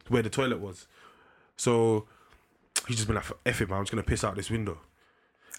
where 0.07 0.21
the 0.21 0.29
toilet 0.29 0.59
was. 0.61 0.87
So 1.57 2.07
he's 2.87 2.97
just 2.97 3.07
been 3.07 3.15
like, 3.15 3.25
"F 3.45 3.61
it, 3.61 3.69
man! 3.69 3.79
I'm 3.79 3.83
just 3.83 3.91
gonna 3.91 4.03
piss 4.03 4.23
out 4.23 4.35
this 4.35 4.49
window." 4.49 4.79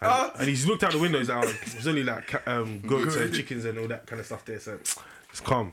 And, 0.01 0.11
Ah. 0.11 0.33
and 0.39 0.49
he's 0.49 0.67
looked 0.67 0.83
out 0.85 0.93
the 0.93 0.99
window. 0.99 1.19
He's 1.19 1.29
like, 1.29 1.45
oh, 1.45 1.55
"There's 1.73 1.87
only 1.87 2.03
like 2.05 2.47
um, 2.49 2.81
goats 2.81 3.17
and 3.17 3.33
chickens 3.35 3.65
and 3.65 3.79
all 3.79 3.89
that 3.89 4.07
kind 4.07 4.21
of 4.21 4.27
stuff 4.27 4.45
there." 4.45 4.61
So 4.61 4.79
it's 5.31 5.41
calm. 5.41 5.73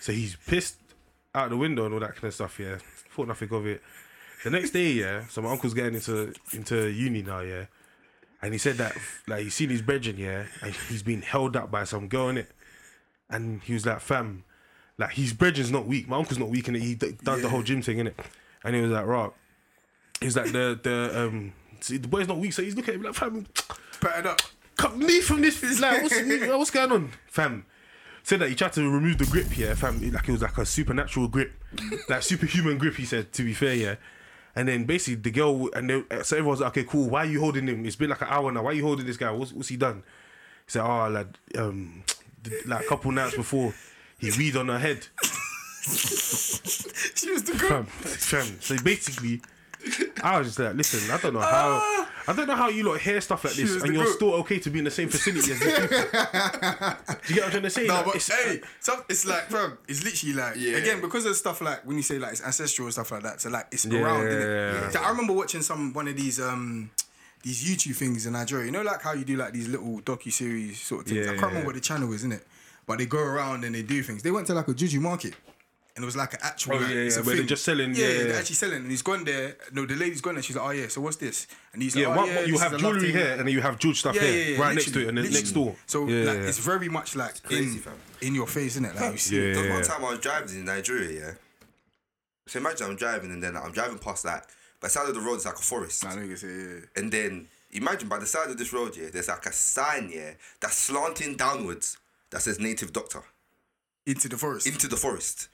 So 0.00 0.12
he's 0.12 0.36
pissed 0.46 0.76
out 1.34 1.50
the 1.50 1.56
window 1.56 1.84
and 1.84 1.94
all 1.94 2.00
that 2.00 2.14
kind 2.14 2.24
of 2.24 2.34
stuff. 2.34 2.58
Yeah, 2.58 2.78
thought 3.14 3.28
nothing 3.28 3.52
of 3.52 3.66
it. 3.66 3.82
The 4.44 4.50
next 4.50 4.70
day, 4.70 4.92
yeah. 4.92 5.26
So 5.28 5.42
my 5.42 5.50
uncle's 5.50 5.74
getting 5.74 5.94
into 5.94 6.32
into 6.52 6.88
uni 6.88 7.22
now, 7.22 7.40
yeah. 7.40 7.66
And 8.42 8.54
he 8.54 8.58
said 8.58 8.76
that 8.78 8.96
like 9.28 9.42
he's 9.42 9.54
seen 9.54 9.68
his 9.68 9.82
brethren, 9.82 10.16
yeah, 10.16 10.44
and 10.62 10.74
he's 10.88 11.02
been 11.02 11.20
held 11.22 11.56
up 11.56 11.70
by 11.70 11.84
some 11.84 12.08
girl 12.08 12.30
in 12.30 12.38
it. 12.38 12.50
And 13.28 13.62
he 13.62 13.74
was 13.74 13.84
like, 13.84 14.00
"Fam, 14.00 14.44
like 14.96 15.12
his 15.12 15.34
brethren's 15.34 15.70
not 15.70 15.86
weak. 15.86 16.08
My 16.08 16.16
uncle's 16.16 16.38
not 16.38 16.48
weak 16.48 16.66
and. 16.68 16.76
He 16.78 16.94
d- 16.94 17.16
does 17.22 17.42
the 17.42 17.50
whole 17.50 17.62
gym 17.62 17.82
thing 17.82 17.98
in 17.98 18.06
it." 18.06 18.18
And 18.64 18.74
he 18.74 18.80
was 18.80 18.90
like, 18.90 19.04
"Right." 19.06 19.30
He's 20.20 20.36
like 20.36 20.52
the 20.52 20.78
the 20.82 21.24
um 21.24 21.52
see, 21.80 21.96
the 21.96 22.08
boy's 22.08 22.28
not 22.28 22.38
weak, 22.38 22.52
so 22.52 22.62
he's 22.62 22.76
looking 22.76 22.94
at 22.94 23.00
him 23.00 23.02
like, 23.04 23.14
"Fam, 23.14 23.46
Pat 24.00 24.26
up. 24.26 24.40
cut 24.76 24.96
me 24.96 25.20
from 25.20 25.40
this. 25.40 25.62
It's 25.62 25.80
like, 25.80 26.02
what's, 26.02 26.14
what's 26.16 26.70
going 26.70 26.92
on, 26.92 27.12
fam? 27.26 27.64
Said 28.22 28.40
that 28.40 28.48
he 28.50 28.54
tried 28.54 28.72
to 28.74 28.82
remove 28.82 29.18
the 29.18 29.26
grip, 29.26 29.56
yeah, 29.56 29.74
fam. 29.74 30.00
Like 30.12 30.28
it 30.28 30.32
was 30.32 30.42
like 30.42 30.58
a 30.58 30.66
supernatural 30.66 31.28
grip, 31.28 31.52
like 32.08 32.22
superhuman 32.22 32.78
grip. 32.78 32.94
He 32.96 33.04
said, 33.04 33.32
to 33.32 33.42
be 33.42 33.54
fair, 33.54 33.74
yeah. 33.74 33.94
And 34.54 34.68
then 34.68 34.84
basically 34.84 35.16
the 35.16 35.30
girl 35.30 35.70
and 35.74 35.88
they, 35.88 36.22
so 36.22 36.36
everyone's 36.36 36.60
like, 36.60 36.76
okay, 36.76 36.84
cool. 36.84 37.08
Why 37.08 37.20
are 37.20 37.26
you 37.26 37.40
holding 37.40 37.66
him? 37.66 37.86
It's 37.86 37.96
been 37.96 38.10
like 38.10 38.20
an 38.20 38.28
hour 38.30 38.50
now. 38.52 38.62
Why 38.64 38.70
are 38.70 38.74
you 38.74 38.84
holding 38.84 39.06
this 39.06 39.16
guy? 39.16 39.30
What's 39.30 39.52
what's 39.52 39.68
he 39.68 39.76
done? 39.76 40.02
He 40.66 40.72
said, 40.72 40.82
oh, 40.82 41.08
like 41.08 41.28
um, 41.56 42.02
like 42.66 42.84
a 42.84 42.88
couple 42.88 43.12
nights 43.12 43.36
before, 43.36 43.72
he 44.18 44.30
weed 44.36 44.56
on 44.56 44.68
her 44.68 44.78
head. 44.78 45.06
She 45.82 47.30
was 47.30 47.42
the 47.44 47.54
girl. 47.56 47.84
Fam, 47.84 47.86
fam. 47.86 48.60
So 48.60 48.76
basically, 48.82 49.40
I 50.22 50.38
was 50.38 50.48
just 50.48 50.58
like, 50.58 50.74
listen, 50.74 51.10
I 51.10 51.16
don't 51.18 51.34
know 51.34 51.40
how, 51.40 52.06
I 52.28 52.32
don't 52.34 52.46
know 52.46 52.54
how 52.54 52.68
you 52.68 52.84
lot 52.84 53.00
hear 53.00 53.20
stuff 53.20 53.44
like 53.44 53.54
this, 53.54 53.82
and 53.82 53.92
you're 53.94 54.04
goat. 54.04 54.14
still 54.16 54.34
okay 54.34 54.58
to 54.58 54.70
be 54.70 54.78
in 54.78 54.84
the 54.84 54.90
same 54.90 55.08
facility 55.08 55.52
as 55.52 55.58
these 55.60 55.72
people. 55.74 55.96
Do 57.26 57.28
you 57.28 57.34
get 57.34 57.36
what 57.36 57.44
I'm 57.44 57.50
trying 57.50 57.62
to 57.62 57.70
say? 57.70 57.86
No, 57.86 57.94
Like, 57.94 58.04
but 58.04 58.16
it's- 58.16 58.30
hey, 58.44 58.60
so 58.80 59.04
it's 59.08 59.24
like, 59.26 59.48
bro, 59.48 59.72
it's 59.88 60.04
literally 60.04 60.34
like 60.34 60.54
Yeah. 60.56 60.76
again 60.76 61.00
because 61.00 61.24
of 61.26 61.34
stuff 61.36 61.60
like 61.60 61.86
when 61.86 61.96
you 61.96 62.02
say 62.02 62.18
like 62.18 62.32
it's 62.32 62.42
ancestral 62.44 62.86
and 62.86 62.92
stuff 62.92 63.10
like 63.12 63.22
that. 63.22 63.40
So 63.40 63.48
like 63.50 63.66
it's 63.72 63.84
Yeah, 63.86 64.00
around. 64.00 64.24
yeah, 64.26 64.32
innit? 64.32 64.82
yeah. 64.82 64.90
So 64.90 65.00
I 65.00 65.08
remember 65.10 65.32
watching 65.32 65.62
some 65.62 65.92
one 65.92 66.08
of 66.08 66.16
these 66.16 66.40
um 66.40 66.90
these 67.42 67.64
YouTube 67.64 67.96
things 67.96 68.26
in 68.26 68.34
Nigeria. 68.34 68.66
You 68.66 68.72
know, 68.72 68.82
like 68.82 69.00
how 69.02 69.12
you 69.14 69.24
do 69.24 69.36
like 69.36 69.52
these 69.54 69.68
little 69.68 70.00
docu 70.02 70.30
series 70.30 70.78
sort 70.80 71.02
of 71.02 71.06
things. 71.08 71.24
Yeah, 71.26 71.32
I 71.32 71.34
can't 71.34 71.40
yeah, 71.40 71.46
remember 71.48 71.66
what 71.66 71.74
the 71.76 71.80
channel 71.80 72.12
is, 72.12 72.22
in 72.24 72.32
it, 72.32 72.46
but 72.86 72.98
they 72.98 73.06
go 73.06 73.18
around 73.18 73.64
and 73.64 73.74
they 73.74 73.82
do 73.82 74.02
things. 74.02 74.22
They 74.22 74.30
went 74.30 74.46
to 74.48 74.54
like 74.54 74.68
a 74.68 74.74
juju 74.74 75.00
market. 75.00 75.34
And 76.00 76.04
it 76.04 76.06
was 76.06 76.16
like 76.16 76.32
an 76.32 76.40
actual. 76.42 76.76
Oh, 76.76 76.78
like, 76.78 76.88
yeah, 76.88 76.94
yeah, 76.94 77.18
a 77.18 77.22
where 77.22 77.36
they're 77.36 77.44
just 77.44 77.62
selling- 77.62 77.94
Yeah, 77.94 78.08
yeah, 78.08 78.22
they're 78.22 78.38
actually 78.38 78.54
selling. 78.54 78.76
And 78.78 78.90
he's 78.90 79.02
gone 79.02 79.22
there. 79.22 79.54
No, 79.70 79.84
the 79.84 79.96
lady's 79.96 80.22
gone 80.22 80.32
there. 80.32 80.42
She's 80.42 80.56
like, 80.56 80.64
oh 80.64 80.70
yeah, 80.70 80.88
so 80.88 81.02
what's 81.02 81.16
this? 81.16 81.46
And 81.74 81.82
he's 81.82 81.94
like, 81.94 82.06
yeah, 82.06 82.14
oh, 82.14 82.16
what, 82.16 82.26
yeah, 82.26 82.40
you 82.40 82.52
this 82.52 82.62
have 82.62 82.72
is 82.72 82.80
jewelry 82.80 83.00
thing. 83.00 83.10
here, 83.12 83.30
and 83.32 83.40
then 83.40 83.48
you 83.48 83.60
have 83.60 83.78
George 83.78 83.98
stuff 83.98 84.14
Yeah, 84.14 84.22
here, 84.22 84.32
yeah, 84.32 84.56
yeah, 84.56 84.60
right 84.62 84.74
next 84.74 84.94
to 84.94 85.02
it, 85.02 85.08
and 85.08 85.18
then 85.18 85.30
next 85.30 85.52
door. 85.52 85.76
So 85.84 86.08
yeah, 86.08 86.24
like 86.24 86.38
yeah. 86.38 86.48
it's 86.48 86.56
very 86.56 86.88
much 86.88 87.16
like 87.16 87.42
crazy, 87.42 87.76
in, 87.76 87.82
fam. 87.82 87.92
in 88.22 88.34
your 88.34 88.46
face, 88.46 88.76
isn't 88.76 88.86
it? 88.86 88.94
Like 88.96 89.12
you 89.12 89.18
see. 89.18 89.36
Yeah, 89.36 89.42
it. 89.42 89.54
There 89.56 89.62
was 89.76 89.88
one 89.88 89.98
time 89.98 90.06
I 90.06 90.10
was 90.12 90.20
driving 90.20 90.56
in 90.56 90.64
Nigeria, 90.64 91.20
yeah. 91.20 91.32
So 92.46 92.60
imagine 92.60 92.86
I'm 92.86 92.96
driving 92.96 93.30
and 93.30 93.42
then 93.42 93.58
I'm 93.58 93.72
driving 93.72 93.98
past 93.98 94.24
like, 94.24 94.44
by 94.80 94.86
the 94.86 94.88
side 94.88 95.06
of 95.06 95.14
the 95.14 95.20
road 95.20 95.34
is 95.34 95.44
like 95.44 95.56
a 95.56 95.62
forest. 95.62 96.06
I 96.06 96.14
know 96.14 96.22
you 96.22 96.36
say 96.36 96.48
yeah. 96.48 96.80
And 96.96 97.12
then 97.12 97.46
imagine 97.72 98.08
by 98.08 98.20
the 98.20 98.26
side 98.26 98.48
of 98.48 98.56
this 98.56 98.72
road, 98.72 98.96
yeah, 98.96 99.10
there's 99.12 99.28
like 99.28 99.44
a 99.44 99.52
sign, 99.52 100.10
yeah, 100.10 100.30
that's 100.60 100.76
slanting 100.76 101.36
downwards 101.36 101.98
that 102.30 102.40
says 102.40 102.58
native 102.58 102.94
doctor 102.94 103.22
into 104.06 104.28
the 104.28 104.36
forest. 104.38 104.66
into 104.66 104.88
the 104.88 104.96
forest. 104.96 105.48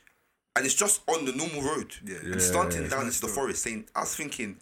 And 0.57 0.65
it's 0.65 0.75
just 0.75 1.03
on 1.09 1.25
the 1.27 1.33
normal 1.33 1.63
road. 1.63 1.95
Yeah. 2.05 2.17
And 2.25 2.41
slanting 2.43 2.83
Yeah. 2.85 2.89
down 2.89 3.07
into 3.07 3.21
the 3.21 3.29
forest 3.29 3.63
saying, 3.63 3.85
I 3.95 4.01
was 4.01 4.17
thinking, 4.17 4.57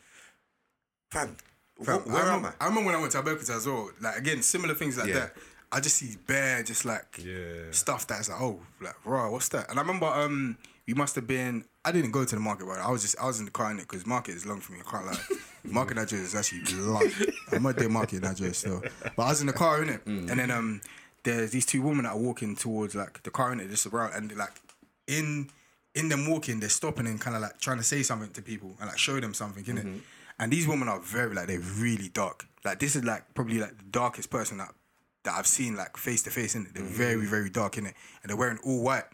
fam, 1.10 1.36
Fam, 1.82 2.00
wh- 2.00 2.06
where 2.08 2.24
I 2.24 2.34
am 2.36 2.44
I? 2.46 2.52
I 2.60 2.66
remember 2.66 2.86
when 2.88 2.94
I 2.96 3.00
went 3.00 3.12
to 3.12 3.22
Abeokuta 3.22 3.50
as 3.56 3.66
well. 3.66 3.90
Like 4.00 4.16
again, 4.18 4.42
similar 4.42 4.74
things 4.74 4.96
like 4.96 5.08
Yeah. 5.08 5.14
that. 5.14 5.36
I 5.72 5.80
just 5.80 5.96
see 5.96 6.16
bare, 6.26 6.62
just 6.62 6.84
like 6.84 7.18
Yeah. 7.18 7.70
stuff 7.72 8.06
that's 8.06 8.28
like, 8.28 8.40
oh, 8.40 8.60
like 8.80 8.94
raw. 9.04 9.28
What's 9.30 9.48
that? 9.48 9.70
And 9.70 9.78
I 9.78 9.82
remember, 9.82 10.06
um, 10.06 10.56
we 10.86 10.94
must 10.94 11.14
have 11.16 11.26
been. 11.26 11.64
I 11.84 11.92
didn't 11.92 12.12
go 12.12 12.24
to 12.24 12.34
the 12.34 12.40
market, 12.40 12.66
but 12.66 12.78
I 12.78 12.90
was 12.90 13.02
just, 13.02 13.18
I 13.20 13.26
was 13.26 13.38
in 13.40 13.44
the 13.44 13.50
car 13.50 13.70
in 13.70 13.78
it 13.78 13.82
because 13.88 14.06
market 14.06 14.36
is 14.36 14.46
long 14.46 14.60
for 14.60 14.72
me. 14.72 14.80
I 14.86 14.90
can't 14.90 15.06
lie. 15.06 15.18
market 15.64 15.96
Nigeria 15.96 16.24
is 16.24 16.34
actually 16.34 16.62
long. 16.74 17.10
I'm 17.52 17.62
not 17.62 17.76
doing 17.76 17.92
market 17.92 18.16
in 18.16 18.22
Nigeria 18.22 18.54
still, 18.54 18.82
but 19.16 19.22
I 19.22 19.28
was 19.30 19.40
in 19.40 19.46
the 19.46 19.52
car 19.52 19.82
in 19.82 19.88
it, 19.90 20.04
Mm. 20.04 20.30
and 20.30 20.38
then 20.40 20.50
um, 20.50 20.80
there's 21.24 21.50
these 21.50 21.66
two 21.66 21.82
women 21.82 22.04
that 22.04 22.10
are 22.12 22.18
walking 22.18 22.54
towards 22.56 22.94
like 22.94 23.22
the 23.22 23.30
car 23.30 23.52
in 23.52 23.60
it, 23.60 23.68
just 23.70 23.86
around, 23.86 24.12
and 24.14 24.34
like 24.36 24.52
in 25.06 25.50
in 25.94 26.08
them 26.08 26.28
walking, 26.30 26.60
they're 26.60 26.68
stopping 26.68 27.06
and 27.06 27.20
kind 27.20 27.36
of 27.36 27.42
like 27.42 27.58
trying 27.60 27.78
to 27.78 27.84
say 27.84 28.02
something 28.02 28.30
to 28.30 28.42
people 28.42 28.76
and 28.80 28.88
like 28.88 28.98
show 28.98 29.18
them 29.20 29.34
something, 29.34 29.64
innit? 29.64 29.84
Mm-hmm. 29.84 29.98
And 30.38 30.52
these 30.52 30.66
women 30.66 30.88
are 30.88 31.00
very 31.00 31.34
like 31.34 31.46
they're 31.46 31.60
really 31.60 32.08
dark. 32.08 32.46
Like 32.64 32.80
this 32.80 32.96
is 32.96 33.04
like 33.04 33.34
probably 33.34 33.58
like 33.58 33.76
the 33.78 33.84
darkest 33.84 34.30
person 34.30 34.58
that 34.58 34.74
that 35.24 35.34
I've 35.38 35.46
seen 35.46 35.76
like 35.76 35.96
face 35.96 36.22
to 36.24 36.30
face 36.30 36.54
in 36.54 36.66
it. 36.66 36.74
They're 36.74 36.82
Mm-hmm. 36.82 36.94
very 36.94 37.26
very 37.26 37.50
dark 37.50 37.78
in 37.78 37.86
it, 37.86 37.94
and 38.22 38.30
they're 38.30 38.36
wearing 38.36 38.58
all 38.64 38.82
white. 38.82 39.04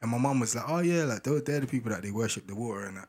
And 0.00 0.10
my 0.10 0.18
mum 0.18 0.40
was 0.40 0.54
like, 0.54 0.64
"Oh 0.68 0.80
yeah, 0.80 1.04
like 1.04 1.22
they're, 1.24 1.40
they're 1.40 1.60
the 1.60 1.66
people 1.66 1.90
that 1.90 2.02
they 2.02 2.10
worship 2.10 2.46
the 2.46 2.54
water 2.54 2.84
and 2.86 2.96
that." 2.96 3.08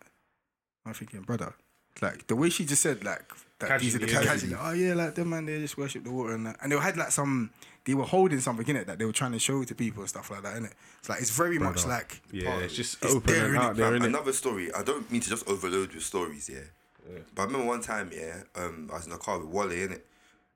I'm 0.86 0.94
thinking, 0.94 1.22
brother, 1.22 1.54
like 2.02 2.28
the 2.28 2.36
way 2.36 2.50
she 2.50 2.66
just 2.66 2.82
said, 2.82 3.04
like 3.04 3.24
that 3.60 3.80
these 3.80 3.96
are 3.96 4.00
the 4.00 4.12
yeah. 4.12 4.24
casually, 4.24 4.56
oh 4.60 4.72
yeah, 4.74 4.94
like 4.96 5.16
them 5.16 5.30
man, 5.30 5.46
they 5.46 5.60
just 5.60 5.78
worship 5.78 6.04
the 6.04 6.12
water 6.12 6.34
and 6.34 6.46
that. 6.48 6.58
And 6.62 6.72
they 6.72 6.78
had 6.78 6.98
like 6.98 7.12
some, 7.12 7.52
they 7.86 7.94
were 7.94 8.04
holding 8.06 8.40
something 8.40 8.68
in 8.68 8.76
it 8.78 8.88
that 8.88 8.98
they 8.98 9.06
were 9.06 9.12
trying 9.12 9.34
to 9.34 9.40
show 9.40 9.64
to 9.64 9.76
people 9.76 10.02
and 10.02 10.10
stuff 10.10 10.32
like 10.32 10.44
that. 10.44 10.56
In 10.58 10.66
it, 10.66 10.74
it's 11.00 11.10
like 11.10 11.20
it's 11.20 11.32
very 11.32 11.60
much 11.60 11.86
like 11.86 12.22
Yeah, 12.32 12.58
it's 12.60 12.76
just 12.76 13.04
It's 13.04 13.14
open 13.14 13.34
there, 13.34 13.46
and 13.48 13.56
innit, 13.56 13.62
out 13.62 13.76
there, 13.76 13.92
Fam, 13.92 14.02
innit? 14.02 14.06
Another 14.08 14.34
story. 14.34 14.74
I 14.74 14.84
don't 14.84 15.10
mean 15.12 15.22
to 15.22 15.30
just 15.30 15.48
overload 15.48 15.94
with 15.94 16.04
stories, 16.04 16.50
yeah. 16.50 16.60
But 17.36 17.42
I 17.42 17.46
remember 17.46 17.68
one 17.68 17.82
time, 17.82 18.10
yeah, 18.16 18.44
um, 18.56 18.90
I 18.92 18.96
was 18.96 19.08
in 19.08 19.12
a 19.12 19.18
car 19.18 19.38
with 19.38 19.50
Wally 19.50 19.84
in 19.84 19.92
it, 19.92 20.06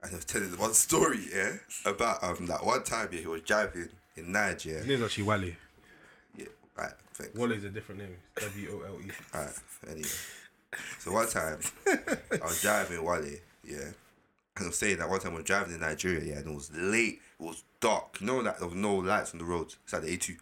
and 0.01 0.11
I 0.13 0.15
was 0.15 0.23
telling 0.25 0.49
one 0.57 0.73
story, 0.87 1.19
yeah, 1.35 1.53
about 1.85 2.23
um 2.23 2.45
that 2.47 2.65
one 2.65 2.83
time, 2.83 3.09
yeah, 3.11 3.19
he 3.19 3.27
was 3.27 3.41
driving 3.41 3.89
in 4.15 4.31
Nigeria. 4.31 4.79
His 4.79 4.87
name's 4.87 5.03
actually 5.03 5.23
Wally. 5.25 5.57
Yeah, 6.37 6.45
right, 6.77 6.93
thanks. 7.13 7.35
Wally's 7.35 7.65
a 7.65 7.69
different 7.69 8.01
name. 8.01 8.15
W 8.39 8.81
O 8.81 8.87
L 8.87 9.01
E. 9.01 9.11
Alright, 9.35 9.53
anyway. 9.89 10.07
So 10.99 11.11
one 11.11 11.27
time, 11.27 11.59
I 11.87 12.45
was 12.45 12.61
driving 12.61 13.03
Wally, 13.03 13.41
yeah. 13.65 13.89
I 14.65 14.69
was 14.69 14.79
saying 14.79 14.97
that 14.97 15.09
one 15.09 15.19
time 15.19 15.33
I 15.33 15.35
was 15.35 15.45
driving 15.45 15.73
in 15.73 15.81
Nigeria, 15.81 16.23
yeah, 16.23 16.39
and 16.39 16.47
it 16.47 16.53
was 16.53 16.71
late, 16.73 17.21
it 17.39 17.43
was 17.43 17.63
dark. 17.79 18.17
You 18.19 18.27
know 18.27 18.41
that 18.43 18.59
there 18.59 18.67
was 18.67 18.77
no 18.77 18.95
lights 18.95 19.33
on 19.33 19.39
the 19.39 19.45
roads. 19.45 19.77
It's 19.83 19.93
like 19.93 20.03
the 20.03 20.17
A2. 20.17 20.37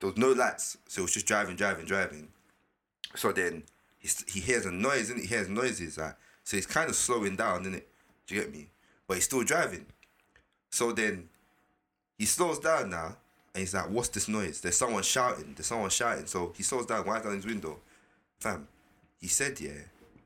There 0.00 0.10
was 0.10 0.16
no 0.16 0.32
lights, 0.32 0.76
so 0.86 1.00
it 1.00 1.04
was 1.04 1.12
just 1.12 1.26
driving, 1.26 1.56
driving, 1.56 1.86
driving. 1.86 2.28
So 3.14 3.32
then 3.32 3.64
he, 3.98 4.08
he 4.26 4.40
hears 4.40 4.66
a 4.66 4.70
noise, 4.70 5.10
and 5.10 5.20
he 5.20 5.26
hears 5.26 5.48
noises, 5.48 5.98
like, 5.98 6.16
so 6.42 6.56
he's 6.56 6.66
kind 6.66 6.90
of 6.90 6.96
slowing 6.96 7.36
down, 7.36 7.64
innit? 7.64 7.84
Do 8.26 8.34
you 8.34 8.42
get 8.42 8.52
me? 8.52 8.68
But 9.06 9.14
he's 9.14 9.24
still 9.24 9.44
driving. 9.44 9.86
So 10.70 10.92
then 10.92 11.28
he 12.18 12.26
slows 12.26 12.58
down 12.58 12.90
now, 12.90 13.16
and 13.54 13.60
he's 13.60 13.74
like, 13.74 13.88
"What's 13.88 14.08
this 14.08 14.28
noise? 14.28 14.60
There's 14.60 14.76
someone 14.76 15.02
shouting. 15.02 15.54
There's 15.54 15.66
someone 15.66 15.90
shouting." 15.90 16.26
So 16.26 16.52
he 16.56 16.62
slows 16.62 16.86
down, 16.86 17.06
winds 17.06 17.24
down 17.24 17.36
his 17.36 17.46
window, 17.46 17.78
fam. 18.40 18.68
he 19.20 19.28
said, 19.28 19.58
yeah, 19.60 19.70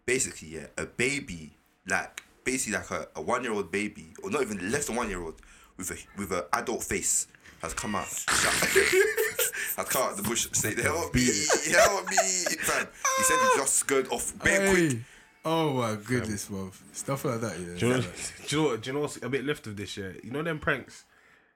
basically, 0.07 0.49
yeah, 0.49 0.67
a 0.77 0.87
baby, 0.87 1.53
like 1.87 2.23
basically 2.51 2.79
like 2.79 2.91
a, 2.91 3.09
a 3.17 3.21
one 3.21 3.43
year 3.45 3.53
old 3.53 3.71
baby, 3.71 4.07
or 4.23 4.31
not 4.31 4.41
even 4.43 4.71
less 4.73 4.87
than 4.87 4.97
one 4.97 5.09
year 5.11 5.23
old, 5.23 5.41
with 5.77 5.91
a 5.91 5.97
with 6.17 6.33
an 6.33 6.43
adult 6.55 6.83
face 6.83 7.27
has 7.61 7.75
come 7.75 7.95
out. 7.95 8.07
has 8.29 9.87
come 9.89 10.03
out 10.03 10.17
the 10.17 10.23
bush 10.23 10.49
say, 10.53 10.75
help 10.81 11.15
me, 11.15 11.29
help 11.71 12.09
me, 12.09 12.17
fam. 12.61 12.87
He 13.19 13.23
said 13.25 13.37
he 13.43 13.59
just 13.59 13.75
scared 13.75 14.09
off 14.09 14.33
bare 14.43 14.71
quick. 14.71 14.99
Oh 15.45 15.75
my 15.75 15.97
goodness, 16.03 16.49
bruv. 16.49 16.73
Stuff 16.93 17.25
like 17.27 17.41
that, 17.43 17.59
yeah. 17.61 17.79
Do 17.79 17.87
you 17.87 17.93
know, 17.95 18.01
do 18.01 18.57
you 18.57 18.57
know 18.63 18.69
what? 18.71 18.83
Do 18.83 18.89
you 18.91 18.95
know 18.95 19.01
what's 19.01 19.23
a 19.23 19.29
bit 19.29 19.45
left 19.45 19.67
of 19.67 19.77
this 19.77 19.97
year? 19.97 20.17
You 20.25 20.31
know 20.31 20.43
them 20.43 20.59
pranks. 20.59 21.05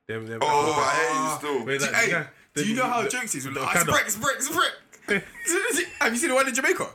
Them, 0.09 0.27
them 0.27 0.41
Oh, 0.43 0.73
I 0.77 0.91
hate 0.95 1.23
you 1.23 1.39
still. 1.39 1.67
Wait, 1.67 1.81
like, 1.81 1.95
Hey, 1.95 2.11
yeah, 2.11 2.27
do 2.55 2.69
you 2.69 2.75
know 2.75 2.85
how 2.87 3.03
the- 3.03 3.09
jokes 3.09 3.35
is 3.35 3.45
with 3.47 3.55
the 3.55 3.61
the, 3.61 3.67
it's 3.67 3.77
a 3.77 3.79
Okada. 3.81 3.93
brick, 3.93 4.05
it's 4.07 4.17
a 4.17 4.21
brick, 4.21 4.37
it's 4.37 4.49
brick. 4.51 5.25
Have 6.01 6.13
you 6.13 6.19
seen 6.19 6.29
the 6.29 6.35
one 6.35 6.49
in 6.49 6.55
Jamaica? 6.55 6.87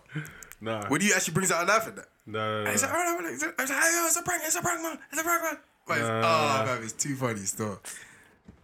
Nah, 0.61 0.87
When 0.87 1.01
he 1.01 1.13
actually 1.13 1.33
brings 1.33 1.51
out 1.51 1.63
a 1.63 1.67
knife 1.67 1.87
and 1.87 1.97
that. 1.97 2.07
No, 2.27 2.39
no, 2.39 2.63
no, 2.65 2.71
It's 2.71 2.83
like, 2.83 2.91
no. 2.91 2.99
oh, 2.99 3.19
no, 3.21 3.29
it's 3.29 3.41
like, 3.43 3.57
hey, 3.57 4.05
it's 4.05 4.17
a 4.17 4.21
prank, 4.21 4.43
it's 4.45 4.55
a 4.55 4.61
prank, 4.61 4.83
man, 4.83 4.99
it's 5.11 5.21
a 5.21 5.23
prank, 5.23 5.43
man. 5.43 5.57
But 5.87 5.97
it's, 5.97 6.07
oh, 6.07 6.63
man, 6.65 6.83
it's 6.83 6.93
too 6.93 7.15
funny 7.15 7.39
still. 7.39 7.79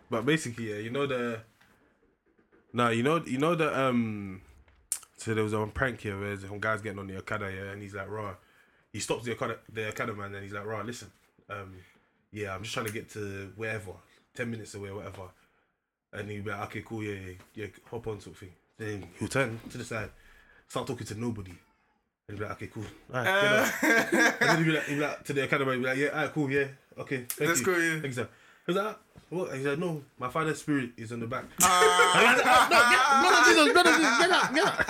But 0.10 0.26
basically, 0.26 0.70
yeah, 0.70 0.80
you 0.80 0.92
know 0.92 1.08
the. 1.08 1.40
Nah, 2.74 2.90
you 2.90 3.02
know, 3.02 3.24
you 3.26 3.38
know 3.38 3.56
the 3.56 3.80
um. 3.80 4.42
So 5.18 5.34
there 5.34 5.44
was 5.44 5.54
a 5.54 5.66
prank 5.68 6.02
here 6.02 6.20
where 6.20 6.38
some 6.38 6.60
guys 6.60 6.82
getting 6.82 7.00
on 7.00 7.08
the 7.08 7.18
Okada, 7.18 7.50
yeah, 7.52 7.72
and 7.72 7.82
he's 7.82 7.96
like, 7.96 8.10
"Raw." 8.10 8.36
He 8.92 9.00
stops 9.00 9.24
the 9.26 9.32
Okada, 9.32 9.58
the 9.72 9.88
Okada 9.88 10.14
man, 10.14 10.36
and 10.36 10.44
he's 10.44 10.54
like, 10.54 10.66
"Raw, 10.66 10.82
listen, 10.82 11.10
um, 11.50 11.74
yeah, 12.32 12.54
I'm 12.54 12.62
just 12.62 12.74
trying 12.74 12.86
to 12.86 12.92
get 12.92 13.10
to 13.12 13.52
wherever, 13.56 13.94
ten 14.36 14.52
minutes 14.52 14.76
away, 14.76 14.92
whatever." 14.92 15.30
And 16.12 16.30
he'll 16.30 16.44
be 16.44 16.52
like, 16.52 16.62
"Okay, 16.66 16.84
cool, 16.86 17.02
yeah, 17.02 17.14
yeah, 17.14 17.34
yeah 17.56 17.68
hop 17.90 18.06
on, 18.08 18.20
sort 18.20 18.36
of 18.36 18.40
thing." 18.40 18.54
Then 18.78 19.08
he'll 19.18 19.30
turn 19.30 19.60
to 19.70 19.78
the 19.78 19.86
side, 19.86 20.10
start 20.68 20.86
talking 20.86 21.08
to 21.08 21.20
nobody, 21.20 21.54
and 22.28 22.38
he'll 22.38 22.46
be 22.46 22.50
like, 22.50 22.58
"Okay, 22.58 22.68
cool, 22.74 22.86
alright, 23.14 23.26
get 23.26 23.52
up." 23.52 23.84
Uh, 23.84 23.88
and 24.40 24.50
then 24.50 24.58
he'll 24.58 24.66
be 24.66 24.72
like, 24.72 24.84
he'll 24.88 24.96
be 24.96 25.02
like 25.02 25.24
to 25.24 25.34
the 25.34 25.42
man, 25.42 25.50
he'll 25.60 25.68
be 25.82 25.86
like, 25.86 25.98
"Yeah, 25.98 26.08
alright, 26.10 26.34
cool, 26.34 26.50
yeah, 26.52 26.68
okay, 26.98 27.26
thank 27.30 27.48
Let's 27.50 27.60
you, 27.60 27.66
go, 27.66 27.78
yeah. 27.78 27.92
thank 27.94 28.06
you, 28.06 28.14
sir." 28.14 28.30
He's 28.66 28.76
like, 28.76 28.98
"What?" 29.30 29.54
He's 29.56 29.66
like, 29.66 29.80
"No, 29.80 30.02
my 30.20 30.30
father's 30.30 30.60
spirit 30.60 30.92
is 30.98 31.12
on 31.12 31.20
the 31.20 31.28
back." 31.28 31.46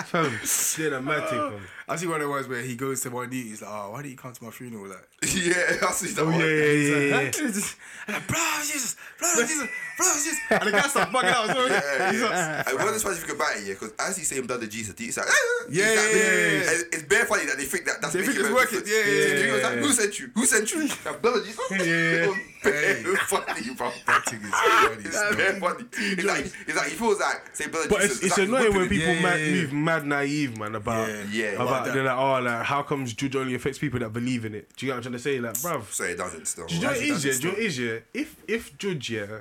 Fam, 0.04 0.38
did 0.76 0.92
a 0.92 1.00
mad 1.02 1.28
thing, 1.28 1.38
fam. 1.38 1.66
I 1.86 1.96
see 1.96 2.06
one 2.06 2.16
of 2.16 2.22
the 2.22 2.30
ones 2.30 2.48
where 2.48 2.62
he 2.62 2.76
goes 2.76 3.02
to 3.02 3.10
one 3.10 3.28
dude, 3.28 3.44
he's 3.46 3.60
like, 3.60 3.70
oh, 3.70 3.90
why 3.90 3.98
didn't 4.00 4.12
you 4.12 4.16
come 4.16 4.32
to 4.32 4.44
my 4.44 4.50
funeral? 4.50 4.88
Like, 4.88 5.04
yeah, 5.22 5.84
I 5.86 5.92
see 5.92 6.14
that 6.14 6.22
Oh 6.22 6.26
one. 6.26 6.40
yeah, 6.40 6.46
yeah, 6.46 6.72
yeah, 6.72 6.98
yeah. 6.98 7.18
and 7.20 8.14
like, 8.16 8.26
blood 8.26 8.60
of 8.60 8.66
Jesus, 8.72 8.96
blood 9.18 9.38
of 9.42 9.48
Jesus, 9.48 9.68
blood 9.98 10.16
of 10.16 10.22
Jesus. 10.24 10.40
And 10.50 10.62
the 10.62 10.72
guy 10.72 10.80
starts 10.88 11.12
bugging 11.12 11.24
out. 11.28 11.46
So 11.50 11.66
Yeah, 11.66 12.10
he's 12.10 12.20
yeah. 12.22 12.62
And 12.68 12.78
one 12.78 12.88
of 12.88 12.94
the 12.94 13.00
funny 13.00 13.16
if 13.16 13.28
you 13.28 13.34
about 13.34 13.56
it, 13.56 13.66
yeah, 13.66 13.74
because 13.74 13.92
as 13.98 14.16
he's 14.16 14.28
saying 14.28 14.46
blood 14.46 14.62
of 14.62 14.70
Jesus, 14.70 14.94
he's 14.96 15.18
like, 15.18 15.26
Yeah, 15.68 15.92
yeah, 15.92 15.92
yeah, 15.92 16.16
yeah. 16.16 16.88
It's 16.88 17.02
bare 17.02 17.26
funny 17.26 17.44
that 17.46 17.58
they 17.58 17.64
think 17.64 17.84
that 17.84 18.00
that's 18.00 18.14
They 18.14 18.20
think 18.22 18.38
making 18.40 18.48
it's 18.48 18.50
a 18.50 18.54
working. 18.54 18.82
Yeah, 18.86 19.04
yeah, 19.04 19.76
yeah, 19.76 19.84
who 19.84 19.92
sent 19.92 20.18
you? 20.18 20.30
Who 20.34 20.46
sent 20.46 20.72
you? 20.72 20.88
That 21.04 21.20
blood 21.20 21.36
of 21.36 21.44
Jesus. 21.44 21.60
yeah. 21.70 21.76
It 21.76 22.28
was 22.28 22.38
bare 22.64 23.16
funny, 23.28 23.74
bro. 23.76 23.92
That 24.14 24.24
thing 24.30 24.40
is 24.42 24.50
funny. 24.50 25.04
It's 25.04 25.16
still. 25.18 25.60
funny. 25.60 25.84
It's 25.92 26.24
like, 26.24 26.44
it's 26.68 26.76
like 26.76 26.88
he 26.88 26.96
feels 26.96 27.20
like 27.20 27.56
say 27.56 27.66
blood 27.68 27.84
of 27.84 27.90
But 27.90 28.00
Jesus. 28.02 28.16
it's, 28.22 28.26
it's 28.26 28.38
like 28.38 28.48
annoying 28.48 28.74
when 28.76 28.88
people 28.88 29.06
Yeah, 29.14 29.22
mad, 29.22 29.40
yeah, 29.40 29.46
yeah. 29.46 29.52
move 29.62 29.72
mad 29.72 30.06
naive, 30.06 30.58
man, 30.58 30.74
about 30.74 31.08
Yeah. 31.08 31.24
Yeah. 31.32 31.48
about 31.54 31.84
Like 31.84 31.92
they're 31.94 32.04
like, 32.04 32.16
oh, 32.16 32.40
like 32.40 32.64
how 32.64 32.82
comes 32.82 33.12
juju 33.14 33.40
only 33.40 33.54
affects 33.54 33.78
people 33.78 34.00
that 34.00 34.12
believe 34.12 34.44
in 34.44 34.54
it? 34.54 34.68
Do 34.76 34.86
you 34.86 34.90
get 34.92 34.94
what 34.94 34.96
I'm 34.98 35.02
trying 35.02 35.12
to 35.14 35.18
say? 35.18 35.40
Like, 35.40 35.54
bruv, 35.54 35.90
So 35.92 36.04
it 36.04 36.16
doesn't 36.16 36.46
still. 36.46 36.66
do 36.66 36.74
you 36.74 36.80
know 36.80 36.88
what 36.88 36.96
it 36.96 37.00
That's- 37.00 37.24
is? 37.24 37.24
Yeah, 37.24 37.32
do 37.32 37.38
you 37.38 37.44
know 37.44 37.50
what 37.50 37.58
it 37.62 37.66
is? 37.66 37.78
Yeah, 37.78 37.98
if 38.14 38.36
if 38.48 38.78
Juju, 38.78 39.14
yeah, 39.14 39.38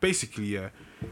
basically, 0.00 0.44
yeah, 0.46 0.68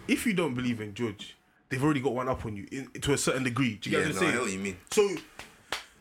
if 0.09 0.27
you 0.27 0.33
don't 0.35 0.55
believe 0.55 0.81
in 0.81 0.95
Juju, 0.95 1.27
they've 1.69 1.83
already 1.83 2.01
got 2.01 2.15
one 2.15 2.29
up 2.29 2.45
on 2.47 2.57
you 2.57 2.67
in, 2.71 2.89
to 3.01 3.13
a 3.13 3.19
certain 3.19 3.43
degree. 3.45 3.75
Do 3.77 3.91
you 3.91 3.99
Yeah, 3.99 4.05
get 4.07 4.15
what 4.15 4.23
I'm 4.23 4.29
I 4.29 4.33
know 4.33 4.33
saying? 4.39 4.43
what 4.43 4.53
you 4.53 4.59
mean. 4.59 4.77
So 4.91 5.17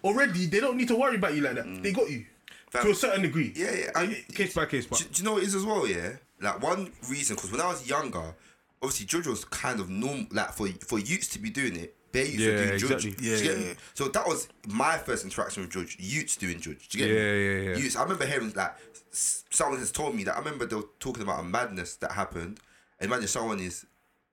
already 0.03 0.45
they 0.45 0.59
don't 0.59 0.77
need 0.77 0.87
to 0.89 0.95
worry 0.95 1.15
about 1.15 1.33
you 1.35 1.41
like 1.41 1.55
that. 1.55 1.83
They 1.83 1.91
got 1.91 2.09
you 2.09 2.25
Fam. 2.69 2.83
to 2.85 2.91
a 2.91 2.95
certain 2.95 3.21
degree. 3.23 3.53
Yeah, 3.55 3.71
yeah, 3.73 3.91
and- 3.95 4.27
case 4.33 4.53
by 4.53 4.65
case, 4.65 4.85
but 4.85 4.99
Do, 4.99 5.05
do 5.05 5.19
you 5.21 5.25
know 5.25 5.33
what 5.33 5.43
it 5.43 5.47
is 5.47 5.55
as 5.55 5.65
well? 5.65 5.87
Yeah, 5.87 6.13
like 6.41 6.61
one 6.61 6.91
reason 7.09 7.35
because 7.35 7.51
when 7.51 7.61
I 7.61 7.67
was 7.67 7.87
younger, 7.89 8.35
obviously 8.81 9.05
Juju 9.05 9.29
was 9.29 9.45
kind 9.45 9.79
of 9.79 9.89
normal. 9.89 10.25
Like 10.31 10.51
for 10.53 10.67
for 10.87 10.99
youths 10.99 11.27
to 11.29 11.39
be 11.39 11.49
doing 11.49 11.75
it, 11.75 11.95
they 12.11 12.25
used 12.25 12.39
Yeah, 12.39 12.51
to 12.57 12.57
do 12.71 12.77
Juju. 12.77 12.95
exactly. 12.97 13.11
Do 13.11 13.25
Yeah, 13.25 13.37
yeah, 13.37 13.65
yeah. 13.67 13.73
So 13.93 14.07
that 14.09 14.27
was 14.27 14.47
my 14.67 14.97
first 14.97 15.23
interaction 15.23 15.63
with 15.63 15.71
Juju. 15.71 15.97
Youths 15.99 16.37
doing 16.37 16.59
Juju. 16.59 16.79
Do 16.89 16.97
you 16.97 17.05
get 17.05 17.13
Yeah, 17.15 17.21
me? 17.21 17.45
yeah, 17.45 17.71
yeah. 17.71 17.77
Youths. 17.77 17.95
I 17.95 18.03
remember 18.03 18.25
hearing 18.25 18.51
like 18.55 18.75
someone 19.11 19.79
has 19.79 19.91
told 19.91 20.15
me 20.15 20.23
that. 20.25 20.35
I 20.35 20.39
remember 20.39 20.65
they 20.65 20.75
were 20.75 20.89
talking 20.99 21.23
about 21.23 21.39
a 21.39 21.43
madness 21.43 21.95
that 21.97 22.11
happened. 22.11 22.59
Imagine 22.99 23.27
someone 23.27 23.59
is 23.59 23.85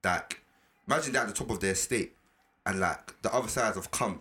like, 0.05 0.41
imagine 0.87 1.13
they're 1.13 1.23
at 1.23 1.29
the 1.29 1.35
top 1.35 1.51
of 1.51 1.61
their 1.61 1.73
estate, 1.73 2.17
and 2.67 2.81
like 2.81 3.21
the 3.23 3.33
other 3.33 3.49
sides 3.49 3.77
have 3.77 3.91
come. 3.91 4.21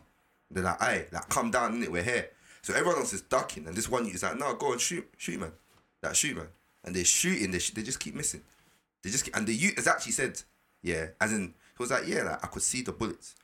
They're 0.50 0.64
like, 0.64 0.82
"Hey, 0.82 1.06
like 1.12 1.30
come 1.30 1.50
down, 1.52 1.82
innit? 1.82 1.90
We're 1.90 2.04
here." 2.04 2.30
So 2.64 2.74
everyone 2.74 2.98
else 3.00 3.14
is 3.14 3.22
ducking, 3.22 3.66
and 3.68 3.76
this 3.76 3.88
one 3.90 4.06
is 4.08 4.22
like, 4.24 4.38
"No, 4.38 4.54
go 4.56 4.72
and 4.74 4.82
shoot, 4.82 5.08
shoot, 5.18 5.40
man, 5.40 5.52
like 6.04 6.14
shoot, 6.16 6.36
man." 6.36 6.48
And 6.84 6.96
they're 6.96 7.06
shooting, 7.06 7.52
they, 7.52 7.60
sh- 7.60 7.72
they 7.72 7.84
just 7.84 8.00
keep 8.00 8.16
missing. 8.16 8.42
They 9.04 9.10
just 9.10 9.24
keep, 9.26 9.36
and 9.36 9.46
the 9.48 9.54
youth 9.54 9.76
has 9.76 9.88
actually 9.88 10.14
said, 10.14 10.42
"Yeah," 10.82 11.08
as 11.20 11.32
in 11.34 11.42
he 11.48 11.54
was 11.80 11.92
like, 11.92 12.08
"Yeah, 12.08 12.24
like 12.24 12.44
I 12.44 12.48
could 12.48 12.62
see 12.64 12.82
the 12.82 12.92
bullets." 12.92 13.36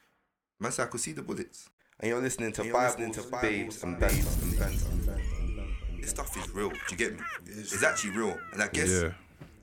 Man 0.60 0.72
said, 0.72 0.84
"I 0.84 0.88
could 0.88 1.02
see 1.02 1.12
the 1.14 1.22
bullets." 1.22 1.70
And 2.00 2.10
you're 2.10 2.22
listening 2.22 2.52
to 2.54 2.64
you're 2.64 2.74
Bibles, 2.74 3.00
listening 3.00 3.14
to 3.14 3.42
Babes, 3.42 3.84
and 3.84 4.00
Babes, 4.00 4.36
Banter. 4.60 4.86
and 4.90 6.04
This 6.04 6.12
stuff 6.12 6.36
is 6.38 6.50
real. 6.54 6.70
Do 6.70 6.78
you 6.92 6.98
get 6.98 7.14
me? 7.14 7.20
It's 7.48 7.84
actually 7.84 8.12
real, 8.12 8.38
and 8.54 8.62
I 8.62 8.68
guess 8.68 8.90
Yeah. 8.90 9.12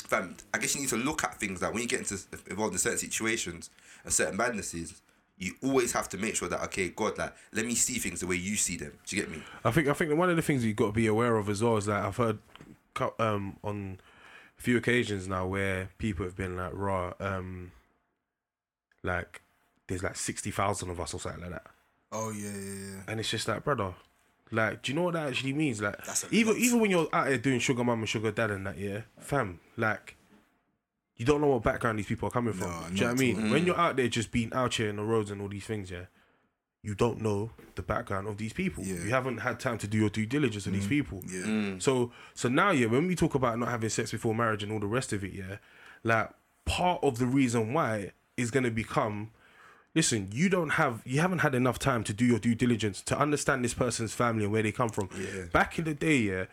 fam, 0.09 0.37
I 0.53 0.59
guess 0.59 0.75
you 0.75 0.81
need 0.81 0.91
to 0.91 0.97
look 0.97 1.23
at 1.25 1.39
things 1.39 1.63
like 1.63 1.73
when 1.73 1.83
you 1.83 1.89
get 1.89 2.01
into 2.01 2.19
involved 2.51 2.73
in 2.75 2.79
certain 2.79 2.99
situations 2.99 3.71
and 4.05 4.13
certain 4.13 4.37
madnesses, 4.37 5.01
you 5.39 5.53
always 5.63 5.93
have 5.93 6.09
to 6.09 6.19
make 6.19 6.35
sure 6.35 6.49
that 6.49 6.61
okay, 6.65 6.89
God, 6.89 7.19
like 7.19 7.35
let 7.53 7.67
me 7.67 7.75
see 7.77 7.99
things 8.01 8.19
the 8.21 8.27
way 8.27 8.37
you 8.37 8.57
see 8.57 8.77
them. 8.77 8.93
Do 9.07 9.15
you 9.17 9.23
get 9.23 9.31
me? 9.31 9.43
I 9.65 9.71
think 9.71 9.87
I 9.89 9.93
think 9.93 10.13
one 10.17 10.29
of 10.31 10.35
the 10.37 10.43
things 10.43 10.65
you've 10.65 10.77
got 10.77 10.87
to 10.87 10.93
be 10.93 11.07
aware 11.07 11.37
of 11.37 11.49
as 11.49 11.63
well 11.63 11.77
is 11.77 11.87
that 11.87 12.05
I've 12.05 12.17
heard 12.17 12.39
co- 12.39 12.54
um, 13.01 13.57
on 13.63 13.99
a 14.59 14.63
few 14.63 14.77
occasions 14.77 15.27
now 15.29 15.47
where 15.47 15.91
people 15.99 16.25
have 16.25 16.37
been 16.37 16.57
like 16.57 16.73
raw, 16.75 17.13
um, 17.21 17.73
like 19.03 19.43
there's 19.87 20.03
like 20.03 20.17
sixty 20.17 20.51
thousand 20.51 20.91
of 20.91 21.01
us 21.01 21.15
or 21.15 21.21
something 21.21 21.43
like 21.43 21.51
that, 21.51 21.67
Oh, 22.13 22.31
yeah, 22.31 22.51
yeah, 22.51 22.75
yeah. 22.95 23.01
and 23.09 23.21
it's 23.21 23.31
just 23.31 23.49
like 23.49 23.65
brother. 23.65 23.95
Like, 24.51 24.83
do 24.83 24.93
you 24.93 24.97
know 24.97 25.05
what 25.05 25.15
that 25.15 25.29
actually 25.29 25.53
means? 25.55 25.81
Like, 25.83 25.97
even 26.31 26.53
lot. 26.53 26.61
even 26.63 26.79
when 26.81 26.91
you're 26.91 27.09
out 27.13 27.27
there 27.27 27.39
doing 27.39 27.59
sugar 27.59 27.83
mum 27.83 28.01
and 28.01 28.09
sugar 28.09 28.31
dad 28.31 28.51
and 28.53 28.67
that, 28.67 28.79
yeah, 28.79 29.01
fam, 29.19 29.59
like, 29.77 30.17
you 31.17 31.25
don't 31.25 31.41
know 31.41 31.49
what 31.49 31.63
background 31.65 31.99
these 31.99 32.07
people 32.07 32.29
are 32.29 32.31
coming 32.31 32.53
from. 32.53 32.69
No, 32.71 32.87
do 32.89 32.95
you 32.95 33.01
know 33.01 33.07
what 33.09 33.17
I 33.17 33.21
mean? 33.21 33.51
When 33.51 33.67
you're 33.67 33.79
out 33.79 33.97
there 33.97 34.07
just 34.07 34.31
being 34.31 34.53
out 34.53 34.75
here 34.75 34.91
in 34.91 34.97
the 34.97 35.03
roads 35.03 35.31
and 35.31 35.41
all 35.41 35.49
these 35.49 35.65
things, 35.65 35.91
yeah, 35.91 36.05
you 36.85 36.95
don't 36.95 37.21
know 37.21 37.51
the 37.77 37.83
background 37.83 38.29
of 38.29 38.37
these 38.37 38.53
people. 38.53 38.85
Yeah. 38.85 38.97
Mm. 38.97 39.05
You 39.05 39.11
haven't 39.11 39.39
had 39.39 39.59
time 39.59 39.79
to 39.79 39.87
do 39.89 39.99
your 39.99 40.11
due 40.11 40.27
diligence 40.27 40.67
of 40.67 40.73
these 40.75 40.87
people. 40.87 41.23
Yeah. 41.27 41.77
So 41.79 42.13
so 42.35 42.49
now 42.49 42.71
yeah, 42.71 42.87
when 42.87 43.07
we 43.07 43.17
talk 43.17 43.35
about 43.35 43.59
not 43.59 43.71
having 43.71 43.89
sex 43.89 44.11
before 44.11 44.35
marriage 44.35 44.63
and 44.63 44.71
all 44.71 44.81
the 44.81 44.87
rest 44.87 45.13
of 45.13 45.25
it, 45.25 45.33
yeah, 45.33 45.57
like 46.05 46.31
part 46.67 47.03
of 47.03 47.19
the 47.19 47.27
reason 47.27 47.73
why 47.73 48.13
is 48.37 48.51
gonna 48.51 48.71
become 48.71 49.31
listen, 49.95 50.29
you 50.33 50.49
don't 50.49 50.71
have 50.71 51.01
you 51.07 51.21
haven't 51.21 51.39
had 51.39 51.55
enough 51.55 51.79
time 51.79 52.05
to 52.05 52.13
do 52.13 52.27
your 52.27 52.39
due 52.39 52.55
diligence 52.55 53.01
to 53.03 53.19
understand 53.19 53.65
this 53.65 53.75
person's 53.75 54.13
family 54.13 54.45
and 54.45 54.53
where 54.53 54.63
they 54.63 54.73
come 54.73 54.91
from. 54.91 55.09
Yeah. 55.19 55.45
Back 55.53 55.79
in 55.79 55.87
the 55.87 55.95
day, 55.95 56.19
yeah, 56.19 56.45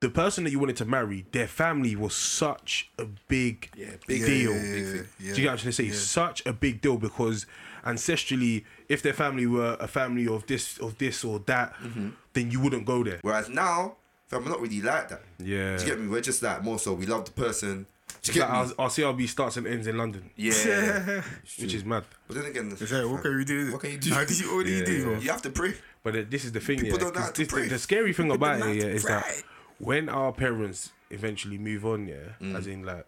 the 0.00 0.10
person 0.10 0.44
that 0.44 0.50
you 0.50 0.58
wanted 0.58 0.76
to 0.76 0.84
marry, 0.84 1.24
their 1.32 1.46
family 1.48 1.96
was 1.96 2.14
such 2.14 2.90
a 2.98 3.06
big 3.28 3.70
Yeah, 3.76 3.90
big 4.06 4.20
Yeah, 4.20 4.26
deal. 4.26 4.52
yeah, 4.54 4.60
big 4.62 4.84
yeah, 4.84 4.92
yeah. 4.92 5.02
Do 5.18 5.26
you 5.28 5.34
get 5.34 5.44
what 5.44 5.50
I'm 5.52 5.58
trying 5.58 5.58
to 5.58 5.72
say? 5.72 5.84
Yeah. 5.84 5.92
Such 5.94 6.46
a 6.46 6.52
big 6.52 6.80
deal 6.82 6.96
because 6.98 7.46
ancestrally, 7.86 8.64
if 8.88 9.02
their 9.02 9.12
family 9.12 9.46
were 9.46 9.76
a 9.80 9.88
family 9.88 10.26
of 10.28 10.46
this, 10.46 10.78
of 10.78 10.98
this 10.98 11.24
or 11.24 11.38
that, 11.40 11.74
Mm-hmm. 11.82 12.08
then 12.34 12.50
you 12.50 12.60
wouldn't 12.60 12.84
go 12.86 13.02
there. 13.04 13.18
Whereas 13.22 13.48
now, 13.48 13.96
fam, 14.28 14.44
we're 14.44 14.50
not 14.50 14.60
really 14.60 14.80
like 14.82 15.08
that. 15.08 15.22
Yeah. 15.38 15.76
Do 15.76 15.84
you 15.84 15.90
get 15.90 16.00
me? 16.00 16.08
We're 16.08 16.20
just 16.20 16.42
like 16.42 16.62
more 16.62 16.78
so 16.78 16.92
we 16.94 17.06
love 17.06 17.24
the 17.24 17.32
person. 17.32 17.86
Do 18.08 18.14
It's 18.30 18.34
you 18.36 18.42
like 18.42 18.50
get 18.50 18.66
me? 18.68 18.74
our, 18.78 18.84
our 18.84 18.90
CRB 18.90 19.28
starts 19.28 19.56
and 19.56 19.66
ends 19.66 19.86
in 19.86 19.96
London, 19.96 20.30
Yeah. 20.36 21.22
which 21.60 21.74
is 21.74 21.84
mad. 21.84 22.04
But 22.26 22.36
then 22.36 22.46
again, 22.46 22.70
Is 22.78 22.90
that, 22.90 23.08
what 23.08 23.22
can 23.22 23.36
we 23.36 23.44
do? 23.44 23.72
What 23.72 23.80
can 23.80 23.90
you 23.92 23.98
do? 23.98 24.10
How 24.12 24.24
did 24.24 24.38
you, 24.40 24.54
what 24.56 24.66
do 24.66 24.72
you 24.72 24.78
Yeah, 24.80 24.84
do, 24.84 25.18
You 25.22 25.30
have 25.30 25.42
to 25.42 25.50
pray. 25.50 25.74
But 26.02 26.16
uh, 26.16 26.22
this 26.28 26.44
is 26.44 26.52
the 26.52 26.60
thing, 26.60 26.78
People 26.80 26.98
yeah. 26.98 27.04
don't 27.04 27.14
know 27.14 27.20
'cause 27.20 27.28
how 27.28 27.32
to 27.32 27.42
this- 27.44 27.48
pray. 27.52 27.68
the 27.68 27.78
scary 27.78 28.12
thing 28.12 28.26
People 28.26 28.36
about 28.36 28.60
don't 28.60 28.70
it, 28.70 28.76
yeah, 28.76 28.84
is 28.88 29.04
that 29.04 29.24
pray. 29.24 29.34
When 29.78 30.08
our 30.08 30.32
parents 30.32 30.92
eventually 31.10 31.58
move 31.58 31.84
on, 31.84 32.06
yeah, 32.06 32.34
mm. 32.40 32.56
as 32.56 32.66
in 32.66 32.84
like, 32.84 33.06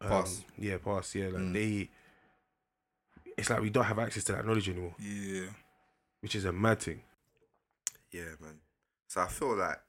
um, 0.00 0.08
Pass. 0.08 0.44
yeah, 0.56 0.76
pass, 0.78 1.14
yeah, 1.14 1.26
like 1.26 1.42
mm. 1.42 1.52
they, 1.52 1.90
it's 3.36 3.50
like 3.50 3.60
we 3.60 3.70
don't 3.70 3.84
have 3.84 3.98
access 3.98 4.24
to 4.24 4.32
that 4.32 4.46
knowledge 4.46 4.68
anymore, 4.68 4.94
Yeah. 4.98 5.46
which 6.20 6.34
is 6.34 6.44
a 6.44 6.52
mad 6.52 6.80
thing. 6.80 7.02
Yeah, 8.10 8.34
man. 8.40 8.58
So 9.08 9.20
I 9.20 9.28
feel 9.28 9.56
like 9.56 9.80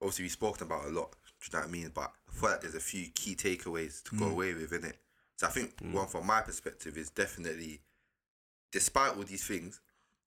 obviously 0.00 0.24
we've 0.24 0.32
spoken 0.32 0.66
about 0.66 0.86
a 0.86 0.90
lot. 0.90 1.12
Do 1.12 1.46
you 1.46 1.58
know 1.58 1.60
what 1.60 1.68
I 1.68 1.72
mean? 1.72 1.90
But 1.94 2.12
I 2.28 2.32
feel 2.32 2.50
like 2.50 2.60
there's 2.60 2.74
a 2.74 2.80
few 2.80 3.08
key 3.08 3.34
takeaways 3.34 4.02
to 4.04 4.16
go 4.16 4.26
mm. 4.26 4.32
away 4.32 4.54
with, 4.54 4.72
in 4.72 4.84
it. 4.84 4.96
So 5.36 5.46
I 5.46 5.50
think 5.50 5.72
one 5.90 6.06
from 6.06 6.26
my 6.26 6.40
perspective 6.40 6.96
is 6.96 7.10
definitely, 7.10 7.80
despite 8.70 9.16
all 9.16 9.22
these 9.24 9.44
things, 9.44 9.80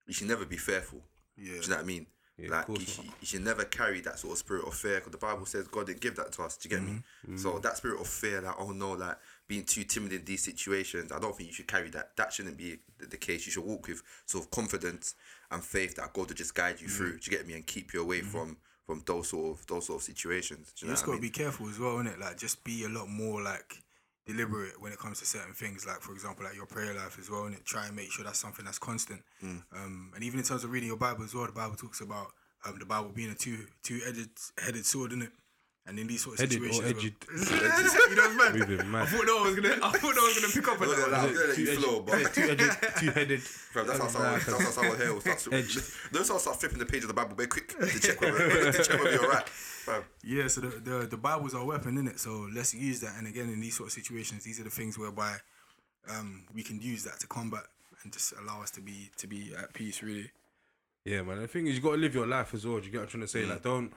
you 0.07 0.13
should 0.13 0.27
never 0.27 0.45
be 0.45 0.57
fearful. 0.57 1.01
Yeah. 1.37 1.45
Do 1.45 1.51
you 1.51 1.67
know 1.69 1.75
what 1.75 1.83
I 1.83 1.85
mean? 1.85 2.07
Yeah, 2.37 2.49
like 2.49 2.67
you, 2.67 3.03
you 3.21 3.25
should 3.25 3.45
never 3.45 3.63
carry 3.63 4.01
that 4.01 4.19
sort 4.19 4.33
of 4.33 4.37
spirit 4.39 4.67
of 4.67 4.73
fear 4.73 4.95
because 4.95 5.13
the 5.13 5.17
Bible 5.17 5.45
says 5.45 5.67
God 5.67 5.87
didn't 5.87 6.01
give 6.01 6.17
that 6.17 6.33
to 6.33 6.43
us. 6.43 6.57
Do 6.57 6.67
you 6.67 6.75
get 6.75 6.83
me? 6.83 6.91
Mm-hmm. 6.91 7.31
mm-hmm. 7.31 7.37
So 7.37 7.59
that 7.59 7.77
spirit 7.77 8.01
of 8.01 8.07
fear, 8.07 8.41
like 8.41 8.55
oh 8.59 8.71
no, 8.71 8.91
like 8.91 9.17
being 9.47 9.63
too 9.63 9.85
timid 9.85 10.11
in 10.11 10.25
these 10.25 10.43
situations, 10.43 11.11
I 11.13 11.19
don't 11.19 11.35
think 11.35 11.47
you 11.47 11.53
should 11.53 11.67
carry 11.67 11.89
that. 11.91 12.17
That 12.17 12.33
shouldn't 12.33 12.57
be 12.57 12.79
the, 12.97 13.07
the 13.07 13.17
case. 13.17 13.45
You 13.45 13.53
should 13.53 13.63
walk 13.63 13.87
with 13.87 14.03
sort 14.25 14.43
of 14.43 14.51
confidence 14.51 15.15
and 15.49 15.63
faith 15.63 15.95
that 15.95 16.11
God 16.11 16.27
will 16.27 16.35
just 16.35 16.53
guide 16.55 16.81
you 16.81 16.87
mm-hmm. 16.87 16.97
through. 16.97 17.19
Do 17.19 17.31
you 17.31 17.37
get 17.37 17.47
me? 17.47 17.53
And 17.53 17.65
keep 17.65 17.93
you 17.93 18.01
away 18.01 18.19
mm-hmm. 18.19 18.27
from 18.27 18.57
from 18.85 19.01
those 19.05 19.29
sort 19.29 19.57
of 19.57 19.67
those 19.67 19.85
sort 19.85 19.99
of 19.99 20.03
situations. 20.03 20.73
You 20.79 20.87
you 20.87 20.93
just 20.93 21.05
gotta 21.05 21.13
mean? 21.13 21.21
be 21.21 21.29
careful 21.29 21.69
as 21.69 21.79
well, 21.79 21.95
innit? 21.95 22.19
Like 22.19 22.37
just 22.37 22.65
be 22.65 22.83
a 22.83 22.89
lot 22.89 23.07
more 23.07 23.41
like 23.41 23.81
deliberate 24.25 24.81
when 24.81 24.91
it 24.91 24.99
comes 24.99 25.19
to 25.19 25.25
certain 25.25 25.53
things. 25.53 25.85
Like 25.85 26.01
for 26.01 26.13
example, 26.13 26.45
like 26.45 26.55
your 26.55 26.65
prayer 26.65 26.93
life 26.93 27.17
as 27.19 27.29
well, 27.29 27.45
and 27.45 27.55
Try 27.65 27.87
and 27.87 27.95
make 27.95 28.11
sure 28.11 28.23
that's 28.23 28.39
something 28.39 28.65
that's 28.65 28.79
constant. 28.79 29.21
Mm. 29.43 29.63
Um, 29.73 30.11
and 30.15 30.23
even 30.23 30.39
in 30.39 30.45
terms 30.45 30.63
of 30.63 30.71
reading 30.71 30.87
your 30.87 30.97
Bible 30.97 31.23
as 31.23 31.33
well, 31.33 31.45
the 31.45 31.51
Bible 31.51 31.75
talks 31.75 32.01
about 32.01 32.27
um, 32.65 32.77
the 32.79 32.85
Bible 32.85 33.11
being 33.13 33.31
a 33.31 33.35
two 33.35 33.65
two 33.83 34.01
edged 34.07 34.29
headed 34.57 34.85
sword, 34.85 35.11
innit? 35.11 35.31
And 35.87 35.99
in 35.99 36.07
these 36.07 36.23
sort 36.23 36.39
of 36.39 36.49
Headed 36.49 36.63
or 36.63 36.73
situations, 36.73 37.03
edged? 37.05 37.27
where- 37.29 38.09
you 38.09 38.15
know, 38.15 38.33
man. 38.33 38.57
Moving 38.57 38.79
I 38.81 38.83
mad. 38.85 39.07
thought 39.07 39.25
that 39.27 39.41
was 39.43 39.55
gonna, 39.55 39.75
I 39.85 39.91
thought 39.91 40.15
that 40.15 40.23
was 40.25 40.39
gonna 40.41 40.53
pick 40.53 40.67
up 40.67 40.81
on 40.81 40.87
Look 40.87 40.97
at 40.97 41.03
that. 41.05 41.11
that, 41.11 41.21
Like, 41.21 41.29
I'm 41.29 41.35
gonna 41.35 41.59
you 41.59 41.75
flow, 41.79 41.99
but 42.01 42.33
Two-headed, 42.33 42.71
two-headed. 42.99 43.41
Bro, 43.71 43.83
that's 43.83 43.99
how 43.99 44.07
someone, 44.07 44.31
that's 44.33 44.45
how 44.63 44.71
someone 44.71 44.97
here 44.97 45.13
will 45.13 45.21
start 45.21 45.37
to. 45.39 45.53
Edge. 45.53 45.77
Those 46.11 46.29
how 46.29 46.37
start 46.39 46.59
flipping 46.59 46.79
the 46.79 46.87
page 46.87 47.03
of 47.03 47.09
the 47.09 47.13
Bible 47.13 47.35
very 47.35 47.47
quick 47.47 47.67
to 47.69 47.99
check 47.99 48.19
whether 48.19 48.71
to 48.71 48.83
check 48.83 48.97
whether 48.99 49.11
you're 49.13 49.29
right. 49.29 49.45
Bro, 49.85 50.03
Yeah, 50.23 50.47
so 50.47 50.61
the, 50.61 50.69
the 50.79 51.05
the 51.05 51.17
Bible's 51.17 51.53
our 51.53 51.63
weapon, 51.63 51.95
innit? 52.01 52.17
So 52.17 52.47
let's 52.51 52.73
use 52.73 52.99
that. 53.01 53.13
And 53.19 53.27
again, 53.27 53.49
in 53.49 53.61
these 53.61 53.77
sort 53.77 53.89
of 53.89 53.93
situations, 53.93 54.43
these 54.43 54.59
are 54.59 54.63
the 54.63 54.71
things 54.71 54.97
whereby 54.97 55.35
um, 56.09 56.45
we 56.51 56.63
can 56.63 56.81
use 56.81 57.03
that 57.03 57.19
to 57.19 57.27
combat 57.27 57.63
and 58.03 58.11
just 58.11 58.33
allow 58.41 58.63
us 58.63 58.71
to 58.71 58.81
be 58.81 59.11
to 59.17 59.27
be 59.27 59.53
at 59.55 59.71
peace, 59.75 60.01
really. 60.01 60.31
Yeah, 61.03 61.21
man. 61.21 61.39
The 61.39 61.47
thing 61.47 61.67
is, 61.67 61.75
you 61.75 61.81
got 61.81 61.91
to 61.91 61.97
live 61.97 62.15
your 62.15 62.25
life 62.25 62.55
as 62.55 62.65
well. 62.65 62.79
Do 62.79 62.85
you 62.87 62.91
get 62.91 62.97
what 62.97 63.03
I'm 63.03 63.09
trying 63.09 63.21
to 63.21 63.27
say? 63.27 63.43
Mm. 63.43 63.49
Like, 63.51 63.61
don't. 63.61 63.93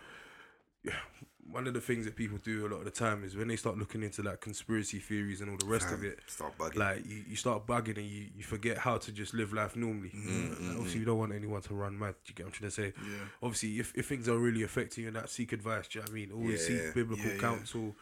Yeah, 0.84 0.92
one 1.50 1.66
of 1.66 1.72
the 1.74 1.80
things 1.80 2.04
that 2.04 2.14
people 2.14 2.38
do 2.44 2.66
a 2.66 2.68
lot 2.68 2.78
of 2.80 2.84
the 2.84 2.90
time 2.90 3.24
is 3.24 3.34
when 3.34 3.48
they 3.48 3.56
start 3.56 3.78
looking 3.78 4.02
into 4.02 4.22
like 4.22 4.40
conspiracy 4.40 4.98
theories 4.98 5.40
and 5.40 5.50
all 5.50 5.56
the 5.56 5.64
rest 5.66 5.90
of 5.90 6.04
it. 6.04 6.18
start 6.26 6.56
bugging. 6.58 6.76
Like 6.76 7.06
you, 7.06 7.24
you 7.28 7.36
start 7.36 7.66
bugging 7.66 7.96
and 7.96 8.06
you, 8.06 8.26
you 8.36 8.42
forget 8.44 8.76
how 8.78 8.98
to 8.98 9.10
just 9.12 9.32
live 9.34 9.52
life 9.54 9.74
normally. 9.74 10.10
Mm, 10.10 10.50
Like, 10.68 10.76
obviously, 10.76 11.00
you 11.00 11.06
don't 11.06 11.18
want 11.18 11.32
anyone 11.32 11.62
to 11.62 11.74
run 11.74 11.98
mad. 11.98 12.14
Do 12.24 12.30
you 12.30 12.34
get 12.34 12.44
what 12.46 12.54
I'm 12.54 12.58
trying 12.58 12.70
to 12.70 12.74
say? 12.76 12.92
Yeah. 13.02 13.24
Obviously, 13.42 13.78
if, 13.80 13.92
if 13.96 14.06
things 14.08 14.28
are 14.28 14.36
really 14.38 14.62
affecting 14.62 15.02
you, 15.02 15.08
and 15.08 15.16
that 15.16 15.30
seek 15.30 15.52
advice. 15.52 15.88
Do 15.88 15.98
you 15.98 16.04
know 16.04 16.10
what 16.10 16.12
I 16.12 16.14
mean? 16.20 16.32
Always 16.32 16.68
Yeah, 16.68 16.76
seek 16.84 16.94
biblical 16.94 17.30
Yeah, 17.30 17.38
counsel. 17.38 17.80
Do 17.80 17.94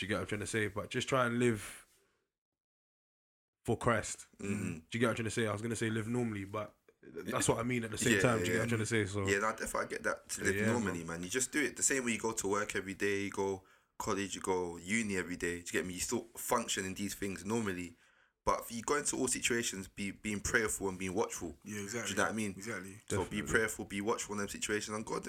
you 0.00 0.08
get 0.08 0.14
what 0.14 0.20
I'm 0.22 0.26
trying 0.26 0.40
to 0.40 0.46
say? 0.46 0.66
But 0.68 0.88
just 0.90 1.06
try 1.08 1.26
and 1.26 1.38
live 1.38 1.84
for 3.64 3.76
Christ. 3.76 4.26
Mhm. 4.42 4.82
Do 4.90 4.98
you 4.98 5.00
get 5.00 5.06
what 5.06 5.10
I'm 5.10 5.16
trying 5.16 5.24
to 5.24 5.30
say? 5.30 5.46
I 5.46 5.52
was 5.52 5.62
gonna 5.62 5.76
say 5.76 5.88
live 5.90 6.08
normally, 6.08 6.44
but 6.44 6.72
that's 7.26 7.48
what 7.48 7.58
I 7.58 7.62
mean 7.62 7.84
at 7.84 7.90
the 7.90 7.98
same 7.98 8.14
Yeah, 8.14 8.20
time. 8.20 8.38
Do 8.38 8.44
you 8.44 8.46
get 8.46 8.52
yeah. 8.52 8.58
what 8.58 8.62
I'm 8.62 8.68
trying 8.68 8.80
um, 8.80 8.86
to 8.86 8.86
say? 8.86 9.06
So 9.06 9.26
Yeah, 9.26 9.38
no, 9.38 9.50
definitely 9.50 9.80
I 9.80 9.84
get 9.86 10.02
that 10.04 10.28
to 10.30 10.44
live 10.44 10.66
normally, 10.66 11.04
man. 11.04 11.22
You 11.22 11.28
just 11.28 11.52
do 11.52 11.62
it 11.62 11.76
the 11.76 11.82
same 11.82 12.04
way 12.04 12.12
you 12.12 12.18
go 12.18 12.32
to 12.32 12.48
work 12.48 12.76
every 12.76 12.94
day, 12.94 13.22
you 13.22 13.30
go 13.30 13.62
college, 13.98 14.34
you 14.34 14.40
go 14.40 14.78
uni 14.82 15.16
every 15.16 15.36
day. 15.36 15.56
Do 15.60 15.64
you 15.66 15.72
get 15.72 15.86
me? 15.86 15.94
You 15.94 16.00
still 16.00 16.26
function 16.36 16.84
in 16.84 16.94
these 16.94 17.14
things 17.14 17.44
normally, 17.44 17.94
but 18.44 18.60
if 18.60 18.76
you 18.76 18.82
go 18.82 18.96
into 18.96 19.16
all 19.16 19.28
situations, 19.28 19.88
be 19.88 20.10
being 20.10 20.40
prayerful 20.40 20.88
and 20.88 20.98
being 20.98 21.14
watchful. 21.14 21.54
Yeah, 21.64 21.80
exactly. 21.80 22.08
Do 22.08 22.10
you 22.10 22.16
know 22.16 22.22
what 22.24 22.32
I 22.32 22.36
mean? 22.36 22.54
Exactly. 22.56 22.96
So 23.08 23.24
be 23.24 23.42
prayerful, 23.42 23.84
be 23.86 24.00
watchful 24.00 24.34
in 24.34 24.40
them 24.40 24.48
situations, 24.48 24.94
and 24.94 25.04
God, 25.06 25.26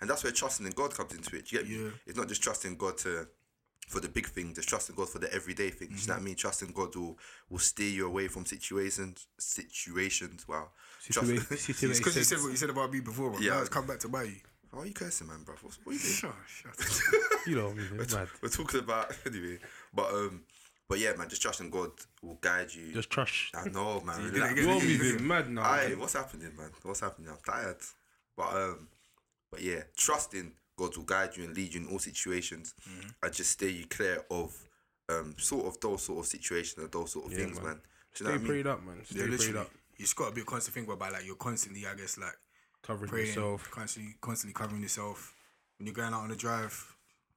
and 0.00 0.10
that's 0.10 0.22
where 0.22 0.32
trusting 0.32 0.66
in 0.66 0.72
God 0.72 0.94
comes 0.94 1.12
into 1.12 1.36
it. 1.36 1.46
Do 1.46 1.56
you 1.56 1.62
get 1.62 1.70
me? 1.70 1.84
Yeah. 1.84 1.90
It's 2.06 2.18
not 2.18 2.28
just 2.28 2.42
trusting 2.42 2.76
God 2.76 2.98
to 2.98 3.26
for 3.92 4.00
the 4.00 4.08
big 4.08 4.26
things, 4.26 4.56
just 4.56 4.68
trusting 4.68 4.96
God 4.96 5.08
for 5.08 5.18
the 5.20 5.32
everyday 5.32 5.70
things. 5.70 5.94
Do 5.96 6.00
you 6.02 6.06
know 6.08 6.14
what 6.14 6.20
I 6.20 6.24
mean? 6.24 6.34
Trusting 6.34 6.72
God 6.72 6.96
will 6.96 7.18
will 7.50 7.58
steer 7.58 7.90
you 7.90 8.06
away 8.06 8.28
from 8.28 8.44
situations. 8.46 9.26
Situations. 9.38 10.48
Wow. 10.48 10.68
Trust- 11.10 11.28
Situa- 11.30 11.90
It's 11.90 11.98
because 11.98 12.16
you 12.16 12.24
said 12.24 12.38
what 12.38 12.50
you 12.50 12.56
said 12.56 12.70
about 12.70 12.92
me 12.92 13.00
before, 13.00 13.30
bro. 13.30 13.40
Yeah. 13.40 13.54
Yeah, 13.54 13.60
it's 13.60 13.68
come 13.68 13.86
back 13.86 13.98
to 14.00 14.08
bite 14.08 14.28
you. 14.28 14.36
Why 14.70 14.82
are 14.82 14.86
you 14.86 14.94
cursing, 14.94 15.26
man, 15.28 15.42
bro? 15.44 15.54
What's, 15.60 15.78
what 15.84 15.92
are 15.92 15.94
you 15.94 16.00
doing? 16.00 16.14
Sure, 16.14 16.34
shut 16.46 17.46
you 17.46 17.56
know 17.56 17.66
what 17.68 17.72
I 17.76 17.76
mean? 17.76 17.96
Mad. 18.10 18.28
We're 18.42 18.48
talking 18.48 18.80
about 18.80 19.14
anyway, 19.26 19.58
but 19.92 20.08
um, 20.10 20.42
but 20.88 20.98
yeah, 20.98 21.12
man, 21.18 21.28
just 21.28 21.42
trusting 21.42 21.68
God 21.70 21.90
will 22.22 22.38
guide 22.40 22.72
you. 22.74 22.92
Just 22.94 23.10
trust. 23.10 23.54
I 23.54 23.68
know, 23.68 24.00
man. 24.00 24.20
You 24.22 24.30
You're 24.32 24.80
get 24.80 25.20
it. 25.20 25.20
mad 25.20 25.50
now. 25.50 25.62
Aye, 25.62 25.94
what's 25.98 26.14
happening, 26.14 26.52
man? 26.56 26.70
What's 26.82 27.00
happening? 27.00 27.28
I'm 27.30 27.38
tired. 27.44 27.76
But 28.36 28.54
um, 28.54 28.88
but 29.50 29.60
yeah, 29.60 29.82
trusting 29.96 30.52
God 30.76 30.96
will 30.96 31.04
guide 31.04 31.36
you 31.36 31.44
and 31.44 31.54
lead 31.56 31.74
you 31.74 31.80
in 31.82 31.88
all 31.88 31.98
situations, 31.98 32.74
Mm-hmm. 32.88 33.08
and 33.22 33.32
just 33.32 33.50
stay 33.52 33.68
you 33.68 33.86
clear 33.86 34.24
of 34.30 34.54
um 35.08 35.34
sort 35.38 35.66
of 35.66 35.78
those 35.80 36.02
sort 36.02 36.20
of 36.20 36.26
situations 36.26 36.78
and 36.82 36.90
those 36.92 37.12
sort 37.12 37.26
of 37.26 37.32
things, 37.32 37.56
man. 37.56 37.64
man. 37.64 37.74
Do 37.74 37.80
you 37.80 37.82
know 37.82 37.84
Stay 38.14 38.24
what 38.24 38.34
I 38.34 38.38
mean? 38.38 38.46
prayed 38.46 38.66
up, 38.66 38.84
man. 38.84 39.04
Stay 39.04 39.18
Yeah, 39.18 39.26
prayed 39.26 39.30
literally. 39.38 39.58
up. 39.60 39.70
You 39.98 40.04
just 40.04 40.16
got 40.16 40.28
to 40.28 40.34
be 40.34 40.40
a 40.40 40.44
constant 40.44 40.74
thing 40.74 40.84
about 40.90 41.12
like 41.12 41.24
you're 41.26 41.36
constantly, 41.36 41.86
I 41.86 41.94
guess, 41.94 42.18
like 42.18 42.36
Covering 42.82 43.08
praying, 43.10 43.26
yourself. 43.28 43.70
constantly, 43.70 44.14
constantly 44.20 44.54
covering 44.54 44.82
yourself. 44.82 45.34
When 45.78 45.86
you're 45.86 45.94
going 45.94 46.12
out 46.12 46.22
on 46.22 46.28
the 46.30 46.36
drive, 46.36 46.74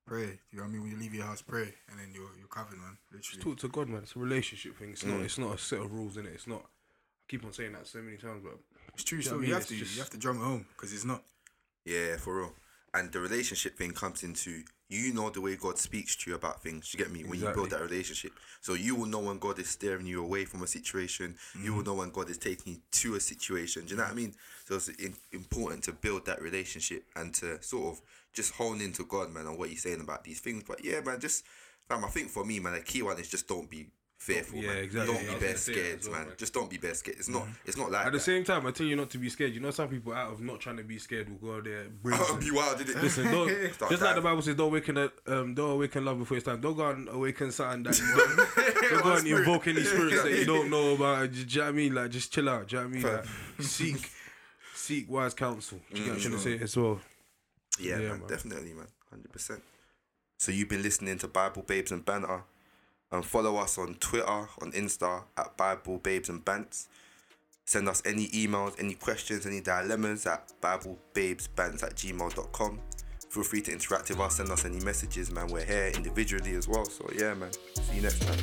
pray. 0.05 0.39
You 0.51 0.57
know 0.57 0.63
what 0.63 0.69
I 0.69 0.71
mean? 0.71 0.81
When 0.81 0.91
you 0.91 0.97
leave 0.97 1.13
your 1.13 1.25
house, 1.25 1.41
pray, 1.41 1.73
and 1.89 1.99
then 1.99 2.09
you're 2.13 2.29
you're 2.37 2.47
covered, 2.47 2.77
man. 2.77 2.97
Literally. 3.11 3.43
Talk 3.43 3.57
to 3.59 3.67
God, 3.67 3.89
man. 3.89 4.01
It's 4.03 4.15
a 4.15 4.19
relationship 4.19 4.77
thing. 4.77 4.91
It's 4.91 5.03
Mm. 5.03 5.11
not. 5.17 5.21
It's 5.21 5.37
not 5.37 5.55
a 5.55 5.57
set 5.57 5.79
of 5.79 5.91
rules 5.93 6.17
in 6.17 6.25
it. 6.25 6.33
It's 6.33 6.47
not. 6.47 6.61
I 6.61 7.23
keep 7.27 7.43
on 7.45 7.53
saying 7.53 7.73
that 7.73 7.87
so 7.87 7.99
many 8.01 8.17
times, 8.17 8.41
but 8.43 8.57
It's 8.93 9.03
true. 9.03 9.17
Do 9.17 9.23
you 9.23 9.29
So 9.29 9.31
know 9.31 9.37
what 9.37 9.41
I 9.43 9.47
you 9.47 9.51
mean? 9.53 9.59
have 9.61 9.67
to 9.69 9.75
just- 9.75 9.93
you 9.95 9.99
have 10.01 10.09
to 10.11 10.17
drum 10.17 10.37
it 10.37 10.43
home 10.43 10.65
because 10.75 10.93
it's 10.93 11.03
not. 11.05 11.23
Yeah, 11.85 12.17
for 12.17 12.37
real. 12.37 12.53
And 12.95 13.11
the 13.11 13.19
relationship 13.19 13.77
thing 13.77 13.91
comes 13.91 14.23
into 14.23 14.63
you 14.87 15.13
know 15.13 15.29
the 15.29 15.41
way 15.41 15.55
God 15.55 15.77
speaks 15.77 16.15
to 16.15 16.29
you 16.29 16.35
about 16.35 16.61
things. 16.61 16.93
You 16.93 16.97
get 16.97 17.11
me 17.11 17.23
when 17.23 17.39
you 17.41 17.49
build 17.49 17.71
that 17.71 17.81
relationship. 17.81 18.31
So 18.61 18.73
you 18.73 18.95
will 18.95 19.07
know 19.07 19.19
when 19.19 19.37
God 19.39 19.59
is 19.59 19.69
steering 19.69 20.05
you 20.05 20.23
away 20.23 20.45
from 20.45 20.63
a 20.63 20.67
situation. 20.67 21.35
You 21.61 21.73
will 21.73 21.79
mm-hmm. 21.79 21.89
know 21.89 21.95
when 21.95 22.11
God 22.11 22.29
is 22.29 22.37
taking 22.37 22.73
you 22.73 22.79
to 22.91 23.15
a 23.15 23.19
situation. 23.19 23.83
Do 23.83 23.91
you 23.91 23.97
know 23.97 24.03
what 24.03 24.13
I 24.13 24.15
mean? 24.15 24.33
So 24.65 24.75
it's 24.75 24.87
in, 24.89 25.15
important 25.33 25.83
to 25.83 25.91
build 25.91 26.25
that 26.27 26.41
relationship 26.41 27.03
and 27.15 27.33
to 27.35 27.61
sort 27.61 27.95
of 27.95 28.01
just 28.33 28.53
hone 28.53 28.79
into 28.79 29.03
God, 29.03 29.33
man, 29.33 29.47
and 29.47 29.57
what 29.57 29.69
He's 29.69 29.83
saying 29.83 30.01
about 30.01 30.23
these 30.23 30.39
things. 30.39 30.63
But 30.65 30.85
yeah, 30.85 31.01
man, 31.01 31.19
just 31.19 31.43
fam, 31.89 32.05
I 32.05 32.09
think 32.09 32.29
for 32.29 32.45
me, 32.45 32.59
man, 32.59 32.73
the 32.73 32.79
key 32.79 33.01
one 33.01 33.19
is 33.19 33.27
just 33.27 33.47
don't 33.47 33.69
be 33.69 33.87
fearful. 34.17 34.59
Yeah, 34.59 34.67
man. 34.69 34.77
exactly. 34.77 35.13
Don't 35.13 35.23
Yeah, 35.23 35.27
be 35.29 35.33
was 35.33 35.39
bare 35.41 35.49
gonna 35.49 35.57
say 35.59 35.73
that 35.73 35.79
scared, 35.81 36.03
well, 36.03 36.11
man. 36.19 36.27
man. 36.27 36.35
Just 36.37 36.53
don't 36.53 36.69
be 36.69 36.77
bare 36.77 36.93
scared. 36.93 37.17
It's 37.19 37.29
not. 37.29 37.47
It's 37.65 37.77
not 37.77 37.91
like 37.91 38.05
at 38.07 38.11
the 38.11 38.17
that. 38.17 38.23
same 38.23 38.43
time, 38.43 38.65
I 38.65 38.71
tell 38.71 38.87
you 38.87 38.95
not 38.95 39.09
to 39.11 39.17
be 39.17 39.29
scared. 39.29 39.53
You 39.53 39.59
know, 39.59 39.71
some 39.71 39.87
people 39.89 40.13
out 40.13 40.31
of 40.31 40.41
not 40.41 40.59
trying 40.59 40.77
to 40.77 40.83
be 40.83 40.97
scared 40.97 41.29
will 41.29 41.37
go 41.55 41.61
there. 41.61 41.85
Bring 42.01 42.17
be 42.39 42.51
wild, 42.51 42.77
did 42.79 42.89
it? 42.89 42.95
Listen, 43.01 43.25
don't, 43.31 43.49
just 43.89 44.01
like 44.01 44.15
the 44.15 44.21
Bible 44.21 44.41
says, 44.41 44.55
don't 44.55 44.67
awaken 44.69 44.97
a, 44.97 45.11
um, 45.27 45.53
don't 45.53 45.71
awaken 45.71 46.05
love 46.05 46.17
before 46.19 46.37
it's 46.37 46.45
time. 46.45 46.61
Don't 46.61 46.75
go 46.77 46.89
and 46.89 47.07
awaken 47.09 47.51
something 47.51 47.83
that 47.83 47.99
you 47.99 48.05
don't, 48.15 48.89
don't 48.91 49.03
go 49.03 49.15
and 49.15 49.27
invoke 49.27 49.67
any 49.67 49.83
spirits 49.83 50.23
that 50.23 50.31
you 50.31 50.45
don't 50.45 50.69
know 50.69 50.93
about. 50.95 51.31
Do 51.31 51.37
you 51.39 51.45
know 51.45 51.63
what 51.63 51.69
I 51.69 51.71
mean? 51.73 51.93
Like, 51.95 52.11
just 52.11 52.33
chill 52.33 52.49
out. 52.49 52.67
Do 52.67 52.77
you 52.77 52.81
know 52.83 52.87
what 52.89 52.97
I 52.97 53.01
mean? 53.01 53.13
Like, 53.57 53.65
seek, 53.65 54.09
seek 54.73 55.11
wise 55.11 55.33
counsel. 55.33 55.79
Do 55.93 55.99
you 55.99 56.05
get 56.05 56.13
what 56.15 56.25
I'm 56.25 56.31
trying 56.31 56.33
to 56.33 56.57
say 56.57 56.63
as 56.63 56.77
well? 56.77 56.99
Yeah, 57.79 57.99
Yeah, 57.99 58.09
man, 58.09 58.19
man. 58.19 58.27
definitely, 58.29 58.73
man, 58.73 58.87
hundred 59.09 59.31
percent. 59.31 59.61
So 60.37 60.51
you've 60.51 60.69
been 60.69 60.81
listening 60.81 61.17
to 61.19 61.27
Bible 61.27 61.61
Babes 61.61 61.91
and 61.91 62.03
Banter, 62.05 62.43
and 63.15 63.25
follow 63.25 63.57
us 63.57 63.77
on 63.77 63.95
Twitter, 63.95 64.25
on 64.27 64.71
Insta 64.71 65.23
at 65.37 65.57
Bible 65.57 65.97
Babes 65.97 66.29
and 66.29 66.43
Bants. 66.43 66.87
Send 67.65 67.89
us 67.89 68.03
any 68.05 68.27
emails, 68.27 68.75
any 68.79 68.93
questions, 68.93 69.45
any 69.45 69.59
dilemmas 69.59 70.27
at 70.27 70.51
BibleBabesBants 70.61 71.83
at 71.83 71.95
gmail.com. 71.95 72.79
Feel 73.29 73.43
free 73.43 73.61
to 73.61 73.71
interact 73.71 74.09
with 74.09 74.19
us, 74.19 74.37
send 74.37 74.49
us 74.51 74.65
any 74.65 74.79
messages, 74.81 75.31
man. 75.31 75.47
We're 75.47 75.65
here 75.65 75.91
individually 75.95 76.53
as 76.53 76.67
well. 76.67 76.85
So 76.85 77.09
yeah, 77.17 77.33
man. 77.33 77.51
See 77.51 77.95
you 77.95 78.01
next 78.03 78.21
time. 78.21 78.37